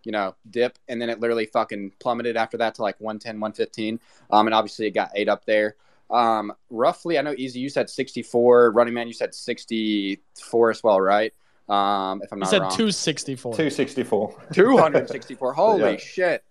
you 0.05 0.13
know, 0.13 0.37
dip, 0.51 0.79
and 0.89 1.01
then 1.01 1.09
it 1.09 1.19
literally 1.19 1.47
fucking 1.47 1.93
plummeted 1.99 2.37
after 2.37 2.59
that 2.59 2.75
to 2.77 2.83
like 2.83 3.01
110, 3.01 3.41
115. 3.41 3.99
Um, 4.31 4.47
and 4.47 4.55
obviously 4.55 4.87
it 4.87 4.91
got 4.91 5.11
eight 5.15 5.29
up 5.29 5.45
there. 5.47 5.77
Um, 6.11 6.53
roughly, 6.71 7.19
I 7.19 7.23
know 7.23 7.35
Easy, 7.37 7.59
you 7.59 7.69
said 7.71 7.89
64. 7.91 8.71
Running 8.71 8.95
Man, 8.95 9.09
you 9.09 9.15
said 9.15 9.35
64 9.35 10.71
as 10.71 10.83
well, 10.85 11.01
right? 11.01 11.33
Um, 11.69 12.23
if 12.23 12.31
I'm 12.33 12.39
not 12.39 12.47
You 12.47 12.47
not 12.47 12.51
said 12.51 12.61
wrong. 12.63 12.71
264. 12.71 13.55
264. 13.55 14.37
264. 14.53 15.53
Holy 15.55 15.93
Yeah. 15.93 15.97
shit. 15.97 16.45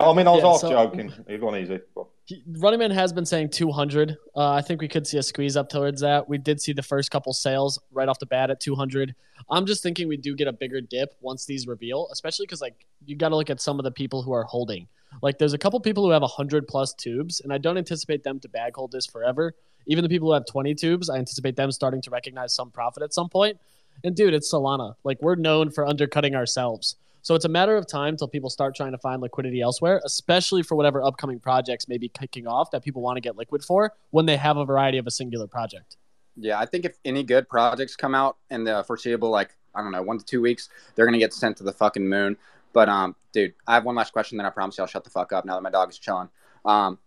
I 0.00 0.12
mean, 0.12 0.28
I 0.28 0.30
was 0.30 0.42
Yeah, 0.42 0.50
half 0.52 0.60
so- 0.60 0.70
joking. 0.70 1.12
You've 1.28 1.40
gone 1.40 1.56
easy. 1.56 1.80
He, 2.26 2.42
Running 2.58 2.78
Man 2.78 2.90
has 2.90 3.12
been 3.12 3.24
saying 3.26 3.50
200. 3.50 4.16
Uh, 4.36 4.50
I 4.52 4.60
think 4.60 4.80
we 4.80 4.86
could 4.88 5.06
see 5.06 5.16
a 5.18 5.22
squeeze 5.22 5.56
up 5.56 5.68
towards 5.70 6.02
that. 6.02 6.28
We 6.28 6.36
did 6.38 6.60
see 6.60 6.72
the 6.72 6.82
first 6.82 7.10
couple 7.10 7.32
sales 7.32 7.80
right 7.90 8.06
off 8.08 8.18
the 8.18 8.26
bat 8.26 8.50
at 8.50 8.60
200. 8.60 9.14
I'm 9.50 9.64
just 9.66 9.82
thinking 9.82 10.06
we 10.08 10.18
do 10.18 10.36
get 10.36 10.46
a 10.46 10.52
bigger 10.52 10.80
dip 10.80 11.14
once 11.20 11.46
these 11.46 11.66
reveal, 11.66 12.08
especially 12.12 12.44
because 12.46 12.60
like 12.60 12.86
you 13.06 13.16
got 13.16 13.30
to 13.30 13.36
look 13.36 13.48
at 13.50 13.60
some 13.60 13.78
of 13.80 13.84
the 13.84 13.90
people 13.90 14.22
who 14.22 14.32
are 14.32 14.44
holding. 14.44 14.86
Like 15.22 15.38
there's 15.38 15.54
a 15.54 15.58
couple 15.58 15.80
people 15.80 16.04
who 16.04 16.10
have 16.10 16.20
100 16.22 16.68
plus 16.68 16.94
t00bs, 16.94 17.42
and 17.42 17.52
I 17.52 17.56
don't 17.58 17.78
anticipate 17.78 18.22
them 18.22 18.38
to 18.40 18.48
bag 18.48 18.76
hold 18.76 18.92
this 18.92 19.06
forever. 19.06 19.54
Even 19.86 20.02
the 20.04 20.10
people 20.10 20.28
who 20.28 20.34
have 20.34 20.44
20 20.44 20.74
t00bs, 20.74 21.10
I 21.10 21.16
anticipate 21.16 21.56
them 21.56 21.72
starting 21.72 22.02
to 22.02 22.10
recognize 22.10 22.54
some 22.54 22.70
profit 22.70 23.02
at 23.02 23.14
some 23.14 23.30
point. 23.30 23.58
And 24.04 24.14
dude, 24.14 24.34
it's 24.34 24.52
Solana. 24.52 24.94
Like 25.02 25.20
we're 25.22 25.34
known 25.34 25.70
for 25.70 25.86
undercutting 25.86 26.34
ourselves. 26.36 26.96
So 27.28 27.34
it's 27.34 27.44
a 27.44 27.48
matter 27.50 27.76
of 27.76 27.86
time 27.86 28.16
till 28.16 28.26
people 28.26 28.48
start 28.48 28.74
trying 28.74 28.92
to 28.92 28.96
find 28.96 29.20
liquidity 29.20 29.60
elsewhere, 29.60 30.00
especially 30.02 30.62
for 30.62 30.76
whatever 30.76 31.02
upcoming 31.02 31.38
projects 31.38 31.86
may 31.86 31.98
be 31.98 32.08
kicking 32.08 32.46
off 32.46 32.70
that 32.70 32.82
people 32.82 33.02
want 33.02 33.18
to 33.18 33.20
get 33.20 33.36
liquid 33.36 33.62
for 33.62 33.92
when 34.12 34.24
they 34.24 34.38
have 34.38 34.56
a 34.56 34.64
variety 34.64 34.96
of 34.96 35.06
a 35.06 35.10
singular 35.10 35.46
project. 35.46 35.98
Yeah, 36.38 36.58
I 36.58 36.64
think 36.64 36.86
if 36.86 36.96
any 37.04 37.22
good 37.22 37.46
projects 37.46 37.96
come 37.96 38.14
out 38.14 38.38
in 38.48 38.64
the 38.64 38.82
foreseeable, 38.86 39.28
like 39.28 39.54
I 39.74 39.82
don't 39.82 39.92
know, 39.92 40.00
one 40.00 40.16
to 40.16 40.24
two 40.24 40.40
weeks, 40.40 40.70
they're 40.94 41.04
gonna 41.04 41.18
get 41.18 41.34
sent 41.34 41.58
to 41.58 41.64
the 41.64 41.72
fucking 41.72 42.08
moon. 42.08 42.38
But 42.72 42.88
um, 42.88 43.14
dude, 43.34 43.52
I 43.66 43.74
have 43.74 43.84
one 43.84 43.94
last 43.94 44.14
question, 44.14 44.38
then 44.38 44.46
I 44.46 44.50
promise 44.50 44.78
you 44.78 44.82
I'll 44.84 44.88
shut 44.88 45.04
the 45.04 45.10
fuck 45.10 45.30
up 45.34 45.44
now 45.44 45.54
that 45.56 45.62
my 45.62 45.70
dog 45.70 45.90
is 45.90 45.98
chilling. 45.98 46.30
Um, 46.64 46.98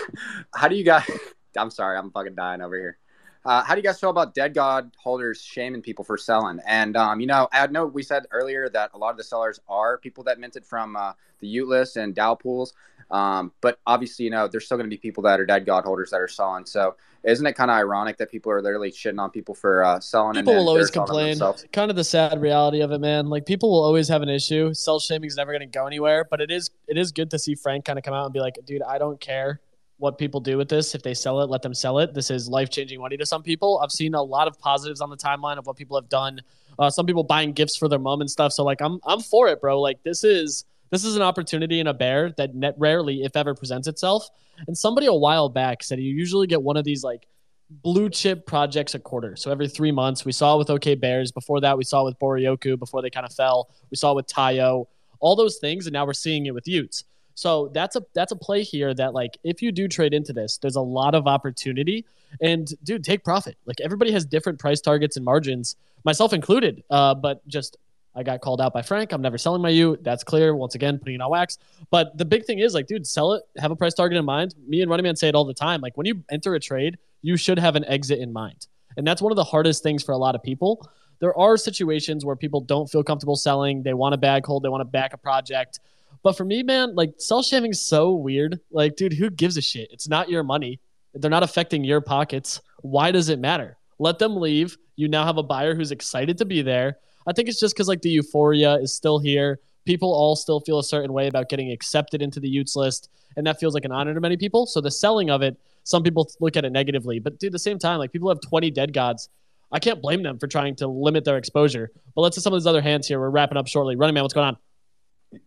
how 0.54 0.68
do 0.68 0.76
you 0.76 0.84
guys? 0.84 1.10
I'm 1.56 1.70
sorry, 1.70 1.96
I'm 1.96 2.10
fucking 2.10 2.34
dying 2.34 2.60
over 2.60 2.76
here. 2.76 2.98
Uh, 3.44 3.62
how 3.64 3.74
do 3.74 3.80
you 3.80 3.82
guys 3.82 3.98
feel 3.98 4.10
about 4.10 4.34
DeGod 4.34 4.92
holders 4.96 5.40
shaming 5.40 5.80
people 5.80 6.04
for 6.04 6.18
selling? 6.18 6.60
And 6.66 6.96
um, 6.96 7.20
you 7.20 7.26
know, 7.26 7.48
I 7.52 7.66
know 7.68 7.86
we 7.86 8.02
said 8.02 8.26
earlier 8.30 8.68
that 8.68 8.90
a 8.92 8.98
lot 8.98 9.10
of 9.10 9.16
the 9.16 9.24
sellers 9.24 9.60
are 9.68 9.98
people 9.98 10.24
that 10.24 10.38
minted 10.38 10.64
from 10.64 10.94
uh, 10.94 11.12
the 11.40 11.56
y00tlist 11.56 11.96
and 11.96 12.14
DAO 12.14 12.38
pools. 12.38 12.74
Um, 13.10 13.52
but 13.60 13.80
obviously, 13.86 14.26
you 14.26 14.30
know, 14.30 14.46
there's 14.46 14.66
still 14.66 14.76
going 14.76 14.88
to 14.88 14.94
be 14.94 14.98
people 14.98 15.22
that 15.24 15.40
are 15.40 15.46
DeGod 15.46 15.84
holders 15.84 16.10
that 16.10 16.20
are 16.20 16.28
selling. 16.28 16.64
So 16.66 16.96
isn't 17.24 17.44
it 17.44 17.54
kind 17.54 17.70
of 17.70 17.76
ironic 17.76 18.18
that 18.18 18.30
people 18.30 18.52
are 18.52 18.62
literally 18.62 18.92
shitting 18.92 19.18
on 19.18 19.30
people 19.30 19.54
for 19.54 19.82
uh, 19.84 20.00
selling? 20.00 20.34
People 20.34 20.54
will 20.54 20.68
always 20.68 20.90
complain. 20.90 21.38
Kind 21.72 21.90
of 21.90 21.96
the 21.96 22.04
sad 22.04 22.40
reality 22.40 22.82
of 22.82 22.92
it, 22.92 23.00
man. 23.00 23.28
Like 23.28 23.46
people 23.46 23.70
will 23.70 23.82
always 23.82 24.06
have 24.08 24.22
an 24.22 24.28
issue. 24.28 24.74
Self 24.74 25.02
shaming 25.02 25.26
is 25.26 25.36
never 25.36 25.50
going 25.50 25.60
to 25.60 25.66
go 25.66 25.86
anywhere. 25.86 26.24
But 26.30 26.42
it 26.42 26.50
is 26.50 26.70
it 26.86 26.98
is 26.98 27.10
good 27.10 27.30
to 27.30 27.38
see 27.38 27.54
Frank 27.54 27.86
kind 27.86 27.98
of 27.98 28.04
come 28.04 28.14
out 28.14 28.26
and 28.26 28.34
be 28.34 28.40
like, 28.40 28.58
dude, 28.66 28.82
I 28.82 28.98
don't 28.98 29.18
care 29.18 29.60
what 30.00 30.18
people 30.18 30.40
do 30.40 30.56
with 30.56 30.68
this. 30.68 30.94
If 30.94 31.02
they 31.02 31.14
sell 31.14 31.40
it, 31.40 31.50
let 31.50 31.62
them 31.62 31.74
sell 31.74 31.98
it. 31.98 32.14
This 32.14 32.30
is 32.30 32.48
life 32.48 32.70
changing 32.70 33.00
money 33.00 33.16
to 33.18 33.26
some 33.26 33.42
people. 33.42 33.80
I've 33.82 33.92
seen 33.92 34.14
a 34.14 34.22
lot 34.22 34.48
of 34.48 34.58
positives 34.58 35.00
on 35.00 35.10
the 35.10 35.16
timeline 35.16 35.58
of 35.58 35.66
what 35.66 35.76
people 35.76 35.96
have 35.96 36.08
done. 36.08 36.40
Uh, 36.78 36.88
some 36.88 37.04
people 37.04 37.22
buying 37.22 37.52
gifts 37.52 37.76
for 37.76 37.88
their 37.88 37.98
mom 37.98 38.22
and 38.22 38.30
stuff. 38.30 38.52
So 38.52 38.64
like 38.64 38.80
I'm 38.80 38.98
I'm 39.04 39.20
for 39.20 39.48
it, 39.48 39.60
bro. 39.60 39.80
Like 39.80 40.02
this 40.02 40.24
is 40.24 40.64
this 40.90 41.04
is 41.04 41.16
an 41.16 41.22
opportunity 41.22 41.80
in 41.80 41.86
a 41.86 41.94
bear 41.94 42.32
that 42.38 42.54
net 42.54 42.74
rarely, 42.78 43.22
if 43.22 43.36
ever, 43.36 43.54
presents 43.54 43.86
itself. 43.86 44.28
And 44.66 44.76
somebody 44.76 45.06
a 45.06 45.14
while 45.14 45.48
back 45.48 45.82
said 45.82 46.00
you 46.00 46.12
usually 46.12 46.46
get 46.46 46.62
one 46.62 46.76
of 46.76 46.84
these 46.84 47.04
like 47.04 47.26
blue 47.70 48.08
chip 48.08 48.46
projects 48.46 48.94
a 48.94 48.98
quarter. 48.98 49.36
So 49.36 49.50
every 49.50 49.68
three 49.68 49.92
months, 49.92 50.24
we 50.24 50.32
saw 50.32 50.54
it 50.54 50.58
with 50.58 50.70
OK 50.70 50.94
Bears. 50.94 51.30
Before 51.30 51.60
that, 51.60 51.76
we 51.76 51.84
saw 51.84 52.02
it 52.02 52.04
with 52.06 52.18
Boryoku. 52.18 52.78
Before 52.78 53.02
they 53.02 53.10
kind 53.10 53.26
of 53.26 53.32
fell, 53.32 53.68
we 53.90 53.96
saw 53.96 54.12
it 54.12 54.16
with 54.16 54.26
Taiyo. 54.26 54.86
All 55.20 55.36
those 55.36 55.58
things, 55.58 55.86
and 55.86 55.92
now 55.92 56.06
we're 56.06 56.14
seeing 56.14 56.46
it 56.46 56.54
with 56.54 56.64
y00ts. 56.64 57.04
So 57.40 57.70
that's 57.72 57.96
a 57.96 58.02
that's 58.12 58.32
a 58.32 58.36
play 58.36 58.62
here 58.62 58.92
that 58.92 59.14
like 59.14 59.38
if 59.42 59.62
you 59.62 59.72
do 59.72 59.88
trade 59.88 60.12
into 60.12 60.34
this, 60.34 60.58
there's 60.58 60.76
a 60.76 60.82
lot 60.82 61.14
of 61.14 61.26
opportunity. 61.26 62.04
And 62.42 62.70
dude, 62.84 63.02
take 63.02 63.24
profit. 63.24 63.56
Like 63.64 63.80
everybody 63.80 64.12
has 64.12 64.26
different 64.26 64.58
price 64.58 64.82
targets 64.82 65.16
and 65.16 65.24
margins, 65.24 65.76
myself 66.04 66.34
included. 66.34 66.84
Uh, 66.90 67.14
but 67.14 67.40
just 67.48 67.78
I 68.14 68.24
got 68.24 68.42
called 68.42 68.60
out 68.60 68.74
by 68.74 68.82
Frank. 68.82 69.12
I'm 69.12 69.22
never 69.22 69.38
selling 69.38 69.62
my 69.62 69.70
U. 69.70 69.96
That's 70.02 70.22
clear. 70.22 70.54
Once 70.54 70.74
again, 70.74 70.98
putting 70.98 71.14
it 71.14 71.22
on 71.22 71.30
wax. 71.30 71.56
But 71.90 72.18
the 72.18 72.26
big 72.26 72.44
thing 72.44 72.58
is 72.58 72.74
like, 72.74 72.86
dude, 72.86 73.06
sell 73.06 73.32
it. 73.32 73.42
Have 73.56 73.70
a 73.70 73.76
price 73.76 73.94
target 73.94 74.18
in 74.18 74.24
mind. 74.26 74.54
Me 74.68 74.82
and 74.82 74.90
Running 74.90 75.04
Man 75.04 75.16
say 75.16 75.30
it 75.30 75.34
all 75.34 75.46
the 75.46 75.54
time. 75.54 75.80
Like 75.80 75.96
when 75.96 76.04
you 76.04 76.22
enter 76.30 76.54
a 76.54 76.60
trade, 76.60 76.98
you 77.22 77.38
should 77.38 77.58
have 77.58 77.74
an 77.74 77.86
exit 77.86 78.18
in 78.18 78.34
mind, 78.34 78.66
and 78.98 79.06
that's 79.06 79.22
one 79.22 79.32
of 79.32 79.36
the 79.36 79.44
hardest 79.44 79.82
things 79.82 80.02
for 80.02 80.12
a 80.12 80.18
lot 80.18 80.34
of 80.34 80.42
people. 80.42 80.86
There 81.20 81.36
are 81.38 81.56
situations 81.56 82.22
where 82.22 82.36
people 82.36 82.60
don't 82.60 82.90
feel 82.90 83.02
comfortable 83.02 83.36
selling. 83.36 83.82
They 83.82 83.94
want 83.94 84.14
a 84.14 84.18
bag 84.18 84.44
hold. 84.44 84.62
They 84.62 84.68
want 84.68 84.82
to 84.82 84.86
back 84.86 85.14
a 85.14 85.18
project. 85.18 85.80
But 86.22 86.36
for 86.36 86.44
me, 86.44 86.62
man, 86.62 86.94
like 86.94 87.14
sell 87.18 87.42
shaming 87.42 87.70
is 87.70 87.86
so 87.86 88.12
weird. 88.12 88.60
Like, 88.70 88.96
dude, 88.96 89.14
who 89.14 89.30
gives 89.30 89.56
a 89.56 89.62
shit? 89.62 89.88
It's 89.90 90.08
not 90.08 90.28
your 90.28 90.42
money. 90.42 90.80
They're 91.14 91.30
not 91.30 91.42
affecting 91.42 91.82
your 91.84 92.00
pockets. 92.00 92.60
Why 92.82 93.10
does 93.10 93.28
it 93.28 93.38
matter? 93.38 93.78
Let 93.98 94.18
them 94.18 94.36
leave. 94.36 94.76
You 94.96 95.08
now 95.08 95.24
have 95.24 95.38
a 95.38 95.42
buyer 95.42 95.74
who's 95.74 95.92
excited 95.92 96.38
to 96.38 96.44
be 96.44 96.62
there. 96.62 96.98
I 97.26 97.32
think 97.32 97.48
it's 97.48 97.60
just 97.60 97.74
because 97.74 97.88
like 97.88 98.02
the 98.02 98.10
euphoria 98.10 98.74
is 98.76 98.94
still 98.94 99.18
here. 99.18 99.60
People 99.86 100.12
all 100.12 100.36
still 100.36 100.60
feel 100.60 100.78
a 100.78 100.84
certain 100.84 101.12
way 101.12 101.26
about 101.26 101.48
getting 101.48 101.72
accepted 101.72 102.22
into 102.22 102.38
the 102.38 102.48
y00ts 102.48 102.76
list, 102.76 103.08
and 103.36 103.46
that 103.46 103.58
feels 103.58 103.74
like 103.74 103.84
an 103.84 103.92
honor 103.92 104.14
to 104.14 104.20
many 104.20 104.36
people. 104.36 104.66
So 104.66 104.80
the 104.80 104.90
selling 104.90 105.30
of 105.30 105.42
it, 105.42 105.58
some 105.84 106.02
people 106.02 106.30
look 106.40 106.56
at 106.56 106.64
it 106.64 106.70
negatively. 106.70 107.18
But 107.18 107.38
dude, 107.38 107.48
at 107.48 107.52
the 107.52 107.58
same 107.58 107.78
time, 107.78 107.98
like 107.98 108.12
people 108.12 108.28
have 108.28 108.40
20 108.40 108.70
DeGods. 108.72 109.28
I 109.72 109.78
can't 109.78 110.02
blame 110.02 110.22
them 110.22 110.38
for 110.38 110.46
trying 110.46 110.76
to 110.76 110.86
limit 110.86 111.24
their 111.24 111.36
exposure. 111.36 111.90
But 112.14 112.22
let's 112.22 112.36
see 112.36 112.42
some 112.42 112.52
of 112.52 112.60
these 112.60 112.66
other 112.66 112.82
hands 112.82 113.06
here. 113.06 113.20
We're 113.20 113.30
wrapping 113.30 113.56
up 113.56 113.68
shortly. 113.68 113.96
Running 113.96 114.14
man, 114.14 114.24
what's 114.24 114.34
going 114.34 114.48
on? 114.48 114.56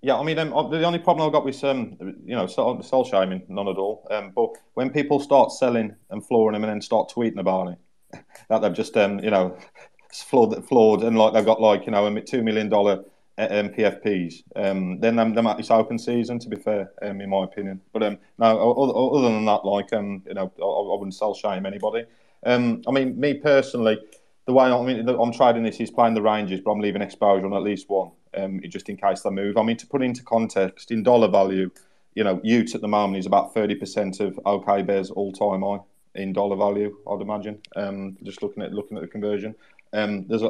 Yeah, 0.01 0.17
I 0.17 0.23
mean, 0.23 0.39
um, 0.39 0.49
the 0.71 0.83
only 0.83 0.99
problem 0.99 1.25
I've 1.25 1.33
got 1.33 1.43
with 1.43 1.61
um, 1.63 1.97
you 2.25 2.35
know, 2.35 2.47
soul 2.47 3.03
shaming, 3.03 3.43
none 3.49 3.67
at 3.67 3.77
all. 3.77 4.07
Um, 4.09 4.31
but 4.33 4.51
when 4.75 4.89
people 4.89 5.19
start 5.19 5.51
selling 5.51 5.95
and 6.09 6.25
flooring 6.25 6.53
them 6.53 6.63
and 6.63 6.71
then 6.71 6.81
start 6.81 7.11
tweeting 7.13 7.39
about 7.39 7.73
it, 7.73 8.23
that 8.49 8.61
they've 8.61 8.73
just 8.73 8.95
um, 8.95 9.19
you 9.19 9.29
know, 9.29 9.57
flawed, 10.13 10.65
flawed, 10.65 11.03
and 11.03 11.17
like 11.17 11.33
they've 11.33 11.45
got 11.45 11.59
like 11.59 11.85
you 11.85 11.91
know, 11.91 12.05
a 12.05 12.21
two 12.21 12.43
million 12.43 12.69
dollar 12.69 13.03
um, 13.37 13.69
PFPs, 13.69 14.43
um, 14.55 15.01
then 15.01 15.17
they 15.17 15.41
might 15.41 15.57
be 15.57 15.69
open 15.69 15.99
season. 15.99 16.39
To 16.39 16.47
be 16.47 16.55
fair, 16.55 16.93
um, 17.01 17.19
in 17.19 17.29
my 17.29 17.43
opinion. 17.43 17.81
But 17.91 18.03
um, 18.03 18.19
no, 18.37 18.71
other, 18.71 19.17
other 19.17 19.33
than 19.33 19.43
that, 19.45 19.65
like 19.65 19.91
um, 19.91 20.23
you 20.25 20.33
know, 20.33 20.49
I, 20.61 20.63
I 20.63 20.97
wouldn't 20.97 21.15
sell 21.15 21.33
shame 21.33 21.65
anybody. 21.65 22.05
Um, 22.45 22.83
I 22.87 22.91
mean, 22.91 23.19
me 23.19 23.33
personally, 23.33 23.97
the 24.45 24.53
way 24.53 24.65
I 24.65 24.81
mean, 24.81 25.09
I'm 25.09 25.33
trading 25.33 25.63
this 25.63 25.81
is 25.81 25.91
playing 25.91 26.13
the 26.13 26.21
Rangers, 26.21 26.61
but 26.61 26.71
I'm 26.71 26.79
leaving 26.79 27.01
exposure 27.01 27.45
on 27.45 27.53
at 27.53 27.63
least 27.63 27.89
one 27.89 28.11
um, 28.37 28.61
just 28.67 28.89
in 28.89 28.97
case 28.97 29.21
they 29.21 29.29
move. 29.29 29.57
I 29.57 29.63
mean, 29.63 29.77
to 29.77 29.87
put 29.87 30.01
into 30.01 30.23
context, 30.23 30.91
in 30.91 31.03
dollar 31.03 31.27
value, 31.27 31.69
you 32.15 32.23
know, 32.23 32.37
y00t 32.37 32.75
at 32.75 32.81
the 32.81 32.87
moment 32.87 33.17
is 33.17 33.25
about 33.25 33.53
30% 33.55 34.19
of 34.19 34.39
OK 34.45 34.81
Bears 34.83 35.09
all 35.09 35.31
time 35.31 35.61
high 35.61 35.83
in 36.15 36.33
dollar 36.33 36.55
value, 36.55 36.95
I'd 37.09 37.21
imagine. 37.21 37.59
Um, 37.75 38.17
just 38.23 38.43
looking 38.43 38.63
at 38.63 38.71
looking 38.71 38.97
at 38.97 39.01
the 39.01 39.07
conversion. 39.07 39.55
Um, 39.93 40.25
there's 40.27 40.43
a, 40.43 40.49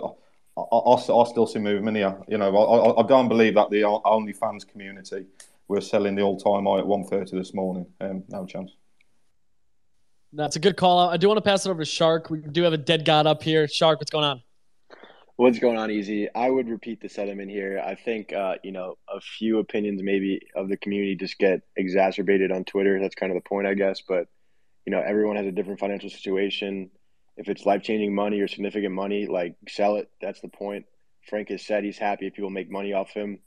I, 0.58 0.62
I, 0.62 0.96
I 0.96 1.26
still 1.26 1.48
see 1.48 1.60
movement 1.60 1.98
here. 1.98 2.18
You 2.28 2.38
know, 2.38 2.56
I, 2.56 3.02
I 3.02 3.08
don't 3.08 3.30
believe 3.30 3.56
that 3.56 3.70
the 3.70 3.82
OnlyFans 3.82 4.68
community 4.68 5.26
were 5.68 5.82
selling 5.82 6.16
the 6.16 6.22
all 6.22 6.38
time 6.38 6.66
high 6.66 6.80
at 6.80 6.88
130 6.88 7.38
this 7.38 7.54
morning. 7.54 7.86
Um, 8.02 8.24
no 8.30 8.46
chance. 8.46 8.72
That's 10.34 10.56
a 10.56 10.60
good 10.60 10.78
call 10.78 11.00
out. 11.00 11.14
I 11.14 11.18
do 11.18 11.28
want 11.28 11.38
to 11.38 11.44
pass 11.44 11.66
it 11.66 11.70
over 11.70 11.82
to 11.82 11.86
Shark. 11.86 12.30
We 12.30 12.40
do 12.40 12.64
have 12.64 12.74
a 12.74 12.78
DeGod 12.78 13.28
up 13.28 13.44
here. 13.44 13.68
Shark, 13.68 14.00
what's 14.00 14.12
going 14.12 14.26
on? 14.26 14.42
What's 15.36 15.58
going 15.58 15.78
on, 15.78 15.90
Easy? 15.90 16.30
I 16.34 16.48
would 16.48 16.70
repeat 16.70 17.02
the 17.02 17.10
sentiment 17.10 17.50
here. 17.50 17.82
I 17.84 17.96
think, 17.96 18.32
uh, 18.32 18.56
you 18.64 18.72
know, 18.72 19.00
a 19.10 19.20
few 19.20 19.58
opinions 19.58 20.00
maybe 20.04 20.42
of 20.56 20.70
the 20.70 20.78
community 20.78 21.16
just 21.16 21.40
get 21.40 21.62
exacerbated 21.76 22.52
on 22.52 22.66
Twitter. 22.66 23.00
That's 23.02 23.16
kind 23.16 23.32
of 23.32 23.44
the 23.44 23.50
point, 23.50 23.66
I 23.66 23.74
guess. 23.74 24.02
But, 24.08 24.28
you 24.86 24.92
know, 24.92 25.02
everyone 25.02 25.38
has 25.38 25.48
a 25.48 25.52
different 25.52 25.80
financial 25.80 26.12
situation. 26.12 26.92
If 27.36 27.50
it's 27.50 27.66
life 27.66 27.82
changing 27.82 28.14
money 28.14 28.42
or 28.42 28.48
significant 28.48 28.94
money, 28.94 29.26
like 29.26 29.56
sell 29.68 29.96
it. 29.96 30.12
That's 30.22 30.40
the 30.40 30.50
point. 30.50 30.86
Frank 31.28 31.50
has 31.50 31.66
said 31.66 31.84
he's 31.84 31.98
happy 31.98 32.28
if 32.28 32.36
people 32.36 32.52
make 32.52 32.70
money 32.70 32.94
off 32.94 33.10
him. 33.10 33.40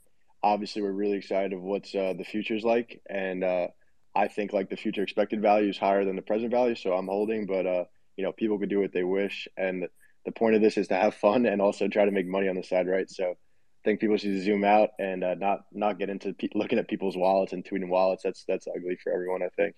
Obviously, 0.43 0.81
we're 0.81 0.91
really 0.91 1.17
excited 1.17 1.53
of 1.53 1.61
what's 1.61 1.95
uh, 1.95 2.13
the 2.17 2.25
future's 2.25 2.65
like. 2.65 3.01
And 3.09 3.45
uh, 3.45 3.67
I 4.13 4.27
think 4.27 4.51
like 4.51 4.69
the 4.69 4.75
future 4.75 5.03
expected 5.03 5.41
value 5.41 5.69
is 5.69 5.77
higher 5.77 6.03
than 6.03 6.17
the 6.17 6.21
present 6.21 6.51
value. 6.51 6.75
So 6.75 6.91
I'm 6.91 7.07
holding, 7.07 7.45
but, 7.45 7.65
uh, 7.65 7.85
you 8.17 8.25
know, 8.25 8.33
people 8.33 8.59
could 8.59 8.69
do 8.69 8.81
what 8.81 8.91
they 8.91 9.05
wish. 9.05 9.47
And, 9.55 9.87
the 10.27 10.33
point 10.33 10.55
of 10.55 10.61
this 10.61 10.77
is 10.77 10.89
to 10.89 10.95
have 10.95 11.15
fun 11.15 11.45
and 11.45 11.61
also 11.61 11.87
try 11.87 12.03
to 12.03 12.11
make 12.11 12.27
money 12.27 12.49
on 12.49 12.55
the 12.57 12.61
side, 12.61 12.85
right? 12.85 13.09
So 13.09 13.23
I 13.23 13.83
think 13.85 14.01
people 14.01 14.17
should 14.17 14.43
zoom 14.43 14.65
out 14.65 14.89
and 14.99 15.23
uh, 15.23 15.35
not 15.35 15.61
not 15.71 15.97
get 15.97 16.09
into 16.09 16.33
pe- 16.33 16.49
looking 16.53 16.77
at 16.77 16.89
people's 16.89 17.15
wallets 17.15 17.53
and 17.53 17.63
tweeting 17.63 17.87
wallets. 17.87 18.23
That's 18.23 18.43
that's 18.45 18.67
ugly 18.67 18.97
for 19.01 19.13
everyone. 19.13 19.41
I 19.41 19.47
think. 19.55 19.75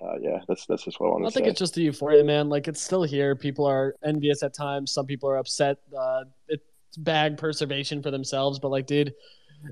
Uh, 0.00 0.14
yeah, 0.20 0.38
that's 0.46 0.64
that's 0.66 0.84
just 0.84 1.00
what 1.00 1.08
I 1.08 1.10
want 1.10 1.24
to 1.24 1.26
say. 1.26 1.26
I 1.26 1.30
say. 1.30 1.40
think 1.40 1.50
it's 1.50 1.58
just 1.58 1.74
the 1.74 1.82
euphoria, 1.82 2.22
man. 2.22 2.48
Like 2.48 2.68
it's 2.68 2.80
still 2.80 3.02
here. 3.02 3.34
People 3.34 3.66
are 3.66 3.96
envious 4.04 4.44
at 4.44 4.54
times. 4.54 4.92
Some 4.92 5.06
people 5.06 5.28
are 5.28 5.38
upset. 5.38 5.78
Uh, 5.98 6.22
it's 6.46 6.62
bag 6.98 7.36
preservation 7.36 8.00
for 8.00 8.12
themselves, 8.12 8.60
but 8.60 8.70
like, 8.70 8.86
dude, 8.86 9.12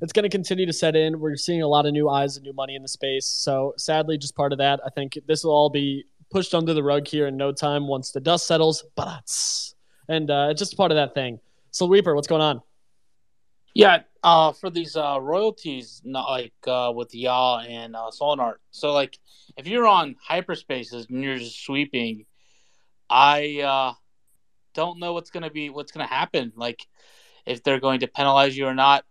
it's 0.03 0.13
going 0.13 0.25
to 0.25 0.29
continue 0.29 0.67
to 0.67 0.73
set 0.73 0.97
in. 0.97 1.21
We're 1.21 1.37
seeing 1.37 1.63
a 1.63 1.69
lot 1.69 1.87
of 1.87 1.93
new 1.93 2.09
eyes 2.09 2.37
and 2.37 2.45
new 2.45 2.53
money 2.53 2.75
in 2.75 2.83
the 2.83 2.89
space. 2.89 3.27
So 3.27 3.75
sadly, 3.77 4.19
just 4.19 4.35
part 4.35 4.51
of 4.51 4.59
that. 4.59 4.81
I 4.85 4.91
think 4.91 5.17
this 5.29 5.45
will 5.45 5.53
all 5.53 5.71
be 5.71 6.07
pushed 6.33 6.57
under 6.57 6.75
the 6.75 6.83
rug 6.83 7.07
here 7.07 7.29
in 7.29 7.37
no 7.37 7.53
time 7.53 7.87
once 7.87 8.11
the 8.11 8.21
dust 8.21 8.49
settles. 8.49 8.85
But 8.97 9.31
and 10.09 10.31
uh, 10.31 10.49
it's 10.51 10.59
just 10.59 10.77
part 10.77 10.91
of 10.91 10.97
that 10.97 11.15
thing. 11.15 11.41
So 11.71 11.89
Reaper, 11.89 12.15
what's 12.15 12.29
going 12.29 12.43
on? 12.43 12.63
Yeah, 13.75 14.03
uh, 14.23 14.53
for 14.53 14.71
these 14.71 14.97
uh, 14.97 15.19
royalties, 15.21 16.03
not 16.05 16.29
like 16.29 16.55
uh, 16.67 16.93
with 16.95 17.15
y'all 17.15 17.61
and 17.61 17.95
uh, 17.95 18.11
Sonar. 18.11 18.59
So 18.71 18.93
like, 18.93 19.19
if 19.57 19.67
you're 19.67 19.87
on 19.87 20.17
hyperspaces 20.29 21.09
and 21.11 21.23
you're 21.23 21.39
just 21.39 21.65
sweeping, 21.65 22.27
I 23.09 23.61
uh, 23.61 23.93
don't 24.75 24.99
know 24.99 25.13
what's 25.13 25.31
gonna 25.31 25.51
be 25.51 25.71
what's 25.71 25.93
gonna 25.93 26.07
happen. 26.07 26.53
Like, 26.57 26.87
if 27.49 27.63
they're 27.63 27.81
going 27.81 28.01
to 28.01 28.07
penalize 28.07 28.57
you 28.57 28.67
or 28.67 28.75
not. 28.75 29.05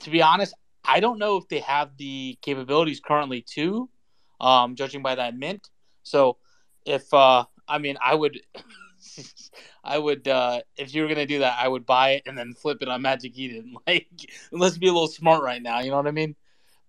To 0.00 0.10
be 0.10 0.22
honest, 0.22 0.54
I 0.84 1.00
don't 1.00 1.18
know 1.18 1.36
if 1.36 1.48
they 1.48 1.60
have 1.60 1.96
the 1.96 2.38
capabilities 2.40 3.00
currently 3.00 3.42
to 3.54 3.88
um, 4.40 4.74
judging 4.74 5.02
by 5.02 5.14
that 5.16 5.36
mint. 5.36 5.68
So 6.02 6.38
if 6.86 7.12
uh, 7.12 7.44
I 7.68 7.78
mean, 7.78 7.96
I 8.02 8.14
would, 8.14 8.40
I 9.84 9.98
would 9.98 10.26
uh, 10.28 10.60
if 10.76 10.94
you 10.94 11.02
were 11.02 11.08
gonna 11.08 11.26
do 11.26 11.40
that, 11.40 11.58
I 11.60 11.68
would 11.68 11.86
buy 11.86 12.10
it 12.10 12.22
and 12.26 12.36
then 12.36 12.54
flip 12.54 12.78
it 12.80 12.88
on 12.88 13.02
Magic 13.02 13.36
Eden. 13.38 13.74
Like, 13.86 14.08
let's 14.52 14.76
be 14.76 14.88
a 14.88 14.92
little 14.92 15.08
smart 15.08 15.42
right 15.42 15.62
now. 15.62 15.80
You 15.80 15.90
know 15.90 15.96
what 15.96 16.06
I 16.06 16.10
mean? 16.10 16.36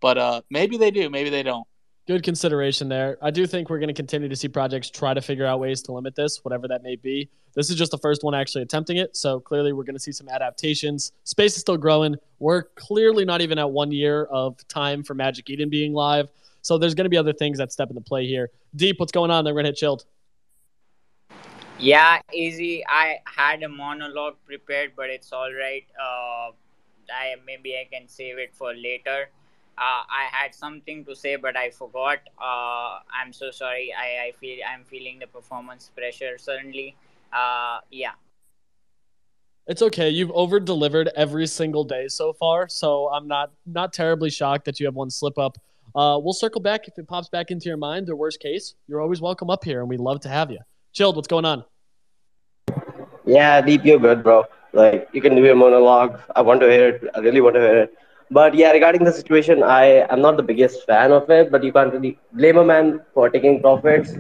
But 0.02 0.18
uh, 0.18 0.42
maybe 0.50 0.78
they 0.78 0.92
do, 0.92 1.10
maybe 1.10 1.30
they 1.30 1.44
don't. 1.44 1.66
Good 2.08 2.24
consideration 2.24 2.90
there. 2.90 3.18
I 3.22 3.30
do 3.30 3.46
think 3.46 3.70
we're 3.70 3.78
to 3.90 3.94
continue 3.94 4.28
to 4.28 4.36
see 4.36 4.48
projects 4.48 4.90
try 4.90 5.14
to 5.14 5.22
figure 5.22 5.46
out 5.46 5.60
ways 5.60 5.82
to 5.84 5.92
limit 5.92 6.16
this, 6.16 6.44
whatever 6.44 6.68
that 6.68 6.82
may 6.82 6.96
be. 6.96 7.30
This 7.54 7.70
is 7.70 7.76
just 7.76 7.92
the 7.92 8.00
first 8.00 8.24
one 8.24 8.34
actually 8.34 8.64
attempting 8.64 8.98
it, 8.98 9.16
so 9.16 9.40
clearly 9.40 9.74
we're 9.74 9.84
to 9.96 10.02
see 10.02 10.12
some 10.12 10.28
adaptations. 10.28 11.12
Space 11.24 11.54
is 11.54 11.62
still 11.62 11.78
growing. 11.78 12.16
We're 12.40 12.64
clearly 12.76 13.26
not 13.26 13.42
even 13.42 13.60
at 13.60 13.70
one 13.70 13.92
year 13.92 14.24
of 14.26 14.58
time 14.68 15.04
for 15.04 15.14
Magic 15.14 15.50
Eden 15.52 15.70
being 15.70 15.94
live, 15.94 16.30
so 16.62 16.78
there's 16.78 16.96
to 17.06 17.10
be 17.10 17.18
other 17.18 17.34
things 17.34 17.60
that 17.60 17.72
step 17.72 17.90
into 17.90 18.02
play 18.02 18.26
here. 18.26 18.50
Deep, 18.76 19.00
what's 19.00 19.12
going 19.12 19.30
on? 19.32 19.44
Going 19.44 19.58
to 19.58 19.64
hit 19.66 19.76
chilled. 19.76 20.06
Yeah, 21.80 22.20
easy. 22.34 22.84
I 22.86 23.20
had 23.26 23.64
a 23.64 23.70
monologue 23.70 24.36
prepared, 24.46 24.92
but 24.98 25.10
it's 25.10 25.32
all 25.32 25.54
right. 25.54 25.86
Uh, 25.98 26.52
I 27.10 27.36
maybe 27.46 27.76
I 27.76 27.88
can 27.90 28.08
save 28.08 28.38
it 28.38 28.54
for 28.54 28.74
later. 28.74 29.30
Uh, 29.78 30.04
I 30.12 30.28
had 30.30 30.54
something 30.54 31.06
to 31.06 31.16
say, 31.16 31.38
but 31.38 31.56
I 31.56 31.70
forgot. 31.70 32.20
Uh, 32.38 33.00
I'm 33.16 33.32
so 33.32 33.50
sorry. 33.50 33.94
I, 33.98 34.28
I 34.28 34.32
feel 34.38 34.58
I'm 34.70 34.84
feeling 34.84 35.20
the 35.20 35.28
performance 35.28 35.90
pressure. 35.96 36.38
Certainly, 36.38 36.98
uh, 37.32 37.80
yeah. 37.92 38.12
It's 39.66 39.82
okay. 39.82 40.10
You've 40.10 40.32
over 40.32 40.60
delivered 40.60 41.10
every 41.16 41.48
single 41.48 41.86
day 41.86 42.10
so 42.10 42.34
far, 42.34 42.68
so 42.68 43.08
I'm 43.10 43.28
not 43.28 43.52
not 43.66 43.94
terribly 43.94 44.30
shocked 44.30 44.66
that 44.66 44.82
you 44.82 44.86
have 44.86 44.96
one 44.96 45.10
slip 45.10 45.38
up. 45.38 45.58
Uh, 45.96 46.20
we'll 46.22 46.34
circle 46.34 46.60
back 46.60 46.90
if 46.90 46.98
it 46.98 47.08
pops 47.08 47.30
back 47.30 47.52
into 47.52 47.70
your 47.70 47.78
mind. 47.78 48.10
Or 48.10 48.18
worst 48.18 48.42
case, 48.42 48.76
you're 48.88 49.00
always 49.00 49.22
welcome 49.22 49.50
up 49.50 49.64
here, 49.64 49.80
and 49.80 49.88
we'd 49.88 50.02
love 50.02 50.20
to 50.22 50.30
have 50.30 50.52
you. 50.52 50.60
Chilled, 50.94 51.16
what's 51.16 51.28
going 51.28 51.46
on? 51.46 51.66
Yeah, 53.26 53.62
Deep, 53.62 53.86
you're 53.86 54.00
good, 54.00 54.24
bro. 54.24 54.46
Like, 54.74 55.08
you 55.14 55.22
can 55.22 55.36
do 55.36 55.44
your 55.44 55.56
monologue. 55.56 56.20
I 56.36 56.42
want 56.42 56.62
to 56.62 56.70
hear 56.70 56.90
it. 56.90 57.04
I 57.16 57.20
really 57.20 57.42
want 57.42 57.56
to 57.56 57.62
hear 57.62 57.78
it. 57.84 57.94
But 58.32 58.54
yeah, 58.56 58.72
regarding 58.72 59.04
the 59.04 59.12
situation, 59.12 59.64
I 59.64 60.06
am 60.10 60.22
not 60.22 60.38
the 60.38 60.44
biggest 60.44 60.86
fan 60.86 61.12
of 61.12 61.30
it, 61.30 61.52
but 61.52 61.64
you 61.64 61.72
can't 61.72 61.94
really 61.94 62.20
blame 62.34 62.58
a 62.58 62.66
man 62.66 63.02
for 63.14 63.30
taking 63.30 63.62
profits. 63.62 64.14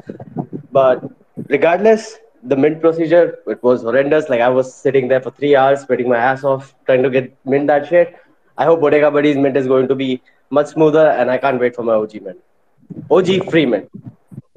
But 0.72 1.04
regardless, 1.48 2.18
the 2.44 2.56
mint 2.56 2.82
procedure, 2.82 3.40
it 3.48 3.64
was 3.64 3.82
horrendous. 3.82 4.30
Like, 4.30 4.42
I 4.42 4.50
was 4.50 4.74
sitting 4.74 5.08
there 5.08 5.22
for 5.22 5.32
three 5.32 5.56
hours, 5.56 5.82
sweating 5.82 6.10
my 6.10 6.18
ass 6.18 6.44
off, 6.44 6.76
trying 6.86 7.04
to 7.04 7.10
get 7.10 7.36
mint 7.46 7.68
that 7.68 7.88
shit. 7.88 8.16
I 8.58 8.66
hope 8.66 8.82
Bodega 8.82 9.12
Buddy's 9.12 9.38
mint 9.38 9.58
is 9.58 9.68
going 9.68 9.88
to 9.88 9.96
be 9.96 10.22
much 10.50 10.68
smoother, 10.68 11.08
and 11.10 11.30
I 11.30 11.38
can't 11.38 11.60
wait 11.60 11.76
for 11.76 11.84
my 11.84 11.94
OG 11.94 12.22
mint. 12.22 12.40
OG 13.10 13.50
free 13.50 13.66
mint. 13.66 13.90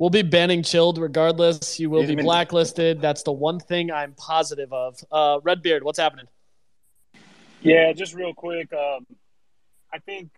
We'll 0.03 0.11
be 0.11 0.22
banning 0.22 0.64
chilled 0.64 0.98
regardless. 0.98 1.78
You 1.78 1.88
will 1.88 2.05
be 2.05 2.16
blacklisted. 2.16 3.00
That's 3.00 3.22
the 3.22 3.30
one 3.30 3.61
thing 3.61 3.92
I'm 3.92 4.14
positive 4.14 4.72
of. 4.72 4.98
Uh, 5.12 5.38
Redbeard, 5.44 5.84
what's 5.84 6.00
happening? 6.00 6.26
Yeah, 7.61 7.92
just 7.92 8.12
real 8.12 8.34
quick. 8.34 8.72
Um, 8.72 9.07
I 9.94 9.98
think 10.00 10.30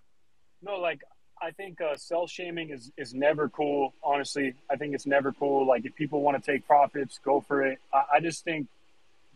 no, 0.61 0.77
like 0.77 1.01
I 1.41 1.53
think 1.53 1.81
uh, 1.81 1.97
self 1.97 2.31
shaming 2.31 2.69
is 2.69 2.93
is 2.99 3.15
never 3.15 3.49
cool. 3.49 3.95
Honestly, 4.03 4.53
I 4.71 4.77
think 4.77 4.95
it's 4.95 5.07
never 5.07 5.33
cool. 5.33 5.67
Like 5.67 5.87
if 5.87 5.95
people 5.95 6.21
want 6.21 6.45
to 6.45 6.53
take 6.53 6.67
profits, 6.67 7.19
go 7.25 7.41
for 7.41 7.63
it. 7.63 7.79
I, 7.91 8.17
I 8.17 8.21
just 8.21 8.45
think 8.45 8.69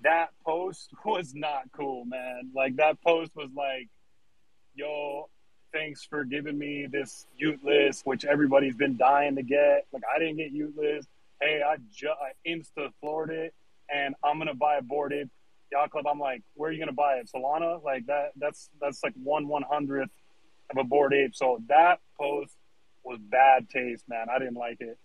that 0.02 0.28
post 0.44 0.90
was 1.06 1.34
not 1.34 1.72
cool, 1.72 2.04
man. 2.04 2.50
Like 2.54 2.76
that 2.76 3.00
post 3.00 3.34
was 3.34 3.48
like, 3.56 3.88
"Yo, 4.74 5.30
thanks 5.72 6.04
for 6.04 6.24
giving 6.24 6.58
me 6.58 6.86
this 6.90 7.26
y00tlist, 7.40 8.02
which 8.04 8.24
everybody's 8.24 8.76
been 8.76 8.96
dying 8.96 9.36
to 9.36 9.42
get. 9.42 9.86
Like 9.92 10.02
I 10.14 10.18
didn't 10.18 10.36
get 10.36 10.52
y00tlist. 10.52 11.06
Hey, 11.40 11.62
I 11.62 11.76
ju- 11.92 12.08
I 12.08 12.32
insta 12.48 12.90
floored 13.00 13.30
it, 13.30 13.54
and 13.92 14.14
I'm 14.24 14.38
gonna 14.38 14.54
buy 14.54 14.76
a 14.76 14.82
boarded 14.82 15.30
yacht 15.70 15.90
club. 15.90 16.06
I'm 16.06 16.18
like, 16.18 16.42
where 16.54 16.70
are 16.70 16.72
you 16.72 16.78
gonna 16.78 16.92
buy 16.92 17.14
it? 17.16 17.30
Solana? 17.34 17.82
Like 17.82 18.06
that? 18.06 18.32
That's 18.36 18.70
that's 18.80 19.02
like 19.02 19.14
one 19.22 19.48
one 19.48 19.62
hundredth 19.62 20.10
of 20.70 20.78
a 20.78 20.84
Bored 20.84 21.14
Ape. 21.14 21.34
So 21.34 21.60
that 21.68 22.00
post 22.18 22.52
was 23.04 23.18
bad 23.18 23.68
taste, 23.70 24.04
man. 24.08 24.26
I 24.30 24.38
didn't 24.38 24.56
like 24.56 24.80
it. 24.80 24.98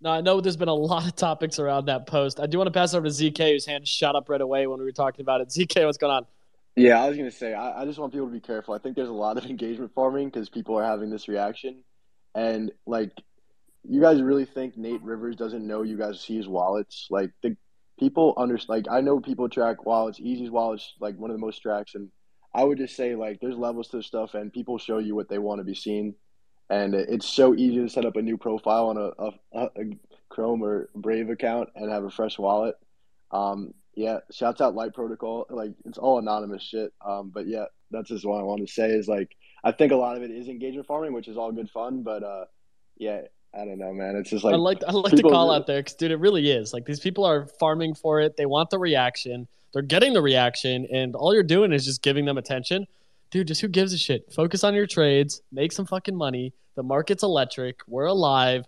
Now, 0.00 0.10
I 0.10 0.20
know 0.20 0.40
there's 0.40 0.56
been 0.56 0.68
a 0.68 0.74
lot 0.74 1.06
of 1.06 1.14
topics 1.14 1.60
around 1.60 1.86
that 1.86 2.08
post. 2.08 2.40
I 2.40 2.46
do 2.46 2.58
want 2.58 2.66
to 2.66 2.72
pass 2.72 2.92
over 2.92 3.06
to 3.06 3.12
ZK, 3.12 3.52
whose 3.52 3.66
hand 3.66 3.86
shot 3.86 4.16
up 4.16 4.28
right 4.28 4.40
away 4.40 4.66
when 4.66 4.80
we 4.80 4.84
were 4.84 4.90
talking 4.92 5.20
about 5.20 5.40
it. 5.40 5.48
ZK, 5.48 5.86
what's 5.86 5.98
going 5.98 6.12
on? 6.12 6.26
Yeah, 6.76 7.02
I 7.02 7.08
was 7.08 7.18
gonna 7.18 7.30
say 7.30 7.52
I, 7.52 7.82
I 7.82 7.84
just 7.84 7.98
want 7.98 8.12
people 8.12 8.28
to 8.28 8.32
be 8.32 8.40
careful. 8.40 8.74
I 8.74 8.78
think 8.78 8.96
there's 8.96 9.08
a 9.08 9.12
lot 9.12 9.36
of 9.36 9.44
engagement 9.50 9.92
farming 9.94 10.28
because 10.28 10.48
people 10.48 10.78
are 10.78 10.84
having 10.84 11.10
this 11.10 11.28
reaction, 11.28 11.82
and 12.34 12.72
like, 12.86 13.12
you 13.84 14.00
guys 14.00 14.22
really 14.22 14.46
think 14.46 14.76
Nate 14.76 15.02
Rivers 15.02 15.36
doesn't 15.36 15.66
know 15.66 15.82
you 15.82 15.98
guys 15.98 16.20
see 16.20 16.36
his 16.36 16.48
wallets? 16.48 17.08
Like 17.10 17.30
the 17.42 17.56
people 17.98 18.34
under 18.36 18.58
like 18.68 18.86
I 18.90 19.00
know 19.00 19.20
people 19.20 19.48
track 19.48 19.84
wallets. 19.84 20.18
Easy's 20.18 20.50
wallets 20.50 20.94
like 21.00 21.16
one 21.16 21.30
of 21.30 21.36
the 21.36 21.44
most 21.44 21.58
tracks, 21.58 21.94
and 21.94 22.08
I 22.54 22.64
would 22.64 22.78
just 22.78 22.96
say 22.96 23.16
like 23.16 23.40
there's 23.40 23.56
levels 23.56 23.88
to 23.88 24.02
stuff, 24.02 24.34
and 24.34 24.52
people 24.52 24.78
show 24.78 24.98
you 24.98 25.14
what 25.14 25.28
they 25.28 25.38
want 25.38 25.60
to 25.60 25.64
be 25.64 25.74
seen, 25.74 26.14
and 26.70 26.94
it's 26.94 27.28
so 27.28 27.54
easy 27.54 27.76
to 27.76 27.88
set 27.88 28.06
up 28.06 28.16
a 28.16 28.22
new 28.22 28.38
profile 28.38 28.88
on 28.88 28.96
a, 28.96 29.58
a, 29.58 29.66
a 29.66 29.84
Chrome 30.30 30.62
or 30.64 30.88
Brave 30.94 31.28
account 31.28 31.68
and 31.74 31.92
have 31.92 32.04
a 32.04 32.10
fresh 32.10 32.38
wallet. 32.38 32.76
Um, 33.30 33.74
yeah, 33.94 34.18
shouts 34.30 34.60
out 34.60 34.74
Light 34.74 34.94
Protocol. 34.94 35.46
Like 35.50 35.72
it's 35.84 35.98
all 35.98 36.18
anonymous 36.18 36.62
shit. 36.62 36.92
Um, 37.04 37.30
but 37.32 37.46
yeah, 37.46 37.66
that's 37.90 38.08
just 38.08 38.24
what 38.24 38.40
I 38.40 38.42
want 38.42 38.66
to 38.66 38.72
say 38.72 38.90
is 38.90 39.08
like 39.08 39.36
I 39.64 39.72
think 39.72 39.92
a 39.92 39.96
lot 39.96 40.16
of 40.16 40.22
it 40.22 40.30
is 40.30 40.48
engagement 40.48 40.86
farming, 40.86 41.12
which 41.12 41.28
is 41.28 41.36
all 41.36 41.52
good 41.52 41.70
fun. 41.70 42.02
But 42.02 42.22
uh, 42.22 42.44
yeah, 42.96 43.22
I 43.54 43.64
don't 43.64 43.78
know, 43.78 43.92
man. 43.92 44.16
It's 44.16 44.30
just 44.30 44.44
like 44.44 44.54
I 44.54 44.56
like 44.56 44.82
I 44.86 44.92
like 44.92 45.12
to 45.12 45.22
call 45.22 45.48
really- 45.48 45.56
out 45.56 45.66
there 45.66 45.80
because 45.80 45.94
dude, 45.94 46.10
it 46.10 46.16
really 46.16 46.50
is 46.50 46.72
like 46.72 46.86
these 46.86 47.00
people 47.00 47.24
are 47.24 47.46
farming 47.60 47.94
for 47.94 48.20
it. 48.20 48.36
They 48.36 48.46
want 48.46 48.70
the 48.70 48.78
reaction. 48.78 49.46
They're 49.72 49.82
getting 49.82 50.12
the 50.12 50.22
reaction, 50.22 50.86
and 50.92 51.14
all 51.14 51.32
you're 51.32 51.42
doing 51.42 51.72
is 51.72 51.84
just 51.84 52.02
giving 52.02 52.24
them 52.26 52.36
attention. 52.36 52.86
Dude, 53.30 53.48
just 53.48 53.62
who 53.62 53.68
gives 53.68 53.94
a 53.94 53.98
shit? 53.98 54.30
Focus 54.34 54.62
on 54.62 54.74
your 54.74 54.86
trades, 54.86 55.40
make 55.50 55.72
some 55.72 55.86
fucking 55.86 56.14
money. 56.14 56.52
The 56.74 56.82
market's 56.82 57.22
electric. 57.22 57.80
We're 57.86 58.04
alive. 58.04 58.66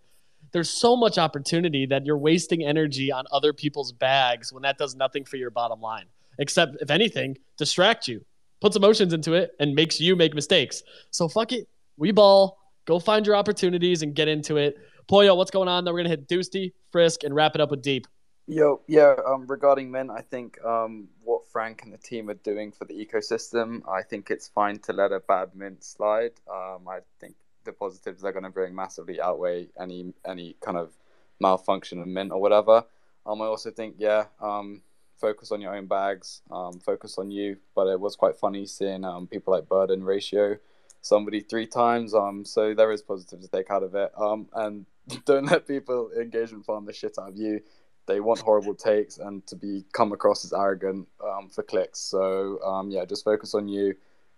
There's 0.54 0.70
so 0.70 0.94
much 0.94 1.18
opportunity 1.18 1.84
that 1.86 2.06
you're 2.06 2.16
wasting 2.16 2.64
energy 2.64 3.10
on 3.10 3.24
other 3.32 3.52
people's 3.52 3.90
bags 3.90 4.52
when 4.52 4.62
that 4.62 4.78
does 4.78 4.94
nothing 4.94 5.24
for 5.24 5.36
your 5.36 5.50
bottom 5.50 5.80
line. 5.80 6.04
Except, 6.38 6.76
if 6.80 6.92
anything, 6.92 7.36
distract 7.58 8.06
you, 8.06 8.24
puts 8.60 8.76
emotions 8.76 9.12
into 9.12 9.32
it, 9.32 9.50
and 9.58 9.74
makes 9.74 10.00
you 10.00 10.14
make 10.14 10.32
mistakes. 10.32 10.84
So 11.10 11.28
fuck 11.28 11.50
it. 11.50 11.68
We 11.96 12.12
ball. 12.12 12.56
Go 12.84 13.00
find 13.00 13.26
your 13.26 13.34
opportunities 13.34 14.02
and 14.02 14.14
get 14.14 14.28
into 14.28 14.56
it. 14.56 14.76
Poyo, 15.10 15.36
what's 15.36 15.50
going 15.50 15.66
on? 15.66 15.84
Then 15.84 15.92
we're 15.92 16.00
gonna 16.00 16.10
hit 16.10 16.28
Doosty, 16.28 16.72
Frisk, 16.92 17.24
and 17.24 17.34
wrap 17.34 17.56
it 17.56 17.60
up 17.60 17.72
with 17.72 17.82
Deep. 17.82 18.06
Yo, 18.46 18.80
yeah. 18.86 19.16
Um, 19.26 19.48
regarding 19.48 19.90
men, 19.90 20.08
I 20.08 20.20
think 20.20 20.64
um, 20.64 21.08
what 21.24 21.48
Frank 21.50 21.82
and 21.82 21.92
the 21.92 21.98
team 21.98 22.30
are 22.30 22.34
doing 22.34 22.70
for 22.70 22.84
the 22.84 22.94
ecosystem, 22.94 23.80
I 23.88 24.02
think 24.02 24.30
it's 24.30 24.46
fine 24.46 24.78
to 24.80 24.92
let 24.92 25.10
a 25.10 25.18
bad 25.18 25.56
mint 25.56 25.82
slide. 25.82 26.32
Um, 26.48 26.86
I 26.86 27.00
think 27.20 27.34
the 27.64 27.72
positives 27.72 28.22
they're 28.22 28.32
going 28.32 28.44
to 28.44 28.50
bring 28.50 28.74
massively 28.74 29.20
outweigh 29.20 29.68
any 29.80 30.12
any 30.26 30.56
kind 30.60 30.76
of 30.76 30.92
malfunction 31.40 32.00
of 32.00 32.06
mint 32.06 32.32
or 32.32 32.40
whatever. 32.40 32.84
Um, 33.26 33.42
I 33.42 33.46
also 33.46 33.70
think 33.70 33.96
yeah, 33.98 34.26
um, 34.40 34.82
focus 35.18 35.52
on 35.52 35.60
your 35.60 35.74
own 35.74 35.86
bags, 35.86 36.42
um, 36.50 36.80
focus 36.80 37.18
on 37.18 37.30
you. 37.30 37.56
But 37.74 37.88
it 37.88 38.00
was 38.00 38.16
quite 38.16 38.36
funny 38.36 38.66
seeing 38.66 39.04
um, 39.04 39.26
people 39.26 39.52
like 39.52 39.68
Bird 39.68 39.90
and 39.90 40.06
Ratio 40.06 40.58
somebody 41.04 41.40
three 41.40 41.66
times. 41.66 42.14
Um, 42.14 42.44
so 42.44 42.74
there 42.74 42.90
is 42.90 43.02
positives 43.02 43.46
to 43.46 43.50
take 43.50 43.70
out 43.70 43.82
of 43.82 43.94
it. 43.94 44.10
Um, 44.16 44.48
and 44.54 44.86
don't 45.24 45.46
let 45.46 45.68
people 45.68 46.10
engagement 46.18 46.64
farm 46.64 46.86
the 46.86 46.92
shit 46.92 47.18
out 47.18 47.30
of 47.30 47.36
you. 47.36 47.60
They 48.06 48.20
want 48.20 48.40
horrible 48.40 48.74
takes 48.74 49.16
and 49.18 49.46
to 49.46 49.56
be 49.56 49.84
come 49.92 50.12
across 50.12 50.44
as 50.44 50.52
arrogant 50.52 51.08
um, 51.24 51.48
for 51.48 51.62
clicks. 51.62 52.00
So 52.00 52.60
um, 52.62 52.90
yeah, 52.90 53.04
just 53.04 53.24
focus 53.24 53.54
on 53.54 53.68
you 53.68 53.94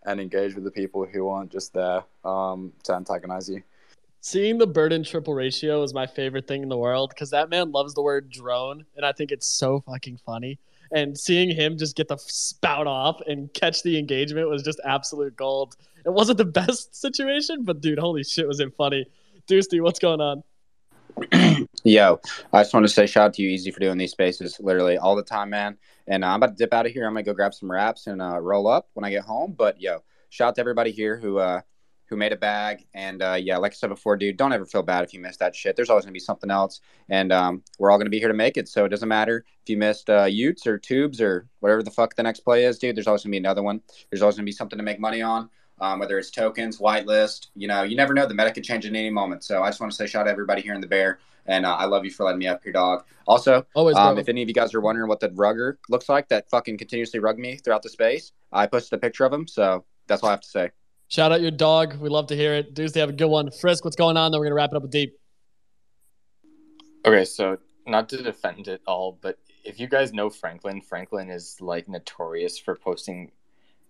and 0.07 0.21
engage 0.21 0.55
with 0.55 0.65
the 0.65 0.71
people 0.71 1.05
who 1.05 1.29
aren't 1.29 1.51
just 1.51 1.75
there 1.75 2.03
um, 2.25 2.73
to 2.85 2.95
antagonize 2.95 3.49
you. 3.49 3.63
Seeing 4.21 4.59
the 4.59 4.67
burden 4.67 5.05
triple 5.05 5.35
ratio 5.35 5.83
is 5.83 5.95
my 5.95 6.07
favorite 6.07 6.49
thing 6.49 6.63
in 6.63 6.69
the 6.69 6.77
world 6.77 7.11
because 7.11 7.31
that 7.31 7.51
man 7.51 7.71
loves 7.71 7.95
the 7.95 8.03
word 8.03 8.31
drone, 8.31 8.85
and 8.97 9.05
I 9.05 9.13
think 9.13 9.31
it's 9.31 9.47
so 9.47 9.81
fucking 9.81 10.19
funny. 10.25 10.59
And 10.93 11.19
seeing 11.19 11.55
him 11.55 11.77
just 11.77 11.97
get 11.97 12.09
the 12.09 12.17
spout 12.17 12.87
off 12.87 13.21
and 13.27 13.53
catch 13.53 13.83
the 13.83 13.99
engagement 13.99 14.49
was 14.49 14.63
just 14.63 14.81
absolute 14.85 15.37
gold. 15.37 15.77
It 16.05 16.13
wasn't 16.13 16.39
the 16.39 16.45
best 16.63 16.95
situation, 16.95 17.65
but 17.65 17.81
dude, 17.81 17.99
holy 17.99 18.25
shit, 18.25 18.49
was 18.49 18.61
it 18.61 18.75
funny. 18.75 19.07
Doosty, 19.49 19.81
what's 19.81 19.99
going 19.99 20.21
on? 20.21 20.43
Yo, 21.85 22.21
I 22.53 22.63
just 22.63 22.75
want 22.75 22.85
to 22.85 22.93
say 22.93 23.07
shout 23.07 23.27
out 23.27 23.35
to 23.35 23.43
you, 23.43 23.49
Easy, 23.49 23.71
for 23.71 23.81
doing 23.81 23.97
these 23.97 24.11
spaces 24.11 24.59
literally 24.61 24.99
all 24.99 25.17
the 25.17 25.23
time, 25.23 25.51
man. 25.51 25.79
And 26.07 26.25
uh, 26.25 26.29
I'm 26.29 26.37
about 26.43 26.57
to 26.57 26.63
dip 26.63 26.75
out 26.75 26.85
of 26.85 26.93
here. 26.93 27.07
I'm 27.07 27.15
gonna 27.15 27.23
go 27.23 27.33
grab 27.33 27.55
some 27.55 27.71
wraps 27.71 28.07
and 28.07 28.21
uh, 28.21 28.39
roll 28.39 28.69
up 28.69 28.89
when 28.95 29.05
I 29.05 29.11
get 29.11 29.25
home. 29.25 29.55
But 29.57 29.81
yo, 29.81 30.05
shout 30.29 30.49
out 30.49 30.55
to 30.57 30.61
everybody 30.61 30.91
here 30.91 31.17
who 31.17 31.39
uh, 31.39 31.63
who 32.09 32.17
made 32.17 32.33
a 32.33 32.37
bag. 32.37 32.85
And 32.93 33.23
uh, 33.23 33.39
yeah, 33.41 33.57
like 33.57 33.73
I 33.73 33.77
said 33.77 33.89
before, 33.89 34.17
dude, 34.17 34.37
don't 34.37 34.53
ever 34.53 34.67
feel 34.67 34.83
bad 34.83 35.05
if 35.05 35.15
you 35.15 35.21
missed 35.21 35.39
that 35.41 35.57
shit. 35.57 35.75
There's 35.75 35.89
always 35.89 36.05
gonna 36.05 36.13
be 36.13 36.21
something 36.21 36.51
else, 36.51 36.81
and 37.09 37.33
um, 37.33 37.63
we're 37.79 37.91
all 37.91 37.99
gonna 37.99 38.11
be 38.11 38.19
here 38.19 38.29
to 38.29 38.35
make 38.35 38.59
it. 38.59 38.69
So 38.69 38.85
it 38.85 38.91
doesn't 38.91 39.09
matter 39.09 39.45
if 39.63 39.71
you 39.71 39.79
missed 39.79 40.11
uh, 40.11 40.27
y00ts 40.27 40.67
or 40.67 40.79
t00bs 40.79 41.21
or 41.23 41.49
whatever 41.61 41.83
the 41.83 41.91
fuck 41.91 42.15
the 42.15 42.23
next 42.23 42.41
play 42.41 42.65
is, 42.65 42.79
dude. 42.79 42.95
There's 42.95 43.07
always 43.07 43.23
gonna 43.23 43.33
be 43.33 43.39
another 43.39 43.63
one. 43.63 43.81
There's 44.11 44.21
always 44.21 44.37
gonna 44.37 44.45
be 44.45 44.53
something 44.53 44.79
to 44.79 44.85
make 44.85 45.01
money 45.01 45.23
on. 45.23 45.49
Um, 45.81 45.99
whether 45.99 46.19
it's 46.19 46.31
tokens, 46.31 46.79
whitelist. 46.79 47.49
You 47.55 47.69
know, 47.69 47.83
you 47.83 47.97
never 47.97 48.15
know. 48.15 48.27
The 48.27 48.35
meta 48.35 48.53
could 48.53 48.65
change 48.65 48.87
at 48.87 48.91
any 48.91 49.11
moment. 49.11 49.45
So 49.45 49.63
I 49.63 49.69
just 49.69 49.81
want 49.81 49.93
to 49.93 49.97
say 49.97 50.07
shout 50.07 50.23
out 50.23 50.25
to 50.25 50.31
everybody 50.31 50.63
here 50.63 50.75
in 50.75 50.81
the 50.81 50.87
Bear. 50.87 51.19
And 51.47 51.65
uh, 51.65 51.77
I 51.77 51.85
love 51.85 52.05
you 52.05 52.11
for 52.11 52.25
letting 52.25 52.41
me 52.41 52.49
up 52.49 52.63
here, 52.65 52.73
dog. 52.73 53.05
Also, 53.27 53.65
Always, 53.75 53.97
um, 53.97 54.19
if 54.19 54.29
any 54.29 54.43
of 54.43 54.49
you 54.49 54.55
guys 54.55 54.75
are 54.75 54.81
wondering 54.81 55.09
what 55.09 55.21
the 55.21 55.31
rugger 55.31 55.79
looks 55.89 56.09
like 56.09 56.29
that 56.29 56.51
fucking 56.51 56.77
continuously 56.77 57.21
rug 57.21 57.39
me 57.39 57.57
throughout 57.57 57.83
the 57.83 57.89
space, 57.89 58.33
I 58.53 58.67
posted 58.67 58.97
a 58.97 59.01
picture 59.01 59.25
of 59.25 59.33
him. 59.33 59.47
So 59.47 59.85
that's 60.09 60.23
all 60.23 60.31
I 60.31 60.33
have 60.33 60.41
to 60.41 60.49
say. 60.49 60.71
Shout 61.09 61.31
out 61.31 61.41
your 61.41 61.53
dog. 61.53 62.01
We 62.01 62.09
love 62.09 62.27
to 62.29 62.37
hear 62.37 62.55
it. 62.55 62.75
Deuce, 62.75 62.93
they 62.93 63.01
have 63.01 63.11
a 63.11 63.13
good 63.13 63.29
one. 63.29 63.51
Frisk, 63.53 63.85
what's 63.85 63.97
going 63.97 64.17
on? 64.17 64.33
Then 64.33 64.41
we're 64.41 64.47
gonna 64.47 64.57
wrap 64.57 64.71
it 64.73 64.77
up 64.77 64.83
with 64.83 64.91
deep. 64.91 65.17
Okay, 67.05 67.25
so 67.25 67.59
not 67.87 68.09
to 68.09 68.21
defend 68.21 68.67
it 68.67 68.83
all, 68.89 69.17
but 69.23 69.39
if 69.65 69.79
you 69.79 69.87
guys 69.87 70.13
know 70.13 70.29
Franklin, 70.29 70.81
Franklin 70.81 71.31
is 71.31 71.61
like 71.61 71.89
notorious 71.89 72.59
for 72.59 72.75
posting 72.75 73.31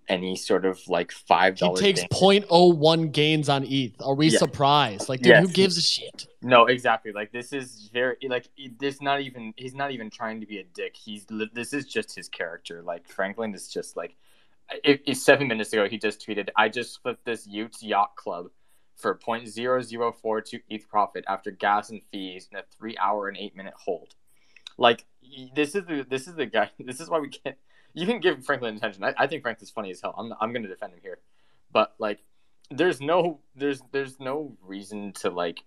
any 0.09 0.37
sort 0.37 0.65
of 0.65 0.81
like 0.89 1.13
five 1.13 1.55
He 1.55 1.61
dollars. 1.61 1.81
takes 1.81 2.05
0.01 2.05 3.13
gains 3.13 3.49
on 3.49 3.65
ETH. 3.65 4.01
Are 4.01 4.15
we 4.15 4.29
Yeah. 4.29 4.39
surprised? 4.39 5.09
Like, 5.09 5.21
dude, 5.21 5.37
who 5.37 5.49
gives 5.49 5.77
a 5.77 5.83
shit? 5.83 6.27
No, 6.43 6.67
exactly. 6.67 7.13
Like 7.13 7.33
this 7.33 7.53
is 7.53 7.89
very 7.93 8.17
like 8.29 8.49
this. 8.79 9.01
Not 9.01 9.21
even 9.21 9.53
he's 9.57 9.75
not 9.75 9.91
even 9.91 10.11
trying 10.11 10.41
to 10.41 10.47
be 10.47 10.59
a 10.59 10.65
dick. 10.65 10.97
He's 10.97 11.27
this 11.53 11.73
is 11.73 11.87
just 11.87 12.15
his 12.15 12.29
character. 12.29 12.83
Like 12.83 13.09
Franklin 13.09 13.55
is 13.55 13.69
just 13.69 13.97
like. 13.97 14.17
It, 14.83 15.01
it, 15.07 15.17
seven 15.17 15.47
minutes 15.47 15.73
ago, 15.73 15.89
he 15.89 15.97
just 15.97 16.27
tweeted, 16.27 16.49
"I 16.57 16.69
just 16.69 17.01
flipped 17.01 17.25
this 17.25 17.47
Utes 17.47 17.85
Yacht 17.85 18.17
Club 18.17 18.47
for 18.97 19.15
0.0042 19.15 20.61
ETH 20.69 20.89
profit 20.89 21.25
after 21.29 21.53
gas 21.53 21.91
and 21.91 22.03
fees 22.11 22.49
in 22.51 22.59
a 22.59 22.65
three-hour 22.77 23.29
and 23.29 23.37
eight-minute 23.37 23.75
hold." 23.77 24.17
Like 24.77 25.05
this 25.55 25.75
is 25.77 25.85
the 25.87 26.05
this 26.09 26.27
is 26.27 26.35
the 26.35 26.47
guy. 26.47 26.71
This 26.81 27.01
is 27.01 27.09
why 27.09 27.21
we 27.21 27.29
can't. 27.29 27.57
You 27.97 28.07
can 28.07 28.21
give 28.21 28.45
Franklin 28.45 28.77
attention. 28.77 29.03
I, 29.05 29.15
I 29.17 29.27
think 29.27 29.43
Franklin's 29.43 29.71
funny 29.71 29.91
as 29.91 30.03
hell. 30.03 30.15
I'm 30.17 30.33
I'm 30.39 30.53
gonna 30.53 30.69
defend 30.69 30.93
him 30.93 31.01
here, 31.03 31.19
but 31.73 31.95
like, 31.99 32.21
there's 32.71 33.01
no 33.01 33.41
there's 33.57 33.81
there's 33.91 34.21
no 34.21 34.57
reason 34.63 35.15
to 35.15 35.31
like 35.31 35.65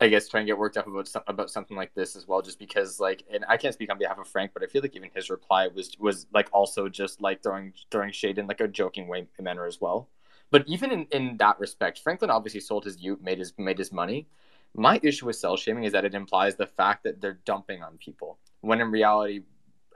I 0.00 0.08
guess 0.08 0.26
try 0.26 0.40
and 0.40 0.46
get 0.46 0.56
worked 0.56 0.78
up 0.78 0.86
about 0.86 1.06
some, 1.06 1.22
about 1.26 1.50
something 1.50 1.76
like 1.76 1.92
this 1.92 2.16
as 2.16 2.26
well, 2.26 2.40
just 2.40 2.58
because 2.58 2.98
like, 2.98 3.22
and 3.30 3.44
I 3.46 3.58
can't 3.58 3.74
speak 3.74 3.92
on 3.92 3.98
behalf 3.98 4.18
of 4.18 4.26
Frank, 4.26 4.52
but 4.54 4.62
I 4.62 4.66
feel 4.66 4.80
like 4.80 4.96
even 4.96 5.10
his 5.14 5.28
reply 5.28 5.68
was 5.68 5.94
was 5.98 6.26
like 6.32 6.48
also 6.52 6.88
just 6.88 7.20
like 7.20 7.42
throwing 7.42 7.74
throwing 7.90 8.10
shade 8.10 8.38
in 8.38 8.46
like 8.46 8.60
a 8.60 8.68
joking 8.68 9.06
way 9.06 9.26
manner 9.38 9.66
as 9.66 9.82
well. 9.82 10.08
But 10.50 10.66
even 10.66 10.90
in, 10.90 11.06
in 11.12 11.36
that 11.36 11.60
respect, 11.60 11.98
Franklin 11.98 12.30
obviously 12.30 12.60
sold 12.60 12.84
his 12.84 12.96
y00t, 12.96 13.20
made 13.20 13.38
his 13.38 13.52
made 13.58 13.76
his 13.76 13.92
money. 13.92 14.26
My 14.74 14.98
issue 15.02 15.26
with 15.26 15.36
sell 15.36 15.58
shaming 15.58 15.84
is 15.84 15.92
that 15.92 16.06
it 16.06 16.14
implies 16.14 16.56
the 16.56 16.66
fact 16.66 17.04
that 17.04 17.20
they're 17.20 17.40
dumping 17.44 17.82
on 17.82 17.98
people, 17.98 18.38
when 18.62 18.80
in 18.80 18.90
reality, 18.90 19.42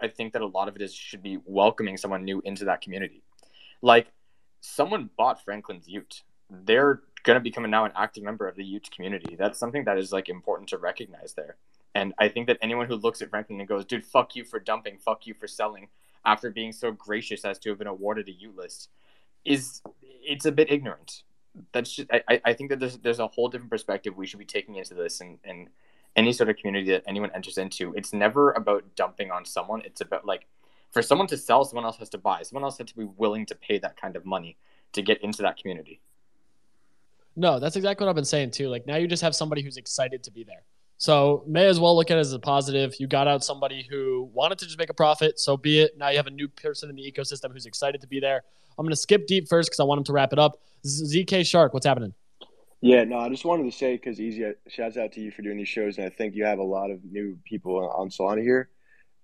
I 0.02 0.08
think 0.08 0.32
that 0.32 0.42
a 0.42 0.46
lot 0.46 0.68
of 0.68 0.76
it 0.76 0.82
is 0.82 0.94
should 0.94 1.22
be 1.22 1.38
welcoming 1.44 1.96
someone 1.96 2.24
new 2.24 2.40
into 2.44 2.64
that 2.66 2.80
community. 2.80 3.22
Like 3.82 4.08
someone 4.60 5.10
bought 5.16 5.44
Franklin's 5.44 5.86
y00t. 5.88 6.22
They're 6.50 7.02
going 7.22 7.36
to 7.36 7.40
become 7.40 7.68
now 7.70 7.84
an 7.84 7.92
active 7.96 8.22
member 8.22 8.46
of 8.46 8.56
the 8.56 8.62
y00t 8.64 8.90
community. 8.90 9.36
That's 9.36 9.58
something 9.58 9.84
that 9.84 9.98
is 9.98 10.12
like 10.12 10.28
important 10.28 10.68
to 10.70 10.78
recognize 10.78 11.34
there. 11.34 11.56
And 11.94 12.12
I 12.18 12.28
think 12.28 12.48
that 12.48 12.58
anyone 12.60 12.86
who 12.88 12.96
looks 12.96 13.22
at 13.22 13.30
Franklin 13.30 13.60
and 13.60 13.68
goes, 13.68 13.84
dude, 13.84 14.04
fuck 14.04 14.34
you 14.34 14.44
for 14.44 14.58
dumping, 14.58 14.98
fuck 14.98 15.26
you 15.26 15.34
for 15.34 15.46
selling, 15.46 15.88
after 16.24 16.50
being 16.50 16.72
so 16.72 16.90
gracious 16.90 17.44
as 17.44 17.58
to 17.60 17.68
have 17.70 17.78
been 17.78 17.86
awarded 17.86 18.28
a 18.28 18.32
y00tlist, 18.32 18.88
is 19.44 19.80
it's 20.02 20.46
a 20.46 20.52
bit 20.52 20.70
ignorant. 20.70 21.22
That's 21.72 21.92
just 21.94 22.10
I, 22.12 22.22
I- 22.28 22.40
I 22.46 22.52
think 22.54 22.70
that 22.70 22.80
there's 22.80 22.98
there's 22.98 23.20
a 23.20 23.28
whole 23.28 23.48
different 23.48 23.70
perspective 23.70 24.16
we 24.16 24.26
should 24.26 24.40
be 24.40 24.44
taking 24.44 24.74
into 24.76 24.94
this 24.94 25.20
and, 25.20 25.38
and 25.44 25.68
any 26.16 26.32
sort 26.32 26.48
of 26.48 26.56
community 26.56 26.90
that 26.90 27.02
anyone 27.06 27.30
enters 27.34 27.58
into. 27.58 27.92
It's 27.94 28.12
never 28.12 28.52
about 28.52 28.84
dumping 28.96 29.30
on 29.30 29.44
someone. 29.44 29.82
It's 29.84 30.00
about 30.00 30.24
like 30.24 30.46
for 30.90 31.02
someone 31.02 31.26
to 31.28 31.36
sell, 31.36 31.64
someone 31.64 31.84
else 31.84 31.96
has 31.96 32.08
to 32.10 32.18
buy. 32.18 32.42
Someone 32.42 32.64
else 32.64 32.78
has 32.78 32.86
to 32.88 32.96
be 32.96 33.04
willing 33.04 33.46
to 33.46 33.54
pay 33.54 33.78
that 33.78 34.00
kind 34.00 34.16
of 34.16 34.24
money 34.24 34.56
to 34.92 35.02
get 35.02 35.22
into 35.22 35.42
that 35.42 35.56
community. 35.56 36.00
No, 37.36 37.58
that's 37.58 37.74
exactly 37.74 38.04
what 38.04 38.10
I've 38.10 38.16
been 38.16 38.24
saying 38.24 38.52
too. 38.52 38.68
Like 38.68 38.86
now 38.86 38.96
you 38.96 39.08
just 39.08 39.22
have 39.22 39.34
somebody 39.34 39.62
who's 39.62 39.76
excited 39.76 40.22
to 40.24 40.30
be 40.30 40.44
there. 40.44 40.62
So 40.96 41.42
may 41.46 41.66
as 41.66 41.80
well 41.80 41.96
look 41.96 42.10
at 42.10 42.16
it 42.16 42.20
as 42.20 42.32
a 42.32 42.38
positive. 42.38 42.94
You 43.00 43.08
got 43.08 43.26
out 43.26 43.44
somebody 43.44 43.86
who 43.90 44.30
wanted 44.32 44.58
to 44.58 44.66
just 44.66 44.78
make 44.78 44.90
a 44.90 44.94
profit, 44.94 45.40
so 45.40 45.56
be 45.56 45.80
it. 45.80 45.98
Now 45.98 46.10
you 46.10 46.16
have 46.16 46.28
a 46.28 46.30
new 46.30 46.46
person 46.46 46.88
in 46.88 46.96
the 46.96 47.02
ecosystem 47.02 47.52
who's 47.52 47.66
excited 47.66 48.00
to 48.00 48.06
be 48.06 48.20
there. 48.20 48.44
I'm 48.78 48.86
gonna 48.86 48.94
skip 48.94 49.26
deep 49.26 49.48
first 49.48 49.70
because 49.70 49.80
I 49.80 49.84
want 49.84 49.98
him 49.98 50.04
to 50.04 50.12
wrap 50.12 50.32
it 50.32 50.38
up. 50.38 50.60
ZK 50.86 51.44
Shark, 51.44 51.74
what's 51.74 51.86
happening? 51.86 52.14
Yeah, 52.80 53.04
no, 53.04 53.18
I 53.18 53.28
just 53.30 53.44
wanted 53.44 53.64
to 53.64 53.76
say 53.76 53.94
because 53.96 54.20
Easy, 54.20 54.52
shouts 54.68 54.96
out 54.96 55.12
to 55.12 55.20
you 55.20 55.30
for 55.30 55.42
doing 55.42 55.56
these 55.56 55.68
shows, 55.68 55.98
and 55.98 56.06
I 56.06 56.10
think 56.10 56.34
you 56.34 56.44
have 56.44 56.58
a 56.58 56.64
lot 56.64 56.90
of 56.90 57.00
new 57.04 57.38
people 57.44 57.76
on 57.96 58.10
Solana 58.10 58.42
here. 58.42 58.68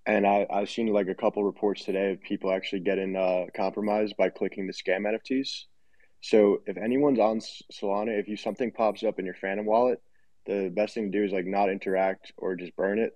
And 0.06 0.26
I, 0.26 0.46
I've 0.50 0.70
seen 0.70 0.88
like 0.88 1.08
a 1.08 1.14
couple 1.14 1.44
reports 1.44 1.84
today 1.84 2.12
of 2.12 2.22
people 2.22 2.50
actually 2.52 2.80
getting 2.80 3.16
uh, 3.16 3.46
compromised 3.54 4.16
by 4.16 4.30
clicking 4.30 4.66
the 4.66 4.72
scam 4.72 5.02
NFTs. 5.06 5.64
So 6.22 6.62
if 6.66 6.76
anyone's 6.78 7.18
on 7.20 7.40
Solana, 7.72 8.18
if 8.18 8.28
you 8.28 8.36
something 8.36 8.72
pops 8.72 9.04
up 9.04 9.18
in 9.18 9.26
your 9.26 9.34
Phantom 9.34 9.66
wallet, 9.66 10.00
the 10.46 10.72
best 10.74 10.94
thing 10.94 11.12
to 11.12 11.18
do 11.18 11.24
is 11.24 11.32
like 11.32 11.46
not 11.46 11.70
interact 11.70 12.32
or 12.38 12.56
just 12.56 12.74
burn 12.76 12.98
it. 12.98 13.12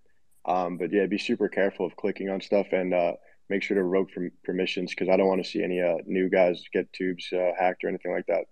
Um, 0.46 0.76
but 0.76 0.92
yeah, 0.92 1.06
be 1.06 1.18
super 1.18 1.48
careful 1.48 1.86
of 1.86 1.96
clicking 1.96 2.28
on 2.28 2.40
stuff 2.42 2.68
and 2.72 2.92
uh, 2.94 3.12
make 3.48 3.62
sure 3.62 3.76
to 3.76 3.82
revoke 3.82 4.10
from 4.10 4.30
permissions 4.44 4.90
because 4.90 5.08
I 5.08 5.16
don't 5.16 5.28
want 5.28 5.42
to 5.42 5.50
see 5.50 5.62
any 5.62 5.80
uh, 5.80 5.96
new 6.06 6.28
guys 6.28 6.62
get 6.72 6.92
tubes 6.92 7.32
uh, 7.32 7.52
hacked 7.58 7.82
or 7.84 7.88
anything 7.88 8.12
like 8.12 8.26
that. 8.28 8.44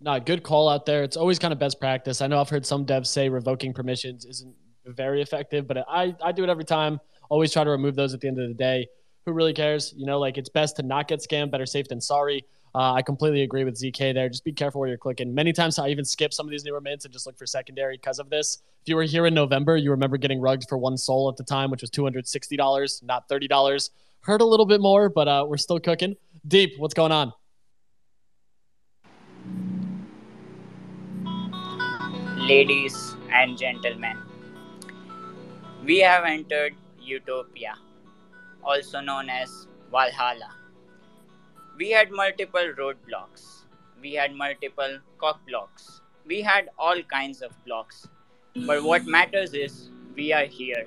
No, 0.00 0.18
good 0.20 0.42
call 0.42 0.68
out 0.68 0.86
there. 0.86 1.02
It's 1.02 1.16
always 1.16 1.38
kind 1.38 1.52
of 1.52 1.58
best 1.58 1.80
practice. 1.80 2.20
I 2.20 2.26
know 2.26 2.40
I've 2.40 2.48
heard 2.48 2.66
some 2.66 2.84
devs 2.84 3.06
say 3.06 3.28
revoking 3.28 3.72
permissions 3.72 4.24
isn't 4.24 4.54
very 4.86 5.22
effective, 5.22 5.66
but 5.66 5.78
I, 5.88 6.14
I 6.22 6.32
do 6.32 6.44
it 6.44 6.50
every 6.50 6.64
time. 6.64 7.00
Always 7.30 7.52
try 7.52 7.64
to 7.64 7.70
remove 7.70 7.94
those 7.96 8.12
at 8.12 8.20
the 8.20 8.28
end 8.28 8.38
of 8.38 8.48
the 8.48 8.54
day. 8.54 8.86
Who 9.24 9.32
really 9.32 9.54
cares? 9.54 9.94
You 9.96 10.04
know, 10.04 10.18
like 10.18 10.36
it's 10.36 10.50
best 10.50 10.76
to 10.76 10.82
not 10.82 11.08
get 11.08 11.20
scammed. 11.20 11.50
Better 11.50 11.64
safe 11.66 11.88
than 11.88 12.00
sorry. 12.00 12.44
Uh, 12.74 12.92
I 12.92 13.02
completely 13.02 13.42
agree 13.42 13.64
with 13.64 13.80
ZK 13.80 14.12
there. 14.12 14.28
Just 14.28 14.44
be 14.44 14.52
careful 14.52 14.80
where 14.80 14.88
you're 14.88 14.98
clicking. 14.98 15.32
Many 15.32 15.52
times 15.52 15.78
I 15.78 15.88
even 15.88 16.04
skip 16.04 16.34
some 16.34 16.46
of 16.46 16.50
these 16.50 16.64
newer 16.64 16.80
mints 16.80 17.04
and 17.04 17.12
just 17.12 17.24
look 17.24 17.38
for 17.38 17.46
secondary 17.46 17.96
because 17.96 18.18
of 18.18 18.30
this. 18.30 18.58
If 18.82 18.88
you 18.88 18.96
were 18.96 19.04
here 19.04 19.26
in 19.26 19.32
November, 19.32 19.76
you 19.76 19.92
remember 19.92 20.16
getting 20.16 20.40
rugged 20.40 20.68
for 20.68 20.76
one 20.76 20.96
SOL 20.96 21.28
at 21.30 21.36
the 21.36 21.44
time, 21.44 21.70
which 21.70 21.82
was 21.82 21.90
$260, 21.90 23.02
not 23.04 23.28
$30. 23.28 23.90
Hurt 24.22 24.40
a 24.40 24.44
little 24.44 24.66
bit 24.66 24.80
more, 24.80 25.08
but 25.08 25.28
uh, 25.28 25.46
we're 25.48 25.56
still 25.56 25.78
cooking. 25.78 26.16
Deep, 26.48 26.72
what's 26.78 26.94
going 26.94 27.12
on? 27.12 27.32
Ladies 32.48 33.16
and 33.32 33.56
gentlemen. 33.56 34.18
We 35.82 36.00
have 36.00 36.24
entered 36.24 36.74
Utopia, 37.00 37.74
also 38.62 39.00
known 39.00 39.30
as 39.30 39.66
Valhalla. 39.90 40.50
We 41.78 41.90
had 41.90 42.10
multiple 42.10 42.74
roadblocks, 42.78 43.64
we 44.02 44.12
had 44.12 44.34
multiple 44.34 44.98
cock 45.16 45.40
blocks, 45.48 46.02
we 46.26 46.42
had 46.42 46.68
all 46.78 47.02
kinds 47.04 47.40
of 47.40 47.52
blocks. 47.64 48.06
But 48.66 48.82
what 48.82 49.06
matters 49.06 49.54
is 49.54 49.88
we 50.14 50.30
are 50.34 50.44
here. 50.44 50.84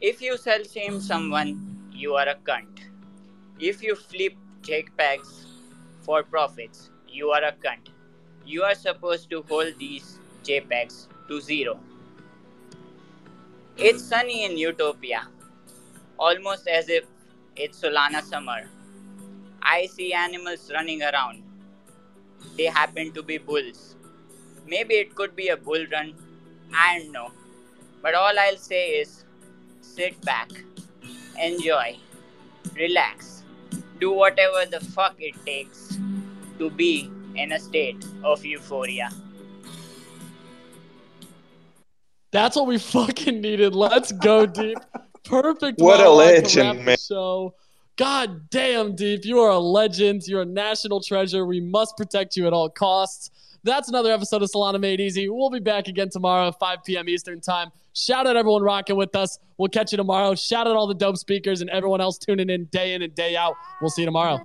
If 0.00 0.20
you 0.20 0.36
sell 0.36 0.64
shame 0.64 1.00
someone, 1.00 1.90
you 1.92 2.14
are 2.14 2.28
a 2.28 2.34
cunt. 2.34 2.80
If 3.60 3.80
you 3.80 3.94
flip 3.94 4.34
JPEGs 4.62 5.46
for 6.00 6.24
profits, 6.24 6.90
you 7.08 7.30
are 7.30 7.44
a 7.44 7.52
cunt. 7.52 7.90
You 8.44 8.64
are 8.64 8.74
supposed 8.74 9.30
to 9.30 9.42
hold 9.48 9.78
these 9.78 10.18
JPEGs 10.42 11.06
to 11.28 11.40
zero. 11.40 11.78
It's 13.76 14.04
sunny 14.04 14.44
in 14.44 14.56
Utopia, 14.58 15.28
almost 16.18 16.68
as 16.68 16.88
if 16.88 17.04
it's 17.56 17.80
Solana 17.80 18.22
summer. 18.22 18.68
I 19.62 19.86
see 19.86 20.12
animals 20.12 20.70
running 20.72 21.02
around. 21.02 21.42
They 22.56 22.64
happen 22.64 23.12
to 23.12 23.22
be 23.22 23.38
bulls. 23.38 23.96
Maybe 24.66 24.94
it 24.94 25.14
could 25.14 25.34
be 25.36 25.48
a 25.48 25.56
bull 25.56 25.86
run. 25.92 26.14
I 26.74 26.98
don't 26.98 27.12
know. 27.12 27.30
But 28.02 28.14
all 28.14 28.38
I'll 28.38 28.56
say 28.56 28.90
is 29.00 29.24
sit 29.80 30.20
back, 30.22 30.50
enjoy, 31.40 31.96
relax, 32.76 33.42
do 34.00 34.12
whatever 34.12 34.66
the 34.70 34.80
fuck 34.80 35.14
it 35.18 35.34
takes 35.46 35.98
to 36.58 36.70
be 36.70 37.10
in 37.36 37.52
a 37.52 37.60
state 37.60 38.04
of 38.24 38.44
euphoria. 38.44 39.10
That's 42.32 42.56
what 42.56 42.66
we 42.66 42.78
fucking 42.78 43.40
needed. 43.40 43.74
Let's 43.74 44.10
go 44.10 44.46
deep. 44.46 44.78
Perfect. 45.24 45.80
What 45.80 46.00
a 46.00 46.10
legend, 46.10 46.84
man. 46.84 46.96
Show. 46.98 47.54
God 47.96 48.50
damn, 48.50 48.96
Deep. 48.96 49.24
You 49.24 49.38
are 49.40 49.50
a 49.50 49.58
legend. 49.58 50.26
You're 50.26 50.42
a 50.42 50.46
national 50.46 51.00
treasure. 51.02 51.44
We 51.44 51.60
must 51.60 51.96
protect 51.96 52.36
you 52.36 52.46
at 52.46 52.52
all 52.52 52.68
costs. 52.70 53.30
That's 53.64 53.88
another 53.88 54.10
episode 54.10 54.42
of 54.42 54.50
Solana 54.50 54.80
Made 54.80 54.98
Easy. 55.00 55.28
We'll 55.28 55.50
be 55.50 55.60
back 55.60 55.86
again 55.86 56.08
tomorrow, 56.10 56.50
5 56.50 56.78
p.m. 56.84 57.08
Eastern 57.08 57.40
Time. 57.40 57.70
Shout 57.94 58.26
out 58.26 58.34
everyone 58.34 58.62
rocking 58.62 58.96
with 58.96 59.14
us. 59.14 59.38
We'll 59.58 59.68
catch 59.68 59.92
you 59.92 59.98
tomorrow. 59.98 60.34
Shout 60.34 60.66
out 60.66 60.74
all 60.74 60.86
the 60.86 60.94
dope 60.94 61.18
speakers 61.18 61.60
and 61.60 61.70
everyone 61.70 62.00
else 62.00 62.18
tuning 62.18 62.50
in 62.50 62.64
day 62.66 62.94
in 62.94 63.02
and 63.02 63.14
day 63.14 63.36
out. 63.36 63.54
We'll 63.80 63.90
see 63.90 64.02
you 64.02 64.06
tomorrow. 64.06 64.40